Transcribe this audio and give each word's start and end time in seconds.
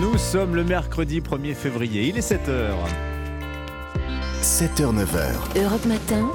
Nous 0.00 0.18
sommes 0.18 0.54
le 0.54 0.62
mercredi 0.62 1.20
1er 1.20 1.54
février, 1.54 2.08
il 2.08 2.18
est 2.18 2.30
7h. 2.32 2.74
7h, 4.42 4.94
9h. 4.94 5.58
Europe 5.58 5.86
Matin. 5.86 6.28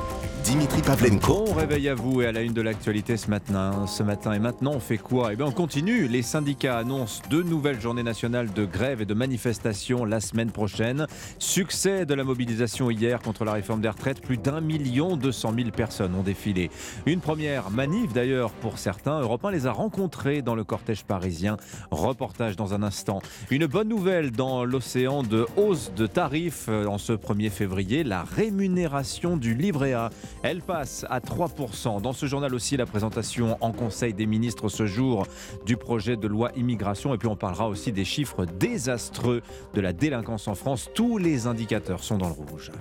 Dimitri 0.43 0.81
Pavlenko. 0.81 1.45
Bon 1.45 1.53
réveil 1.53 1.89
à 1.89 1.95
vous 1.95 2.21
et 2.21 2.25
à 2.25 2.31
la 2.31 2.41
une 2.41 2.53
de 2.53 2.61
l'actualité 2.61 3.15
ce 3.15 3.29
matin. 3.29 3.85
Ce 3.85 4.01
matin 4.01 4.33
et 4.33 4.39
maintenant, 4.39 4.71
on 4.73 4.79
fait 4.79 4.97
quoi? 4.97 5.33
Eh 5.33 5.35
bien, 5.35 5.45
on 5.45 5.51
continue. 5.51 6.07
Les 6.07 6.21
syndicats 6.23 6.77
annoncent 6.77 7.21
deux 7.29 7.43
nouvelles 7.43 7.79
journées 7.79 8.03
nationales 8.03 8.51
de 8.51 8.65
grève 8.65 9.01
et 9.01 9.05
de 9.05 9.13
manifestation 9.13 10.03
la 10.03 10.19
semaine 10.19 10.49
prochaine. 10.51 11.07
Succès 11.37 12.05
de 12.05 12.13
la 12.13 12.23
mobilisation 12.23 12.89
hier 12.89 13.21
contre 13.21 13.45
la 13.45 13.53
réforme 13.53 13.81
des 13.81 13.89
retraites. 13.89 14.21
Plus 14.21 14.37
d'un 14.37 14.61
million 14.61 15.15
deux 15.15 15.31
cent 15.31 15.51
mille 15.51 15.71
personnes 15.71 16.15
ont 16.15 16.23
défilé. 16.23 16.71
Une 17.05 17.19
première 17.19 17.69
manif 17.69 18.11
d'ailleurs 18.11 18.51
pour 18.51 18.79
certains. 18.79 19.19
Europe 19.19 19.45
1 19.45 19.51
les 19.51 19.67
a 19.67 19.71
rencontrés 19.71 20.41
dans 20.41 20.55
le 20.55 20.63
cortège 20.63 21.03
parisien. 21.03 21.57
Reportage 21.91 22.55
dans 22.55 22.73
un 22.73 22.81
instant. 22.81 23.21
Une 23.51 23.67
bonne 23.67 23.89
nouvelle 23.89 24.31
dans 24.31 24.65
l'océan 24.65 25.21
de 25.23 25.45
hausse 25.55 25.91
de 25.95 26.07
tarifs 26.07 26.67
en 26.69 26.97
ce 26.97 27.13
1er 27.13 27.49
février. 27.49 28.03
La 28.03 28.23
rémunération 28.23 29.37
du 29.37 29.53
livret 29.53 29.93
A. 29.93 30.09
Elle 30.43 30.61
passe 30.61 31.05
à 31.09 31.19
3%. 31.19 32.01
Dans 32.01 32.13
ce 32.13 32.25
journal 32.25 32.53
aussi, 32.55 32.77
la 32.77 32.85
présentation 32.85 33.57
en 33.61 33.71
Conseil 33.71 34.13
des 34.13 34.25
ministres 34.25 34.69
ce 34.69 34.85
jour 34.85 35.27
du 35.65 35.77
projet 35.77 36.17
de 36.17 36.27
loi 36.27 36.51
immigration. 36.55 37.13
Et 37.13 37.17
puis 37.17 37.27
on 37.27 37.35
parlera 37.35 37.67
aussi 37.67 37.91
des 37.91 38.05
chiffres 38.05 38.45
désastreux 38.45 39.41
de 39.73 39.81
la 39.81 39.93
délinquance 39.93 40.47
en 40.47 40.55
France. 40.55 40.89
Tous 40.93 41.17
les 41.17 41.47
indicateurs 41.47 42.03
sont 42.03 42.17
dans 42.17 42.29
le 42.29 42.33
rouge. 42.33 42.71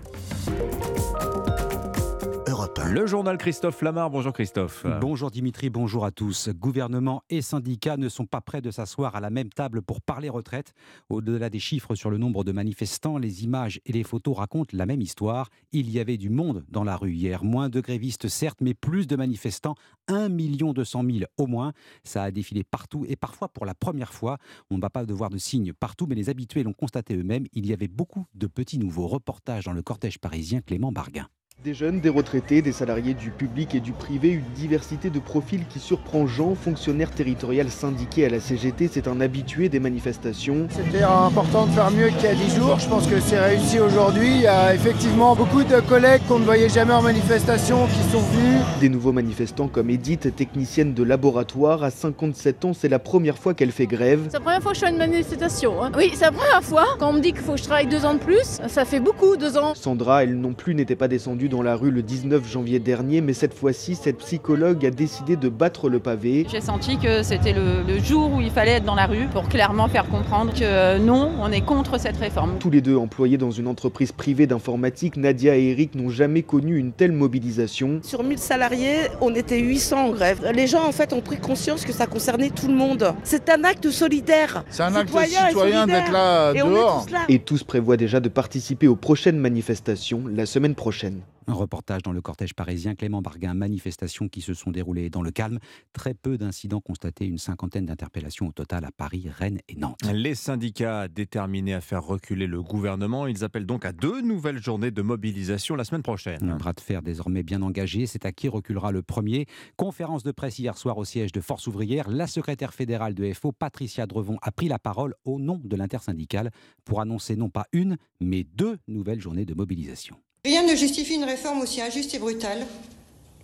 Europe 2.70 2.78
1. 2.78 2.92
Le 2.92 3.06
journal 3.06 3.38
Christophe 3.38 3.82
Lamar. 3.82 4.10
Bonjour 4.10 4.32
Christophe. 4.32 4.86
Bonjour 5.00 5.30
Dimitri, 5.30 5.70
bonjour 5.70 6.04
à 6.04 6.10
tous. 6.10 6.48
Gouvernement 6.50 7.22
et 7.30 7.42
syndicats 7.42 7.96
ne 7.96 8.08
sont 8.08 8.26
pas 8.26 8.40
prêts 8.40 8.60
de 8.60 8.70
s'asseoir 8.70 9.16
à 9.16 9.20
la 9.20 9.30
même 9.30 9.50
table 9.50 9.82
pour 9.82 10.00
parler 10.00 10.28
retraite. 10.28 10.72
Au-delà 11.08 11.50
des 11.50 11.58
chiffres 11.58 11.94
sur 11.94 12.10
le 12.10 12.18
nombre 12.18 12.44
de 12.44 12.52
manifestants, 12.52 13.18
les 13.18 13.44
images 13.44 13.80
et 13.86 13.92
les 13.92 14.04
photos 14.04 14.36
racontent 14.36 14.76
la 14.76 14.86
même 14.86 15.00
histoire. 15.00 15.48
Il 15.72 15.90
y 15.90 15.98
avait 15.98 16.16
du 16.16 16.30
monde 16.30 16.64
dans 16.68 16.84
la 16.84 16.96
rue 16.96 17.12
hier. 17.12 17.44
Moins 17.44 17.68
de 17.68 17.80
grévistes 17.80 18.28
certes, 18.28 18.60
mais 18.60 18.74
plus 18.74 19.06
de 19.06 19.16
manifestants. 19.16 19.74
1 20.08 20.28
200 20.28 21.02
000 21.04 21.18
au 21.38 21.46
moins. 21.46 21.72
Ça 22.04 22.22
a 22.22 22.30
défilé 22.30 22.64
partout 22.64 23.04
et 23.08 23.16
parfois 23.16 23.48
pour 23.48 23.66
la 23.66 23.74
première 23.74 24.12
fois. 24.12 24.38
On 24.70 24.76
ne 24.76 24.82
va 24.82 24.90
pas 24.90 25.06
devoir 25.06 25.30
de 25.30 25.38
signes 25.38 25.72
partout, 25.72 26.06
mais 26.06 26.14
les 26.14 26.28
habitués 26.28 26.62
l'ont 26.62 26.72
constaté 26.72 27.16
eux-mêmes. 27.16 27.46
Il 27.52 27.66
y 27.66 27.72
avait 27.72 27.88
beaucoup 27.88 28.26
de 28.34 28.46
petits 28.46 28.78
nouveaux. 28.78 29.06
Reportage 29.06 29.64
dans 29.64 29.72
le 29.72 29.82
cortège 29.82 30.18
parisien 30.18 30.60
Clément 30.60 30.92
Barguin. 30.92 31.28
Des 31.62 31.74
jeunes, 31.74 32.00
des 32.00 32.08
retraités, 32.08 32.62
des 32.62 32.72
salariés 32.72 33.12
du 33.12 33.28
public 33.30 33.74
et 33.74 33.80
du 33.80 33.92
privé, 33.92 34.30
une 34.30 34.50
diversité 34.54 35.10
de 35.10 35.18
profils 35.18 35.66
qui 35.68 35.78
surprend 35.78 36.26
Jean, 36.26 36.54
fonctionnaire 36.54 37.10
territorial 37.10 37.68
syndiqué 37.68 38.24
à 38.24 38.30
la 38.30 38.40
CGT, 38.40 38.88
c'est 38.90 39.06
un 39.06 39.20
habitué 39.20 39.68
des 39.68 39.78
manifestations. 39.78 40.68
C'était 40.70 41.02
important 41.02 41.66
de 41.66 41.72
faire 41.72 41.90
mieux 41.90 42.08
qu'il 42.08 42.22
y 42.22 42.28
a 42.28 42.34
10 42.34 42.56
jours. 42.56 42.78
Je 42.78 42.88
pense 42.88 43.06
que 43.06 43.20
c'est 43.20 43.38
réussi 43.38 43.78
aujourd'hui. 43.78 44.36
Il 44.36 44.40
y 44.40 44.46
a 44.46 44.74
effectivement 44.74 45.36
beaucoup 45.36 45.62
de 45.62 45.80
collègues 45.86 46.22
qu'on 46.28 46.38
ne 46.38 46.46
voyait 46.46 46.70
jamais 46.70 46.94
en 46.94 47.02
manifestation 47.02 47.86
qui 47.88 48.10
sont 48.10 48.20
venus. 48.20 48.62
Des 48.80 48.88
nouveaux 48.88 49.12
manifestants 49.12 49.68
comme 49.68 49.90
Edith, 49.90 50.34
technicienne 50.34 50.94
de 50.94 51.02
laboratoire, 51.02 51.84
à 51.84 51.90
57 51.90 52.64
ans, 52.64 52.72
c'est 52.72 52.88
la 52.88 52.98
première 52.98 53.36
fois 53.36 53.52
qu'elle 53.52 53.72
fait 53.72 53.86
grève. 53.86 54.22
C'est 54.28 54.38
la 54.38 54.40
première 54.40 54.62
fois 54.62 54.72
que 54.72 54.78
je 54.78 54.84
fais 54.86 54.90
une 54.92 54.96
manifestation. 54.96 55.84
hein. 55.84 55.92
Oui, 55.94 56.10
c'est 56.14 56.24
la 56.24 56.32
première 56.32 56.62
fois. 56.64 56.86
Quand 56.98 57.10
on 57.10 57.12
me 57.12 57.20
dit 57.20 57.32
qu'il 57.34 57.42
faut 57.42 57.52
que 57.52 57.58
je 57.58 57.64
travaille 57.64 57.86
deux 57.86 58.06
ans 58.06 58.14
de 58.14 58.18
plus, 58.20 58.60
ça 58.66 58.86
fait 58.86 59.00
beaucoup, 59.00 59.36
deux 59.36 59.58
ans. 59.58 59.74
Sandra, 59.74 60.22
elle 60.22 60.40
non 60.40 60.54
plus 60.54 60.74
n'était 60.74 60.96
pas 60.96 61.06
descendue 61.06 61.49
dans 61.50 61.60
la 61.60 61.76
rue 61.76 61.90
le 61.90 62.02
19 62.02 62.48
janvier 62.50 62.78
dernier, 62.78 63.20
mais 63.20 63.34
cette 63.34 63.52
fois-ci, 63.52 63.94
cette 63.94 64.18
psychologue 64.18 64.86
a 64.86 64.90
décidé 64.90 65.36
de 65.36 65.48
battre 65.50 65.90
le 65.90 65.98
pavé. 65.98 66.46
J'ai 66.50 66.60
senti 66.62 66.96
que 66.96 67.22
c'était 67.22 67.52
le, 67.52 67.82
le 67.86 67.98
jour 67.98 68.32
où 68.32 68.40
il 68.40 68.50
fallait 68.50 68.76
être 68.76 68.84
dans 68.84 68.94
la 68.94 69.06
rue 69.06 69.26
pour 69.26 69.48
clairement 69.48 69.88
faire 69.88 70.08
comprendre 70.08 70.54
que 70.54 70.60
euh, 70.62 70.98
non, 70.98 71.30
on 71.40 71.52
est 71.52 71.60
contre 71.60 71.98
cette 72.00 72.16
réforme. 72.16 72.56
Tous 72.58 72.70
les 72.70 72.80
deux 72.80 72.96
employés 72.96 73.36
dans 73.36 73.50
une 73.50 73.66
entreprise 73.66 74.12
privée 74.12 74.46
d'informatique, 74.46 75.16
Nadia 75.16 75.56
et 75.56 75.64
Eric 75.70 75.94
n'ont 75.94 76.08
jamais 76.08 76.42
connu 76.42 76.76
une 76.78 76.92
telle 76.92 77.12
mobilisation. 77.12 78.00
Sur 78.02 78.22
1000 78.22 78.38
salariés, 78.38 78.96
on 79.20 79.34
était 79.34 79.58
800 79.58 80.06
en 80.06 80.10
grève. 80.12 80.40
Les 80.54 80.66
gens 80.68 80.86
en 80.86 80.92
fait 80.92 81.12
ont 81.12 81.20
pris 81.20 81.38
conscience 81.38 81.84
que 81.84 81.92
ça 81.92 82.06
concernait 82.06 82.50
tout 82.50 82.68
le 82.68 82.74
monde. 82.74 83.12
C'est 83.24 83.50
un 83.50 83.64
acte 83.64 83.90
solidaire. 83.90 84.64
C'est 84.70 84.84
un 84.84 84.94
acte 84.94 85.10
Citoyen 85.10 85.86
d'être 85.86 86.12
là 86.12 86.52
Et 86.54 86.58
dehors. 86.58 87.04
tous 87.06 87.12
là. 87.12 87.18
Et 87.28 87.38
tous 87.40 87.64
prévoient 87.64 87.96
déjà 87.96 88.20
de 88.20 88.28
participer 88.28 88.86
aux 88.86 88.96
prochaines 88.96 89.38
manifestations 89.38 90.22
la 90.32 90.46
semaine 90.46 90.74
prochaine. 90.74 91.20
Un 91.46 91.54
reportage 91.54 92.02
dans 92.02 92.12
le 92.12 92.20
cortège 92.20 92.54
parisien 92.54 92.94
Clément 92.94 93.22
Barguin. 93.22 93.54
Manifestations 93.54 94.28
qui 94.28 94.40
se 94.40 94.54
sont 94.54 94.70
déroulées 94.70 95.10
dans 95.10 95.22
le 95.22 95.30
calme. 95.30 95.58
Très 95.92 96.14
peu 96.14 96.38
d'incidents 96.38 96.80
constatés, 96.80 97.26
une 97.26 97.38
cinquantaine 97.38 97.86
d'interpellations 97.86 98.48
au 98.48 98.52
total 98.52 98.84
à 98.84 98.90
Paris, 98.90 99.28
Rennes 99.28 99.60
et 99.68 99.76
Nantes. 99.76 100.00
Les 100.12 100.34
syndicats 100.34 101.08
déterminés 101.08 101.74
à 101.74 101.80
faire 101.80 102.04
reculer 102.04 102.46
le 102.46 102.62
gouvernement, 102.62 103.26
ils 103.26 103.44
appellent 103.44 103.66
donc 103.66 103.84
à 103.84 103.92
deux 103.92 104.20
nouvelles 104.20 104.62
journées 104.62 104.90
de 104.90 105.02
mobilisation 105.02 105.76
la 105.76 105.84
semaine 105.84 106.02
prochaine. 106.02 106.50
Un 106.50 106.56
bras 106.56 106.72
de 106.72 106.80
fer 106.80 107.02
désormais 107.02 107.42
bien 107.42 107.62
engagé, 107.62 108.06
c'est 108.06 108.26
à 108.26 108.32
qui 108.32 108.48
reculera 108.48 108.92
le 108.92 109.02
premier. 109.02 109.46
Conférence 109.76 110.22
de 110.22 110.32
presse 110.32 110.58
hier 110.58 110.76
soir 110.76 110.98
au 110.98 111.04
siège 111.04 111.32
de 111.32 111.40
Force 111.40 111.66
ouvrière. 111.66 112.08
La 112.08 112.26
secrétaire 112.26 112.74
fédérale 112.74 113.14
de 113.14 113.32
FO, 113.32 113.52
Patricia 113.52 114.06
Drevon, 114.06 114.38
a 114.42 114.52
pris 114.52 114.68
la 114.68 114.78
parole 114.78 115.14
au 115.24 115.38
nom 115.38 115.60
de 115.62 115.76
l'intersyndicale 115.76 116.50
pour 116.84 117.00
annoncer 117.00 117.36
non 117.36 117.50
pas 117.50 117.66
une, 117.72 117.96
mais 118.20 118.44
deux 118.44 118.78
nouvelles 118.88 119.20
journées 119.20 119.44
de 119.44 119.54
mobilisation. 119.54 120.16
Rien 120.44 120.62
ne 120.62 120.74
justifie 120.74 121.16
une 121.16 121.24
réforme 121.24 121.60
aussi 121.60 121.82
injuste 121.82 122.14
et 122.14 122.18
brutale. 122.18 122.66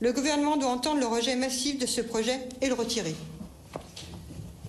Le 0.00 0.12
gouvernement 0.12 0.56
doit 0.56 0.70
entendre 0.70 1.00
le 1.00 1.06
rejet 1.06 1.36
massif 1.36 1.78
de 1.78 1.84
ce 1.84 2.00
projet 2.00 2.40
et 2.62 2.68
le 2.68 2.74
retirer. 2.74 3.14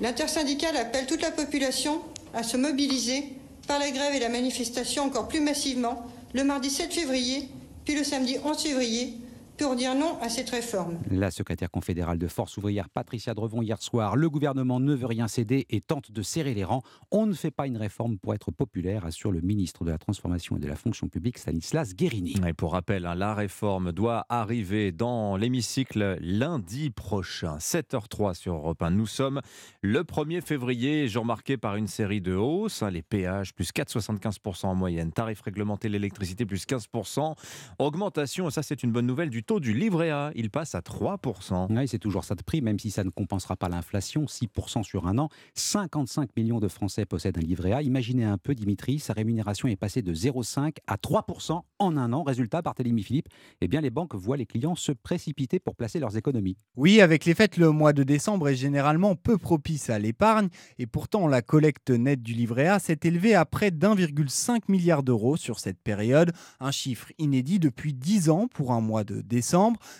L'intersyndicale 0.01 0.75
appelle 0.75 1.05
toute 1.05 1.21
la 1.21 1.31
population 1.31 2.01
à 2.33 2.43
se 2.43 2.57
mobiliser 2.57 3.23
par 3.65 3.79
la 3.79 3.91
grève 3.91 4.13
et 4.13 4.19
la 4.19 4.27
manifestation 4.27 5.03
encore 5.03 5.29
plus 5.29 5.39
massivement 5.39 6.05
le 6.33 6.43
mardi 6.43 6.69
7 6.69 6.93
février, 6.93 7.47
puis 7.85 7.95
le 7.95 8.03
samedi 8.03 8.37
11 8.43 8.61
février, 8.61 9.13
pour 9.57 9.75
dire 9.75 9.95
non 9.95 10.17
à 10.21 10.29
cette 10.29 10.49
réforme. 10.49 10.99
La 11.09 11.31
secrétaire 11.31 11.71
confédérale 11.71 12.17
de 12.17 12.27
Force 12.27 12.57
ouvrière, 12.57 12.89
Patricia 12.89 13.33
Drevon, 13.33 13.61
hier 13.61 13.81
soir. 13.81 14.15
Le 14.15 14.29
gouvernement 14.29 14.79
ne 14.79 14.93
veut 14.93 15.05
rien 15.05 15.27
céder 15.27 15.65
et 15.69 15.81
tente 15.81 16.11
de 16.11 16.21
serrer 16.21 16.53
les 16.53 16.63
rangs. 16.63 16.83
On 17.11 17.25
ne 17.25 17.33
fait 17.33 17.51
pas 17.51 17.67
une 17.67 17.77
réforme 17.77 18.17
pour 18.17 18.33
être 18.33 18.51
populaire, 18.51 19.05
assure 19.05 19.31
le 19.31 19.41
ministre 19.41 19.83
de 19.83 19.91
la 19.91 19.97
Transformation 19.97 20.57
et 20.57 20.59
de 20.59 20.67
la 20.67 20.75
Fonction 20.75 21.07
publique, 21.07 21.37
Stanislas 21.37 21.95
Guérini. 21.95 22.35
Et 22.47 22.53
pour 22.53 22.73
rappel, 22.73 23.05
hein, 23.05 23.15
la 23.15 23.33
réforme 23.33 23.91
doit 23.91 24.25
arriver 24.29 24.91
dans 24.91 25.37
l'hémicycle 25.37 26.17
lundi 26.21 26.89
prochain, 26.89 27.57
7h03 27.57 28.35
sur 28.35 28.53
Europe 28.53 28.81
1. 28.81 28.91
Nous 28.91 29.07
sommes 29.07 29.41
le 29.81 30.03
1er 30.03 30.41
février, 30.41 31.07
jour 31.07 31.25
marqué 31.25 31.57
par 31.57 31.75
une 31.75 31.87
série 31.87 32.21
de 32.21 32.35
hausses. 32.35 32.83
hein, 32.83 32.91
les 32.91 33.01
péages 33.01 33.53
plus 33.53 33.71
4,75% 33.71 34.67
en 34.67 34.75
moyenne, 34.75 35.11
tarifs 35.11 35.41
réglementés, 35.41 35.89
l'électricité 35.89 36.45
plus 36.45 36.65
15%. 36.65 37.35
Augmentation, 37.79 38.47
et 38.47 38.51
ça 38.51 38.63
c'est 38.63 38.83
une 38.83 38.91
bonne 38.91 39.07
nouvelle, 39.07 39.29
du 39.29 39.43
taux 39.47 39.59
du 39.61 39.73
livret 39.73 40.11
A. 40.11 40.31
Il 40.35 40.49
passe 40.49 40.75
à 40.75 40.81
3%. 40.81 41.67
Oui, 41.69 41.87
c'est 41.87 41.99
toujours 41.99 42.25
ça 42.25 42.35
de 42.35 42.43
prix, 42.43 42.61
même 42.61 42.77
si 42.77 42.91
ça 42.91 43.05
ne 43.05 43.09
compensera 43.09 43.55
pas 43.55 43.69
l'inflation, 43.69 44.25
6% 44.25 44.83
sur 44.83 45.07
un 45.07 45.17
an. 45.17 45.29
55 45.55 46.31
millions 46.35 46.59
de 46.59 46.67
Français 46.67 47.05
possèdent 47.05 47.37
un 47.37 47.41
livret 47.41 47.71
A. 47.71 47.81
Imaginez 47.81 48.25
un 48.25 48.37
peu, 48.37 48.53
Dimitri, 48.53 48.99
sa 48.99 49.13
rémunération 49.13 49.69
est 49.69 49.77
passée 49.77 50.01
de 50.01 50.13
0,5 50.13 50.75
à 50.85 50.97
3% 50.97 51.61
en 51.79 51.97
un 51.97 52.11
an. 52.11 52.23
Résultat, 52.23 52.61
Barthélémy 52.61 53.03
Philippe, 53.03 53.29
eh 53.61 53.69
bien, 53.69 53.79
les 53.79 53.89
banques 53.89 54.15
voient 54.15 54.35
les 54.35 54.45
clients 54.45 54.75
se 54.75 54.91
précipiter 54.91 55.59
pour 55.59 55.75
placer 55.77 55.99
leurs 55.99 56.17
économies. 56.17 56.57
Oui, 56.75 56.99
avec 56.99 57.23
les 57.23 57.33
fêtes, 57.33 57.55
le 57.55 57.71
mois 57.71 57.93
de 57.93 58.03
décembre 58.03 58.49
est 58.49 58.55
généralement 58.55 59.15
peu 59.15 59.37
propice 59.37 59.89
à 59.89 59.97
l'épargne 59.97 60.49
et 60.77 60.87
pourtant 60.87 61.25
la 61.25 61.41
collecte 61.41 61.89
nette 61.89 62.21
du 62.21 62.33
livret 62.33 62.67
A 62.67 62.79
s'est 62.79 62.99
élevée 63.03 63.33
à 63.33 63.45
près 63.45 63.71
d'1,5 63.71 64.63
milliard 64.67 65.03
d'euros 65.03 65.37
sur 65.37 65.59
cette 65.59 65.79
période, 65.79 66.33
un 66.59 66.71
chiffre 66.71 67.13
inédit 67.17 67.59
depuis 67.59 67.93
10 67.93 68.29
ans 68.29 68.47
pour 68.53 68.73
un 68.73 68.81
mois 68.81 69.05
de 69.05 69.21
décembre. 69.21 69.36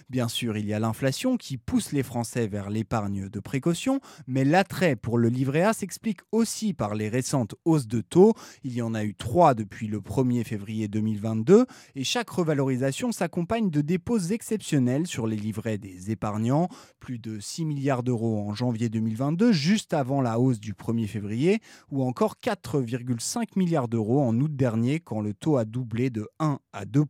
Bien 0.09 0.27
sûr, 0.27 0.57
il 0.57 0.65
y 0.65 0.73
a 0.73 0.79
l'inflation 0.79 1.37
qui 1.37 1.57
pousse 1.57 1.91
les 1.91 2.03
Français 2.03 2.47
vers 2.47 2.69
l'épargne 2.69 3.29
de 3.29 3.39
précaution, 3.39 3.99
mais 4.25 4.43
l'attrait 4.43 4.95
pour 4.95 5.17
le 5.17 5.29
livret 5.29 5.63
A 5.63 5.73
s'explique 5.73 6.21
aussi 6.31 6.73
par 6.73 6.95
les 6.95 7.09
récentes 7.09 7.55
hausses 7.65 7.87
de 7.87 8.01
taux. 8.01 8.33
Il 8.63 8.73
y 8.73 8.81
en 8.81 8.93
a 8.93 9.03
eu 9.03 9.15
trois 9.15 9.53
depuis 9.53 9.87
le 9.87 9.99
1er 9.99 10.43
février 10.43 10.87
2022 10.87 11.65
et 11.95 12.03
chaque 12.03 12.29
revalorisation 12.29 13.11
s'accompagne 13.11 13.69
de 13.69 13.81
dépôts 13.81 14.19
exceptionnels 14.19 15.07
sur 15.07 15.27
les 15.27 15.35
livrets 15.35 15.77
des 15.77 16.11
épargnants, 16.11 16.69
plus 16.99 17.19
de 17.19 17.39
6 17.39 17.65
milliards 17.65 18.03
d'euros 18.03 18.39
en 18.39 18.53
janvier 18.53 18.89
2022, 18.89 19.51
juste 19.51 19.93
avant 19.93 20.21
la 20.21 20.39
hausse 20.39 20.59
du 20.59 20.73
1er 20.73 21.07
février, 21.07 21.59
ou 21.91 22.03
encore 22.03 22.35
4,5 22.43 23.49
milliards 23.55 23.87
d'euros 23.87 24.21
en 24.21 24.37
août 24.39 24.55
dernier 24.55 24.99
quand 24.99 25.21
le 25.21 25.33
taux 25.33 25.57
a 25.57 25.65
doublé 25.65 26.09
de 26.09 26.27
1 26.39 26.59
à 26.73 26.85
2 26.85 27.03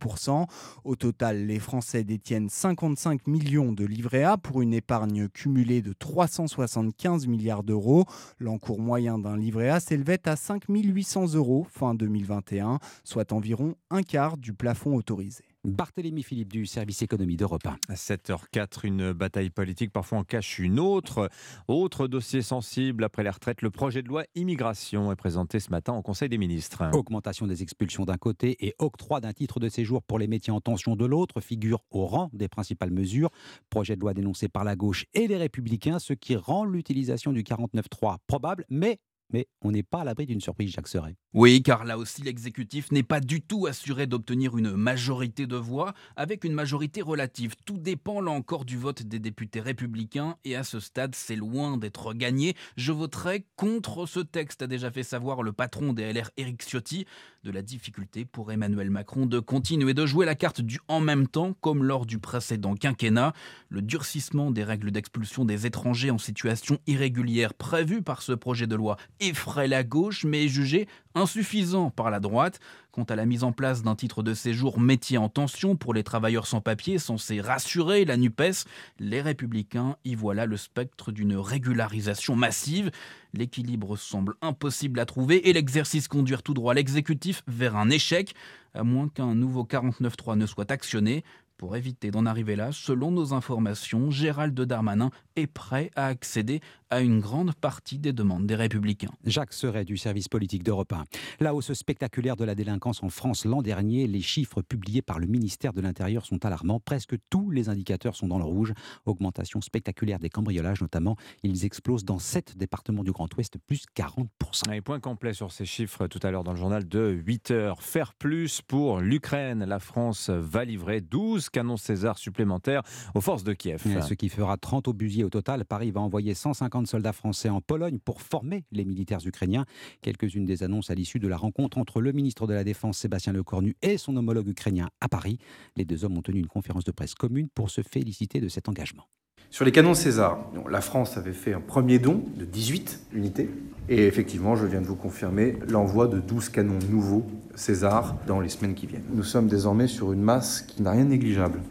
Au 0.84 0.96
total, 0.96 1.46
les 1.46 1.58
Français 1.58 2.04
détiennent 2.18 2.48
55 2.48 3.28
millions 3.28 3.70
de 3.70 3.84
livrets 3.84 4.24
A 4.24 4.36
pour 4.36 4.60
une 4.60 4.74
épargne 4.74 5.28
cumulée 5.28 5.82
de 5.82 5.92
375 5.92 7.28
milliards 7.28 7.62
d'euros. 7.62 8.06
L'encours 8.40 8.80
moyen 8.80 9.20
d'un 9.20 9.36
livret 9.36 9.68
A 9.68 9.78
s'élevait 9.78 10.28
à 10.28 10.34
5 10.34 10.64
800 10.68 11.34
euros 11.34 11.64
fin 11.70 11.94
2021, 11.94 12.80
soit 13.04 13.32
environ 13.32 13.76
un 13.90 14.02
quart 14.02 14.36
du 14.36 14.52
plafond 14.52 14.96
autorisé. 14.96 15.47
Barthélémy 15.64 16.22
Philippe 16.22 16.52
du 16.52 16.66
service 16.66 17.02
économie 17.02 17.36
d'Europe 17.36 17.66
1. 17.66 17.76
À 17.88 17.94
7h04, 17.94 18.86
une 18.86 19.12
bataille 19.12 19.50
politique 19.50 19.92
parfois 19.92 20.18
en 20.18 20.24
cache 20.24 20.60
une 20.60 20.78
autre. 20.78 21.28
Autre 21.66 22.06
dossier 22.06 22.42
sensible 22.42 23.02
après 23.02 23.24
les 23.24 23.30
retraites, 23.30 23.60
le 23.62 23.70
projet 23.70 24.02
de 24.02 24.08
loi 24.08 24.22
immigration 24.36 25.10
est 25.10 25.16
présenté 25.16 25.58
ce 25.58 25.70
matin 25.70 25.94
au 25.94 26.02
Conseil 26.02 26.28
des 26.28 26.38
ministres. 26.38 26.88
Augmentation 26.92 27.48
des 27.48 27.62
expulsions 27.62 28.04
d'un 28.04 28.16
côté 28.16 28.56
et 28.66 28.76
octroi 28.78 29.20
d'un 29.20 29.32
titre 29.32 29.58
de 29.58 29.68
séjour 29.68 30.02
pour 30.04 30.20
les 30.20 30.28
métiers 30.28 30.52
en 30.52 30.60
tension 30.60 30.94
de 30.94 31.04
l'autre 31.04 31.40
figure 31.40 31.84
au 31.90 32.06
rang 32.06 32.30
des 32.32 32.48
principales 32.48 32.92
mesures. 32.92 33.30
Projet 33.68 33.96
de 33.96 34.00
loi 34.00 34.14
dénoncé 34.14 34.48
par 34.48 34.62
la 34.62 34.76
gauche 34.76 35.06
et 35.14 35.26
les 35.26 35.36
républicains, 35.36 35.98
ce 35.98 36.12
qui 36.12 36.36
rend 36.36 36.64
l'utilisation 36.64 37.32
du 37.32 37.42
49.3 37.42 38.18
probable, 38.28 38.64
mais 38.70 39.00
mais 39.32 39.46
on 39.62 39.70
n'est 39.70 39.82
pas 39.82 40.00
à 40.00 40.04
l'abri 40.04 40.26
d'une 40.26 40.40
surprise, 40.40 40.72
Jacques 40.72 40.88
Serret. 40.88 41.16
Oui, 41.34 41.62
car 41.62 41.84
là 41.84 41.98
aussi, 41.98 42.22
l'exécutif 42.22 42.90
n'est 42.90 43.02
pas 43.02 43.20
du 43.20 43.42
tout 43.42 43.66
assuré 43.66 44.06
d'obtenir 44.06 44.56
une 44.56 44.72
majorité 44.72 45.46
de 45.46 45.56
voix 45.56 45.92
avec 46.16 46.44
une 46.44 46.54
majorité 46.54 47.02
relative. 47.02 47.54
Tout 47.66 47.78
dépend 47.78 48.20
là 48.20 48.30
encore 48.30 48.64
du 48.64 48.78
vote 48.78 49.02
des 49.02 49.18
députés 49.18 49.60
républicains 49.60 50.36
et 50.44 50.56
à 50.56 50.64
ce 50.64 50.80
stade, 50.80 51.14
c'est 51.14 51.36
loin 51.36 51.76
d'être 51.76 52.14
gagné. 52.14 52.54
Je 52.76 52.92
voterai 52.92 53.44
contre 53.56 54.06
ce 54.06 54.20
texte, 54.20 54.62
a 54.62 54.66
déjà 54.66 54.90
fait 54.90 55.02
savoir 55.02 55.42
le 55.42 55.52
patron 55.52 55.92
des 55.92 56.12
LR, 56.12 56.30
Éric 56.36 56.62
Ciotti, 56.62 57.04
de 57.44 57.50
la 57.50 57.62
difficulté 57.62 58.24
pour 58.24 58.50
Emmanuel 58.50 58.90
Macron 58.90 59.26
de 59.26 59.38
continuer 59.38 59.94
de 59.94 60.06
jouer 60.06 60.26
la 60.26 60.34
carte 60.34 60.60
du 60.60 60.80
en 60.88 61.00
même 61.00 61.28
temps, 61.28 61.54
comme 61.60 61.84
lors 61.84 62.06
du 62.06 62.18
précédent 62.18 62.74
quinquennat. 62.74 63.32
Le 63.68 63.82
durcissement 63.82 64.50
des 64.50 64.64
règles 64.64 64.90
d'expulsion 64.90 65.44
des 65.44 65.66
étrangers 65.66 66.10
en 66.10 66.18
situation 66.18 66.78
irrégulière 66.86 67.54
prévu 67.54 68.02
par 68.02 68.22
ce 68.22 68.32
projet 68.32 68.66
de 68.66 68.74
loi 68.74 68.96
effraie 69.20 69.68
la 69.68 69.84
gauche, 69.84 70.24
mais 70.24 70.44
est 70.44 70.48
jugé 70.48 70.88
insuffisant 71.14 71.90
par 71.90 72.10
la 72.10 72.20
droite. 72.20 72.60
Quant 72.92 73.04
à 73.04 73.16
la 73.16 73.26
mise 73.26 73.44
en 73.44 73.52
place 73.52 73.82
d'un 73.82 73.94
titre 73.94 74.22
de 74.22 74.34
séjour 74.34 74.80
métier 74.80 75.18
en 75.18 75.28
tension 75.28 75.76
pour 75.76 75.94
les 75.94 76.02
travailleurs 76.02 76.46
sans 76.46 76.60
papier 76.60 76.98
censé 76.98 77.40
rassurer 77.40 78.04
la 78.04 78.16
NUPES, 78.16 78.64
les 78.98 79.20
républicains 79.20 79.96
y 80.04 80.14
voient 80.14 80.34
là 80.34 80.46
le 80.46 80.56
spectre 80.56 81.12
d'une 81.12 81.36
régularisation 81.36 82.34
massive. 82.34 82.90
L'équilibre 83.34 83.96
semble 83.96 84.34
impossible 84.42 84.98
à 85.00 85.06
trouver 85.06 85.48
et 85.48 85.52
l'exercice 85.52 86.08
conduire 86.08 86.42
tout 86.42 86.54
droit 86.54 86.74
l'exécutif 86.74 87.42
vers 87.46 87.76
un 87.76 87.90
échec, 87.90 88.34
à 88.74 88.82
moins 88.82 89.08
qu'un 89.08 89.34
nouveau 89.34 89.64
49.3 89.64 90.36
ne 90.36 90.46
soit 90.46 90.70
actionné. 90.70 91.24
Pour 91.58 91.74
éviter 91.74 92.12
d'en 92.12 92.24
arriver 92.24 92.54
là, 92.54 92.70
selon 92.70 93.10
nos 93.10 93.34
informations, 93.34 94.12
Gérald 94.12 94.58
Darmanin 94.58 95.10
est 95.34 95.48
prêt 95.48 95.90
à 95.96 96.06
accéder 96.06 96.60
à 96.90 97.00
une 97.00 97.20
grande 97.20 97.54
partie 97.54 97.98
des 97.98 98.12
demandes 98.12 98.46
des 98.46 98.54
républicains. 98.54 99.12
Jacques 99.24 99.52
Serret 99.52 99.84
du 99.84 99.96
service 99.96 100.28
politique 100.28 100.62
d'Europe 100.62 100.92
1. 100.92 101.04
La 101.40 101.54
hausse 101.54 101.72
spectaculaire 101.72 102.36
de 102.36 102.44
la 102.44 102.54
délinquance 102.54 103.02
en 103.02 103.10
France 103.10 103.44
l'an 103.44 103.62
dernier, 103.62 104.06
les 104.06 104.20
chiffres 104.20 104.62
publiés 104.62 105.02
par 105.02 105.18
le 105.18 105.26
ministère 105.26 105.72
de 105.72 105.80
l'Intérieur 105.80 106.24
sont 106.24 106.44
alarmants. 106.46 106.80
Presque 106.80 107.16
tous 107.30 107.50
les 107.50 107.68
indicateurs 107.68 108.16
sont 108.16 108.28
dans 108.28 108.38
le 108.38 108.44
rouge. 108.44 108.72
Augmentation 109.04 109.60
spectaculaire 109.60 110.18
des 110.18 110.30
cambriolages 110.30 110.80
notamment. 110.80 111.16
Ils 111.42 111.64
explosent 111.64 112.04
dans 112.04 112.18
sept 112.18 112.56
départements 112.56 113.04
du 113.04 113.12
Grand 113.12 113.28
Ouest, 113.36 113.58
plus 113.66 113.84
40%. 113.96 114.72
Et 114.72 114.80
point 114.80 115.00
complet 115.00 115.34
sur 115.34 115.52
ces 115.52 115.66
chiffres 115.66 116.06
tout 116.06 116.20
à 116.22 116.30
l'heure 116.30 116.44
dans 116.44 116.52
le 116.52 116.58
journal 116.58 116.88
de 116.88 117.10
8 117.10 117.50
heures. 117.50 117.82
Faire 117.82 118.14
plus 118.14 118.62
pour 118.62 119.00
l'Ukraine. 119.00 119.64
La 119.64 119.78
France 119.78 120.30
va 120.30 120.64
livrer 120.64 121.00
12 121.00 121.50
canons 121.50 121.76
César 121.76 122.18
supplémentaires 122.18 122.82
aux 123.14 123.20
forces 123.20 123.44
de 123.44 123.52
Kiev. 123.52 123.82
ce 124.02 124.14
qui 124.14 124.28
fera 124.28 124.56
30 124.56 124.88
obusiers 124.88 125.24
au 125.24 125.30
total. 125.30 125.64
Paris 125.64 125.90
va 125.90 126.00
envoyer 126.00 126.34
150 126.34 126.77
de 126.82 126.88
soldats 126.88 127.12
français 127.12 127.48
en 127.48 127.60
Pologne 127.60 127.98
pour 128.04 128.22
former 128.22 128.64
les 128.72 128.84
militaires 128.84 129.24
ukrainiens. 129.24 129.64
Quelques-unes 130.02 130.44
des 130.44 130.62
annonces 130.62 130.90
à 130.90 130.94
l'issue 130.94 131.18
de 131.18 131.28
la 131.28 131.36
rencontre 131.36 131.78
entre 131.78 132.00
le 132.00 132.12
ministre 132.12 132.46
de 132.46 132.54
la 132.54 132.64
Défense 132.64 132.98
Sébastien 132.98 133.32
Lecornu 133.32 133.76
et 133.82 133.98
son 133.98 134.16
homologue 134.16 134.48
ukrainien 134.48 134.88
à 135.00 135.08
Paris. 135.08 135.38
Les 135.76 135.84
deux 135.84 136.04
hommes 136.04 136.18
ont 136.18 136.22
tenu 136.22 136.40
une 136.40 136.46
conférence 136.46 136.84
de 136.84 136.92
presse 136.92 137.14
commune 137.14 137.48
pour 137.54 137.70
se 137.70 137.82
féliciter 137.82 138.40
de 138.40 138.48
cet 138.48 138.68
engagement. 138.68 139.04
Sur 139.50 139.64
les 139.64 139.72
canons 139.72 139.94
César, 139.94 140.38
la 140.68 140.82
France 140.82 141.16
avait 141.16 141.32
fait 141.32 141.54
un 141.54 141.60
premier 141.60 141.98
don 141.98 142.22
de 142.36 142.44
18 142.44 143.06
unités. 143.14 143.48
Et 143.88 144.06
effectivement, 144.06 144.56
je 144.56 144.66
viens 144.66 144.82
de 144.82 144.86
vous 144.86 144.94
confirmer 144.94 145.56
l'envoi 145.68 146.06
de 146.06 146.20
12 146.20 146.50
canons 146.50 146.78
nouveaux 146.90 147.26
César 147.54 148.16
dans 148.26 148.40
les 148.40 148.50
semaines 148.50 148.74
qui 148.74 148.86
viennent. 148.86 149.06
Nous 149.10 149.22
sommes 149.22 149.48
désormais 149.48 149.86
sur 149.86 150.12
une 150.12 150.20
masse 150.20 150.60
qui 150.60 150.82
n'a 150.82 150.90
rien 150.90 151.04
de 151.04 151.10
négligeable. 151.10 151.62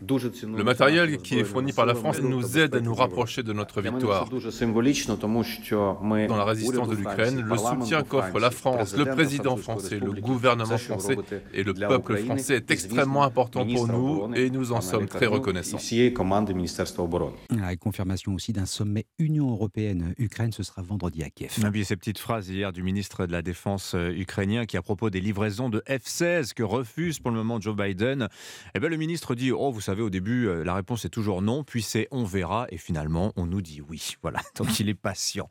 Le 0.00 0.62
matériel 0.62 1.18
qui 1.18 1.38
est 1.38 1.44
fourni 1.44 1.72
par 1.72 1.86
la 1.86 1.94
France 1.94 2.20
nous 2.20 2.58
aide 2.58 2.74
à 2.74 2.80
nous 2.80 2.94
rapprocher 2.94 3.42
de 3.42 3.52
notre 3.52 3.80
victoire. 3.80 4.28
Dans 4.28 6.36
la 6.36 6.44
résistance 6.44 6.88
de 6.88 6.94
l'Ukraine, 6.94 7.40
le 7.40 7.56
soutien 7.56 8.02
qu'offre 8.02 8.38
la 8.38 8.50
France, 8.50 8.96
le 8.96 9.06
président 9.06 9.56
français, 9.56 9.98
le 9.98 10.12
gouvernement 10.12 10.78
français 10.78 11.16
et 11.52 11.62
le 11.62 11.74
peuple 11.74 12.16
français 12.18 12.56
est 12.56 12.70
extrêmement 12.70 13.22
important 13.22 13.66
pour 13.66 13.88
nous 13.88 14.34
et 14.34 14.50
nous 14.50 14.72
en 14.72 14.80
sommes 14.80 15.06
très 15.06 15.26
reconnaissants. 15.26 15.78
La 17.50 17.76
confirmation 17.76 18.34
aussi 18.34 18.52
d'un 18.52 18.66
sommet 18.66 19.06
Union 19.18 19.50
européenne-Ukraine, 19.50 20.52
ce 20.52 20.62
sera 20.62 20.82
vendredi 20.82 21.22
à 21.22 21.30
Kiev. 21.30 21.52
On 21.60 21.64
a 21.64 21.84
ces 21.84 21.96
petites 21.96 22.18
phrases 22.18 22.48
hier 22.48 22.72
du 22.72 22.82
ministre 22.82 23.26
de 23.26 23.32
la 23.32 23.42
Défense 23.42 23.94
euh, 23.94 24.10
ukrainien 24.10 24.66
qui, 24.66 24.76
à 24.76 24.82
propos 24.82 25.10
des 25.10 25.20
livraisons 25.20 25.68
de 25.68 25.82
F-16 25.86 26.52
que 26.52 26.62
refuse 26.62 27.20
pour 27.20 27.30
le 27.30 27.36
moment 27.36 27.60
Joe 27.60 27.76
Biden, 27.76 28.28
eh 28.74 28.80
bien, 28.80 28.88
le 28.88 28.96
ministre 28.96 29.34
dit 29.34 29.52
Oh, 29.52 29.70
vous 29.70 29.80
savez, 29.86 30.02
au 30.02 30.10
début, 30.10 30.46
euh, 30.46 30.64
la 30.64 30.74
réponse 30.74 31.04
est 31.04 31.10
toujours 31.10 31.42
non, 31.42 31.64
puis 31.64 31.82
c'est 31.82 32.08
on 32.10 32.24
verra, 32.24 32.66
et 32.70 32.78
finalement, 32.78 33.32
on 33.36 33.46
nous 33.46 33.62
dit 33.62 33.80
oui. 33.80 34.14
Voilà, 34.22 34.40
donc 34.56 34.80
il 34.80 34.88
est 34.88 34.94
patient. 34.94 35.48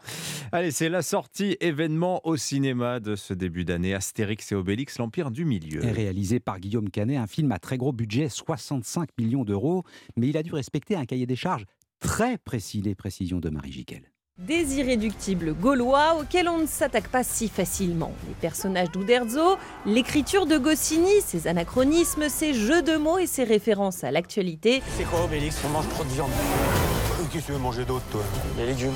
Allez, 0.51 0.71
c'est 0.71 0.89
la 0.89 1.01
sortie 1.01 1.55
événement 1.61 2.19
au 2.27 2.35
cinéma 2.35 2.99
de 2.99 3.15
ce 3.15 3.33
début 3.33 3.63
d'année, 3.63 3.93
Astérix 3.93 4.51
et 4.51 4.55
Obélix, 4.55 4.97
l'Empire 4.97 5.31
du 5.31 5.45
Milieu. 5.45 5.81
réalisé 5.81 6.39
par 6.39 6.59
Guillaume 6.59 6.89
Canet, 6.89 7.17
un 7.17 7.27
film 7.27 7.51
à 7.51 7.59
très 7.59 7.77
gros 7.77 7.93
budget, 7.93 8.27
65 8.27 9.09
millions 9.17 9.45
d'euros, 9.45 9.83
mais 10.17 10.27
il 10.27 10.37
a 10.37 10.43
dû 10.43 10.53
respecter 10.53 10.95
un 10.95 11.05
cahier 11.05 11.25
des 11.25 11.35
charges 11.35 11.65
très 11.99 12.37
précis, 12.37 12.81
les 12.81 12.95
précisions 12.95 13.39
de 13.39 13.49
Marie 13.49 13.71
Giquel. 13.71 14.11
Des 14.37 14.79
irréductibles 14.79 15.53
gaulois 15.53 16.17
auxquels 16.19 16.49
on 16.49 16.57
ne 16.57 16.65
s'attaque 16.65 17.07
pas 17.07 17.23
si 17.23 17.47
facilement. 17.47 18.11
Les 18.27 18.33
personnages 18.33 18.91
d'Uderzo, 18.91 19.55
l'écriture 19.85 20.45
de 20.45 20.57
Goscinny, 20.57 21.21
ses 21.25 21.47
anachronismes, 21.47 22.27
ses 22.27 22.53
jeux 22.53 22.81
de 22.81 22.97
mots 22.97 23.17
et 23.17 23.27
ses 23.27 23.45
références 23.45 24.03
à 24.03 24.11
l'actualité. 24.11 24.83
C'est 24.97 25.05
quoi 25.05 25.23
Obélix? 25.23 25.55
On 25.65 25.69
mange 25.69 25.87
trop 25.87 26.03
de 26.03 26.09
viande. 26.09 26.31
Qu'est-ce 27.31 27.43
que 27.43 27.45
tu 27.45 27.51
veux 27.53 27.59
manger 27.59 27.85
d'autre 27.85 28.03
toi? 28.11 28.23
Les 28.57 28.65
légumes. 28.65 28.91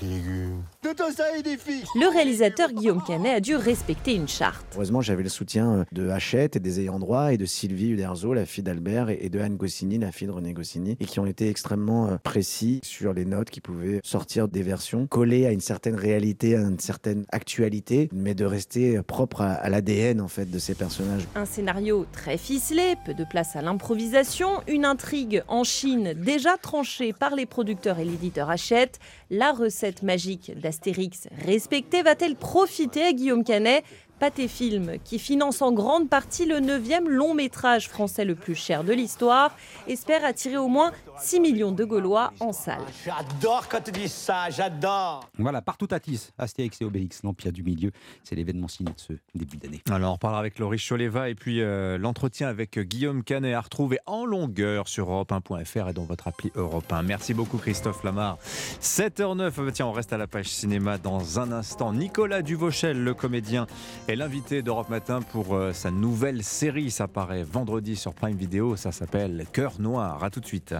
Des 0.00 0.06
légumes. 0.06 0.62
Le 0.82 2.12
réalisateur 2.12 2.72
Guillaume 2.72 3.02
Canet 3.06 3.36
a 3.36 3.40
dû 3.40 3.56
respecter 3.56 4.14
une 4.14 4.28
charte. 4.28 4.66
Heureusement, 4.74 5.00
j'avais 5.00 5.22
le 5.22 5.28
soutien 5.28 5.86
de 5.92 6.08
Hachette 6.08 6.56
et 6.56 6.60
des 6.60 6.80
ayants 6.80 6.98
droit 6.98 7.32
et 7.32 7.38
de 7.38 7.46
Sylvie 7.46 7.90
Uderzo, 7.90 8.34
la 8.34 8.44
fille 8.44 8.62
d'Albert, 8.64 9.08
et 9.08 9.28
de 9.28 9.40
Anne 9.40 9.56
Goscinny, 9.56 9.98
la 9.98 10.12
fille 10.12 10.26
de 10.26 10.32
René 10.32 10.52
Goscinny, 10.52 10.96
et 11.00 11.04
qui 11.04 11.20
ont 11.20 11.26
été 11.26 11.48
extrêmement 11.48 12.08
euh, 12.08 12.16
précis 12.22 12.80
sur 12.82 13.12
les 13.12 13.24
notes 13.24 13.50
qui 13.50 13.60
pouvaient 13.60 14.00
sortir 14.04 14.48
des 14.48 14.62
versions 14.62 15.06
collées 15.06 15.46
à 15.46 15.52
une 15.52 15.60
certaine 15.60 15.94
réalité, 15.94 16.56
à 16.56 16.60
une 16.60 16.78
certaine 16.78 17.24
actualité, 17.32 18.08
mais 18.12 18.34
de 18.34 18.44
rester 18.44 19.00
propre 19.02 19.40
à, 19.40 19.68
l'ADN 19.68 20.20
en 20.20 20.28
fait 20.28 20.50
de 20.50 20.58
ces 20.58 20.74
personnages. 20.74 21.26
Un 21.34 21.46
scénario 21.46 22.06
très 22.12 22.36
ficelé, 22.36 22.96
peu 23.06 23.14
de 23.14 23.24
place 23.24 23.56
à 23.56 23.62
l'improvisation, 23.62 24.48
une 24.68 24.84
intrigue 24.84 25.42
en 25.48 25.64
Chine 25.64 26.14
déjà 26.14 26.56
tranchée 26.56 27.12
par 27.12 27.34
les 27.34 27.46
producteurs 27.46 27.98
et 27.98 28.04
l'éditeur 28.04 28.50
Hachette, 28.50 28.98
la 29.34 29.52
recette 29.52 30.02
magique 30.02 30.52
d'Astérix 30.60 30.74
Astérix 30.84 31.28
respectée 31.44 32.02
va-t-elle 32.02 32.36
profiter 32.36 33.02
à 33.02 33.12
Guillaume 33.12 33.42
Canet 33.42 33.82
Pathé 34.18 34.48
Film, 34.48 34.98
qui 35.04 35.18
finance 35.18 35.60
en 35.60 35.72
grande 35.72 36.08
partie 36.08 36.46
le 36.46 36.56
9e 36.56 37.08
long 37.08 37.34
métrage 37.34 37.88
français 37.88 38.24
le 38.24 38.34
plus 38.34 38.54
cher 38.54 38.84
de 38.84 38.92
l'histoire, 38.92 39.56
espère 39.88 40.24
attirer 40.24 40.56
au 40.56 40.68
moins 40.68 40.92
6 41.20 41.40
millions 41.40 41.72
de 41.72 41.84
Gaulois 41.84 42.32
en 42.40 42.52
salle. 42.52 42.82
J'adore 43.04 43.68
quand 43.68 43.80
tu 43.82 43.92
dis 43.92 44.08
ça, 44.08 44.50
j'adore 44.50 45.28
Voilà, 45.38 45.62
partout 45.62 45.88
à 45.90 46.00
Tis, 46.00 46.32
Astérix 46.38 46.80
et 46.80 46.84
Obélix, 46.84 47.22
l'Empire 47.22 47.52
du 47.52 47.62
Milieu, 47.62 47.90
c'est 48.22 48.34
l'événement 48.34 48.68
ciné 48.68 48.92
de 48.92 49.00
ce 49.00 49.12
début 49.34 49.56
d'année. 49.56 49.82
Alors 49.90 50.14
on 50.14 50.18
parlera 50.18 50.40
avec 50.40 50.58
Laurie 50.58 50.78
Choleva 50.78 51.28
et 51.28 51.34
puis 51.34 51.60
euh, 51.60 51.98
l'entretien 51.98 52.48
avec 52.48 52.78
Guillaume 52.78 53.24
Canet 53.24 53.54
à 53.54 53.60
retrouver 53.60 53.98
en 54.06 54.24
longueur 54.24 54.88
sur 54.88 55.10
europe1.fr 55.10 55.88
et 55.88 55.92
dans 55.92 56.04
votre 56.04 56.28
appli 56.28 56.52
Europe 56.54 56.92
1. 56.92 57.02
Merci 57.02 57.34
beaucoup 57.34 57.58
Christophe 57.58 58.04
Lamar. 58.04 58.38
7h09, 58.80 59.52
ah 59.56 59.62
bah 59.62 59.72
tiens, 59.72 59.86
on 59.86 59.92
reste 59.92 60.12
à 60.12 60.18
la 60.18 60.26
page 60.26 60.48
cinéma 60.48 60.98
dans 60.98 61.40
un 61.40 61.52
instant. 61.52 61.92
Nicolas 61.92 62.42
Duvauchel, 62.42 63.02
le 63.02 63.14
comédien 63.14 63.66
est 64.08 64.13
l'invité 64.16 64.62
d'Europe 64.62 64.88
Matin 64.88 65.20
pour 65.22 65.54
euh, 65.54 65.72
sa 65.72 65.90
nouvelle 65.90 66.42
série. 66.42 66.90
Ça 66.90 67.08
paraît 67.08 67.42
vendredi 67.42 67.96
sur 67.96 68.14
Prime 68.14 68.36
Video. 68.36 68.76
Ça 68.76 68.92
s'appelle 68.92 69.46
Cœur 69.52 69.72
Noir. 69.78 70.22
À 70.22 70.30
tout 70.30 70.40
de 70.40 70.46
suite. 70.46 70.74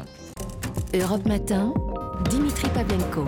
Europe 0.95 1.27
Matin, 1.27 1.73
Dimitri 2.31 2.69
Pavlenko. 2.71 3.25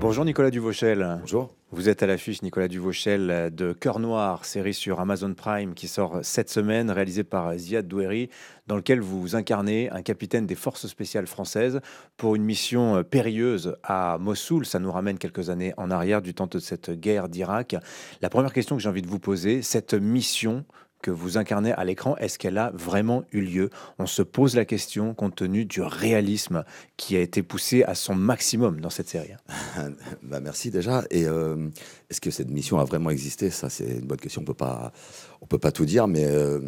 Bonjour 0.00 0.24
Nicolas 0.24 0.50
Duvauchel. 0.50 1.18
Bonjour. 1.20 1.50
Vous 1.74 1.88
êtes 1.88 2.04
à 2.04 2.06
l'affiche, 2.06 2.40
Nicolas 2.42 2.68
Duvauchel, 2.68 3.50
de 3.52 3.72
Cœur 3.72 3.98
Noir, 3.98 4.44
série 4.44 4.74
sur 4.74 5.00
Amazon 5.00 5.34
Prime 5.34 5.74
qui 5.74 5.88
sort 5.88 6.20
cette 6.22 6.48
semaine, 6.48 6.88
réalisée 6.88 7.24
par 7.24 7.58
Ziad 7.58 7.88
Doueri, 7.88 8.30
dans 8.68 8.76
lequel 8.76 9.00
vous 9.00 9.34
incarnez 9.34 9.90
un 9.90 10.02
capitaine 10.02 10.46
des 10.46 10.54
forces 10.54 10.86
spéciales 10.86 11.26
françaises 11.26 11.80
pour 12.16 12.36
une 12.36 12.44
mission 12.44 13.02
périlleuse 13.02 13.76
à 13.82 14.18
Mossoul. 14.20 14.64
Ça 14.66 14.78
nous 14.78 14.92
ramène 14.92 15.18
quelques 15.18 15.50
années 15.50 15.74
en 15.76 15.90
arrière 15.90 16.22
du 16.22 16.32
temps 16.32 16.46
de 16.46 16.60
cette 16.60 16.92
guerre 16.92 17.28
d'Irak. 17.28 17.74
La 18.22 18.30
première 18.30 18.52
question 18.52 18.76
que 18.76 18.82
j'ai 18.82 18.88
envie 18.88 19.02
de 19.02 19.08
vous 19.08 19.18
poser, 19.18 19.60
cette 19.62 19.94
mission 19.94 20.64
que 21.04 21.10
vous 21.10 21.36
incarnez 21.36 21.70
à 21.72 21.84
l'écran, 21.84 22.16
est-ce 22.16 22.38
qu'elle 22.38 22.56
a 22.56 22.70
vraiment 22.70 23.24
eu 23.30 23.42
lieu? 23.42 23.68
On 23.98 24.06
se 24.06 24.22
pose 24.22 24.56
la 24.56 24.64
question 24.64 25.12
compte 25.12 25.36
tenu 25.36 25.66
du 25.66 25.82
réalisme 25.82 26.64
qui 26.96 27.14
a 27.14 27.20
été 27.20 27.42
poussé 27.42 27.82
à 27.82 27.94
son 27.94 28.14
maximum 28.14 28.80
dans 28.80 28.88
cette 28.88 29.10
série. 29.10 29.34
bah 30.22 30.40
merci 30.40 30.70
déjà. 30.70 31.04
Et 31.10 31.26
euh, 31.26 31.68
est-ce 32.08 32.22
que 32.22 32.30
cette 32.30 32.48
mission 32.48 32.78
a 32.78 32.84
vraiment 32.84 33.10
existé? 33.10 33.50
Ça, 33.50 33.68
c'est 33.68 33.98
une 33.98 34.06
bonne 34.06 34.18
question. 34.18 34.40
On 34.40 34.46
peut 34.46 34.54
pas, 34.54 34.92
on 35.42 35.46
peut 35.46 35.58
pas 35.58 35.72
tout 35.72 35.84
dire, 35.84 36.08
mais 36.08 36.24
euh, 36.24 36.58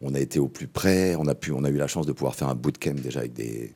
on 0.00 0.16
a 0.16 0.18
été 0.18 0.40
au 0.40 0.48
plus 0.48 0.66
près. 0.66 1.14
On 1.14 1.28
a 1.28 1.36
pu, 1.36 1.52
on 1.52 1.62
a 1.62 1.70
eu 1.70 1.76
la 1.76 1.86
chance 1.86 2.06
de 2.06 2.12
pouvoir 2.12 2.34
faire 2.34 2.48
un 2.48 2.56
bootcamp 2.56 2.94
déjà 2.94 3.20
avec 3.20 3.34
des 3.34 3.72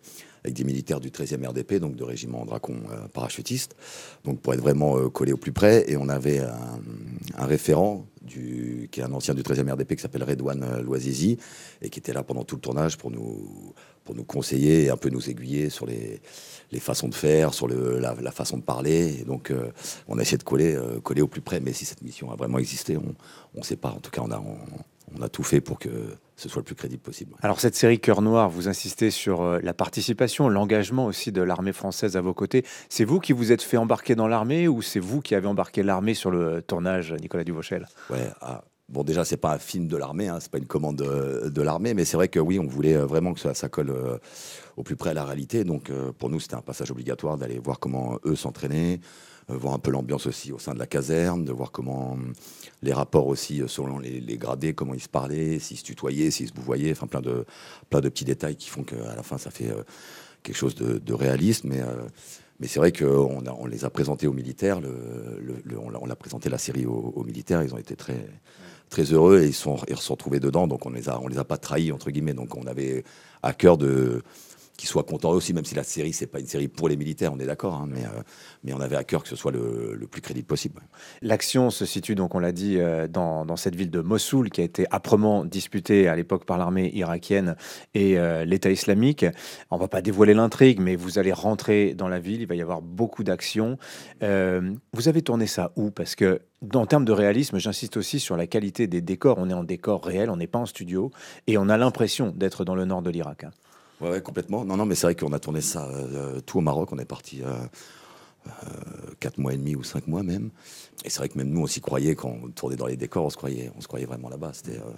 avec 0.49 0.57
des 0.57 0.64
militaires 0.64 0.99
du 0.99 1.11
13e 1.11 1.47
RDP, 1.47 1.75
donc 1.75 1.95
de 1.95 2.05
régiment 2.05 2.45
Dracon 2.47 2.81
euh, 2.90 3.07
parachutiste, 3.09 3.76
donc 4.25 4.40
pour 4.40 4.55
être 4.55 4.61
vraiment 4.61 4.97
euh, 4.97 5.11
collé 5.11 5.33
au 5.33 5.37
plus 5.37 5.52
près. 5.52 5.85
Et 5.90 5.97
on 5.99 6.09
avait 6.09 6.38
un, 6.38 7.45
référent 7.47 8.07
qui 8.26 8.88
est 8.97 9.02
un 9.02 9.12
ancien 9.12 9.35
du 9.35 9.43
13e 9.43 9.71
RDP 9.71 9.95
qui 9.95 10.02
s'appelle 10.02 10.25
Redouane 10.25 10.62
euh, 10.62 10.83
Loisizi 10.83 11.38
et 11.83 11.90
qui 11.90 11.99
était 11.99 12.14
là 12.14 12.23
pendant 12.23 12.45
tout 12.45 12.57
le 12.57 12.62
tournage 12.62 12.97
pour 12.97 13.11
nous, 13.11 13.75
pour 14.05 14.14
nous 14.14 14.25
conseiller 14.25 14.85
et 14.85 14.90
un 14.90 14.97
peu 14.97 15.11
nous 15.11 15.28
aiguiller 15.28 15.69
sur 15.69 15.85
les, 15.85 16.21
les 16.73 16.81
façons 16.81 17.09
de 17.09 17.14
faire, 17.14 17.52
sur 17.52 17.69
la, 17.69 18.33
façon 18.33 18.57
de 18.57 18.62
parler. 18.62 19.19
Et 19.21 19.25
donc 19.25 19.52
on 20.09 20.19
a 20.19 20.23
essayé 20.23 20.38
de 20.38 20.45
coller, 20.45 20.78
coller 21.02 21.21
au 21.21 21.28
plus 21.28 21.43
près. 21.43 21.61
Mais 21.61 21.75
si 21.75 21.85
cette 21.85 22.02
mission 22.02 22.31
a 22.33 22.37
vraiment 22.37 22.59
existé, 22.59 22.97
on 22.97 23.14
ne 23.59 23.62
sait 23.62 23.76
pas. 23.76 23.90
En 23.90 24.00
tout 24.00 24.11
cas, 24.11 24.23
on 24.25 24.31
a, 24.31 24.43
on 25.14 25.23
a 25.23 25.28
tout 25.28 25.43
fait 25.43 25.61
pour 25.61 25.78
que 25.78 25.90
ce 26.38 26.49
soit 26.49 26.61
le 26.61 26.64
plus 26.64 26.76
crédible 26.76 27.02
possible. 27.02 27.35
Alors 27.42 27.61
cette 27.61 27.75
série 27.75 27.99
Cœur 27.99 28.23
Noir, 28.23 28.49
vous 28.49 28.68
insistez 28.68 29.11
sur 29.11 29.42
euh, 29.42 29.59
la 29.62 29.75
participation, 29.75 30.49
l'engagement 30.49 31.07
aussi 31.07 31.33
de 31.33 31.42
l'armée 31.42 31.73
française 31.73 32.16
à 32.16 32.21
vos 32.21 32.33
côtés. 32.33 32.64
C'est 32.88 33.04
vous 33.04 33.18
qui 33.18 33.33
vous 33.33 33.50
êtes 33.50 33.62
fait 33.62 33.76
embarquer 33.76 34.14
dans 34.14 34.28
l'armée 34.28 34.68
ou 34.68 34.80
c'est 34.80 35.00
vous 35.00 35.21
qui 35.21 35.35
avez 35.35 35.49
embarqué 35.49 35.83
l'armée 35.83 36.14
sur 36.14 36.30
le 36.30 36.62
tournage, 36.62 37.12
Nicolas 37.21 37.42
Duvauchel? 37.42 37.88
Ouais. 38.09 38.30
Ah, 38.40 38.62
bon, 38.88 39.02
déjà, 39.02 39.25
c'est 39.25 39.37
pas 39.37 39.52
un 39.52 39.59
film 39.59 39.88
de 39.88 39.97
l'armée, 39.97 40.28
hein, 40.28 40.38
c'est 40.40 40.50
pas 40.50 40.59
une 40.59 40.66
commande 40.66 40.97
de, 40.97 41.62
l'armée, 41.62 41.92
mais 41.92 42.04
c'est 42.04 42.16
vrai 42.16 42.28
que 42.28 42.38
oui, 42.38 42.61
on 42.61 42.66
voulait 42.66 42.97
euh, 42.97 43.04
vraiment 43.04 43.35
que 43.35 43.40
ça, 43.40 43.68
colle 43.68 43.90
euh, 43.90 44.18
au 44.76 44.85
plus 44.85 44.95
près 44.95 45.11
à 45.11 45.14
la 45.14 45.25
réalité. 45.25 45.64
Donc, 45.64 45.90
pour 46.18 46.30
nous, 46.30 46.38
c'était 46.38 46.54
un 46.54 46.62
passage 46.62 46.92
obligatoire 46.92 47.37
d'aller 47.37 47.59
voir 47.59 47.80
comment 47.80 48.18
eux 48.25 48.37
s'entraînaient, 48.37 49.00
euh, 49.00 49.38
voir 49.55 49.75
un 49.75 49.78
peu 49.78 49.90
l'ambiance 49.90 50.26
aussi 50.26 50.52
au 50.52 50.59
sein 50.59 50.75
de 50.75 50.78
la 50.78 50.87
caserne, 50.87 51.45
de 51.45 51.52
voir 51.52 51.71
comment 51.71 52.12
hum, 52.12 52.33
les 52.83 52.93
rapports 52.93 53.26
aussi 53.26 53.62
euh, 53.62 53.69
selon 53.69 53.99
les, 53.99 54.21
gradés, 54.37 54.75
comment 54.75 54.95
ils 54.95 55.00
se 55.00 55.09
parlaient, 55.09 55.59
s'ils 55.59 55.78
se 55.78 55.85
tutoyaient, 55.85 56.31
s'ils 56.31 56.49
se 56.49 56.52
voyaient, 56.55 56.93
enfin 56.93 57.07
plein 57.07 57.21
de, 57.21 57.45
plein 57.90 58.00
de 58.00 58.09
petits 58.09 58.25
détails 58.25 58.57
qui 58.57 58.69
font 58.69 58.83
qu'à 58.83 59.14
la 59.17 59.23
fin 59.23 59.38
ça 59.38 59.50
fait 59.50 59.71
euh, 59.71 59.83
quelque 60.43 60.57
chose 60.57 60.75
de, 60.75 61.12
réaliste. 61.12 61.64
Mais, 61.64 61.81
mais 62.61 62.69
c'est 62.69 62.78
vrai 62.78 62.93
qu'on 62.93 63.43
on 63.47 63.67
les 63.67 63.85
a 63.85 63.90
présentés 63.90 64.26
aux 64.26 64.33
militaires, 64.33 64.81
on, 64.81 66.11
a, 66.11 66.17
présenté 66.17 66.49
la 66.49 66.59
série 66.59 66.87
aux, 66.87 67.25
militaires, 67.25 67.62
ils 67.62 67.75
ont 67.75 67.78
été 67.78 67.97
très, 67.97 68.25
très 68.88 69.05
heureux 69.05 69.40
et 69.40 69.47
ils, 69.47 69.49
ils 69.49 69.55
se 69.97 70.02
sont 70.02 70.14
retrouvés 70.14 70.40
dedans, 70.40 70.69
donc 70.69 70.87
on 70.87 70.90
les 70.90 71.09
a, 71.09 71.21
on 71.21 71.26
les 71.26 71.38
a 71.38 71.45
pas 71.45 71.57
trahis 71.57 71.90
entre 71.90 72.11
guillemets, 72.11 72.35
donc 72.35 72.57
on 72.57 72.67
avait 72.67 73.05
à 73.43 73.52
cœur 73.52 73.78
de 73.78 74.23
qu'ils 74.79 74.89
soient 74.89 75.03
contents 75.03 75.33
aussi, 75.33 75.53
même 75.53 75.65
si 75.65 75.75
la 75.75 75.83
série, 75.83 76.13
c'est 76.13 76.29
pas 76.29 76.39
une 76.39 76.47
série 76.47 76.69
pour 76.69 76.89
les 76.89 76.97
militaires, 76.97 77.33
on 77.35 77.39
est 77.41 77.47
d'accord, 77.47 77.75
hein, 77.75 77.89
mais, 77.89 78.05
euh, 78.05 78.23
mais 78.63 78.73
on 78.73 78.81
avait 78.81 78.97
à 78.97 79.03
cœur 79.03 79.25
que 79.25 79.29
ce 79.29 79.35
soit 79.35 79.51
le, 79.51 79.99
plus 80.11 80.23
crédible 80.23 80.47
possible. 80.47 80.81
L'action 81.21 81.69
se 81.69 81.85
situe, 81.85 82.15
donc 82.15 82.35
on 82.35 82.39
l'a 82.39 82.53
dit, 82.53 82.79
euh, 82.79 83.09
dans, 83.09 83.57
cette 83.57 83.75
ville 83.75 83.91
de 83.91 84.01
Mossoul, 84.01 84.51
qui 84.51 84.61
a 84.61 84.65
été 84.65 84.87
âprement 84.93 85.45
disputée 85.45 86.07
à 86.07 86.15
l'époque 86.15 86.45
par 86.45 86.57
l'armée 86.59 86.91
irakienne 86.95 87.57
et 87.93 88.19
euh, 88.19 88.45
l'État 88.45 88.71
islamique. 88.71 89.27
On 89.73 89.77
va 89.77 89.89
pas 89.89 90.01
dévoiler 90.01 90.33
l'intrigue, 90.33 90.79
mais 90.81 90.95
vous 90.95 91.19
allez 91.19 91.33
rentrer 91.33 91.95
dans 91.95 92.09
la 92.09 92.21
ville, 92.21 92.41
il 92.41 92.47
va 92.47 92.55
y 92.55 92.63
avoir 92.63 92.81
beaucoup 92.81 93.25
d'actions. 93.25 93.79
vous 94.21 95.09
avez 95.09 95.23
tourné 95.23 95.49
ça 95.49 95.73
où? 95.75 95.91
Parce 95.91 96.15
que 96.15 96.41
en 96.75 96.87
termes 96.87 97.05
de 97.05 97.13
réalisme, 97.13 97.59
j'insiste 97.59 97.97
aussi 97.97 98.21
sur 98.21 98.37
la 98.37 98.47
qualité 98.47 98.87
des 98.87 99.01
décors. 99.01 99.39
On 99.39 99.51
est 99.51 99.55
en 99.55 99.65
décor 99.65 100.05
réel, 100.05 100.31
on 100.31 100.37
n'est 100.37 100.47
pas 100.47 100.59
en 100.61 100.67
studio, 100.67 101.11
et 101.47 101.59
on 101.59 101.69
a 101.69 101.77
l'impression 101.77 102.33
d'être 102.35 102.65
dans 102.65 102.75
le 102.77 102.85
nord 102.85 103.03
de 103.03 103.11
l'Irak. 103.11 103.47
Ouais, 104.00 104.21
complètement. 104.21 104.64
Non, 104.64 104.76
non, 104.76 104.87
mais 104.87 104.95
c'est 104.95 105.07
vrai 105.07 105.14
qu'on 105.14 105.33
a 105.33 105.38
tourné 105.38 105.61
ça 105.61 105.88
euh, 105.88 106.40
tout 106.40 106.59
au 106.59 106.61
Maroc. 106.61 106.90
On 106.93 106.99
est 106.99 107.05
parti 107.05 107.43
euh, 107.43 107.57
4 109.21 109.38
euh, 109.38 109.43
mois 109.43 109.52
et 109.52 109.57
demi 109.57 109.75
ou 109.75 109.83
5 109.83 110.07
mois 110.07 110.23
même. 110.23 110.50
Et 111.05 111.11
c'est 111.11 111.19
vrai 111.19 111.28
que 111.28 111.38
même 111.38 111.50
nous, 111.50 111.62
on 111.62 111.67
s'y 111.67 111.81
croyait 111.81 112.17
quand 112.17 112.37
on 112.43 112.49
tournait 112.49 112.76
dans 112.76 112.87
les 112.87 112.97
décors, 112.97 113.25
on 113.25 113.31
se 113.31 113.37
croyait, 113.37 113.71
on 113.76 113.81
se 113.81 113.87
croyait 113.87 114.07
vraiment 114.07 114.28
là-bas. 114.28 114.50
C'était, 114.52 114.78
euh, 114.78 114.90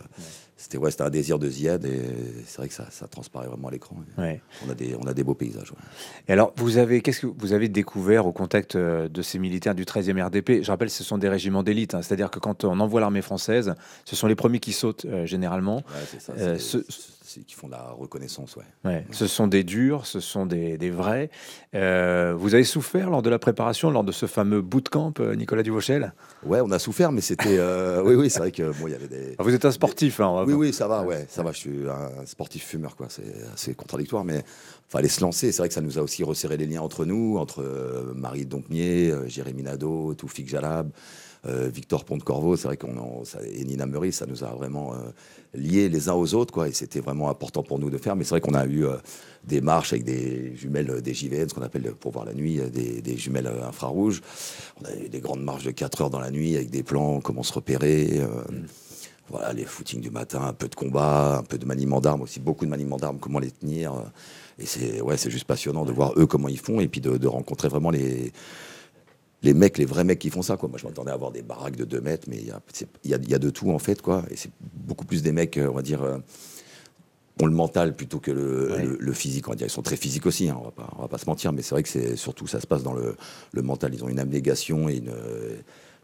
c'était, 0.57 0.79
ouais, 0.79 0.91
c'était 0.91 1.03
un 1.03 1.11
désir 1.11 1.39
de 1.39 1.49
Ziad 1.49 1.85
et 1.85 2.01
c'est 2.47 2.57
vrai 2.57 2.69
que 2.69 2.75
ça, 2.75 2.87
ça 2.91 3.07
transparaît 3.07 3.49
vraiment 3.49 3.69
à 3.69 3.71
l'écran. 3.71 3.97
Ouais. 4.17 4.41
On, 4.67 4.71
a 4.71 4.75
des, 4.75 4.95
on 4.99 5.07
a 5.07 5.13
des 5.13 5.25
beaux 5.25 5.35
paysages. 5.35 5.73
Et 6.27 6.33
alors, 6.33 6.55
vous 6.57 6.79
avez, 6.79 7.03
qu'est-ce 7.03 7.21
que 7.21 7.27
vous 7.27 7.53
avez 7.53 7.69
découvert 7.69 8.27
au 8.27 8.33
contact 8.33 8.77
euh, 8.77 9.09
de 9.09 9.21
ces 9.21 9.39
militaires 9.39 9.75
du 9.75 9.85
13e 9.85 10.23
RDP 10.23 10.63
Je 10.63 10.71
rappelle, 10.71 10.91
ce 10.91 11.05
sont 11.05 11.19
des 11.19 11.29
régiments 11.29 11.63
d'élite, 11.63 11.95
hein. 11.95 12.01
c'est-à-dire 12.01 12.31
que 12.31 12.39
quand 12.39 12.65
on 12.65 12.81
envoie 12.81 13.01
l'armée 13.01 13.23
française, 13.23 13.75
ce 14.07 14.17
sont 14.17 14.27
les 14.27 14.37
premiers 14.37 14.61
qui 14.61 14.73
sautent 14.73 15.07
généralement. 15.25 15.83
C'est 16.11 16.21
ça. 16.21 16.33
C'est, 16.59 16.81
qui 17.47 17.55
font 17.55 17.69
la 17.69 17.91
reconnaissance, 17.91 18.57
ouais. 18.57 18.65
ouais. 18.85 19.07
Ce 19.11 19.27
sont 19.27 19.47
des 19.47 19.65
durs, 19.65 20.07
ce 20.07 20.21
sont 20.21 20.47
des, 20.47 20.79
des 20.79 20.91
vrais. 20.91 21.31
vous 21.73 22.55
avez 22.55 22.65
souffert 22.65 23.11
lors 23.11 23.23
de 23.23 23.31
la 23.31 23.39
préparation, 23.39 23.91
lors 23.91 24.05
de 24.05 24.13
ce 24.13 24.27
fameux 24.27 24.63
bootcamp, 24.63 25.15
Nicolas 25.37 25.63
Duvauchel? 25.63 26.13
Ouais, 26.45 26.61
on 26.61 26.71
a 26.71 26.79
souffert, 26.79 27.13
mais 27.13 27.21
c'était. 27.21 27.59
Euh, 27.59 28.03
oui, 28.05 28.15
oui, 28.15 28.31
c'est 28.31 28.39
vrai 28.39 28.53
que 28.53 28.71
bon, 28.79 28.87
il 28.87 28.93
y 28.93 28.95
avait 28.95 29.09
des. 29.09 29.35
Ah, 29.39 29.43
vous 29.43 29.55
êtes 29.55 29.65
un 29.65 29.71
sportif, 29.71 30.21
hein, 30.21 30.45
Oui, 30.47 30.55
oui, 30.55 30.73
ça 30.73 30.89
va, 30.89 31.03
ouais, 31.03 31.27
ça 31.29 31.43
va. 31.43 31.53
Je 31.53 31.59
suis 31.59 31.89
un 31.89 32.27
sportif 32.27 32.65
fumeur, 32.65 32.97
quoi. 32.97 33.07
C'est 33.09 33.35
assez 33.53 33.75
contradictoire, 33.75 34.25
mais 34.25 34.43
fallait 34.89 35.09
se 35.09 35.21
lancer. 35.21 35.53
C'est 35.53 35.59
vrai 35.59 35.69
que 35.69 35.75
ça 35.75 35.81
nous 35.81 35.99
a 35.99 36.03
aussi 36.03 36.25
resserré 36.25 36.57
les 36.57 36.67
liens 36.67 36.83
entre 36.83 37.05
nous, 37.05 37.37
entre 37.39 37.63
euh, 37.63 38.13
Marie 38.15 38.47
Dompnier, 38.47 39.11
euh, 39.11 39.29
Jérémy 39.29 39.63
Nadeau, 39.63 40.15
Toufik 40.15 40.49
Jalab. 40.49 40.91
Euh, 41.47 41.71
Victor 41.73 42.05
Pont-de-Corvaux, 42.05 42.57
c'est 42.57 42.69
vrai 42.69 42.77
qu'on 42.77 43.23
et 43.45 43.65
Nina 43.65 43.87
Meurice, 43.87 44.17
ça 44.17 44.27
nous 44.27 44.45
a 44.45 44.49
vraiment 44.49 44.93
euh, 44.93 44.99
liés 45.55 45.89
les 45.89 46.11
uns 46.11 46.13
aux 46.13 46.35
autres, 46.35 46.53
quoi. 46.53 46.69
Et 46.69 46.73
c'était 46.73 47.01
vraiment 47.01 47.31
important 47.31 47.63
pour 47.63 47.79
nous 47.79 47.89
de 47.89 47.97
faire. 47.97 48.15
Mais 48.15 48.25
c'est 48.25 48.31
vrai 48.31 48.43
qu'on 48.43 48.55
a 48.55 48.67
eu 48.67 48.85
euh, 48.85 48.97
des 49.45 49.63
marches 49.63 49.95
avec 49.95 50.05
des 50.05 50.55
jumelles 50.55 51.01
des 51.01 51.15
JVN, 51.15 51.49
ce 51.49 51.55
qu'on 51.55 51.63
appelle 51.63 51.95
pour 51.99 52.13
voir 52.13 52.27
la 52.27 52.35
nuit, 52.35 52.61
des, 52.71 53.17
jumelles 53.17 53.51
infrarouges. 53.67 54.21
On 54.83 54.85
a 54.85 54.95
eu 54.95 55.09
des 55.09 55.21
grandes 55.21 55.43
marches 55.43 55.65
de 55.65 55.71
4 55.71 56.03
heures 56.03 56.11
dans 56.11 56.21
la 56.21 56.31
nuit 56.31 56.57
avec 56.57 56.69
des 56.69 56.83
plans, 56.83 57.21
comment 57.21 57.43
se 57.43 57.55
repérer. 57.55 58.21
Voilà, 59.31 59.53
les 59.53 59.65
footings 59.65 60.01
du 60.01 60.11
matin, 60.11 60.43
un 60.43 60.53
peu 60.53 60.69
de 60.69 60.75
combat, 60.75 61.39
un 61.39 61.43
peu 61.45 61.57
de 61.57 61.65
maniement 61.65 62.01
d'armes 62.01 62.23
aussi, 62.23 62.41
beaucoup 62.41 62.65
de 62.65 62.71
maniement 62.71 62.97
d'armes, 62.97 63.19
comment 63.19 63.39
les 63.39 63.53
tenir. 63.53 63.95
Et 64.59 64.67
c'est 64.67 65.01
ouais, 65.01 65.17
c'est 65.17 65.31
juste 65.31 65.45
passionnant 65.45 65.85
de 65.85 65.93
voir 65.93 66.13
eux 66.19 66.27
comment 66.27 66.49
ils 66.49 66.59
font 66.59 66.81
et 66.81 66.89
puis 66.89 67.01
de 67.01 67.27
rencontrer 67.27 67.69
vraiment 67.69 67.91
les, 67.91 68.33
les 69.43 69.55
mecs, 69.55 69.79
les 69.79 69.85
vrais 69.85 70.05
mecs 70.05 70.19
qui 70.19 70.31
font 70.31 70.43
ça. 70.43 70.57
Quoi. 70.57 70.69
Moi, 70.69 70.79
je 70.79 70.87
m'attendais 70.87 71.11
à 71.11 71.15
avoir 71.15 71.33
des 71.33 71.43
baraques 71.43 71.77
de 71.77 71.85
2 71.85 72.01
mètres, 72.01 72.29
mais 72.29 72.39
il 72.39 72.47
y 72.47 72.51
a, 72.51 72.61
y, 73.05 73.35
a, 73.35 73.39
de 73.39 73.51
tout, 73.51 73.71
en 73.71 73.79
fait. 73.79 74.03
Quoi. 74.03 74.25
Et 74.31 74.37
c'est 74.37 74.51
beaucoup 74.61 75.05
plus 75.05 75.23
des 75.23 75.33
mecs, 75.33 75.59
on 75.63 75.73
va 75.73 75.83
dire, 75.83 76.03
euh, 76.03 76.19
ont 77.41 77.47
le 77.47 77.53
mental 77.53 77.95
plutôt 77.95 78.19
que 78.19 78.31
le, 78.31 79.13
physique. 79.13 79.49
On 79.49 79.53
va 79.53 79.57
dire. 79.57 79.67
Ils 79.67 79.71
sont 79.71 79.83
très 79.83 79.97
physiques 79.97 80.27
aussi, 80.27 80.49
hein, 80.51 80.59
on 80.61 80.65
va 80.65 80.71
pas, 80.71 80.95
va 80.99 81.09
pas 81.09 81.19
se 81.19 81.27
mentir, 81.27 81.53
mais 81.53 81.63
c'est 81.63 81.75
vrai 81.75 81.83
que 81.83 81.89
c'est 81.89 82.17
surtout 82.17 82.47
ça 82.47 82.61
se 82.61 82.67
passe 82.67 82.83
dans 82.83 82.95
le, 82.95 83.17
le 83.53 83.63
mental. 83.63 83.95
Ils 83.95 84.05
ont 84.05 84.09
une 84.09 84.21
abnégation 84.21 84.89
et 84.89 84.97
une 84.97 85.13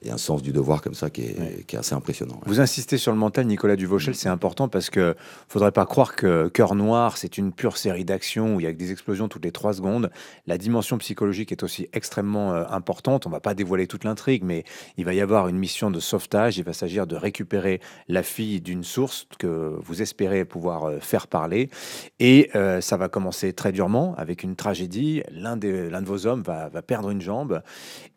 et 0.02 0.10
un 0.10 0.18
sens 0.18 0.42
du 0.42 0.52
devoir 0.52 0.82
comme 0.82 0.94
ça 0.94 1.10
qui 1.10 1.22
est, 1.22 1.74
assez 1.74 1.94
impressionnant. 1.94 2.40
Vous 2.46 2.60
insistez 2.60 2.96
sur 2.96 3.12
le 3.12 3.18
mental, 3.18 3.46
Nicolas 3.46 3.76
Duvauchel, 3.76 4.14
c'est 4.14 4.28
important 4.28 4.68
parce 4.68 4.88
que 4.90 5.14
faudrait 5.48 5.72
pas 5.72 5.84
croire 5.84 6.14
que 6.14 6.48
Cœur 6.48 6.74
Noir, 6.74 7.18
c'est 7.18 7.38
une 7.38 7.52
pure 7.52 7.76
série 7.76 8.04
d'action 8.04 8.56
où 8.56 8.60
il 8.60 8.64
y 8.64 8.66
a 8.66 8.72
des 8.72 8.92
explosions 8.92 9.28
toutes 9.28 9.44
les 9.44 9.52
trois 9.52 9.74
secondes. 9.74 10.10
La 10.46 10.58
dimension 10.58 10.98
psychologique 10.98 11.52
est 11.52 11.62
aussi 11.62 11.88
extrêmement 11.92 12.52
euh, 12.52 12.64
importante. 12.70 13.26
On 13.26 13.30
va 13.30 13.40
pas 13.40 13.54
dévoiler 13.54 13.86
toute 13.86 14.04
l'intrigue, 14.04 14.42
mais 14.44 14.64
il 14.96 15.04
va 15.04 15.14
y 15.14 15.20
avoir 15.20 15.48
une 15.48 15.58
mission 15.58 15.90
de 15.90 16.00
sauvetage. 16.00 16.58
Il 16.58 16.64
va 16.64 16.72
s'agir 16.72 17.06
de 17.06 17.16
récupérer 17.16 17.80
la 18.08 18.22
fille 18.22 18.60
d'une 18.60 18.84
source 18.84 19.26
que 19.38 19.76
vous 19.80 20.02
espérez 20.02 20.44
pouvoir 20.44 20.84
euh, 20.84 21.00
faire 21.00 21.26
parler. 21.26 21.70
Et 22.18 22.50
euh, 22.54 22.80
ça 22.80 22.96
va 22.96 23.08
commencer 23.08 23.52
très 23.52 23.72
durement 23.72 24.14
avec 24.16 24.42
une 24.42 24.56
tragédie. 24.56 25.22
L'un 25.30 25.56
de 25.56 26.04
vos 26.04 26.26
hommes 26.26 26.42
va, 26.42 26.70
perdre 26.82 27.10
une 27.10 27.20
jambe. 27.20 27.62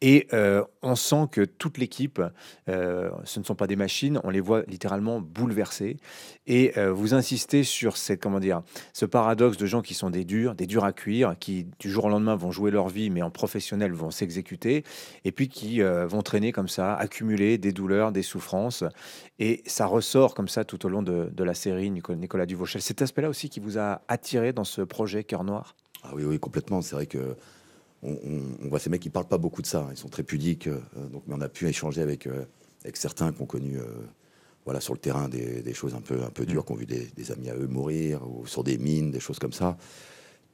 Et 0.01 0.27
on 0.81 0.95
sent 0.95 1.27
que 1.31 1.41
tout 1.41 1.68
toute 1.69 1.77
l'équipe. 1.77 2.19
Euh, 2.67 3.11
ce 3.25 3.39
ne 3.39 3.45
sont 3.45 3.53
pas 3.53 3.67
des 3.67 3.75
machines, 3.75 4.19
on 4.23 4.31
les 4.31 4.39
voit 4.39 4.63
littéralement 4.67 5.21
bouleversés. 5.21 5.97
Et 6.47 6.73
euh, 6.77 6.91
vous 6.91 7.13
insistez 7.13 7.63
sur 7.63 7.95
cette, 7.95 8.19
comment 8.19 8.39
dire, 8.39 8.63
ce 8.93 9.05
paradoxe 9.05 9.57
de 9.57 9.67
gens 9.67 9.83
qui 9.83 9.93
sont 9.93 10.09
des 10.09 10.25
durs, 10.25 10.55
des 10.55 10.65
durs 10.65 10.83
à 10.83 10.93
cuire, 10.93 11.35
qui 11.39 11.67
du 11.79 11.91
jour 11.91 12.05
au 12.05 12.09
lendemain 12.09 12.35
vont 12.35 12.51
jouer 12.51 12.71
leur 12.71 12.89
vie, 12.89 13.11
mais 13.11 13.21
en 13.21 13.29
professionnel 13.29 13.93
vont 13.93 14.09
s'exécuter, 14.09 14.83
et 15.25 15.31
puis 15.31 15.47
qui 15.47 15.83
euh, 15.83 16.07
vont 16.07 16.23
traîner 16.23 16.51
comme 16.51 16.67
ça, 16.67 16.95
accumuler 16.95 17.59
des 17.59 17.71
douleurs, 17.71 18.11
des 18.11 18.23
souffrances. 18.23 18.83
Et 19.38 19.61
ça 19.67 19.85
ressort 19.85 20.33
comme 20.33 20.47
ça 20.47 20.65
tout 20.65 20.83
au 20.88 20.89
long 20.89 21.03
de, 21.03 21.43
la 21.43 21.53
série, 21.53 21.91
Nicolas 21.91 22.47
Duvauchel. 22.47 22.81
Cet 22.81 23.03
aspect-là 23.03 23.29
aussi 23.29 23.49
qui 23.49 23.59
vous 23.59 23.77
a 23.77 24.01
attiré 24.07 24.53
dans 24.53 24.63
ce 24.63 24.81
projet 24.81 25.23
Cœur 25.23 25.43
Noir? 25.43 25.75
Ah 26.03 26.11
oui, 26.15 26.23
oui, 26.23 26.39
complètement. 26.39 26.81
C'est 26.81 26.95
vrai 26.95 27.05
que 27.05 27.35
on, 28.03 28.68
voit 28.70 28.79
ces 28.79 28.89
mecs 28.89 29.01
qui 29.01 29.10
parlent 29.10 29.27
pas 29.27 29.38
beaucoup 29.38 29.62
de 29.62 29.68
ça. 29.68 29.88
Ils 29.91 29.98
sont 29.98 30.10
très 30.10 30.24
pudiques. 30.24 30.68
Euh, 30.68 30.79
donc, 31.12 31.24
mais 31.27 31.36
on 31.38 31.41
a 31.41 31.50
pu 31.50 31.68
échanger 31.68 32.01
avec, 32.01 32.27
euh, 32.27 32.44
avec 32.84 32.98
certains 32.98 33.32
qui 33.32 33.41
ont 33.41 33.46
connu 33.46 33.77
euh, 33.77 33.84
voilà, 34.65 34.79
sur 34.79 34.94
le 34.94 35.00
terrain 35.00 35.27
des, 35.27 35.74
choses 35.74 35.96
un 35.96 36.01
peu, 36.01 36.22
un 36.24 36.29
peu 36.29 36.46
dures, 36.46 36.65
qui 36.65 36.72
ont 36.72 36.75
vu 36.75 36.86
des, 36.86 37.32
amis 37.32 37.50
à 37.50 37.56
eux 37.56 37.68
mourir, 37.68 38.22
ou 38.27 38.46
sur 38.46 38.63
des 38.63 38.77
mines, 38.77 39.12
des 39.12 39.20
choses 39.20 39.39
comme 39.39 39.53
ça. 39.53 39.77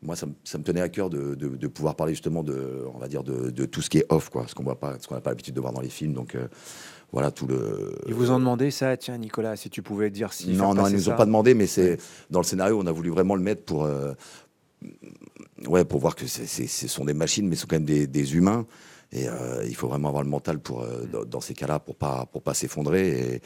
moi, 0.02 0.16
ça, 0.16 0.25
me 0.25 0.64
tenait 0.64 0.82
à 0.82 0.90
cœur 0.90 1.10
de, 1.10 1.68
pouvoir 1.68 1.96
parler 1.96 2.14
justement 2.14 2.44
de, 2.44 2.86
on 2.94 2.98
va 2.98 3.08
dire, 3.08 3.24
de, 3.24 3.66
tout 3.66 3.82
ce 3.82 3.90
qui 3.90 4.00
est 4.00 4.06
off, 4.10 4.30
quoi, 4.30 4.46
ce 4.48 4.56
qu'on 4.56 4.64
voit 4.64 4.80
pas, 4.80 4.98
ce 5.00 5.08
qu'on 5.08 5.16
n'a 5.16 5.22
pas 5.22 5.32
l'habitude 5.32 5.54
de 5.54 5.62
voir 5.62 5.74
dans 5.74 5.82
les 5.82 5.90
films. 5.90 6.14
Donc 6.14 6.38
voilà 7.12 7.32
tout 7.32 7.48
le. 7.48 7.96
Ils 8.08 8.14
vous 8.14 8.32
ont 8.32 8.40
demandé 8.40 8.72
ça, 8.72 8.98
tiens, 8.98 9.18
Nicolas, 9.18 9.56
si 9.56 9.70
tu 9.70 9.82
pouvais 9.82 10.10
dire 10.10 10.34
si. 10.34 10.54
Non, 10.54 10.74
non, 10.74 10.88
ils 10.88 10.96
nous 10.96 11.10
ont 11.10 11.16
pas 11.16 11.25
demandé, 11.25 11.54
mais 11.54 11.68
c'est 11.68 11.98
dans 12.30 12.40
le 12.40 12.46
scénario, 12.46 12.78
on 12.80 12.88
a 12.88 12.92
voulu 12.92 13.10
vraiment 13.10 13.36
le 13.36 13.42
mettre 13.42 13.64
pour, 13.64 13.86
euh, 13.86 14.14
ouais, 15.68 15.86
pour 15.86 16.00
voir 16.00 16.15
que 16.15 16.27
ce 16.27 16.88
sont 16.88 17.06
des 17.06 17.13
machines, 17.13 17.48
mais 17.48 17.56
ce 17.56 17.62
sont 17.62 17.68
quand 17.68 17.80
même 17.80 18.08
des, 18.08 18.36
humains. 18.36 18.65
Et 19.12 19.30
euh, 19.30 19.63
il 19.65 19.75
faut 19.75 19.88
vraiment 19.88 20.10
avoir 20.10 20.24
le 20.24 20.30
mental 20.30 20.60
pour, 20.60 20.86
dans, 21.27 21.42
ces 21.42 21.54
cas-là 21.54 21.80
pour 21.80 21.96
pas 21.96 22.25
pour 22.25 22.42
pas 22.42 22.54
s'effondrer. 22.54 23.42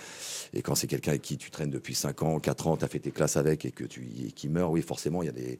Et, 0.54 0.62
quand 0.62 0.76
c'est 0.76 0.88
quelqu'un 0.88 1.12
avec 1.12 1.22
qui 1.22 1.38
tu 1.38 1.52
traînes 1.52 1.70
depuis 1.70 1.96
5 1.96 2.24
ans, 2.24 2.40
4 2.40 2.68
ans, 2.68 2.78
tu 2.78 2.86
as 2.86 2.88
fait 2.88 3.00
tes 3.00 3.12
classes 3.12 3.38
avec 3.38 3.66
et 3.66 3.72
que 3.72 3.84
tu 3.84 4.02
qui 4.36 4.50
meurt, 4.50 4.72
oui, 4.72 4.82
forcément, 4.82 5.22
il 5.22 5.28
y 5.28 5.30
a 5.30 5.34
des 5.34 5.60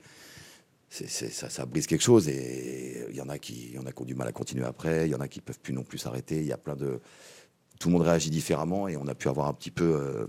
ça, 0.90 1.50
ça, 1.50 1.66
brise 1.66 1.86
quelque 1.86 2.02
chose 2.02 2.28
et 2.30 3.06
il 3.10 3.16
y 3.16 3.22
en 3.22 3.30
a 3.30 3.38
qui, 3.38 3.74
y 3.74 3.78
en 3.78 3.86
a 3.86 3.92
qui 3.92 4.02
ont 4.02 4.06
du 4.06 4.16
mal 4.16 4.28
à 4.28 4.32
continuer 4.32 4.66
après, 4.66 5.08
il 5.08 5.12
y 5.12 5.16
en 5.16 5.20
a 5.20 5.28
qui 5.28 5.40
peuvent 5.40 5.60
plus 5.60 5.74
non 5.74 5.84
plus 5.84 6.00
s'arrêter. 6.00 6.38
Il 6.38 6.48
y 6.48 6.52
a 6.52 6.58
plein 6.58 6.76
de, 6.76 7.00
tout 7.80 7.90
le 7.90 7.94
monde 7.94 8.02
réagit 8.02 8.30
différemment 8.30 8.88
et 8.88 8.98
on 8.98 9.08
a 9.08 9.16
pu 9.16 9.30
avoir 9.30 9.48
un 9.48 9.54
petit 9.54 9.72
peu 9.72 9.86
euh, 9.86 10.28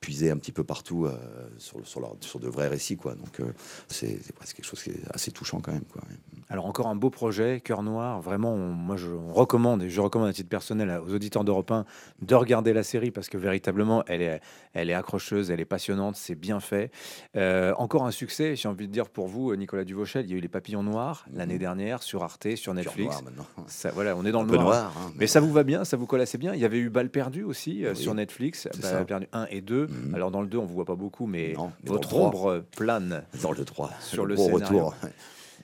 puisé 0.00 0.30
un 0.30 0.36
petit 0.38 0.52
peu 0.52 0.64
partout 0.64 1.04
euh, 1.04 1.16
sur, 1.58 1.86
sur, 1.86 2.16
sur, 2.20 2.40
de 2.40 2.48
vrais 2.48 2.68
récits 2.68 2.96
quoi. 2.96 3.14
Donc 3.14 3.40
euh, 3.40 3.52
c'est 3.88 4.18
quelque 4.54 4.64
chose 4.64 4.82
qui 4.82 4.90
est 4.90 5.02
assez 5.12 5.30
touchant 5.30 5.60
quand 5.60 5.72
même 5.72 5.84
quoi. 5.84 6.02
Alors 6.48 6.66
encore 6.66 6.88
un 6.88 6.96
beau 6.96 7.10
projet, 7.10 7.60
Cœur 7.60 7.82
Noir. 7.82 8.20
Vraiment, 8.20 8.56
moi 8.56 8.96
je 8.96 9.10
recommande 9.10 9.82
et 9.82 9.90
je 9.90 10.00
recommande 10.00 10.28
à 10.28 10.32
titre 10.32 10.48
personnel 10.48 11.00
aux 11.06 11.14
auditeurs 11.14 11.44
d'Europe 11.44 11.70
1 11.70 11.84
de 12.22 12.34
regarder 12.34 12.72
la 12.72 12.82
série 12.82 13.10
parce 13.10 13.28
que 13.28 13.36
véritablement 13.36 14.02
elle 14.06 14.22
est, 14.22 14.40
elle 14.72 14.90
est 14.90 14.94
accrocheuse, 14.94 15.50
elle 15.50 15.60
est 15.60 15.66
passionnante, 15.66 16.16
c'est 16.16 16.34
bien 16.34 16.60
fait. 16.60 16.90
Euh, 17.36 17.74
encore 17.76 18.06
un 18.06 18.10
succès, 18.10 18.56
j'ai 18.56 18.68
envie 18.68 18.88
de 18.88 18.92
dire 18.92 19.08
pour 19.08 19.28
vous, 19.28 19.54
Nicolas 19.54 19.84
Duvauchel. 19.84 20.24
Il 20.24 20.30
y 20.30 20.34
a 20.34 20.38
eu 20.38 20.40
Les 20.40 20.48
Papillons 20.48 20.82
Noirs 20.82 21.26
l'année 21.32 21.54
mhm. 21.54 21.60
dernière 21.60 22.02
sur 22.02 22.22
Arte, 22.22 22.56
sur 22.56 22.72
Netflix. 22.72 23.22
Ça, 23.66 23.90
voilà, 23.90 24.16
on 24.16 24.24
est 24.24 24.32
dans 24.32 24.42
le 24.42 24.50
noir. 24.50 24.92
Hein, 24.96 25.12
mais... 25.16 25.26
ça 25.26 25.40
vous 25.40 25.52
va 25.52 25.62
bien, 25.62 25.84
ça 25.84 25.96
vous 25.96 26.06
colle 26.06 26.22
assez 26.22 26.38
bien? 26.38 26.54
Il 26.54 26.60
y 26.60 26.64
avait 26.64 26.78
eu 26.78 26.88
Balle 26.88 27.10
perdue 27.10 27.44
aussi 27.44 27.84
euh, 27.84 27.94
sur 27.94 28.14
Netflix, 28.14 28.66
Balle 28.80 29.06
perdue 29.06 29.28
1 29.32 29.46
et 29.50 29.60
2. 29.60 29.89
Mhm. 29.90 30.14
Alors 30.14 30.30
dans 30.30 30.40
le 30.40 30.48
2, 30.48 30.58
on 30.58 30.64
vous 30.64 30.74
voit 30.74 30.84
pas 30.84 30.94
beaucoup, 30.94 31.26
mais, 31.26 31.54
votre 31.84 32.14
ombre 32.14 32.64
plane. 32.76 33.24
Dans 33.42 33.52
le 33.52 33.64
3, 33.64 33.90
sur 34.00 34.24
le, 34.24 34.36
scénario. 34.36 34.56
retour. 34.56 34.94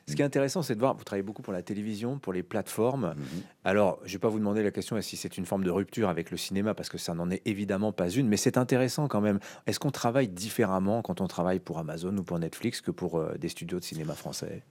Ce 0.08 0.14
qui 0.14 0.22
est 0.22 0.24
intéressant, 0.24 0.62
c'est 0.62 0.76
de 0.76 0.80
voir, 0.80 0.96
vous 0.96 1.02
travaillez 1.02 1.24
beaucoup 1.24 1.42
pour 1.42 1.52
la 1.52 1.62
télévision, 1.62 2.18
pour 2.18 2.32
les 2.32 2.44
plateformes. 2.44 3.14
Mhm. 3.16 3.24
Alors, 3.64 3.98
je 4.04 4.10
ne 4.10 4.12
vais 4.12 4.18
pas 4.20 4.28
vous 4.28 4.38
demander 4.38 4.62
la 4.62 4.70
question 4.70 5.00
si 5.00 5.16
c'est 5.16 5.36
une 5.36 5.46
forme 5.46 5.64
de 5.64 5.70
rupture 5.70 6.08
avec 6.08 6.30
le 6.30 6.36
cinéma, 6.36 6.74
parce 6.74 6.88
que 6.88 6.98
ça 6.98 7.12
n'en 7.14 7.28
est 7.30 7.42
évidemment 7.44 7.92
pas 7.92 8.08
une, 8.08 8.28
mais 8.28 8.36
c'est 8.36 8.56
intéressant 8.56 9.08
quand 9.08 9.20
même. 9.20 9.40
Est-ce 9.66 9.80
qu'on 9.80 9.90
travaille 9.90 10.28
différemment 10.28 11.02
quand 11.02 11.20
on 11.20 11.26
travaille 11.26 11.58
pour 11.58 11.78
Amazon 11.78 12.16
ou 12.16 12.22
pour 12.22 12.38
Netflix 12.38 12.80
que 12.80 12.92
pour 12.92 13.18
euh, 13.18 13.34
des 13.36 13.48
studios 13.48 13.80
de 13.80 13.84
cinéma 13.84 14.14
français? 14.14 14.62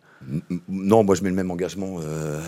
Non, 0.69 1.03
moi 1.03 1.13
je 1.15 1.24
mets 1.24 1.29
le 1.29 1.35
même 1.35 1.51
engagement 1.51 1.97
euh, 2.00 2.41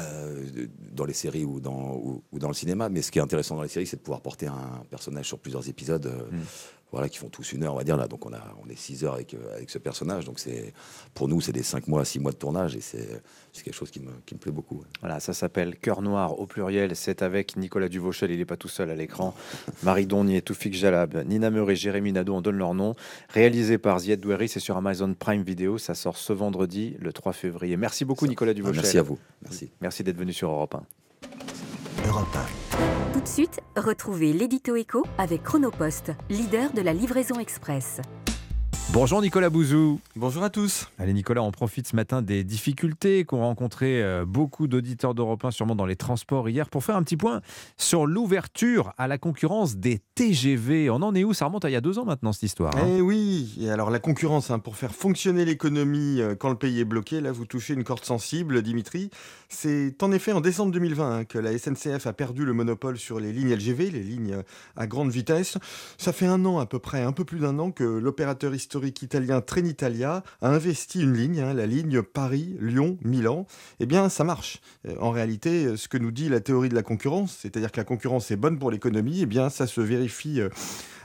dans 0.94 1.04
les 1.04 1.14
séries 1.14 1.44
ou 1.44 1.60
dans, 1.60 1.96
ou, 1.96 2.24
dans 2.40 2.48
le 2.48 2.54
cinéma, 2.54 2.88
mais 2.88 3.02
ce 3.02 3.12
qui 3.12 3.20
est 3.20 3.22
intéressant 3.22 3.58
dans 3.58 3.62
les 3.62 3.68
séries, 3.68 3.86
c'est 3.86 3.98
de 3.98 4.02
pouvoir 4.02 4.22
porter 4.22 4.48
un 4.48 4.84
personnage 4.90 5.28
sur 5.28 5.38
plusieurs 5.38 5.68
épisodes. 5.68 6.06
Euh, 6.06 6.32
mm 6.32 6.44
voilà, 6.91 7.10
qui 7.10 7.17
font 7.17 7.29
tous 7.29 7.51
une 7.51 7.63
heure, 7.63 7.74
on 7.74 7.77
va 7.77 7.84
dire 7.84 7.98
là. 7.98 8.08
Donc 8.08 8.25
on 8.25 8.34
a, 8.34 8.41
on 8.63 8.70
est 8.70 8.77
six 8.77 9.03
heures 9.03 9.15
avec, 9.15 9.34
euh, 9.34 9.56
avec 9.56 9.70
ce 9.70 9.77
personnage. 9.77 10.25
Donc 10.25 10.39
c'est, 10.39 10.74
pour 11.13 11.27
nous, 11.27 11.41
c'est 11.41 11.51
des 11.51 11.63
cinq 11.63 11.88
mois, 11.88 12.06
six 12.06 12.20
mois 12.20 12.32
de 12.32 12.38
tournage 12.38 12.75
et 12.75 12.82
c'est, 12.82 13.22
quelque 13.63 13.74
chose 13.74 13.91
qui 13.91 14.00
me, 14.00 14.12
qui 14.25 14.36
me, 14.36 14.39
plaît 14.39 14.51
beaucoup. 14.51 14.84
Voilà, 15.01 15.20
ça 15.20 15.34
s'appelle 15.34 15.77
Cœur 15.77 16.01
Noir 16.01 16.39
au 16.39 16.46
pluriel. 16.46 16.96
C'est 16.96 17.22
avec 17.22 17.58
Nicolas 17.58 17.89
Duvauchel, 17.89 18.32
il 18.32 18.38
n'est 18.38 18.46
pas 18.46 18.56
tout 18.56 18.67
seul 18.67 18.89
à 18.89 18.96
l'écran. 18.96 19.34
Marie 19.84 20.06
Donnier, 20.06 20.41
Toufik 20.41 20.74
Jalab, 20.74 21.15
Nina 21.25 21.50
Meur 21.50 21.70
et 21.72 21.75
Jérémy 21.75 22.13
Nadeau, 22.13 22.36
on 22.36 22.41
donne 22.41 22.58
leur 22.58 22.74
nom. 22.74 22.96
Réalisé 23.29 23.77
par 23.77 24.00
Zied 24.00 24.20
Doueri, 24.20 24.48
c'est 24.48 24.60
sur 24.60 24.77
Amazon 24.77 25.13
Prime 25.13 25.44
Video. 25.44 25.77
Ça 25.77 25.96
sort 25.96 26.17
ce 26.17 26.34
vendredi, 26.34 26.96
le 27.00 27.12
3 27.12 27.34
février. 27.34 27.77
Merci 27.77 28.06
beaucoup, 28.06 28.27
Nicolas 28.27 28.53
Duvauchel. 28.53 28.82
merci 28.82 28.98
à 28.98 29.03
vous. 29.03 29.17
Merci. 29.41 29.72
Merci 29.82 30.03
d'être 30.03 30.17
venu 30.17 30.34
sur 30.34 30.50
Europe 30.50 30.75
1. 30.75 31.67
Europe 32.06 32.36
1. 32.36 33.13
Tout 33.13 33.22
de 33.22 33.27
suite, 33.27 33.62
retrouvez 33.75 34.34
l'édito 34.34 34.75
écho 34.75 35.04
avec 35.18 35.44
Chronopost, 35.44 36.12
leader 36.30 36.72
de 36.74 36.82
la 36.82 36.94
livraison 36.94 37.39
express. 37.39 38.01
Bonjour 38.94 39.22
Nicolas 39.22 39.50
Bouzou. 39.50 40.00
Bonjour 40.15 40.44
à 40.44 40.50
tous. 40.50 40.88
Allez 40.98 41.12
Nicolas, 41.12 41.44
on 41.44 41.51
profite 41.51 41.89
ce 41.89 41.96
matin 41.96 42.22
des 42.22 42.46
difficultés 42.46 43.25
qu'ont 43.25 43.41
rencontrées 43.41 44.01
euh, 44.01 44.24
beaucoup 44.25 44.67
d'auditeurs 44.67 45.13
d'Europe 45.13 45.44
1, 45.44 45.51
sûrement 45.51 45.75
dans 45.75 45.86
les 45.86 45.98
transports 45.98 46.48
hier, 46.48 46.70
pour 46.70 46.86
faire 46.86 46.96
un 46.96 47.03
petit 47.03 47.17
point 47.17 47.41
sur 47.75 48.08
l'ouverture 48.08 48.94
à 48.98 49.10
la 49.10 49.17
concurrence 49.17 49.75
des 49.75 50.00
TGV. 50.15 50.89
On 50.89 51.02
en 51.02 51.13
est 51.15 51.26
où? 51.26 51.34
Ça 51.34 51.45
remonte 51.45 51.65
à 51.65 51.69
il 51.69 51.73
y 51.73 51.76
a 51.76 51.82
deux 51.82 52.00
ans 52.00 52.06
maintenant 52.06 52.32
cette 52.32 52.43
histoire. 52.43 52.76
Hein. 52.78 52.88
eh 52.88 53.02
oui, 53.02 53.58
et 53.60 53.69
alors 53.69 53.89
la 53.91 54.00
concurrence, 54.00 54.52
hein, 54.52 54.60
pour 54.60 54.78
faire 54.78 54.95
fonctionner 54.95 55.43
l'économie 55.43 56.21
euh, 56.21 56.36
quand 56.36 56.50
le 56.50 56.58
pays 56.58 56.80
est 56.80 56.86
bloqué, 56.86 57.19
là 57.19 57.34
vous 57.34 57.45
touchez 57.45 57.73
une 57.73 57.84
corde 57.84 58.06
sensible, 58.06 58.62
Dimitri. 58.62 59.10
C'est 59.50 60.02
en 60.02 60.13
effet 60.13 60.32
en 60.32 60.41
décembre 60.41 60.71
2020 60.71 61.12
hein, 61.17 61.26
que 61.26 61.38
la 61.38 61.56
SNCF 61.58 62.08
a 62.08 62.13
perdu 62.13 62.45
le 62.45 62.54
monopole 62.54 62.97
sur 62.97 63.19
les 63.19 63.34
lignes 63.34 63.54
LGV, 63.54 63.91
les 63.91 64.00
lignes 64.00 64.34
euh, 64.36 64.43
à 64.78 64.88
grande 64.88 65.12
vitesse. 65.12 65.58
Ça 65.97 66.13
fait 66.13 66.26
un 66.26 66.45
an 66.45 66.58
à 66.58 66.65
peu 66.65 66.80
près, 66.80 67.04
un 67.04 67.12
peu 67.12 67.26
plus 67.26 67.39
d'un 67.39 67.60
an 67.60 67.71
que 67.71 67.84
l'opérateur 67.84 68.56
historique 68.56 68.77
italien 68.86 69.42
Trenitalia 69.42 70.24
a 70.42 70.50
investi 70.50 71.02
une 71.02 71.13
ligne, 71.13 71.40
hein, 71.42 71.54
la 71.54 71.66
ligne 71.66 72.02
Paris-Lyon-Milan. 72.02 73.46
Eh 73.80 73.86
bien, 73.86 74.10
ça 74.10 74.24
marche. 74.24 74.60
Euh, 74.88 74.96
en 75.00 75.12
réalité, 75.12 75.78
ce 75.78 75.88
que 75.88 75.98
nous 75.98 76.12
dit 76.12 76.30
la 76.30 76.40
théorie 76.40 76.70
de 76.70 76.76
la 76.76 76.84
concurrence, 76.84 77.38
c'est-à-dire 77.42 77.72
que 77.72 77.80
la 77.80 77.86
concurrence 77.86 78.32
est 78.32 78.36
bonne 78.36 78.60
pour 78.60 78.72
l'économie, 78.72 79.22
eh 79.22 79.26
bien, 79.26 79.50
ça 79.50 79.68
se 79.68 79.82
vérifie 79.82 80.42
euh, 80.42 80.50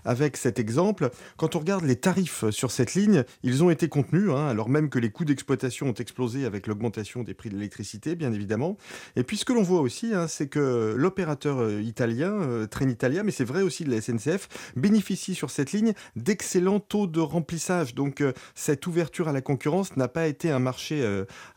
avec 0.05 0.37
cet 0.37 0.59
exemple. 0.59 1.11
Quand 1.37 1.57
on 1.57 1.59
regarde 1.59 1.85
les 1.85 1.97
tarifs 1.97 2.49
sur 2.51 2.71
cette 2.71 2.95
ligne, 2.95 3.25
ils 3.43 3.63
ont 3.63 3.71
été 3.71 3.89
contenus, 3.89 4.31
hein, 4.31 4.49
alors 4.49 4.69
même 4.69 4.89
que 4.89 4.99
les 4.99 5.11
coûts 5.11 5.25
d'exploitation 5.25 5.89
ont 5.89 5.95
explosé 5.95 6.45
avec 6.45 6.67
l'augmentation 6.67 7.23
des 7.23 7.35
prix 7.35 7.51
de 7.51 7.55
l'électricité, 7.55 8.15
bien 8.15 8.33
évidemment. 8.33 8.77
Et 9.17 9.23
puis 9.23 9.37
ce 9.37 9.45
que 9.45 9.53
l'on 9.53 9.63
voit 9.63 9.81
aussi, 9.81 10.15
hein, 10.15 10.27
c'est 10.29 10.49
que 10.49 10.95
l'opérateur 10.97 11.61
euh, 11.61 11.81
italien, 11.81 12.33
euh, 12.33 12.67
Trenitalia, 12.67 13.23
mais 13.23 13.31
c'est 13.31 13.45
vrai 13.45 13.63
aussi 13.63 13.85
de 13.85 13.91
la 13.91 14.01
SNCF, 14.01 14.49
bénéficie 14.77 15.35
sur 15.35 15.51
cette 15.51 15.73
ligne 15.73 15.93
d'excellents 16.17 16.81
taux 16.81 17.07
de 17.07 17.21
remplissage. 17.21 17.95
Donc 17.95 18.21
euh, 18.21 18.33
cette 18.55 18.87
ouverture 18.87 19.29
à 19.29 19.33
la 19.33 19.41
concurrence 19.41 19.97
n'a 19.97 20.09
pas 20.09 20.27
été 20.27 20.51
un 20.51 20.59
marché, 20.59 21.03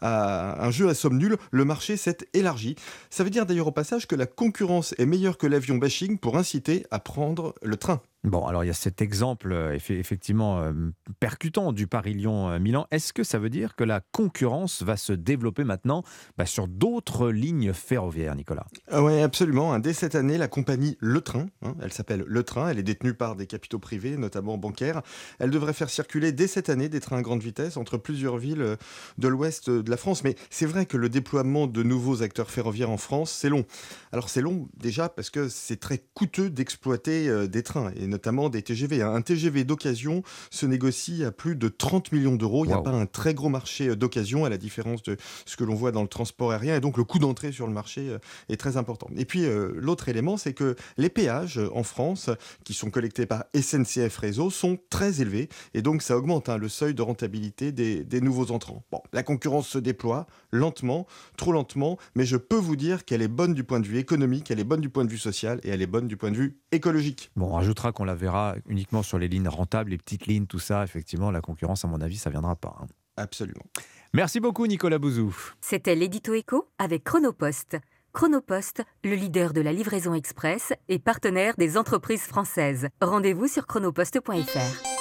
à, 0.01 0.65
un 0.65 0.71
jeu 0.71 0.89
à 0.89 0.93
somme 0.93 1.17
nulle. 1.17 1.38
Le 1.51 1.65
marché 1.65 1.97
s'est 1.97 2.17
élargi. 2.34 2.75
Ça 3.10 3.23
veut 3.23 3.29
dire 3.29 3.45
d'ailleurs 3.45 3.67
au 3.67 3.71
passage 3.71 4.08
que 4.08 4.15
la 4.15 4.25
concurrence 4.25 4.93
est 4.97 5.05
meilleure 5.05 5.38
que 5.38 5.47
l'avion 5.47 5.77
bashing 5.77 6.17
pour 6.17 6.38
inciter 6.38 6.86
à 6.91 6.99
prendre 6.99 7.55
le 7.62 7.77
train. 7.77 8.01
Bon, 8.25 8.47
alors 8.47 8.63
il 8.63 8.67
y 8.67 8.71
a 8.71 8.73
cet 8.73 9.03
exemple 9.03 9.51
euh, 9.51 9.75
effectivement 9.75 10.59
euh, 10.59 10.73
percutant 11.19 11.71
du 11.71 11.85
Paris-Lyon-Milan. 11.85 12.88
Euh, 12.91 12.95
Est-ce 12.95 13.13
que 13.13 13.23
ça 13.23 13.38
veut 13.38 13.51
dire 13.51 13.75
que 13.75 13.83
la 13.83 14.01
concurrence 14.11 14.81
va 14.81 14.97
se 14.97 15.13
développer 15.13 15.63
maintenant 15.63 16.01
bah, 16.35 16.47
sur 16.47 16.67
d'autres 16.67 17.29
lignes 17.29 17.71
ferroviaires, 17.71 18.35
Nicolas? 18.35 18.65
Ah 18.89 19.03
Oui, 19.03 19.19
absolument. 19.21 19.77
Dès 19.77 19.93
cette 19.93 20.15
année, 20.15 20.39
la 20.39 20.47
compagnie 20.47 20.97
Le 20.99 21.21
Train, 21.21 21.45
hein, 21.61 21.75
elle 21.83 21.93
s'appelle 21.93 22.23
Le 22.25 22.41
Train, 22.41 22.69
elle 22.69 22.79
est 22.79 22.83
détenue 22.83 23.13
par 23.13 23.35
des 23.35 23.45
capitaux 23.45 23.77
privés, 23.77 24.17
notamment 24.17 24.57
bancaires. 24.57 25.03
Elle 25.38 25.51
devrait 25.51 25.73
faire 25.73 25.91
circuler 25.91 26.31
dès 26.31 26.47
cette 26.47 26.69
année 26.69 26.89
des 26.89 27.01
trains 27.01 27.17
à 27.17 27.21
grande 27.21 27.43
vitesse 27.43 27.77
entre 27.77 27.97
plusieurs 27.97 28.38
villes 28.38 28.77
de 29.19 29.27
l'ouest 29.27 29.69
de 29.69 29.89
la 29.89 29.97
France. 29.97 30.23
Mais 30.23 30.35
c'est 30.49 30.65
vrai 30.65 30.88
que 30.88 30.97
le 30.97 31.09
déploiement 31.09 31.67
de 31.67 31.83
nouveaux 31.83 32.23
acteurs 32.23 32.49
ferroviaires 32.49 32.89
en 32.89 32.97
France, 32.97 33.31
c'est 33.31 33.49
long. 33.49 33.65
Alors 34.11 34.29
c'est 34.29 34.41
long 34.41 34.67
déjà 34.77 35.09
parce 35.09 35.29
que 35.29 35.47
c'est 35.47 35.79
très 35.79 36.03
coûteux 36.15 36.49
d'exploiter 36.49 37.47
des 37.47 37.61
trains. 37.61 37.91
Notamment 38.15 38.47
des 38.47 38.62
TGV. 38.62 39.01
Un 39.01 39.21
TGV 39.21 39.65
d'occasion 39.65 40.23
se 40.49 40.65
négocie 40.65 41.25
à 41.25 41.32
plus 41.32 41.58
de 41.58 41.67
30 41.67 42.13
millions 42.13 42.36
d'euros. 42.36 42.63
Il 42.63 42.69
n'y 42.69 42.73
a 42.73 42.82
pas 42.82 42.91
un 42.91 43.06
très 43.06 43.34
gros 43.34 43.49
marché 43.49 43.89
euh, 43.89 43.95
d'occasion, 43.95 44.45
à 44.45 44.49
la 44.49 44.58
différence 44.58 45.04
de 45.04 45.17
ce 45.45 45.58
que 45.58 45.65
l'on 45.65 45.75
voit 45.75 45.91
dans 45.91 46.01
le 46.01 46.08
transport 46.08 46.54
aérien. 46.54 46.78
Et 46.78 46.80
donc, 46.80 46.97
le 46.97 47.04
coût 47.04 47.19
d'entrée 47.19 47.51
sur 47.51 47.67
le 47.67 47.73
marché 47.73 48.10
euh, 48.10 48.19
est 48.47 48.56
très 48.56 48.78
important. 48.78 49.10
Et 49.17 49.25
puis, 49.25 49.45
euh, 49.45 49.73
l'autre 49.75 50.08
élément, 50.08 50.38
c'est 50.38 50.54
que 50.54 50.78
les 50.97 51.10
péages 51.10 51.60
en 51.73 51.84
France, 51.84 52.30
qui 52.63 52.73
sont 52.73 52.89
collectés 52.89 53.25
par 53.25 53.43
SNCF 53.54 54.17
Réseau, 54.17 54.49
sont 54.49 54.78
très 54.89 55.21
élevés. 55.21 55.49
Et 55.73 55.82
donc, 55.82 56.01
ça 56.01 56.17
augmente 56.17 56.47
hein, 56.47 56.58
le 56.58 56.69
seuil 56.69 56.93
de 56.93 57.01
rentabilité 57.01 57.73
des, 57.73 58.06
des 58.06 58.21
nouveaux 58.21 58.51
entrants. 58.51 58.86
Bon, 58.91 59.01
la 59.12 59.23
concurrence 59.23 59.67
se 59.67 59.78
déploie 59.78 60.25
lentement, 60.51 61.06
trop 61.36 61.51
lentement, 61.51 61.97
mais 62.15 62.25
je 62.25 62.38
peux 62.38 62.56
vous 62.56 62.78
dire 62.78 63.04
qu'elle 63.04 63.21
est 63.21 63.28
bonne 63.28 63.54
du 63.54 63.65
point 63.65 63.82
de 63.82 63.88
vue 63.88 63.97
économique, 63.97 64.49
elle 64.51 64.62
est 64.62 64.63
bonne 64.63 64.82
du 64.82 64.89
point 64.89 65.04
de 65.04 65.10
vue 65.10 65.17
social 65.17 65.60
et 65.63 65.69
elle 65.69 65.82
est 65.82 65.88
bonne 65.88 66.08
du 66.08 66.15
point 66.15 66.32
de 66.32 66.38
vue 66.38 66.62
écologique. 66.71 67.32
Bon, 67.36 67.47
on 67.47 67.54
rajoutera 67.56 67.91
qu'on 67.95 68.05
la 68.05 68.13
verra 68.13 68.55
uniquement 68.67 69.01
sur 69.01 69.17
les 69.17 69.27
lignes 69.27 69.47
rentables, 69.47 69.89
les 69.89 69.97
petites 69.97 70.27
lignes, 70.27 70.45
tout 70.45 70.60
ça. 70.60 70.84
Effectivement, 70.84 71.31
la 71.31 71.41
concurrence, 71.41 71.84
à 71.84 71.88
mon 71.88 72.01
avis, 72.01 72.17
ça 72.17 72.29
viendra 72.29 72.55
pas. 72.55 72.75
Hein. 72.79 72.86
Absolument. 73.17 73.65
Merci 74.13 74.39
beaucoup, 74.39 74.67
Nicolas 74.67 74.99
Bouzou. 74.99 75.36
C'était 75.62 75.95
l'édito 75.95 76.34
écho 76.34 76.67
avec 76.77 77.03
Chronopost. 77.03 77.77
Chronopost, 78.13 78.84
le 79.03 79.15
leader 79.15 79.51
de 79.51 79.62
la 79.62 79.73
livraison 79.73 80.13
express 80.13 80.71
et 80.88 80.99
partenaire 80.99 81.55
des 81.58 81.77
entreprises 81.77 82.23
françaises. 82.23 82.88
Rendez-vous 83.01 83.47
sur 83.47 83.67
chronopost.fr. 83.67 84.94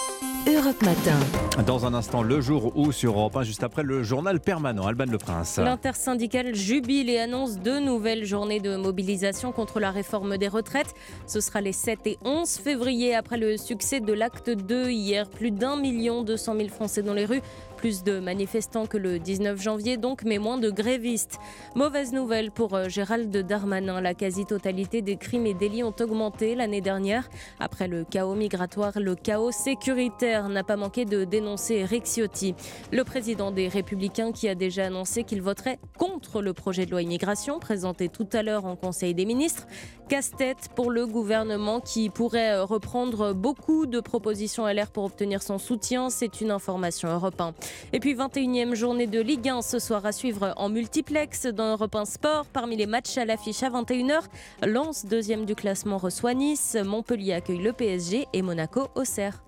Europe 0.47 0.83
Matin. 0.83 1.19
Dans 1.67 1.87
un 1.87 1.95
instant, 1.95 2.23
le 2.23 2.43
jour 2.43 2.77
où 2.77 2.93
sur 2.93 3.13
Europe 3.19 3.35
1, 3.37 3.45
juste 3.45 3.63
après 3.63 3.83
le 3.83 4.03
journal 4.03 4.41
permanent, 4.41 4.87
Alban 4.87 5.07
Le 5.11 5.17
Prince. 5.17 5.57
L'intersyndicale 5.57 6.55
jubile 6.55 7.09
et 7.09 7.19
annonce 7.19 7.59
deux 7.59 7.81
nouvelles 7.81 8.27
journées 8.27 8.61
de 8.61 8.77
mobilisation 8.77 9.53
contre 9.53 9.81
la 9.81 9.91
réforme 9.91 10.37
des 10.37 10.49
retraites. 10.49 10.95
Ce 11.27 11.41
sera 11.41 11.63
les 11.63 11.73
7 11.73 12.01
et 12.07 12.19
11 12.27 12.49
février 12.59 13.15
après 13.15 13.39
le 13.39 13.57
succès 13.57 14.01
de 14.01 14.13
l'acte 14.13 14.51
2 14.51 14.91
hier. 14.91 15.31
Plus 15.31 15.51
d'un 15.51 15.77
million 15.77 16.23
deux 16.23 16.37
cent 16.37 16.55
mille 16.55 16.71
Français 16.71 17.03
dans 17.03 17.15
les 17.15 17.25
rues 17.25 17.43
Plus 17.77 18.03
de 18.03 18.19
manifestants 18.19 18.87
que 18.87 18.97
le 18.97 19.19
19 19.19 19.61
janvier 19.61 19.97
donc, 19.97 20.23
mais 20.25 20.39
moins 20.39 20.59
de 20.59 20.71
grévistes. 20.71 21.39
Mauvaise 21.75 22.13
nouvelle 22.13 22.51
pour 22.51 22.75
euh, 22.75 22.89
Gérald 22.89 23.37
Darmanin. 23.37 24.01
La 24.01 24.15
quasi-totalité 24.15 25.03
des 25.03 25.17
crimes 25.17 25.47
et 25.47 25.55
délits 25.55 25.83
ont 25.83 25.95
augmenté 26.01 26.55
l'année 26.55 26.81
dernière. 26.81 27.29
Après 27.61 27.89
le 27.89 28.05
chaos 28.05 28.35
migratoire, 28.35 28.93
le 28.99 29.15
chaos 29.15 29.53
sécuritaire 29.53 30.49
n'a 30.49 30.65
pas 30.65 30.77
manqué 30.77 31.05
de 31.05 31.25
dénoncer 31.25 31.75
Eric 31.75 32.07
Ciotti. 32.07 32.55
Le 32.93 33.05
président 33.05 33.51
des 33.51 33.69
Républicains 33.69 34.33
qui 34.33 34.49
a 34.49 34.55
déjà 34.55 34.87
annoncé 34.87 35.25
qu'il 35.25 35.43
voterait 35.43 35.79
contre 35.99 36.43
le 36.43 36.53
projet 36.53 36.87
de 36.87 36.91
loi 36.91 37.03
immigration 37.03 37.59
présenté 37.59 38.09
tout 38.09 38.29
à 38.33 38.43
l'heure 38.43 38.65
en 38.65 38.77
Conseil 38.77 39.15
des 39.15 39.25
ministres. 39.25 39.67
Casse-tête 40.09 40.69
pour 40.75 40.91
le 40.91 41.07
gouvernement 41.07 41.81
qui 41.81 42.11
pourrait 42.11 42.53
euh, 42.53 42.65
reprendre 42.65 43.33
beaucoup 43.33 43.87
de 43.87 44.01
propositions 44.01 44.67
LR 44.67 44.89
pour 44.89 45.05
obtenir 45.05 45.43
son 45.43 45.59
soutien. 45.59 46.11
C'est 46.11 46.41
une 46.41 46.51
information 46.51 47.09
Europe 47.09 47.41
1. 47.41 47.55
Et 47.93 48.01
puis 48.01 48.15
21e 48.15 48.75
journée 48.75 49.07
de 49.07 49.21
Ligue 49.21 49.49
1 49.49 49.63
ce 49.63 49.79
soir 49.79 50.05
à 50.07 50.13
suivre 50.13 50.53
en 50.57 50.69
multiplex 50.69 51.47
dans 51.47 51.73
Europe 51.73 51.95
1 51.95 52.05
Sport. 52.05 52.47
Parmi 52.53 52.77
les 52.77 52.87
matchs 52.87 53.17
à 53.19 53.25
l'affiche 53.25 53.63
à 53.63 53.71
21h, 53.71 54.23
Lens, 54.67 55.07
deuxième 55.07 55.45
du 55.45 55.55
classement, 55.55 55.99
reçoit 55.99 56.35
Nice. 56.35 56.77
Montpellier 56.85 57.35
accueille 57.35 57.59
le 57.59 57.73
PSG 57.73 58.27
et 58.33 58.43
Monaco 58.43 58.89
au 58.95 59.05
Cerf. 59.05 59.43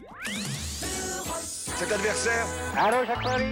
Cet 1.76 1.92
adversaire, 1.92 2.46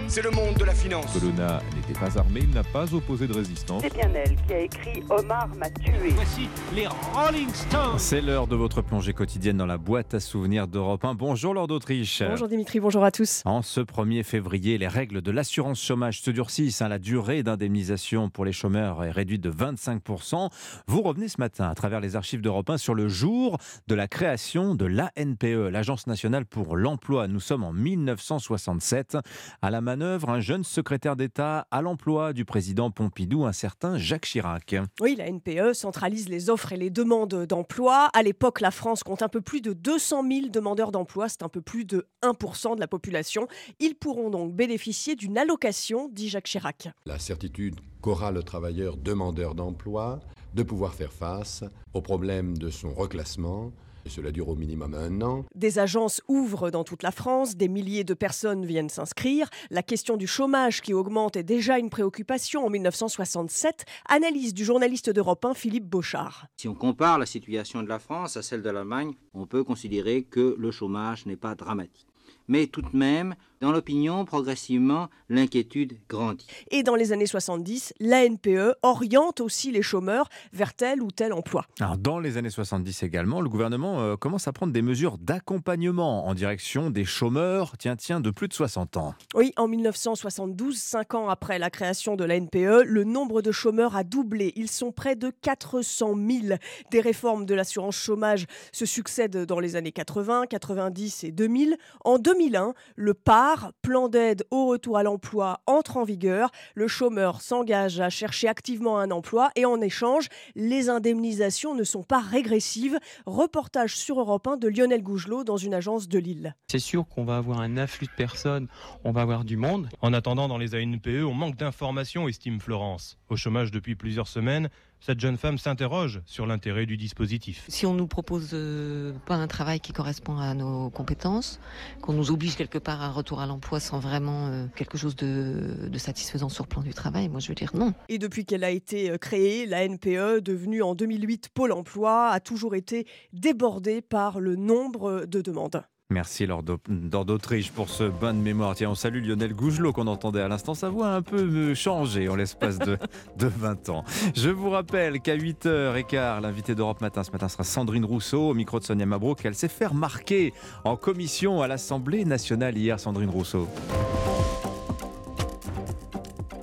c'est 0.07 0.23
le 0.23 0.31
monde 0.31 0.55
de 0.55 0.63
la 0.65 0.73
finance. 0.73 1.05
Colonna 1.13 1.61
n'était 1.75 1.99
pas 1.99 2.17
armé, 2.17 2.39
il 2.41 2.49
n'a 2.49 2.63
pas 2.63 2.91
opposé 2.91 3.27
de 3.27 3.33
résistance. 3.33 3.83
C'est 3.83 3.93
bien 3.93 4.09
elle 4.15 4.35
qui 4.47 4.53
a 4.53 4.59
écrit 4.61 5.03
Omar 5.11 5.47
m'a 5.55 5.69
tué. 5.69 6.09
Voici 6.15 6.49
les 6.73 6.87
Rolling 6.87 7.49
Stones. 7.53 7.99
C'est 7.99 8.21
l'heure 8.21 8.47
de 8.47 8.55
votre 8.55 8.81
plongée 8.81 9.13
quotidienne 9.13 9.57
dans 9.57 9.67
la 9.67 9.77
boîte 9.77 10.15
à 10.15 10.19
souvenirs 10.19 10.67
d'Europe 10.67 11.05
1. 11.05 11.13
Bonjour 11.13 11.53
Lord 11.53 11.67
d'Autriche. 11.67 12.23
Bonjour 12.27 12.47
Dimitri, 12.47 12.79
bonjour 12.79 13.03
à 13.03 13.11
tous. 13.11 13.43
En 13.45 13.61
ce 13.61 13.79
1er 13.79 14.23
février, 14.23 14.79
les 14.79 14.87
règles 14.87 15.21
de 15.21 15.29
l'assurance 15.29 15.79
chômage 15.79 16.21
se 16.21 16.31
durcissent. 16.31 16.81
Hein. 16.81 16.87
La 16.87 16.97
durée 16.97 17.43
d'indemnisation 17.43 18.31
pour 18.31 18.43
les 18.43 18.53
chômeurs 18.53 19.03
est 19.03 19.11
réduite 19.11 19.41
de 19.41 19.51
25%. 19.51 20.49
Vous 20.87 21.01
revenez 21.03 21.27
ce 21.27 21.39
matin 21.39 21.69
à 21.69 21.75
travers 21.75 21.99
les 21.99 22.15
archives 22.15 22.41
d'Europe 22.41 22.71
1 22.71 22.79
sur 22.79 22.95
le 22.95 23.07
jour 23.07 23.59
de 23.85 23.93
la 23.93 24.07
création 24.07 24.73
de 24.73 24.85
l'ANPE, 24.85 25.69
l'Agence 25.71 26.07
nationale 26.07 26.45
pour 26.47 26.75
l'emploi. 26.75 27.27
Nous 27.27 27.39
sommes 27.39 27.63
en 27.63 27.73
19 27.73 28.14
1967. 28.15 29.17
À 29.61 29.69
la 29.69 29.81
manœuvre, 29.81 30.29
un 30.29 30.39
jeune 30.39 30.63
secrétaire 30.63 31.15
d'État 31.15 31.67
à 31.71 31.81
l'emploi 31.81 32.33
du 32.33 32.45
président 32.45 32.91
Pompidou, 32.91 33.45
un 33.45 33.53
certain 33.53 33.97
Jacques 33.97 34.25
Chirac. 34.25 34.75
Oui, 34.99 35.15
la 35.15 35.29
NPE 35.29 35.73
centralise 35.73 36.29
les 36.29 36.49
offres 36.49 36.73
et 36.73 36.77
les 36.77 36.89
demandes 36.89 37.45
d'emploi. 37.45 38.09
À 38.13 38.23
l'époque, 38.23 38.61
la 38.61 38.71
France 38.71 39.03
compte 39.03 39.21
un 39.21 39.29
peu 39.29 39.41
plus 39.41 39.61
de 39.61 39.73
200 39.73 40.23
000 40.27 40.47
demandeurs 40.49 40.91
d'emploi, 40.91 41.29
c'est 41.29 41.43
un 41.43 41.49
peu 41.49 41.61
plus 41.61 41.85
de 41.85 42.07
1% 42.23 42.75
de 42.75 42.79
la 42.79 42.87
population. 42.87 43.47
Ils 43.79 43.95
pourront 43.95 44.29
donc 44.29 44.53
bénéficier 44.53 45.15
d'une 45.15 45.37
allocation, 45.37 46.09
dit 46.11 46.29
Jacques 46.29 46.45
Chirac. 46.45 46.89
La 47.05 47.19
certitude 47.19 47.79
qu'aura 48.01 48.31
le 48.31 48.43
travailleur 48.43 48.97
demandeur 48.97 49.55
d'emploi 49.55 50.19
de 50.53 50.63
pouvoir 50.63 50.93
faire 50.93 51.11
face 51.11 51.63
aux 51.93 52.01
problèmes 52.01 52.57
de 52.57 52.69
son 52.69 52.93
reclassement, 52.93 53.71
cela 54.09 54.31
dure 54.31 54.49
au 54.49 54.55
minimum 54.55 54.93
un 54.93 55.21
an. 55.21 55.45
Des 55.55 55.79
agences 55.79 56.21
ouvrent 56.27 56.71
dans 56.71 56.83
toute 56.83 57.03
la 57.03 57.11
France, 57.11 57.55
des 57.55 57.67
milliers 57.67 58.03
de 58.03 58.13
personnes 58.13 58.65
viennent 58.65 58.89
s'inscrire. 58.89 59.49
La 59.69 59.83
question 59.83 60.17
du 60.17 60.27
chômage 60.27 60.81
qui 60.81 60.93
augmente 60.93 61.35
est 61.35 61.43
déjà 61.43 61.79
une 61.79 61.89
préoccupation 61.89 62.65
en 62.65 62.69
1967. 62.69 63.85
Analyse 64.07 64.53
du 64.53 64.63
journaliste 64.63 65.09
d'Europe 65.09 65.43
1 65.45 65.53
Philippe 65.53 65.87
Beauchard. 65.87 66.47
Si 66.57 66.67
on 66.67 66.75
compare 66.75 67.19
la 67.19 67.25
situation 67.25 67.83
de 67.83 67.89
la 67.89 67.99
France 67.99 68.37
à 68.37 68.41
celle 68.41 68.61
de 68.61 68.69
l'Allemagne, 68.69 69.13
on 69.33 69.45
peut 69.45 69.63
considérer 69.63 70.23
que 70.23 70.55
le 70.57 70.71
chômage 70.71 71.25
n'est 71.25 71.35
pas 71.35 71.55
dramatique 71.55 72.07
mais 72.47 72.67
tout 72.67 72.81
de 72.81 72.95
même, 72.95 73.35
dans 73.61 73.71
l'opinion, 73.71 74.25
progressivement, 74.25 75.09
l'inquiétude 75.29 75.97
grandit. 76.09 76.47
Et 76.71 76.83
dans 76.83 76.95
les 76.95 77.11
années 77.13 77.25
70, 77.25 77.93
l'ANPE 77.99 78.75
oriente 78.83 79.41
aussi 79.41 79.71
les 79.71 79.81
chômeurs 79.81 80.29
vers 80.53 80.73
tel 80.73 81.01
ou 81.01 81.11
tel 81.11 81.33
emploi. 81.33 81.65
Alors 81.79 81.97
dans 81.97 82.19
les 82.19 82.37
années 82.37 82.49
70 82.49 83.03
également, 83.03 83.41
le 83.41 83.49
gouvernement 83.49 84.01
euh, 84.01 84.15
commence 84.15 84.47
à 84.47 84.53
prendre 84.53 84.73
des 84.73 84.81
mesures 84.81 85.17
d'accompagnement 85.17 86.27
en 86.27 86.33
direction 86.33 86.89
des 86.89 87.05
chômeurs, 87.05 87.77
tiens, 87.77 87.95
tiens, 87.95 88.19
de 88.19 88.29
plus 88.29 88.47
de 88.47 88.53
60 88.53 88.97
ans. 88.97 89.15
Oui, 89.33 89.53
en 89.57 89.67
1972, 89.67 90.77
cinq 90.77 91.13
ans 91.13 91.29
après 91.29 91.59
la 91.59 91.69
création 91.69 92.15
de 92.15 92.23
l'ANPE, 92.23 92.83
le 92.85 93.03
nombre 93.03 93.41
de 93.41 93.51
chômeurs 93.51 93.95
a 93.95 94.03
doublé. 94.03 94.53
Ils 94.55 94.69
sont 94.69 94.91
près 94.91 95.15
de 95.15 95.31
400 95.41 96.15
000. 96.15 96.57
Des 96.91 97.01
réformes 97.01 97.45
de 97.45 97.55
l'assurance 97.55 97.95
chômage 97.95 98.45
se 98.71 98.85
succèdent 98.85 99.45
dans 99.45 99.59
les 99.59 99.75
années 99.75 99.91
80, 99.91 100.45
90 100.47 101.23
et 101.23 101.31
2000. 101.31 101.77
En 102.03 102.17
2001, 102.17 102.73
le 102.95 103.13
PAR, 103.13 103.44
plan 103.81 104.09
d'aide 104.09 104.43
au 104.51 104.67
retour 104.67 104.97
à 104.97 105.03
l'emploi, 105.03 105.61
entre 105.67 105.97
en 105.97 106.03
vigueur. 106.03 106.51
Le 106.73 106.87
chômeur 106.87 107.41
s'engage 107.41 107.99
à 107.99 108.09
chercher 108.09 108.47
activement 108.47 108.99
un 108.99 109.11
emploi 109.11 109.49
et 109.55 109.65
en 109.65 109.81
échange, 109.81 110.27
les 110.55 110.89
indemnisations 110.89 111.75
ne 111.75 111.83
sont 111.83 112.03
pas 112.03 112.19
régressives. 112.19 112.99
Reportage 113.25 113.95
sur 113.95 114.19
Europe 114.19 114.47
1 114.47 114.57
de 114.57 114.67
Lionel 114.67 115.01
Gougelot 115.01 115.43
dans 115.43 115.57
une 115.57 115.73
agence 115.73 116.07
de 116.07 116.19
Lille. 116.19 116.55
C'est 116.67 116.79
sûr 116.79 117.07
qu'on 117.07 117.25
va 117.25 117.37
avoir 117.37 117.59
un 117.59 117.77
afflux 117.77 118.07
de 118.07 118.11
personnes, 118.11 118.67
on 119.03 119.11
va 119.11 119.21
avoir 119.21 119.43
du 119.43 119.57
monde. 119.57 119.89
En 120.01 120.13
attendant, 120.13 120.47
dans 120.47 120.57
les 120.57 120.75
ANPE, 120.75 121.25
on 121.25 121.33
manque 121.33 121.55
d'informations, 121.55 122.27
estime 122.27 122.59
Florence. 122.59 123.17
Au 123.29 123.35
chômage 123.35 123.71
depuis 123.71 123.95
plusieurs 123.95 124.27
semaines, 124.27 124.69
cette 125.05 125.19
jeune 125.19 125.37
femme 125.37 125.59
s'interroge 125.59 126.21
sur 126.25 126.47
l'intérêt 126.47 126.87
du 126.87 126.97
dispositif. 126.97 127.63
Si 127.67 127.85
on 127.85 127.93
ne 127.93 127.99
nous 127.99 128.07
propose 128.07 128.49
euh, 128.53 129.13
pas 129.27 129.35
un 129.35 129.45
travail 129.45 129.79
qui 129.79 129.93
correspond 129.93 130.39
à 130.39 130.55
nos 130.55 130.89
compétences, 130.89 131.59
qu'on 132.01 132.13
nous 132.13 132.31
oblige 132.31 132.55
quelque 132.55 132.79
part 132.79 133.03
à 133.03 133.05
un 133.05 133.11
retour 133.11 133.39
à 133.39 133.45
l'emploi 133.45 133.79
sans 133.79 133.99
vraiment 133.99 134.47
euh, 134.47 134.65
quelque 134.75 134.97
chose 134.97 135.15
de, 135.15 135.87
de, 135.87 135.97
satisfaisant 135.99 136.49
sur 136.49 136.63
le 136.63 136.69
plan 136.69 136.81
du 136.81 136.95
travail, 136.95 137.29
moi 137.29 137.39
je 137.39 137.49
veux 137.49 137.53
dire 137.55 137.69
non. 137.75 137.93
Et 138.09 138.17
depuis 138.17 138.45
qu'elle 138.45 138.63
a 138.63 138.71
été 138.71 139.11
euh, 139.11 139.19
créée, 139.19 139.67
la 139.67 139.87
NPE, 139.87 140.41
devenue 140.41 140.81
en 140.81 140.95
2008 140.95 141.49
Pôle 141.53 141.71
emploi, 141.71 142.29
a 142.29 142.39
toujours 142.39 142.73
été 142.73 143.05
débordée 143.31 144.01
par 144.01 144.39
le 144.39 144.55
nombre 144.55 145.25
de 145.27 145.41
demandes. 145.41 145.83
Merci 146.11 146.45
Lord 146.45 146.61
d'Autriche 146.63 147.71
pour 147.71 147.89
ce 147.89 148.03
bain 148.03 148.35
de 148.35 148.39
mémoire. 148.39 148.75
Tiens, 148.75 148.91
on 148.91 148.95
salue 148.95 149.25
Lionel 149.25 149.55
Gougelot 149.55 149.91
qu'on 149.91 150.05
entendait 150.05 150.41
à 150.41 150.47
l'instant. 150.47 150.75
Sa 150.75 150.89
voix 150.89 151.07
a 151.07 151.15
un 151.15 151.23
peu 151.23 151.73
changé 151.73 152.29
en 152.29 152.35
l'espace 152.35 152.77
de, 152.77 152.99
de 153.39 153.47
20 153.47 153.89
ans. 153.89 154.03
Je 154.35 154.49
vous 154.49 154.69
rappelle 154.69 155.19
qu'à 155.19 155.35
8h15, 155.35 156.41
l'invité 156.41 156.75
d'Europe 156.75 157.01
Matin 157.01 157.23
ce 157.23 157.31
matin 157.31 157.49
sera 157.49 157.63
Sandrine 157.63 158.05
Rousseau 158.05 158.49
au 158.49 158.53
micro 158.53 158.79
de 158.79 158.83
Sonia 158.83 159.07
Mabrouk. 159.07 159.43
Elle 159.45 159.55
s'est 159.55 159.67
fait 159.67 159.87
remarquer 159.87 160.53
en 160.83 160.95
commission 160.95 161.63
à 161.63 161.67
l'Assemblée 161.67 162.23
nationale 162.23 162.77
hier, 162.77 162.99
Sandrine 162.99 163.31
Rousseau. 163.31 163.67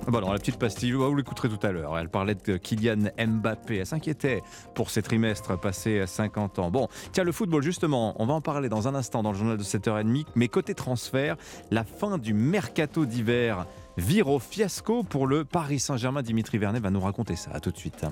Ah 0.05 0.11
bah 0.11 0.19
la 0.21 0.37
petite 0.37 0.57
pastille, 0.57 0.91
vous 0.91 1.15
l'écouterez 1.15 1.47
tout 1.47 1.65
à 1.65 1.71
l'heure. 1.71 1.97
Elle 1.97 2.09
parlait 2.09 2.35
de 2.35 2.57
Kylian 2.57 3.09
Mbappé. 3.17 3.77
Elle 3.77 3.85
s'inquiétait 3.85 4.41
pour 4.75 4.89
ses 4.89 5.01
trimestres 5.01 5.57
passés 5.59 6.01
à 6.01 6.07
50 6.07 6.59
ans. 6.59 6.71
Bon, 6.71 6.89
tiens, 7.13 7.23
le 7.23 7.31
football, 7.31 7.63
justement, 7.63 8.13
on 8.21 8.25
va 8.25 8.33
en 8.33 8.41
parler 8.41 8.67
dans 8.67 8.87
un 8.87 8.95
instant 8.95 9.23
dans 9.23 9.31
le 9.31 9.37
journal 9.37 9.57
de 9.57 9.63
7h30. 9.63 10.25
Mais 10.35 10.49
côté 10.49 10.75
transfert, 10.75 11.37
la 11.71 11.85
fin 11.85 12.17
du 12.17 12.33
mercato 12.33 13.05
d'hiver 13.05 13.65
vire 13.97 14.27
au 14.27 14.39
fiasco 14.39 15.03
pour 15.03 15.25
le 15.25 15.45
Paris 15.45 15.79
Saint-Germain. 15.79 16.21
Dimitri 16.21 16.57
Vernet 16.57 16.81
va 16.81 16.89
nous 16.89 17.01
raconter 17.01 17.35
ça. 17.35 17.51
À 17.53 17.59
tout 17.59 17.71
de 17.71 17.77
suite. 17.77 18.05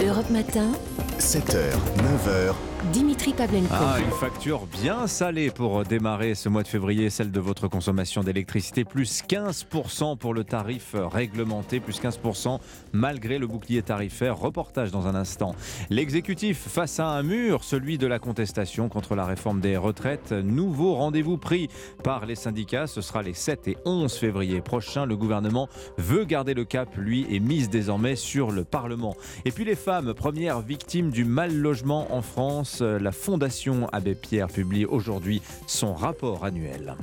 Europe 0.00 0.28
Matin. 0.28 0.72
7h, 1.18 1.72
9h. 1.96 2.54
Dimitri 2.92 3.32
Pavlenko. 3.32 3.66
Ah, 3.70 3.96
une 3.98 4.12
facture 4.12 4.66
bien 4.66 5.06
salée 5.06 5.50
pour 5.50 5.82
démarrer 5.82 6.34
ce 6.34 6.48
mois 6.48 6.62
de 6.62 6.68
février, 6.68 7.10
celle 7.10 7.32
de 7.32 7.40
votre 7.40 7.66
consommation 7.68 8.22
d'électricité, 8.22 8.84
plus 8.84 9.22
15% 9.22 10.16
pour 10.18 10.34
le 10.34 10.44
tarif 10.44 10.94
réglementé, 10.94 11.80
plus 11.80 12.00
15% 12.00 12.60
malgré 12.92 13.38
le 13.38 13.46
bouclier 13.46 13.82
tarifaire. 13.82 14.38
Reportage 14.38 14.92
dans 14.92 15.06
un 15.06 15.14
instant. 15.14 15.54
L'exécutif 15.90 16.58
face 16.68 17.00
à 17.00 17.08
un 17.08 17.22
mur, 17.22 17.64
celui 17.64 17.98
de 17.98 18.06
la 18.06 18.18
contestation 18.18 18.88
contre 18.88 19.16
la 19.16 19.24
réforme 19.24 19.60
des 19.60 19.76
retraites. 19.76 20.32
Nouveau 20.32 20.94
rendez-vous 20.94 21.38
pris 21.38 21.68
par 22.04 22.24
les 22.24 22.36
syndicats, 22.36 22.86
ce 22.86 23.00
sera 23.00 23.22
les 23.22 23.34
7 23.34 23.68
et 23.68 23.76
11 23.84 24.12
février 24.12 24.60
prochains. 24.60 25.06
Le 25.06 25.16
gouvernement 25.16 25.68
veut 25.98 26.24
garder 26.24 26.54
le 26.54 26.64
cap, 26.64 26.94
lui, 26.96 27.26
et 27.30 27.40
mise 27.40 27.68
désormais 27.68 28.16
sur 28.16 28.52
le 28.52 28.64
Parlement. 28.64 29.16
Et 29.44 29.50
puis 29.50 29.64
les 29.64 29.76
femmes, 29.86 30.14
premières 30.14 30.62
victimes 30.62 31.10
du 31.10 31.24
mal 31.24 31.54
logement 31.54 32.12
en 32.12 32.20
France 32.20 32.80
la 32.80 33.12
Fondation 33.12 33.88
Abbé 33.92 34.16
Pierre 34.16 34.48
publie 34.48 34.84
aujourd'hui 34.84 35.40
son 35.68 35.94
rapport 35.94 36.44
annuel. 36.44 36.96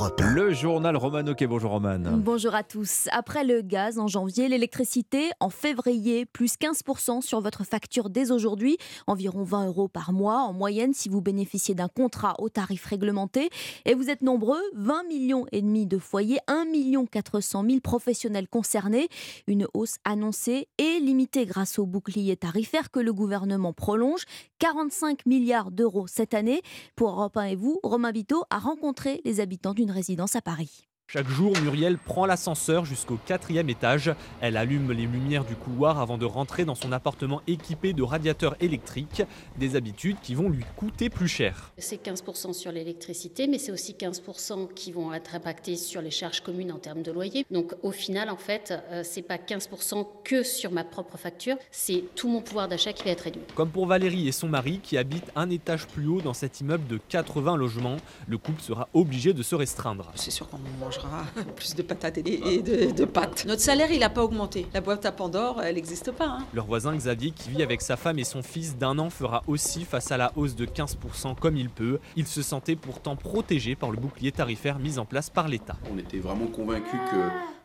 Europe 0.00 0.20
1. 0.22 0.32
Le 0.32 0.54
journal 0.54 0.96
Romano 0.96 1.34
qui 1.34 1.46
bonjour 1.46 1.72
Roman. 1.72 1.98
Bonjour 1.98 2.54
à 2.54 2.62
tous. 2.62 3.06
Après 3.12 3.44
le 3.44 3.60
gaz 3.60 3.98
en 3.98 4.06
janvier, 4.06 4.48
l'électricité 4.48 5.28
en 5.40 5.50
février, 5.50 6.24
plus 6.24 6.54
15% 6.54 7.20
sur 7.20 7.42
votre 7.42 7.64
facture 7.64 8.08
dès 8.08 8.30
aujourd'hui, 8.30 8.78
environ 9.06 9.42
20 9.42 9.66
euros 9.66 9.88
par 9.88 10.14
mois 10.14 10.38
en 10.38 10.54
moyenne 10.54 10.94
si 10.94 11.10
vous 11.10 11.20
bénéficiez 11.20 11.74
d'un 11.74 11.88
contrat 11.88 12.34
au 12.38 12.48
tarif 12.48 12.86
réglementé. 12.86 13.50
Et 13.84 13.92
vous 13.92 14.08
êtes 14.08 14.22
nombreux, 14.22 14.62
20 14.74 15.04
millions 15.04 15.44
et 15.52 15.60
demi 15.60 15.86
de 15.86 15.98
foyers, 15.98 16.38
1 16.46 16.64
million 16.64 17.04
400 17.04 17.62
000 17.68 17.80
professionnels 17.80 18.48
concernés. 18.48 19.08
Une 19.48 19.66
hausse 19.74 19.96
annoncée 20.06 20.68
et 20.78 20.98
limitée 20.98 21.44
grâce 21.44 21.78
au 21.78 21.84
bouclier 21.84 22.38
tarifaire 22.38 22.90
que 22.90 23.00
le 23.00 23.12
gouvernement 23.12 23.74
prolonge. 23.74 24.22
45 24.60 25.26
milliards 25.26 25.70
d'euros 25.70 26.06
cette 26.06 26.32
année. 26.32 26.62
Pour 26.96 27.10
Europe 27.10 27.36
1 27.36 27.44
et 27.44 27.56
vous, 27.56 27.80
Romain 27.82 28.12
Biteau 28.12 28.44
a 28.48 28.58
rencontré 28.58 29.20
les 29.26 29.40
habitants 29.40 29.74
résidence 29.90 30.36
à 30.36 30.42
Paris. 30.42 30.89
Chaque 31.12 31.28
jour, 31.28 31.52
Muriel 31.64 31.98
prend 31.98 32.24
l'ascenseur 32.24 32.84
jusqu'au 32.84 33.18
quatrième 33.26 33.68
étage. 33.68 34.14
Elle 34.40 34.56
allume 34.56 34.92
les 34.92 35.06
lumières 35.06 35.44
du 35.44 35.56
couloir 35.56 35.98
avant 35.98 36.18
de 36.18 36.24
rentrer 36.24 36.64
dans 36.64 36.76
son 36.76 36.92
appartement 36.92 37.42
équipé 37.48 37.92
de 37.92 38.04
radiateurs 38.04 38.54
électriques. 38.60 39.24
Des 39.58 39.74
habitudes 39.74 40.18
qui 40.22 40.36
vont 40.36 40.48
lui 40.48 40.64
coûter 40.76 41.10
plus 41.10 41.26
cher. 41.26 41.72
C'est 41.78 42.00
15% 42.00 42.52
sur 42.52 42.70
l'électricité, 42.70 43.48
mais 43.48 43.58
c'est 43.58 43.72
aussi 43.72 43.94
15% 43.94 44.72
qui 44.72 44.92
vont 44.92 45.12
être 45.12 45.34
impactés 45.34 45.74
sur 45.74 46.00
les 46.00 46.12
charges 46.12 46.42
communes 46.42 46.70
en 46.70 46.78
termes 46.78 47.02
de 47.02 47.10
loyer. 47.10 47.44
Donc 47.50 47.74
au 47.82 47.90
final, 47.90 48.30
en 48.30 48.36
fait, 48.36 48.72
euh, 48.92 49.02
c'est 49.04 49.22
pas 49.22 49.36
15% 49.36 50.06
que 50.22 50.44
sur 50.44 50.70
ma 50.70 50.84
propre 50.84 51.16
facture, 51.16 51.56
c'est 51.72 52.04
tout 52.14 52.28
mon 52.28 52.40
pouvoir 52.40 52.68
d'achat 52.68 52.92
qui 52.92 53.02
va 53.02 53.10
être 53.10 53.22
réduit. 53.22 53.42
Comme 53.56 53.70
pour 53.70 53.86
Valérie 53.86 54.28
et 54.28 54.32
son 54.32 54.48
mari 54.48 54.78
qui 54.80 54.96
habitent 54.96 55.32
un 55.34 55.50
étage 55.50 55.88
plus 55.88 56.06
haut 56.06 56.20
dans 56.20 56.34
cet 56.34 56.60
immeuble 56.60 56.86
de 56.86 57.00
80 57.08 57.56
logements, 57.56 57.96
le 58.28 58.38
couple 58.38 58.62
sera 58.62 58.88
obligé 58.94 59.32
de 59.32 59.42
se 59.42 59.56
restreindre. 59.56 60.12
C'est 60.14 60.30
sûr 60.30 60.48
qu'on 60.48 60.60
mange 60.78 60.99
plus 61.56 61.74
de 61.74 61.82
patates 61.82 62.18
et 62.18 62.22
de, 62.22 63.04
pâtes. 63.04 63.44
Notre 63.46 63.60
salaire, 63.60 63.90
il 63.90 64.00
n'a 64.00 64.10
pas 64.10 64.22
augmenté. 64.22 64.66
La 64.74 64.80
boîte 64.80 65.06
à 65.06 65.12
Pandore, 65.12 65.62
elle 65.62 65.74
n'existe 65.74 66.12
pas. 66.12 66.26
Hein. 66.26 66.44
Leur 66.54 66.66
voisin 66.66 66.94
Xavier, 66.94 67.30
qui 67.30 67.50
vit 67.50 67.62
avec 67.62 67.82
sa 67.82 67.96
femme 67.96 68.18
et 68.18 68.24
son 68.24 68.42
fils 68.42 68.76
d'un 68.76 68.98
an, 68.98 69.10
fera 69.10 69.42
aussi 69.46 69.84
face 69.84 70.10
à 70.12 70.16
la 70.16 70.32
hausse 70.36 70.54
de 70.54 70.66
15% 70.66 71.36
comme 71.36 71.56
il 71.56 71.70
peut. 71.70 71.98
Il 72.16 72.26
se 72.26 72.42
sentait 72.42 72.76
pourtant 72.76 73.16
protégé 73.16 73.74
par 73.74 73.90
le 73.90 73.96
bouclier 73.96 74.32
tarifaire 74.32 74.78
mis 74.78 74.98
en 74.98 75.04
place 75.04 75.30
par 75.30 75.48
l'État. 75.48 75.76
On 75.92 75.98
était 75.98 76.18
vraiment 76.18 76.46
convaincus 76.46 77.00
que 77.10 77.16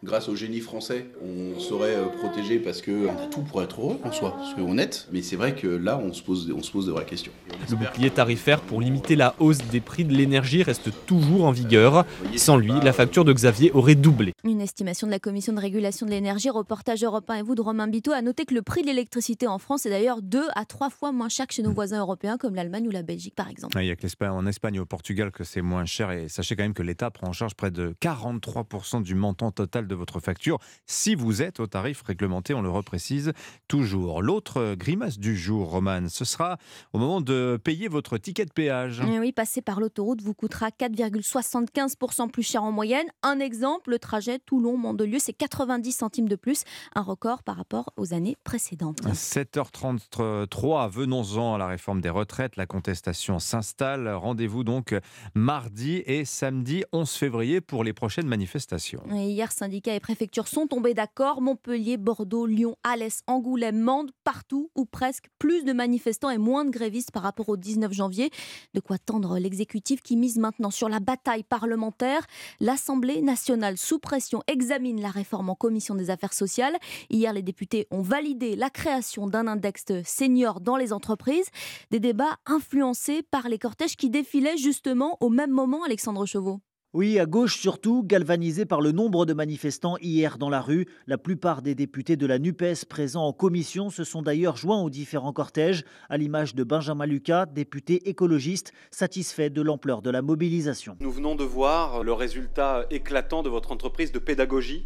grâce 0.06 0.30
au 0.30 0.36
génie 0.36 0.60
français, 0.62 1.08
on 1.22 1.60
serait 1.60 1.96
euh, 1.96 2.06
protégé 2.06 2.60
parce 2.60 2.82
qu'on 2.82 3.10
a 3.10 3.28
tout 3.28 3.42
pour 3.42 3.62
être 3.62 3.82
heureux 3.82 3.98
en 4.04 4.12
soi, 4.12 4.38
soyons 4.54 4.72
honnêtes. 4.72 5.08
Mais 5.12 5.22
c'est 5.22 5.36
vrai 5.36 5.56
que 5.56 5.68
là, 5.68 6.00
on 6.02 6.14
se 6.14 6.22
pose, 6.22 6.54
on 6.56 6.62
se 6.62 6.72
pose 6.72 6.86
de 6.86 6.92
vraies 6.92 7.06
questions. 7.06 7.32
Le 7.70 7.76
bouclier 7.76 8.12
tarifaire 8.12 8.62
pour 8.62 8.80
limiter 8.80 9.16
la 9.16 9.36
hausse 9.40 9.58
des 9.58 9.82
prix 9.82 10.06
de 10.06 10.14
l'énergie 10.14 10.64
reste 10.64 10.90
toujours 11.06 11.46
en 11.46 11.52
vigueur. 11.52 12.06
Sans 12.36 12.58
lui, 12.58 12.72
la 12.84 12.94
facture 12.94 13.26
de 13.26 13.34
Xavier 13.34 13.72
aurait 13.74 13.96
doublé. 13.96 14.34
Une 14.44 14.62
estimation 14.62 15.08
de 15.08 15.12
la 15.12 15.20
Commission 15.20 15.54
de 15.54 15.60
régulation 15.60 16.06
de 16.06 16.12
l'énergie, 16.12 16.50
reportage 16.50 17.04
européen 17.04 17.38
et 17.38 17.42
vous 17.42 17.56
de 17.56 17.62
Romain 17.62 17.88
Biteau, 17.88 18.12
a 18.12 18.22
noté 18.22 18.46
que 18.46 18.54
le 18.54 18.62
prix 18.62 18.84
de 18.84 18.88
l'électricité 18.88 19.48
en 19.48 19.58
France 19.58 19.86
est 19.86 19.90
d'ailleurs 19.90 20.22
deux 20.22 20.48
à 20.56 20.66
trois 20.66 20.90
fois 20.90 21.12
moins 21.12 21.30
cher 21.30 21.48
que 21.48 21.54
chez 21.54 21.64
nos 21.64 21.72
mm. 21.72 21.76
voisins 21.76 22.00
européens 22.00 22.38
comme 22.38 22.56
l'Allemagne 22.56 22.88
ou 22.88 22.92
la 22.92 23.02
Belgique 23.02 23.36
par 23.36 23.50
exemple. 23.50 23.78
il 23.82 23.88
y 23.88 23.92
a 23.92 23.96
que 23.96 24.06
en 24.24 24.46
Espagne 24.46 24.76
et 24.76 24.80
au 24.80 24.86
Portugal 24.86 25.32
que 25.32 25.44
c'est 25.44 25.62
moins 25.62 25.86
cher 25.86 26.12
et 26.12 26.30
sachez 26.30 26.56
quand 26.56 26.64
même 26.64 26.74
que 26.74 26.84
l'État 26.84 27.12
prend 27.12 27.28
en 27.28 27.34
charge 27.34 27.56
près 27.56 27.72
de 27.72 27.96
43% 28.02 29.04
du 29.04 29.16
montant 29.16 29.52
total 29.52 29.88
de 29.88 29.95
votre 29.96 30.20
facture 30.20 30.60
si 30.86 31.16
vous 31.16 31.42
êtes 31.42 31.60
au 31.60 31.68
tarif 31.68 32.02
réglementé, 32.02 32.54
on 32.54 32.62
le 32.62 32.70
reprécise 32.70 33.34
toujours. 33.68 34.22
L'autre 34.22 34.76
grimace 34.76 35.18
du 35.20 35.36
jour, 35.36 35.70
Roman, 35.70 36.08
ce 36.10 36.26
sera 36.26 36.58
au 36.94 37.00
moment 37.00 37.22
de 37.22 37.60
payer 37.64 37.88
votre 37.88 38.18
ticket 38.18 38.46
de 38.46 38.52
péage. 38.52 39.02
Eh 39.08 39.20
oui, 39.20 39.32
passer 39.32 39.62
par 39.62 39.80
l'autoroute 39.80 40.22
vous 40.22 40.34
coûtera 40.34 40.70
4,75% 40.70 42.30
plus 42.30 42.44
cher 42.44 42.64
en 42.64 42.72
moyenne. 42.72 43.08
Un 43.24 43.40
exemple, 43.40 43.92
le 43.92 44.00
trajet 44.00 44.40
Toulon-Mandelieu, 44.40 45.20
c'est 45.20 45.34
90 45.34 45.92
centimes 45.92 46.30
de 46.30 46.36
plus, 46.36 46.64
un 46.96 47.02
record 47.02 47.44
par 47.44 47.58
rapport 47.58 47.94
aux 47.98 48.14
années 48.14 48.38
précédentes. 48.44 49.02
7h33, 49.02 50.90
venons-en 50.90 51.56
à 51.56 51.58
la 51.58 51.68
réforme 51.68 52.02
des 52.02 52.10
retraites. 52.10 52.56
La 52.56 52.66
contestation 52.66 53.40
s'installe. 53.40 54.08
Rendez-vous 54.10 54.64
donc 54.64 54.96
mardi 55.34 56.04
et 56.06 56.26
samedi 56.26 56.84
11 56.92 57.10
février 57.12 57.62
pour 57.62 57.84
les 57.84 57.94
prochaines 57.94 58.28
manifestations. 58.28 59.04
hier, 59.12 59.52
syndicats 59.86 59.96
et 59.96 60.00
préfectures 60.00 60.48
sont 60.48 60.68
tombés 60.68 60.94
d'accord. 60.94 61.42
Montpellier, 61.42 61.98
Bordeaux, 61.98 62.46
Lyon, 62.46 62.76
Alès, 62.84 63.22
Angoulême, 63.28 63.80
Mende, 63.80 64.12
partout 64.24 64.72
ou 64.76 64.86
presque 64.86 65.28
plus 65.38 65.64
de 65.64 65.74
manifestants 65.74 66.30
et 66.30 66.38
moins 66.38 66.66
de 66.66 66.72
grévistes 66.72 67.12
par 67.12 67.24
rapport 67.24 67.50
au 67.50 67.58
19 67.58 67.94
janvier. 67.94 68.32
De 68.74 68.80
quoi 68.80 68.98
tendre 68.98 69.38
l'exécutif 69.38 70.02
qui 70.02 70.16
mise 70.16 70.38
maintenant 70.38 70.72
sur 70.72 70.90
la 70.90 71.00
bataille 71.00 71.44
parlementaire. 71.44 72.26
L'Assemblée 72.60 73.22
nationale 73.22 73.78
sous 73.78 74.00
pression 74.00 74.42
examine 74.48 75.02
la 75.02 75.10
réforme 75.10 75.50
en 75.50 75.56
commission 75.56 75.94
des 75.94 76.10
affaires 76.10 76.34
sociales. 76.34 76.78
Hier, 77.10 77.32
les 77.34 77.44
députés 77.44 77.88
ont 77.92 78.02
validé 78.02 78.56
la 78.56 78.70
création 78.70 79.28
d'un 79.28 79.48
index 79.48 79.86
senior 80.04 80.62
dans 80.62 80.78
les 80.78 80.94
entreprises. 80.94 81.50
Des 81.92 82.00
débats 82.00 82.38
influencés 82.46 83.22
par 83.22 83.50
les 83.50 83.60
cortèges 83.60 83.98
qui 83.98 84.10
défilaient 84.10 84.58
justement 84.58 85.18
au 85.20 85.30
même 85.30 85.52
moment, 85.52 85.84
Alexandre 85.84 86.26
Chauveau. 86.26 86.62
Oui, 86.98 87.20
à 87.20 87.26
gauche 87.26 87.58
surtout, 87.58 88.04
galvanisé 88.06 88.64
par 88.64 88.80
le 88.80 88.94
nombre 88.94 89.26
de 89.26 89.34
manifestants 89.34 89.98
hier 89.98 90.38
dans 90.38 90.50
la 90.50 90.62
rue. 90.62 90.88
La 91.08 91.18
plupart 91.18 91.62
des 91.62 91.76
députés 91.76 92.16
de 92.16 92.26
la 92.26 92.40
NUPES 92.40 92.86
présents 92.88 93.26
en 93.26 93.34
commission 93.34 93.90
se 93.90 94.06
sont 94.06 94.22
d'ailleurs 94.22 94.56
joints 94.56 94.82
aux 94.82 94.90
différents 94.90 95.34
cortèges, 95.34 95.84
à 96.08 96.16
l'image 96.16 96.56
de 96.56 96.64
Benjamin 96.64 97.06
Lucas, 97.06 97.48
député 97.48 98.08
écologiste, 98.08 98.72
satisfait 98.92 99.50
de 99.50 99.62
l'ampleur 99.62 100.02
de 100.02 100.10
la 100.10 100.22
mobilisation. 100.22 100.96
Nous 101.02 101.12
venons 101.12 101.36
de 101.36 101.44
voir 101.44 102.02
le 102.02 102.14
résultat 102.14 102.86
éclatant 102.90 103.44
de 103.44 103.50
votre 103.50 103.74
entreprise 103.74 104.14
de 104.14 104.20
pédagogie 104.20 104.86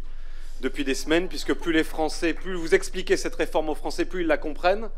depuis 0.62 0.82
des 0.82 0.94
semaines, 0.94 1.28
puisque 1.28 1.54
plus 1.54 1.72
les 1.72 1.84
Français, 1.84 2.34
plus 2.34 2.54
vous 2.54 2.74
expliquez 2.74 3.16
cette 3.16 3.36
réforme 3.36 3.68
aux 3.68 3.76
Français, 3.76 4.04
plus 4.04 4.22
ils 4.22 4.26
la 4.26 4.36
comprennent. 4.36 4.88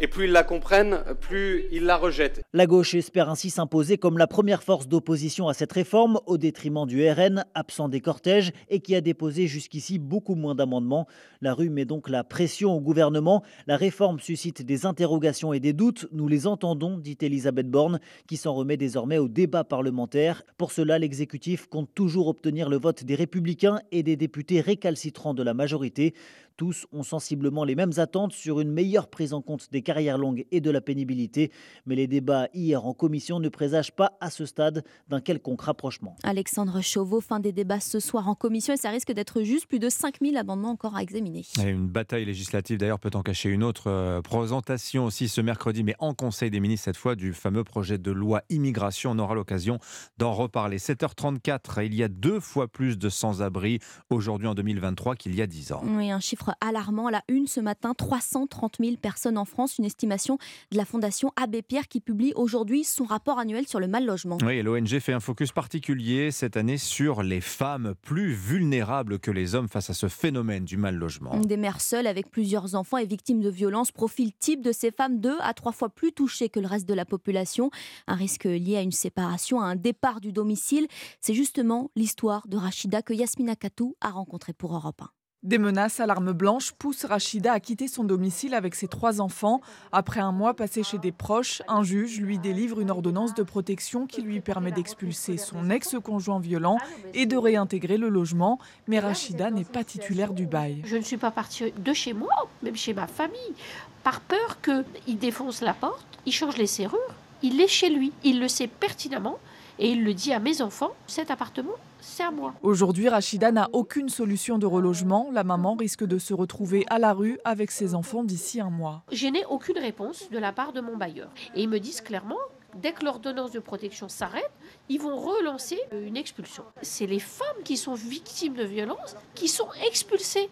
Et 0.00 0.08
plus 0.08 0.24
ils 0.24 0.32
la 0.32 0.42
comprennent, 0.42 0.98
plus 1.20 1.66
ils 1.70 1.84
la 1.84 1.96
rejettent. 1.96 2.42
La 2.52 2.66
gauche 2.66 2.94
espère 2.94 3.30
ainsi 3.30 3.48
s'imposer 3.48 3.96
comme 3.96 4.18
la 4.18 4.26
première 4.26 4.62
force 4.62 4.88
d'opposition 4.88 5.46
à 5.46 5.54
cette 5.54 5.72
réforme, 5.72 6.18
au 6.26 6.36
détriment 6.36 6.84
du 6.84 7.08
RN, 7.08 7.44
absent 7.54 7.88
des 7.88 8.00
cortèges 8.00 8.52
et 8.68 8.80
qui 8.80 8.96
a 8.96 9.00
déposé 9.00 9.46
jusqu'ici 9.46 10.00
beaucoup 10.00 10.34
moins 10.34 10.56
d'amendements. 10.56 11.06
La 11.40 11.54
rue 11.54 11.70
met 11.70 11.84
donc 11.84 12.08
la 12.08 12.24
pression 12.24 12.72
au 12.74 12.80
gouvernement. 12.80 13.44
La 13.68 13.76
réforme 13.76 14.18
suscite 14.18 14.62
des 14.62 14.84
interrogations 14.84 15.52
et 15.52 15.60
des 15.60 15.72
doutes. 15.72 16.08
Nous 16.12 16.26
les 16.26 16.48
entendons, 16.48 16.98
dit 16.98 17.16
Elisabeth 17.20 17.70
Borne, 17.70 18.00
qui 18.26 18.36
s'en 18.36 18.52
remet 18.52 18.76
désormais 18.76 19.18
au 19.18 19.28
débat 19.28 19.62
parlementaire. 19.62 20.42
Pour 20.58 20.72
cela, 20.72 20.98
l'exécutif 20.98 21.66
compte 21.66 21.94
toujours 21.94 22.26
obtenir 22.26 22.68
le 22.68 22.78
vote 22.78 23.04
des 23.04 23.14
républicains 23.14 23.78
et 23.92 24.02
des 24.02 24.16
députés 24.16 24.60
récalcitrants 24.60 25.34
de 25.34 25.42
la 25.42 25.54
majorité. 25.54 26.14
Tous 26.56 26.86
ont 26.92 27.02
sensiblement 27.02 27.64
les 27.64 27.74
mêmes 27.74 27.92
attentes 27.96 28.32
sur 28.32 28.60
une 28.60 28.70
meilleure 28.70 29.08
prise 29.08 29.32
en 29.32 29.42
compte 29.42 29.72
des 29.72 29.82
carrières 29.84 30.18
longues 30.18 30.46
et 30.50 30.60
de 30.60 30.70
la 30.70 30.80
pénibilité, 30.80 31.52
mais 31.86 31.94
les 31.94 32.08
débats 32.08 32.48
hier 32.52 32.84
en 32.84 32.92
commission 32.92 33.38
ne 33.38 33.48
présagent 33.48 33.92
pas 33.92 34.16
à 34.20 34.30
ce 34.30 34.46
stade 34.46 34.84
d'un 35.08 35.20
quelconque 35.20 35.62
rapprochement. 35.62 36.16
Alexandre 36.24 36.80
Chauveau, 36.80 37.20
fin 37.20 37.38
des 37.38 37.52
débats 37.52 37.80
ce 37.80 38.00
soir 38.00 38.28
en 38.28 38.34
commission 38.34 38.74
et 38.74 38.76
ça 38.76 38.90
risque 38.90 39.12
d'être 39.12 39.42
juste 39.42 39.66
plus 39.66 39.78
de 39.78 39.88
5000 39.88 40.36
amendements 40.36 40.70
encore 40.70 40.96
à 40.96 41.02
examiner. 41.02 41.44
une 41.58 41.86
bataille 41.86 42.24
législative 42.24 42.78
d'ailleurs 42.78 42.98
peut 42.98 43.10
en 43.14 43.22
cacher 43.22 43.50
une 43.50 43.62
autre. 43.62 43.84
Euh, 43.86 44.20
présentation 44.22 45.04
aussi 45.04 45.28
ce 45.28 45.40
mercredi, 45.40 45.84
mais 45.84 45.94
en 45.98 46.14
Conseil 46.14 46.50
des 46.50 46.60
ministres 46.60 46.86
cette 46.86 46.96
fois, 46.96 47.14
du 47.14 47.32
fameux 47.32 47.64
projet 47.64 47.98
de 47.98 48.10
loi 48.10 48.42
immigration. 48.50 49.12
On 49.12 49.18
aura 49.18 49.34
l'occasion 49.34 49.78
d'en 50.18 50.32
reparler. 50.32 50.78
7h34, 50.78 51.84
il 51.84 51.94
y 51.94 52.02
a 52.02 52.08
deux 52.08 52.40
fois 52.40 52.68
plus 52.68 52.98
de 52.98 53.08
sans-abri 53.08 53.78
aujourd'hui 54.10 54.46
en 54.46 54.54
2023 54.54 55.16
qu'il 55.16 55.34
y 55.34 55.42
a 55.42 55.46
10 55.46 55.72
ans. 55.72 55.82
Oui, 55.84 56.10
un 56.10 56.20
chiffre 56.20 56.54
alarmant. 56.60 57.08
La 57.10 57.22
une 57.28 57.46
ce 57.46 57.60
matin, 57.60 57.94
330 57.94 58.76
000 58.80 58.96
personnes 58.96 59.38
en 59.38 59.44
France, 59.44 59.73
une 59.78 59.84
estimation 59.84 60.38
de 60.70 60.76
la 60.76 60.84
Fondation 60.84 61.32
Abbé 61.36 61.62
Pierre 61.62 61.88
qui 61.88 62.00
publie 62.00 62.32
aujourd'hui 62.36 62.84
son 62.84 63.04
rapport 63.04 63.38
annuel 63.38 63.66
sur 63.66 63.80
le 63.80 63.88
mal 63.88 64.04
logement. 64.04 64.38
Oui, 64.44 64.62
l'ONG 64.62 64.98
fait 64.98 65.12
un 65.12 65.20
focus 65.20 65.52
particulier 65.52 66.30
cette 66.30 66.56
année 66.56 66.78
sur 66.78 67.22
les 67.22 67.40
femmes 67.40 67.94
plus 68.02 68.32
vulnérables 68.32 69.18
que 69.18 69.30
les 69.30 69.54
hommes 69.54 69.68
face 69.68 69.90
à 69.90 69.94
ce 69.94 70.08
phénomène 70.08 70.64
du 70.64 70.76
mal 70.76 70.96
logement. 70.96 71.38
Des 71.38 71.56
mères 71.56 71.80
seules 71.80 72.06
avec 72.06 72.30
plusieurs 72.30 72.74
enfants 72.74 72.98
et 72.98 73.06
victimes 73.06 73.40
de 73.40 73.50
violences, 73.50 73.92
profil 73.92 74.32
type 74.32 74.62
de 74.62 74.72
ces 74.72 74.90
femmes 74.90 75.20
deux 75.20 75.36
à 75.40 75.54
trois 75.54 75.72
fois 75.72 75.88
plus 75.88 76.12
touchées 76.12 76.48
que 76.48 76.60
le 76.60 76.66
reste 76.66 76.88
de 76.88 76.94
la 76.94 77.04
population. 77.04 77.70
Un 78.06 78.14
risque 78.14 78.44
lié 78.44 78.76
à 78.76 78.82
une 78.82 78.92
séparation, 78.92 79.60
à 79.60 79.66
un 79.66 79.76
départ 79.76 80.20
du 80.20 80.32
domicile. 80.32 80.86
C'est 81.20 81.34
justement 81.34 81.90
l'histoire 81.96 82.46
de 82.48 82.56
Rachida 82.56 83.02
que 83.02 83.12
Yasmina 83.12 83.56
Katou 83.56 83.96
a 84.00 84.10
rencontrée 84.10 84.52
pour 84.52 84.74
Europe 84.74 85.02
1. 85.02 85.08
Des 85.44 85.58
menaces 85.58 86.00
à 86.00 86.06
l'arme 86.06 86.32
blanche 86.32 86.72
poussent 86.72 87.04
Rachida 87.04 87.52
à 87.52 87.60
quitter 87.60 87.86
son 87.86 88.02
domicile 88.02 88.54
avec 88.54 88.74
ses 88.74 88.88
trois 88.88 89.20
enfants. 89.20 89.60
Après 89.92 90.20
un 90.20 90.32
mois 90.32 90.54
passé 90.54 90.82
chez 90.82 90.96
des 90.96 91.12
proches, 91.12 91.60
un 91.68 91.82
juge 91.82 92.18
lui 92.18 92.38
délivre 92.38 92.80
une 92.80 92.90
ordonnance 92.90 93.34
de 93.34 93.42
protection 93.42 94.06
qui 94.06 94.22
lui 94.22 94.40
permet 94.40 94.72
d'expulser 94.72 95.36
son 95.36 95.68
ex-conjoint 95.68 96.40
violent 96.40 96.78
et 97.12 97.26
de 97.26 97.36
réintégrer 97.36 97.98
le 97.98 98.08
logement. 98.08 98.58
Mais 98.88 98.98
Rachida 98.98 99.50
n'est 99.50 99.64
pas 99.64 99.84
titulaire 99.84 100.32
du 100.32 100.46
bail. 100.46 100.80
Je 100.86 100.96
ne 100.96 101.02
suis 101.02 101.18
pas 101.18 101.30
partie 101.30 101.72
de 101.76 101.92
chez 101.92 102.14
moi, 102.14 102.32
même 102.62 102.76
chez 102.76 102.94
ma 102.94 103.06
famille, 103.06 103.54
par 104.02 104.22
peur 104.22 104.62
qu'il 104.62 105.18
défonce 105.18 105.60
la 105.60 105.74
porte, 105.74 106.06
il 106.24 106.32
change 106.32 106.56
les 106.56 106.66
serrures, 106.66 106.98
il 107.42 107.60
est 107.60 107.68
chez 107.68 107.90
lui, 107.90 108.12
il 108.22 108.40
le 108.40 108.48
sait 108.48 108.66
pertinemment 108.66 109.38
et 109.78 109.90
il 109.90 110.04
le 110.04 110.14
dit 110.14 110.32
à 110.32 110.38
mes 110.38 110.62
enfants, 110.62 110.94
cet 111.06 111.30
appartement, 111.30 111.74
c'est 112.04 112.22
à 112.22 112.30
moi. 112.30 112.54
Aujourd'hui, 112.62 113.08
Rachida 113.08 113.50
n'a 113.50 113.68
aucune 113.72 114.08
solution 114.08 114.58
de 114.58 114.66
relogement. 114.66 115.30
La 115.32 115.42
maman 115.42 115.74
risque 115.74 116.04
de 116.04 116.18
se 116.18 116.34
retrouver 116.34 116.84
à 116.88 116.98
la 116.98 117.12
rue 117.12 117.38
avec 117.44 117.70
ses 117.70 117.94
enfants 117.94 118.24
d'ici 118.24 118.60
un 118.60 118.70
mois. 118.70 119.02
Je 119.10 119.26
n'ai 119.26 119.44
aucune 119.46 119.78
réponse 119.78 120.28
de 120.30 120.38
la 120.38 120.52
part 120.52 120.72
de 120.72 120.80
mon 120.80 120.96
bailleur. 120.96 121.30
Et 121.54 121.62
ils 121.62 121.68
me 121.68 121.80
disent 121.80 122.02
clairement, 122.02 122.38
dès 122.76 122.92
que 122.92 123.04
l'ordonnance 123.04 123.52
de 123.52 123.58
protection 123.58 124.08
s'arrête, 124.08 124.50
ils 124.88 125.00
vont 125.00 125.16
relancer 125.16 125.80
une 125.92 126.16
expulsion. 126.16 126.64
C'est 126.82 127.06
les 127.06 127.20
femmes 127.20 127.62
qui 127.64 127.76
sont 127.76 127.94
victimes 127.94 128.54
de 128.54 128.64
violences 128.64 129.16
qui 129.34 129.48
sont 129.48 129.68
expulsées. 129.86 130.50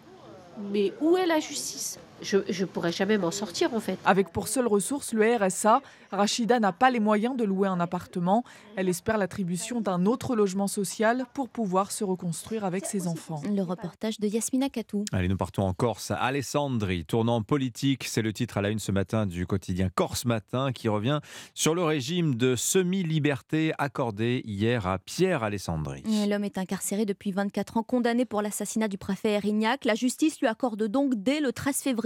Mais 0.71 0.93
où 1.01 1.17
est 1.17 1.25
la 1.25 1.39
justice? 1.39 1.99
Je 2.21 2.37
ne 2.37 2.65
pourrais 2.65 2.91
jamais 2.91 3.17
m'en 3.17 3.31
sortir 3.31 3.73
en 3.73 3.79
fait. 3.79 3.97
Avec 4.05 4.31
pour 4.31 4.47
seule 4.47 4.67
ressource 4.67 5.13
le 5.13 5.35
RSA, 5.35 5.81
Rachida 6.11 6.59
n'a 6.59 6.71
pas 6.71 6.91
les 6.91 6.99
moyens 6.99 7.35
de 7.35 7.43
louer 7.43 7.67
un 7.67 7.79
appartement. 7.79 8.43
Elle 8.75 8.87
espère 8.87 9.17
l'attribution 9.17 9.81
d'un 9.81 10.05
autre 10.05 10.35
logement 10.35 10.67
social 10.67 11.25
pour 11.33 11.49
pouvoir 11.49 11.91
se 11.91 12.03
reconstruire 12.03 12.65
avec 12.65 12.85
ses 12.85 13.07
enfants. 13.07 13.41
Le 13.43 13.61
reportage 13.61 14.19
de 14.19 14.27
Yasmina 14.27 14.69
Katou. 14.69 15.05
Allez, 15.11 15.27
nous 15.27 15.37
partons 15.37 15.63
en 15.63 15.73
Corse. 15.73 16.11
Alessandri, 16.11 17.05
tournant 17.05 17.41
politique, 17.41 18.03
c'est 18.05 18.21
le 18.21 18.31
titre 18.31 18.57
à 18.57 18.61
la 18.61 18.69
une 18.69 18.79
ce 18.79 18.91
matin 18.91 19.25
du 19.25 19.47
quotidien 19.47 19.89
Corse 19.93 20.25
Matin 20.25 20.71
qui 20.71 20.87
revient 20.87 21.19
sur 21.53 21.73
le 21.75 21.83
régime 21.83 22.35
de 22.35 22.55
semi-liberté 22.55 23.73
accordé 23.77 24.41
hier 24.45 24.87
à 24.87 24.99
Pierre 24.99 25.43
Alessandri. 25.43 26.03
L'homme 26.27 26.43
est 26.43 26.57
incarcéré 26.57 27.05
depuis 27.05 27.31
24 27.31 27.77
ans, 27.77 27.83
condamné 27.83 28.25
pour 28.25 28.41
l'assassinat 28.41 28.87
du 28.87 28.97
préfet 28.97 29.31
Erignac. 29.31 29.85
La 29.85 29.95
justice 29.95 30.39
lui 30.39 30.47
accorde 30.47 30.83
donc 30.83 31.15
dès 31.15 31.39
le 31.39 31.51
13 31.51 31.77
février 31.77 32.02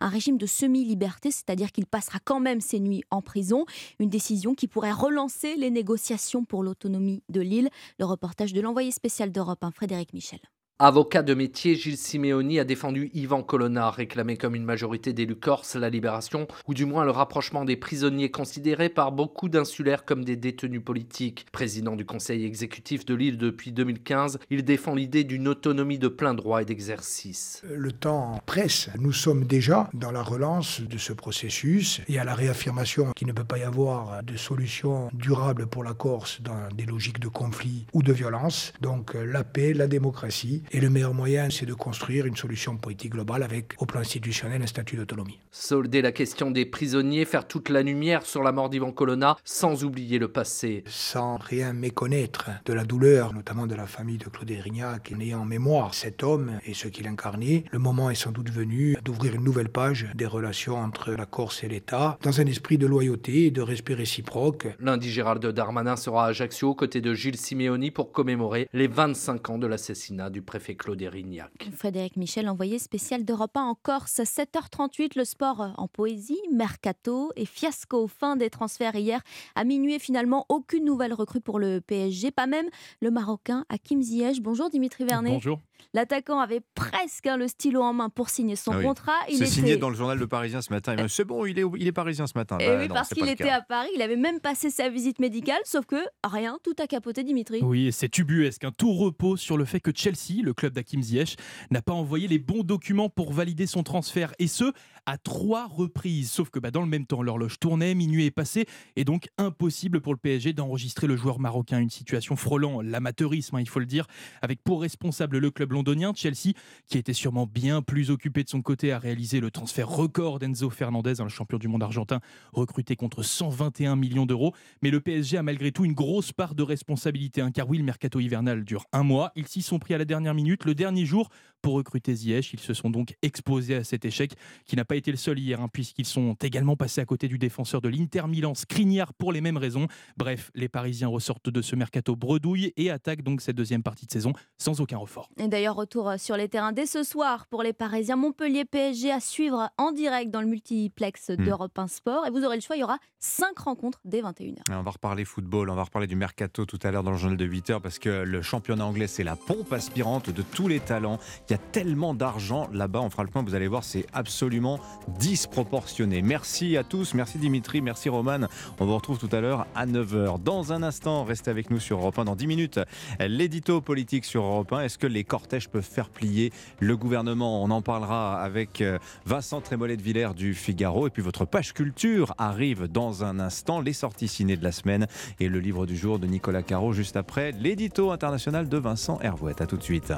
un 0.00 0.08
régime 0.08 0.38
de 0.38 0.46
semi-liberté, 0.46 1.30
c'est-à-dire 1.30 1.72
qu'il 1.72 1.86
passera 1.86 2.18
quand 2.24 2.40
même 2.40 2.60
ses 2.60 2.80
nuits 2.80 3.02
en 3.10 3.22
prison. 3.22 3.64
Une 3.98 4.10
décision 4.10 4.54
qui 4.54 4.68
pourrait 4.68 4.92
relancer 4.92 5.56
les 5.56 5.70
négociations 5.70 6.44
pour 6.44 6.62
l'autonomie 6.62 7.22
de 7.28 7.40
l'île. 7.40 7.68
Le 7.98 8.04
reportage 8.04 8.52
de 8.52 8.60
l'envoyé 8.60 8.90
spécial 8.90 9.32
d'Europe, 9.32 9.64
Frédéric 9.74 10.12
Michel. 10.12 10.40
Avocat 10.82 11.20
de 11.20 11.34
métier, 11.34 11.74
Gilles 11.74 11.98
Simeoni 11.98 12.58
a 12.58 12.64
défendu 12.64 13.10
Yvan 13.12 13.42
Colonna, 13.42 13.90
réclamé 13.90 14.38
comme 14.38 14.54
une 14.54 14.64
majorité 14.64 15.12
d'élus 15.12 15.36
corses 15.36 15.76
la 15.76 15.90
libération, 15.90 16.48
ou 16.66 16.72
du 16.72 16.86
moins 16.86 17.04
le 17.04 17.10
rapprochement 17.10 17.66
des 17.66 17.76
prisonniers 17.76 18.30
considérés 18.30 18.88
par 18.88 19.12
beaucoup 19.12 19.50
d'insulaires 19.50 20.06
comme 20.06 20.24
des 20.24 20.36
détenus 20.36 20.82
politiques. 20.82 21.44
Président 21.52 21.96
du 21.96 22.06
conseil 22.06 22.46
exécutif 22.46 23.04
de 23.04 23.14
l'île 23.14 23.36
depuis 23.36 23.72
2015, 23.72 24.38
il 24.48 24.64
défend 24.64 24.94
l'idée 24.94 25.22
d'une 25.22 25.48
autonomie 25.48 25.98
de 25.98 26.08
plein 26.08 26.32
droit 26.32 26.62
et 26.62 26.64
d'exercice. 26.64 27.62
Le 27.70 27.92
temps 27.92 28.40
presse. 28.46 28.88
Nous 28.98 29.12
sommes 29.12 29.44
déjà 29.44 29.90
dans 29.92 30.12
la 30.12 30.22
relance 30.22 30.80
de 30.80 30.96
ce 30.96 31.12
processus 31.12 32.00
et 32.08 32.18
à 32.18 32.24
la 32.24 32.34
réaffirmation 32.34 33.12
qu'il 33.14 33.26
ne 33.26 33.34
peut 33.34 33.44
pas 33.44 33.58
y 33.58 33.64
avoir 33.64 34.22
de 34.22 34.38
solution 34.38 35.10
durable 35.12 35.66
pour 35.66 35.84
la 35.84 35.92
Corse 35.92 36.40
dans 36.40 36.74
des 36.74 36.86
logiques 36.86 37.20
de 37.20 37.28
conflit 37.28 37.84
ou 37.92 38.02
de 38.02 38.14
violence. 38.14 38.72
Donc 38.80 39.12
la 39.12 39.44
paix, 39.44 39.74
la 39.74 39.86
démocratie 39.86 40.62
et 40.72 40.80
le 40.80 40.88
meilleur 40.88 41.14
moyen, 41.14 41.50
c'est 41.50 41.66
de 41.66 41.74
construire 41.74 42.26
une 42.26 42.36
solution 42.36 42.76
politique 42.76 43.12
globale 43.12 43.42
avec, 43.42 43.74
au 43.78 43.86
plan 43.86 44.00
institutionnel, 44.00 44.62
un 44.62 44.66
statut 44.66 44.96
d'autonomie. 44.96 45.40
Solder 45.50 46.00
la 46.00 46.12
question 46.12 46.52
des 46.52 46.64
prisonniers, 46.64 47.24
faire 47.24 47.48
toute 47.48 47.70
la 47.70 47.82
lumière 47.82 48.24
sur 48.24 48.44
la 48.44 48.52
mort 48.52 48.70
d'Ivan 48.70 48.92
Colonna, 48.92 49.36
sans 49.44 49.82
oublier 49.82 50.20
le 50.20 50.28
passé. 50.28 50.84
Sans 50.86 51.38
rien 51.38 51.72
méconnaître 51.72 52.50
de 52.64 52.72
la 52.72 52.84
douleur, 52.84 53.34
notamment 53.34 53.66
de 53.66 53.74
la 53.74 53.86
famille 53.86 54.18
de 54.18 54.28
Claude 54.28 54.50
Erignac, 54.50 55.12
en 55.14 55.18
ayant 55.18 55.40
en 55.40 55.44
mémoire 55.44 55.92
cet 55.92 56.22
homme 56.22 56.60
et 56.64 56.74
ce 56.74 56.86
qu'il 56.86 57.08
incarnait, 57.08 57.64
le 57.72 57.80
moment 57.80 58.08
est 58.08 58.14
sans 58.14 58.30
doute 58.30 58.50
venu 58.50 58.96
d'ouvrir 59.02 59.34
une 59.34 59.44
nouvelle 59.44 59.70
page 59.70 60.06
des 60.14 60.26
relations 60.26 60.76
entre 60.76 61.10
la 61.10 61.26
Corse 61.26 61.64
et 61.64 61.68
l'État, 61.68 62.16
dans 62.22 62.40
un 62.40 62.46
esprit 62.46 62.78
de 62.78 62.86
loyauté 62.86 63.46
et 63.46 63.50
de 63.50 63.60
respect 63.60 63.94
réciproque. 63.94 64.68
Lundi, 64.78 65.10
Gérald 65.10 65.44
Darmanin 65.44 65.96
sera 65.96 66.26
à 66.26 66.28
Ajaccio, 66.28 66.70
aux 66.70 66.74
côtés 66.76 67.00
de 67.00 67.12
Gilles 67.12 67.36
Simeoni, 67.36 67.90
pour 67.90 68.12
commémorer 68.12 68.68
les 68.72 68.86
25 68.86 69.50
ans 69.50 69.58
de 69.58 69.66
l'assassinat 69.66 70.30
du 70.30 70.42
préfet 70.42 70.59
Claude 70.60 71.02
Erignac. 71.02 71.70
Frédéric 71.76 72.16
Michel, 72.16 72.48
envoyé 72.48 72.78
spécial 72.78 73.24
d'Europe 73.24 73.56
1 73.56 73.62
en 73.62 73.74
Corse. 73.74 74.20
7h38, 74.20 75.16
le 75.16 75.24
sport 75.24 75.74
en 75.76 75.88
poésie, 75.88 76.40
mercato 76.52 77.32
et 77.36 77.46
fiasco. 77.46 78.06
Fin 78.06 78.36
des 78.36 78.50
transferts 78.50 78.94
hier. 78.94 79.20
À 79.54 79.64
minuit, 79.64 79.98
finalement, 79.98 80.46
aucune 80.48 80.84
nouvelle 80.84 81.12
recrue 81.12 81.40
pour 81.40 81.58
le 81.58 81.80
PSG, 81.80 82.30
pas 82.30 82.46
même 82.46 82.68
le 83.00 83.10
Marocain 83.10 83.64
Hakim 83.68 84.02
Ziyech. 84.02 84.40
Bonjour 84.40 84.70
Dimitri 84.70 85.04
Vernet. 85.04 85.32
Bonjour. 85.32 85.60
L'attaquant 85.94 86.40
avait 86.40 86.60
presque 86.74 87.26
hein, 87.26 87.36
le 87.36 87.48
stylo 87.48 87.82
en 87.82 87.92
main 87.92 88.08
pour 88.08 88.30
signer 88.30 88.56
son 88.56 88.72
Ah 88.72 88.82
contrat. 88.82 89.12
C'est 89.28 89.36
était... 89.36 89.46
signé 89.46 89.76
dans 89.76 89.90
le 89.90 89.96
journal 89.96 90.18
Le 90.18 90.26
Parisien 90.26 90.62
ce 90.62 90.72
matin. 90.72 90.92
Il 90.92 90.96
m'a 90.96 91.06
dit, 91.06 91.14
C'est 91.14 91.24
bon, 91.24 91.46
il 91.46 91.58
est, 91.58 91.64
il 91.76 91.86
est 91.86 91.92
parisien 91.92 92.26
ce 92.26 92.36
matin. 92.36 92.58
Et 92.58 92.66
Bah 92.66 92.76
oui, 92.78 92.88
non, 92.88 92.94
parce 92.94 93.10
qu'il 93.10 93.28
était 93.28 93.50
à 93.50 93.60
Paris, 93.60 93.90
il 93.94 94.02
avait 94.02 94.16
même 94.16 94.40
passé 94.40 94.70
sa 94.70 94.88
visite 94.88 95.18
médicale, 95.18 95.60
sauf 95.64 95.86
que 95.86 95.96
rien, 96.24 96.58
tout 96.62 96.74
a 96.82 96.86
capoté 96.86 97.24
Dimitri. 97.24 97.60
Oui, 97.62 97.86
et 97.86 97.92
c'est 97.92 98.08
tubuesque. 98.08 98.64
Un 98.64 98.72
tout 98.72 98.92
repose 98.92 99.40
sur 99.40 99.56
le 99.56 99.64
fait 99.64 99.80
que 99.80 99.90
Chelsea, 99.94 100.42
le 100.42 100.54
club 100.54 100.72
d'Hakim 100.72 101.02
Ziyech, 101.02 101.36
n'a 101.70 101.82
pas 101.82 101.92
envoyé 101.92 102.28
les 102.28 102.38
bons 102.38 102.62
documents 102.62 103.08
pour 103.08 103.32
valider 103.32 103.66
son 103.66 103.82
transfert. 103.82 104.32
Et 104.38 104.46
ce, 104.46 104.72
à 105.06 105.18
trois 105.18 105.66
reprises. 105.66 106.30
Sauf 106.30 106.50
que 106.50 106.58
bah, 106.58 106.70
dans 106.70 106.82
le 106.82 106.86
même 106.86 107.06
temps, 107.06 107.22
l'horloge 107.22 107.58
tournait, 107.58 107.94
minuit 107.94 108.26
est 108.26 108.30
passé, 108.30 108.66
et 108.96 109.04
donc 109.04 109.28
impossible 109.38 110.00
pour 110.00 110.12
le 110.12 110.18
PSG 110.18 110.52
d'enregistrer 110.52 111.06
le 111.06 111.16
joueur 111.16 111.40
marocain. 111.40 111.78
Une 111.78 111.90
situation 111.90 112.36
frôlant 112.36 112.80
l'amateurisme, 112.80 113.56
hein, 113.56 113.60
il 113.60 113.68
faut 113.68 113.80
le 113.80 113.86
dire, 113.86 114.06
avec 114.42 114.62
pour 114.62 114.82
responsable 114.82 115.38
le 115.38 115.50
club 115.50 115.69
londonien, 115.70 116.12
Chelsea, 116.14 116.52
qui 116.86 116.98
était 116.98 117.12
sûrement 117.12 117.46
bien 117.46 117.82
plus 117.82 118.10
occupé 118.10 118.44
de 118.44 118.48
son 118.48 118.62
côté 118.62 118.92
à 118.92 118.98
réaliser 118.98 119.40
le 119.40 119.50
transfert 119.50 119.88
record 119.88 120.38
d'Enzo 120.38 120.70
Fernandez, 120.70 121.20
hein, 121.20 121.24
le 121.24 121.30
champion 121.30 121.58
du 121.58 121.68
monde 121.68 121.82
argentin, 121.82 122.20
recruté 122.52 122.96
contre 122.96 123.22
121 123.22 123.96
millions 123.96 124.26
d'euros. 124.26 124.54
Mais 124.82 124.90
le 124.90 125.00
PSG 125.00 125.38
a 125.38 125.42
malgré 125.42 125.72
tout 125.72 125.84
une 125.84 125.92
grosse 125.92 126.32
part 126.32 126.54
de 126.54 126.62
responsabilité, 126.62 127.40
hein, 127.40 127.50
car 127.50 127.68
oui, 127.68 127.78
le 127.78 127.84
mercato 127.84 128.20
hivernal 128.20 128.64
dure 128.64 128.84
un 128.92 129.02
mois. 129.02 129.32
Ils 129.36 129.46
s'y 129.46 129.62
sont 129.62 129.78
pris 129.78 129.94
à 129.94 129.98
la 129.98 130.04
dernière 130.04 130.34
minute, 130.34 130.64
le 130.64 130.74
dernier 130.74 131.06
jour, 131.06 131.28
pour 131.62 131.74
recruter 131.74 132.14
Ziyech. 132.14 132.52
Ils 132.54 132.60
se 132.60 132.74
sont 132.74 132.90
donc 132.90 133.16
exposés 133.22 133.76
à 133.76 133.84
cet 133.84 134.04
échec, 134.04 134.32
qui 134.66 134.76
n'a 134.76 134.84
pas 134.84 134.96
été 134.96 135.10
le 135.10 135.16
seul 135.16 135.38
hier, 135.38 135.60
hein, 135.60 135.68
puisqu'ils 135.72 136.06
sont 136.06 136.34
également 136.42 136.76
passés 136.76 137.00
à 137.00 137.04
côté 137.04 137.28
du 137.28 137.38
défenseur 137.38 137.80
de 137.80 137.88
l'Inter 137.88 138.22
Milan, 138.28 138.54
Skriniar, 138.54 139.14
pour 139.14 139.32
les 139.32 139.40
mêmes 139.40 139.56
raisons. 139.56 139.86
Bref, 140.16 140.50
les 140.54 140.68
Parisiens 140.68 141.08
ressortent 141.08 141.50
de 141.50 141.62
ce 141.62 141.76
mercato 141.76 142.16
bredouille 142.16 142.72
et 142.76 142.90
attaquent 142.90 143.22
donc 143.22 143.40
cette 143.40 143.56
deuxième 143.56 143.82
partie 143.82 144.06
de 144.06 144.10
saison 144.10 144.32
sans 144.58 144.80
aucun 144.80 144.98
renfort. 144.98 145.30
Et 145.38 145.48
d'ailleurs, 145.60 145.76
retour 145.76 146.12
sur 146.16 146.38
les 146.38 146.48
terrains 146.48 146.72
dès 146.72 146.86
ce 146.86 147.02
soir 147.02 147.46
pour 147.46 147.62
les 147.62 147.74
Parisiens. 147.74 148.16
Montpellier 148.16 148.64
PSG 148.64 149.12
à 149.12 149.20
suivre 149.20 149.68
en 149.76 149.92
direct 149.92 150.30
dans 150.30 150.40
le 150.40 150.46
multiplex 150.46 151.28
Hmm. 151.28 151.44
d'Europe 151.44 151.78
1 151.78 151.86
Sport. 151.86 152.26
Et 152.26 152.30
vous 152.30 152.44
aurez 152.44 152.56
le 152.56 152.62
choix, 152.62 152.76
il 152.76 152.80
y 152.80 152.82
aura 152.82 152.96
5 153.18 153.58
rencontres 153.58 154.00
dès 154.06 154.22
21h. 154.22 154.62
On 154.70 154.82
va 154.82 154.90
reparler 154.90 155.26
football, 155.26 155.68
on 155.68 155.74
va 155.74 155.82
reparler 155.84 156.06
du 156.06 156.16
mercato 156.16 156.64
tout 156.64 156.78
à 156.82 156.90
l'heure 156.90 157.02
dans 157.02 157.10
le 157.10 157.18
journal 157.18 157.36
de 157.36 157.46
8h 157.46 157.80
parce 157.80 157.98
que 157.98 158.08
le 158.22 158.40
championnat 158.40 158.86
anglais, 158.86 159.06
c'est 159.06 159.22
la 159.22 159.36
pompe 159.36 159.70
aspirante 159.74 160.30
de 160.30 160.40
tous 160.40 160.66
les 160.66 160.80
talents. 160.80 161.18
Il 161.48 161.52
y 161.52 161.54
a 161.54 161.58
tellement 161.58 162.14
d'argent 162.14 162.68
là-bas, 162.72 163.00
on 163.02 163.10
fera 163.10 163.22
le 163.24 163.28
point, 163.28 163.42
vous 163.42 163.54
allez 163.54 163.68
voir, 163.68 163.84
c'est 163.84 164.06
absolument 164.14 164.80
disproportionné. 165.18 166.22
Merci 166.22 166.78
à 166.78 166.84
tous, 166.84 167.12
merci 167.12 167.36
Dimitri, 167.36 167.82
merci 167.82 168.08
Roman. 168.08 168.46
On 168.78 168.86
vous 168.86 168.94
retrouve 168.94 169.18
tout 169.18 169.28
à 169.30 169.40
l'heure 169.42 169.66
à 169.74 169.84
9h. 169.86 170.42
Dans 170.42 170.72
un 170.72 170.82
instant, 170.82 171.24
restez 171.24 171.50
avec 171.50 171.70
nous 171.70 171.80
sur 171.80 171.98
Europe 171.98 172.18
1 172.18 172.24
dans 172.24 172.36
10 172.36 172.46
minutes. 172.46 172.80
L'édito 173.20 173.80
politique 173.82 174.24
sur 174.24 174.42
Europe 174.44 174.72
1, 174.72 174.80
est-ce 174.82 174.96
que 174.98 175.06
les 175.06 175.24
cortèges 175.24 175.49
peuvent 175.58 175.82
faire 175.82 176.08
plier 176.08 176.52
le 176.78 176.96
gouvernement 176.96 177.62
On 177.62 177.70
en 177.70 177.82
parlera 177.82 178.40
avec 178.40 178.80
euh, 178.80 178.98
Vincent 179.26 179.60
Trémollet 179.60 179.96
de 179.96 180.02
Villers 180.02 180.34
du 180.34 180.54
Figaro. 180.54 181.06
Et 181.06 181.10
puis 181.10 181.22
votre 181.22 181.44
page 181.44 181.72
culture 181.72 182.34
arrive 182.38 182.86
dans 182.86 183.24
un 183.24 183.40
instant. 183.40 183.80
Les 183.80 183.92
sorties 183.92 184.28
ciné 184.28 184.56
de 184.56 184.64
la 184.64 184.72
semaine 184.72 185.06
et 185.40 185.48
le 185.48 185.58
livre 185.58 185.86
du 185.86 185.96
jour 185.96 186.18
de 186.18 186.26
Nicolas 186.26 186.62
Caro 186.62 186.92
juste 186.92 187.16
après 187.16 187.52
l'édito 187.52 188.10
international 188.10 188.68
de 188.68 188.78
Vincent 188.78 189.18
Hervouet. 189.22 189.60
A 189.60 189.66
tout 189.66 189.76
de 189.76 189.82
suite. 189.82 190.12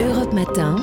Europe 0.00 0.32
Matin, 0.32 0.76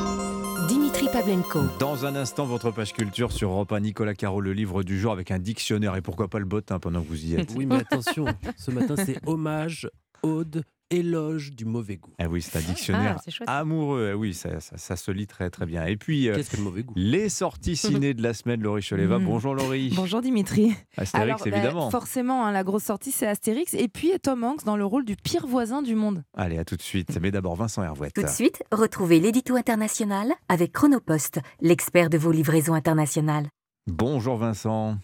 Dimitri 0.68 1.08
Pavlenko. 1.12 1.62
Dans 1.80 2.06
un 2.06 2.16
instant, 2.16 2.46
votre 2.46 2.72
page 2.72 2.94
culture 2.94 3.32
sur 3.32 3.52
Europe 3.52 3.72
1, 3.72 3.82
Nicolas 3.82 4.14
Caro, 4.14 4.42
le 4.42 4.54
livre 4.54 4.84
du 4.84 5.00
jour 5.00 5.12
avec 5.12 5.32
un 5.32 5.40
dictionnaire. 5.40 5.96
Et 5.96 6.02
pourquoi 6.02 6.28
pas 6.28 6.40
le 6.40 6.46
bottin 6.46 6.80
pendant 6.80 7.02
que 7.02 7.08
vous 7.08 7.26
y 7.26 7.36
êtes? 7.36 7.54
Oui, 7.56 7.66
mais 7.66 7.76
attention, 7.76 8.26
ce 8.58 8.72
matin 8.72 8.96
c'est 8.96 9.20
hommage, 9.28 9.90
ode, 10.24 10.64
éloge 10.92 11.54
du 11.54 11.66
mauvais 11.66 11.98
goût. 11.98 12.12
Ah 12.20 12.28
oui, 12.28 12.42
c'est 12.42 12.58
un 12.58 12.62
dictionnaire 12.62 13.18
Ah, 13.26 13.32
chouette. 13.32 13.50
amoureux. 13.50 14.12
Ah 14.14 14.18
oui, 14.18 14.34
ça, 14.34 14.60
ça- 14.60 14.78
ça 14.78 14.96
se 14.96 15.10
lit 15.12 15.26
très 15.28 15.50
très 15.50 15.66
bien. 15.66 15.86
Et 15.86 15.98
puis, 15.98 16.30
euh, 16.30 16.36
Qu'est-ce 16.36 16.52
que 16.52 16.58
le 16.58 16.64
mauvais 16.64 16.84
goût? 16.84 16.94
les 16.96 17.30
sorties 17.30 17.76
ciné 17.76 18.14
de 18.14 18.22
la 18.22 18.34
semaine, 18.34 18.62
Laurie 18.62 18.84
Choleva. 18.84 19.18
Mm. 19.20 19.26
Bonjour 19.26 19.56
Laurie. 19.56 19.92
Bonjour 19.96 20.22
Dimitri. 20.22 20.74
Astérix, 20.98 21.14
Alors, 21.16 21.40
bah, 21.40 21.46
évidemment. 21.58 21.90
forcément, 21.90 22.46
hein, 22.46 22.52
la 22.52 22.64
grosse 22.64 22.84
sortie, 22.84 23.12
c'est 23.12 23.28
Astérix. 23.28 23.74
Et 23.74 23.88
puis 23.88 24.12
Tom 24.22 24.44
Hanks 24.44 24.64
dans 24.66 24.78
le 24.78 24.86
rôle 24.86 25.06
du 25.06 25.16
pire 25.16 25.48
voisin 25.48 25.82
du 25.82 25.96
monde. 25.96 26.24
Allez, 26.36 26.58
à 26.58 26.66
tout 26.66 26.76
de 26.76 26.82
suite. 26.82 27.18
Mais 27.22 27.32
d'abord, 27.32 27.56
Vincent 27.56 27.82
Hervouet. 27.84 28.12
Tout 28.12 28.24
de 28.24 28.28
suite, 28.28 28.64
retrouvez 28.72 29.20
l'édito 29.20 29.56
international 29.56 30.34
avec 30.50 30.74
Chronopost, 30.74 31.40
l'expert 31.62 32.10
de 32.10 32.18
vos 32.18 32.32
livraisons 32.32 32.74
internationales. 32.74 33.48
Bonjour 33.88 34.38
Vincent. 34.38 34.98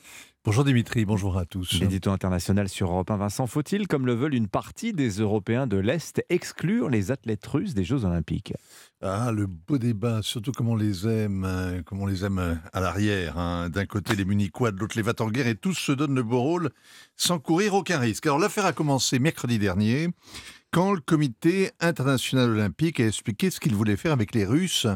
Bonjour 0.46 0.64
Dimitri, 0.64 1.04
bonjour 1.04 1.38
à 1.38 1.44
tous. 1.44 1.78
L'édito 1.82 2.10
international 2.10 2.70
sur 2.70 2.90
Europe 2.90 3.12
1. 3.12 3.18
Vincent, 3.18 3.48
faut-il, 3.48 3.86
comme 3.86 4.06
le 4.06 4.14
veulent 4.14 4.34
une 4.34 4.48
partie 4.48 4.94
des 4.94 5.10
Européens 5.10 5.68
de 5.68 5.76
l'Est, 5.76 6.24
exclure 6.30 6.90
les 6.90 7.12
athlètes 7.12 7.46
russes 7.46 7.74
des 7.74 7.84
Jeux 7.84 8.06
Olympiques? 8.06 8.54
Ah, 9.02 9.32
le 9.34 9.46
beau 9.46 9.78
débat, 9.78 10.22
surtout 10.22 10.54
comme 10.54 10.70
on 10.70 10.78
les 10.78 11.06
aime, 11.06 11.44
hein, 11.44 11.82
comme 11.86 12.00
on 12.02 12.06
les 12.06 12.24
aime 12.24 12.40
euh, 12.40 12.56
à 12.72 12.80
l'arrière. 12.80 13.38
hein. 13.38 13.70
D'un 13.70 13.86
côté 13.86 14.16
les 14.16 14.24
Munichois, 14.24 14.72
de 14.72 14.80
l'autre 14.80 14.96
les 14.96 15.02
Vatanguers, 15.04 15.50
et 15.50 15.56
tous 15.56 15.74
se 15.74 15.92
donnent 15.92 16.16
le 16.16 16.24
beau 16.24 16.40
rôle 16.40 16.70
sans 17.18 17.40
courir 17.40 17.74
aucun 17.74 18.00
risque. 18.00 18.26
Alors 18.26 18.40
l'affaire 18.40 18.66
a 18.66 18.72
commencé 18.74 19.20
mercredi 19.20 19.60
dernier. 19.60 20.08
quand 20.72 20.94
le 20.94 21.02
comité 21.02 21.72
international 21.82 22.52
olympique 22.52 23.02
a 23.02 23.08
expliqué 23.08 23.50
ce 23.50 23.60
qu'il 23.60 23.76
voulait 23.76 23.98
faire 23.98 24.14
avec 24.14 24.34
les 24.34 24.46
Russes 24.46 24.88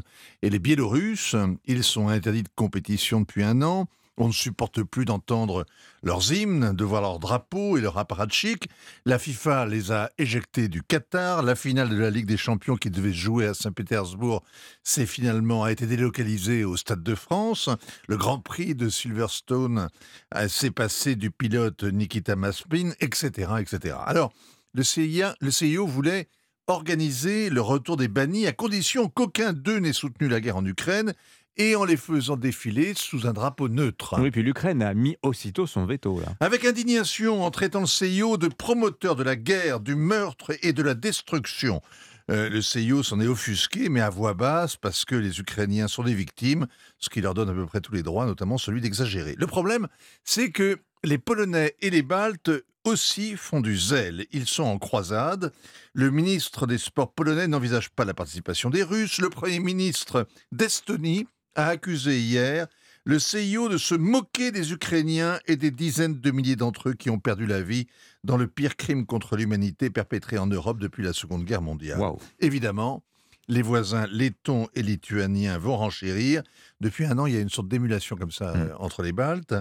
et 0.44 0.50
les 0.50 0.60
Biélorusses. 0.60 1.36
Ils 1.66 1.84
sont 1.84 2.08
interdits 2.08 2.44
de 2.44 2.50
compétition 2.56 3.20
depuis 3.20 3.44
un 3.44 3.62
an. 3.64 3.88
On 4.24 4.28
ne 4.28 4.34
supporte 4.34 4.84
plus 4.84 5.06
d'entendre 5.06 5.66
leurs 6.04 6.32
hymnes, 6.32 6.74
de 6.74 6.84
voir 6.84 7.02
leurs 7.02 7.18
drapeaux 7.18 7.76
et 7.76 7.82
leurs 7.82 7.98
apparatchiks. 7.98 8.68
La 9.04 9.18
FIFA 9.18 9.66
les 9.66 9.92
a 9.92 10.12
éjectés 10.20 10.68
du 10.68 10.84
Qatar. 10.84 11.42
La 11.42 11.56
finale 11.56 11.90
de 11.90 11.96
la 11.96 12.12
Ligue 12.12 12.28
des 12.28 12.38
Champions 12.38 12.76
qui 12.76 12.92
devait 12.92 13.14
se 13.14 13.18
jouer 13.18 13.48
à 13.48 13.56
Saint-Pétersbourg 13.56 14.44
s'est 14.84 15.08
finalement 15.08 15.64
a 15.64 15.72
été 15.72 15.88
délocalisée 15.88 16.64
au 16.64 16.78
Stade 16.78 17.02
de 17.02 17.16
France. 17.16 17.68
Le 18.08 18.16
Grand 18.16 18.38
Prix 18.38 18.76
de 18.76 18.90
Silverstone 18.90 19.88
euh, 20.36 20.48
s'est 20.48 20.70
passé 20.70 21.16
du 21.16 21.32
pilote 21.32 21.84
Nikita 21.84 22.36
Maspin, 22.36 22.92
etc., 23.00 23.54
etc. 23.60 23.96
Alors, 24.06 24.32
le, 24.76 24.84
CIA, 24.84 25.34
le 25.42 25.50
CIO 25.50 25.88
voulait 25.88 26.28
organiser 26.68 27.50
le 27.50 27.62
retour 27.62 27.98
des 27.98 28.08
bannis 28.08 28.46
à 28.46 28.54
condition 28.54 29.10
qu'aucun 29.10 29.52
d'eux 29.52 29.80
n'ait 29.80 29.94
soutenu 29.94 30.28
la 30.28 30.40
guerre 30.40 30.58
en 30.58 30.66
Ukraine 30.66 31.14
et 31.58 31.76
en 31.76 31.86
les 31.86 31.98
faisant 31.98 32.38
défiler 32.38 32.94
sous 32.96 33.28
un 33.28 33.34
drapeau 33.34 33.70
neutre. 33.70 34.16
Oui, 34.20 34.32
puis 34.32 34.44
l'Ukraine 34.44 34.82
a 34.82 34.94
mis 34.94 35.18
aussitôt 35.22 35.68
son 35.68 35.86
veto. 35.86 36.20
Là. 36.20 36.28
Avec 36.40 36.66
indignation 36.66 37.44
en 37.44 37.52
traitant 37.52 37.82
le 37.82 37.88
CIO 37.88 38.38
de 38.38 38.48
promoteur 38.48 39.16
de 39.16 39.24
la 39.24 39.36
guerre, 39.36 39.80
du 39.80 39.96
meurtre 39.96 40.52
et 40.62 40.74
de 40.74 40.84
la 40.84 40.94
destruction. 40.94 41.82
Euh, 42.30 42.50
le 42.50 42.62
CIO 42.62 43.04
s'en 43.04 43.20
est 43.20 43.28
offusqué, 43.28 43.90
mais 43.90 44.02
à 44.02 44.10
voix 44.10 44.34
basse, 44.34 44.78
parce 44.78 45.06
que 45.06 45.16
les 45.16 45.40
Ukrainiens 45.40 45.88
sont 45.88 46.04
des 46.04 46.14
victimes, 46.14 46.68
ce 47.00 47.10
qui 47.10 47.22
leur 47.22 47.34
donne 47.34 47.50
à 47.50 47.54
peu 47.54 47.66
près 47.66 47.82
tous 47.82 47.94
les 47.94 48.04
droits, 48.04 48.26
notamment 48.26 48.58
celui 48.58 48.80
d'exagérer. 48.80 49.36
Le 49.38 49.48
problème, 49.48 49.88
c'est 50.24 50.52
que 50.52 50.80
les 51.04 51.18
Polonais 51.18 51.76
et 51.82 51.90
les 51.90 52.04
Baltes 52.04 52.52
aussi 52.84 53.36
font 53.36 53.62
du 53.62 53.78
zèle. 53.78 54.26
Ils 54.32 54.48
sont 54.48 54.64
en 54.64 54.78
croisade. 54.78 55.52
Le 55.94 56.10
ministre 56.10 56.68
des 56.68 56.78
Sports 56.78 57.14
polonais 57.14 57.48
n'envisage 57.48 57.90
pas 57.90 58.06
la 58.06 58.14
participation 58.14 58.70
des 58.70 58.84
Russes. 58.84 59.20
Le 59.20 59.30
Premier 59.30 59.60
ministre 59.60 60.28
d'Estonie 60.52 61.28
a 61.56 61.68
accusé 61.68 62.20
hier 62.20 62.68
le 63.04 63.18
CIO 63.20 63.68
de 63.68 63.78
se 63.78 63.96
moquer 63.96 64.52
des 64.52 64.74
Ukrainiens 64.74 65.40
et 65.48 65.56
des 65.56 65.72
dizaines 65.72 66.20
de 66.20 66.32
milliers 66.32 66.56
d'entre 66.56 66.90
eux 66.90 66.94
qui 66.94 67.10
ont 67.10 67.20
perdu 67.20 67.48
la 67.48 67.62
vie 67.62 67.88
dans 68.24 68.38
le 68.38 68.48
pire 68.48 68.76
crime 68.76 69.06
contre 69.06 69.36
l'humanité 69.36 69.90
perpétré 69.90 70.38
en 70.38 70.48
Europe 70.48 70.80
depuis 70.80 71.04
la 71.04 71.14
Seconde 71.14 71.44
Guerre 71.44 71.64
mondiale. 71.64 72.00
Évidemment, 72.40 73.04
les 73.48 73.64
voisins 73.64 74.06
lettons 74.12 74.68
et 74.76 74.84
lituaniens 74.84 75.58
vont 75.58 75.78
renchérir. 75.78 76.44
Depuis 76.80 77.06
un 77.06 77.18
an, 77.18 77.26
il 77.26 77.34
y 77.34 77.38
a 77.38 77.42
une 77.42 77.50
sorte 77.50 77.68
d'émulation 77.68 78.16
comme 78.16 78.32
ça 78.32 78.56
euh, 78.56 78.74
entre 78.78 79.02
les 79.02 79.12
Baltes. 79.12 79.56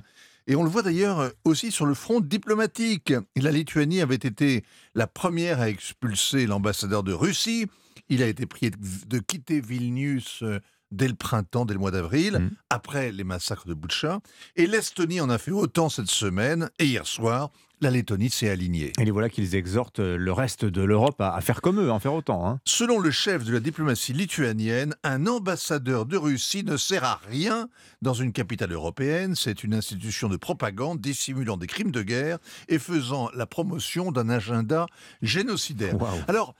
Et 0.46 0.54
on 0.54 0.62
le 0.62 0.68
voit 0.68 0.82
d'ailleurs 0.82 1.20
euh, 1.20 1.30
aussi 1.44 1.70
sur 1.70 1.86
le 1.86 1.94
front 1.94 2.20
diplomatique. 2.20 3.14
Et 3.36 3.40
la 3.40 3.50
Lituanie 3.50 4.02
avait 4.02 4.14
été 4.16 4.64
la 4.94 5.06
première 5.06 5.60
à 5.60 5.70
expulser 5.70 6.46
l'ambassadeur 6.46 7.02
de 7.02 7.12
Russie. 7.12 7.66
Il 8.08 8.22
a 8.22 8.26
été 8.26 8.46
prié 8.46 8.70
de 8.70 9.18
quitter 9.18 9.60
Vilnius 9.60 10.42
euh, 10.42 10.60
dès 10.90 11.08
le 11.08 11.14
printemps, 11.14 11.64
dès 11.64 11.74
le 11.74 11.80
mois 11.80 11.90
d'avril, 11.90 12.38
Mmh. 12.40 12.50
après 12.70 13.12
les 13.12 13.24
massacres 13.24 13.66
de 13.66 13.74
Butcha. 13.74 14.20
Et 14.56 14.66
l'Estonie 14.66 15.20
en 15.20 15.30
a 15.30 15.38
fait 15.38 15.50
autant 15.52 15.88
cette 15.88 16.10
semaine. 16.10 16.68
Et 16.78 16.86
hier 16.86 17.06
soir, 17.06 17.50
la 17.82 17.90
Lettonie 17.90 18.28
s'est 18.28 18.50
alignée. 18.50 18.92
Et 18.98 19.04
les 19.06 19.10
voilà 19.10 19.30
qu'ils 19.30 19.54
exhortent 19.54 20.00
le 20.00 20.32
reste 20.32 20.66
de 20.66 20.82
l'Europe 20.82 21.18
à, 21.20 21.34
à 21.34 21.40
faire 21.40 21.62
comme 21.62 21.80
eux, 21.80 21.88
à 21.90 21.94
en 21.94 21.98
faire 21.98 22.12
autant. 22.12 22.46
hein. 22.46 22.60
Selon 22.66 22.98
le 22.98 23.10
chef 23.10 23.42
de 23.44 23.52
la 23.54 23.60
diplomatie 23.60 24.12
lituanienne, 24.12 24.94
un 25.02 25.26
ambassadeur 25.26 26.04
de 26.04 26.18
Russie 26.18 26.62
ne 26.62 26.76
sert 26.76 27.04
à 27.04 27.20
rien 27.30 27.68
dans 28.02 28.12
une 28.12 28.32
capitale 28.32 28.72
européenne. 28.72 29.34
C'est 29.34 29.64
une 29.64 29.72
institution 29.72 30.28
de 30.28 30.36
propagande 30.36 31.00
dissimulant 31.00 31.56
des 31.56 31.66
crimes 31.66 31.90
de 31.90 32.02
guerre 32.02 32.38
et 32.68 32.78
faisant 32.78 33.30
la 33.34 33.46
promotion 33.46 34.12
d'un 34.12 34.28
agenda 34.28 34.84
génocidaire. 35.22 35.96
Alors, 36.28 36.54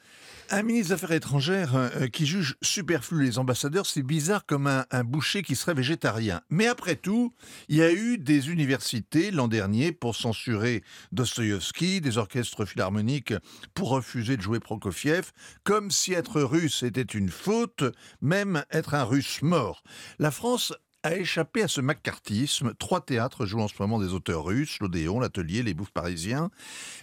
un 0.50 0.62
ministre 0.62 0.88
des 0.88 0.94
Affaires 0.94 1.12
étrangères 1.12 1.74
euh, 1.74 2.08
qui 2.08 2.26
juge 2.26 2.56
superflu 2.62 3.24
les 3.24 3.38
ambassadeurs, 3.38 3.86
c'est 3.86 4.02
bizarre 4.02 4.44
comme 4.46 4.66
un, 4.66 4.84
un 4.90 5.04
boucher 5.04 5.42
qui 5.42 5.56
serait 5.56 5.74
végétarien. 5.74 6.40
Mais 6.50 6.66
après 6.66 6.96
tout, 6.96 7.32
il 7.68 7.76
y 7.76 7.82
a 7.82 7.92
eu 7.92 8.18
des 8.18 8.50
universités 8.50 9.30
l'an 9.30 9.48
dernier 9.48 9.92
pour 9.92 10.16
censurer 10.16 10.82
Dostoïevski, 11.12 12.00
des 12.00 12.18
orchestres 12.18 12.64
philharmoniques 12.64 13.34
pour 13.74 13.90
refuser 13.90 14.36
de 14.36 14.42
jouer 14.42 14.60
Prokofiev, 14.60 15.30
comme 15.64 15.90
si 15.90 16.12
être 16.12 16.42
russe 16.42 16.82
était 16.82 17.02
une 17.02 17.30
faute, 17.30 17.84
même 18.20 18.64
être 18.70 18.94
un 18.94 19.04
russe 19.04 19.42
mort. 19.42 19.82
La 20.18 20.30
France 20.30 20.72
a 21.02 21.16
échappé 21.16 21.62
à 21.62 21.68
ce 21.68 21.80
macartisme. 21.80 22.74
Trois 22.78 23.00
théâtres 23.00 23.46
jouent 23.46 23.60
en 23.60 23.68
ce 23.68 23.74
moment 23.78 23.98
des 23.98 24.12
auteurs 24.12 24.44
russes, 24.44 24.78
l'Odéon, 24.80 25.20
l'Atelier, 25.20 25.62
les 25.62 25.74
Bouffes 25.74 25.92
parisiens. 25.92 26.50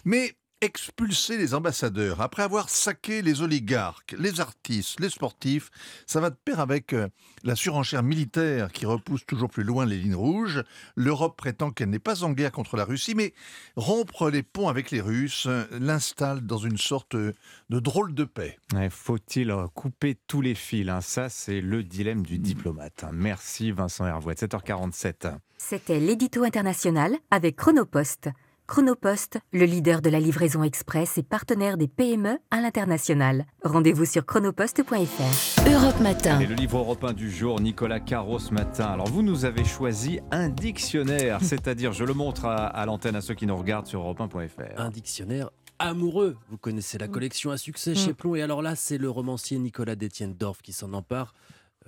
Mais 0.06 0.36
expulser 0.62 1.38
les 1.38 1.54
ambassadeurs, 1.54 2.22
après 2.22 2.44
avoir 2.44 2.70
saqué 2.70 3.22
les 3.22 3.42
oligarques, 3.42 4.16
les 4.18 4.40
artistes, 4.40 5.00
les 5.00 5.10
sportifs, 5.10 5.70
ça 6.06 6.20
va 6.20 6.30
de 6.32 6.36
pair 6.36 6.60
avec 6.60 6.94
euh, 6.94 7.08
la 7.44 7.56
surenchère 7.56 8.02
militaire 8.04 8.72
qui 8.72 8.86
repousse 8.86 9.26
toujours 9.26 9.50
plus 9.50 9.64
loin 9.64 9.86
les 9.86 9.98
lignes 9.98 10.16
rouges. 10.16 10.64
L'Europe 10.96 11.38
prétend 11.38 11.70
qu'elle 11.72 11.90
n'est 11.90 12.00
pas 12.00 12.24
en 12.24 12.32
guerre 12.32 12.52
contre 12.52 12.76
la 12.76 12.86
Russie, 12.86 13.14
mais 13.16 13.34
rompre 13.76 14.30
les 14.30 14.44
ponts 14.44 14.68
avec 14.68 14.90
les 14.92 15.02
Russes 15.02 15.46
euh, 15.48 15.66
l'installe 15.80 16.42
dans 16.42 16.58
une 16.58 16.78
sorte 16.78 17.16
euh, 17.16 17.34
de 17.70 17.80
drôle 17.80 18.14
de 18.16 18.24
paix. 18.24 18.58
Ouais, 18.74 18.90
Faut-il 18.90 19.54
couper 19.76 20.18
tous 20.28 20.42
les 20.42 20.56
fils 20.56 20.90
hein? 20.90 21.02
Ça, 21.02 21.30
c'est 21.30 21.62
le 21.62 21.84
dilemme 21.84 22.24
du 22.26 22.40
diplomate. 22.40 23.04
hein. 23.04 23.12
Merci 23.14 23.72
Vincent 23.72 24.06
Hervouet. 24.08 24.34
7h47. 24.34 25.34
C'était 25.58 26.00
l'édito 26.00 26.44
international 26.44 27.16
avec 27.32 27.56
Chronopost. 27.56 28.30
Chronopost, 28.68 29.40
le 29.54 29.64
leader 29.64 30.02
de 30.02 30.10
la 30.10 30.20
livraison 30.20 30.62
express 30.62 31.18
et 31.18 31.24
partenaire 31.24 31.78
des 31.78 31.88
PME 31.88 32.38
à 32.52 32.60
l'international. 32.60 33.46
Rendez-vous 33.64 34.04
sur 34.04 34.26
chronopost.fr. 34.26 35.70
Europe 35.72 36.00
Matin. 36.02 36.42
Et 36.42 36.46
le 36.46 36.54
livre 36.54 36.80
européen 36.80 37.14
du 37.14 37.32
jour, 37.32 37.62
Nicolas 37.62 38.02
Caro 38.02 38.40
ce 38.40 38.54
matin. 38.54 38.88
Alors 38.88 39.08
vous 39.08 39.22
nous 39.22 39.46
avez 39.46 39.64
choisi 39.64 40.20
un 40.32 40.50
dictionnaire, 40.50 41.40
c'est-à-dire 41.42 41.94
je 41.94 42.04
le 42.04 42.14
montre 42.14 42.44
à, 42.44 42.68
à 42.68 42.86
l'antenne 42.86 43.16
à 43.16 43.22
ceux 43.22 43.36
qui 43.36 43.48
nous 43.48 43.56
regardent 43.56 43.88
sur 43.88 44.02
europe1.fr. 44.02 44.78
Un 44.78 44.90
dictionnaire 44.90 45.50
amoureux. 45.80 46.36
Vous 46.50 46.58
connaissez 46.58 46.98
la 46.98 47.08
collection 47.08 47.52
à 47.52 47.58
succès 47.58 47.96
chez 47.96 48.14
Plon. 48.14 48.36
Et 48.36 48.42
alors 48.42 48.62
là, 48.62 48.76
c'est 48.76 48.98
le 48.98 49.10
romancier 49.10 49.60
Nicolas 49.60 49.96
Détienne 49.96 50.34
Dorf 50.34 50.62
qui 50.62 50.74
s'en 50.74 50.92
empare. 50.92 51.34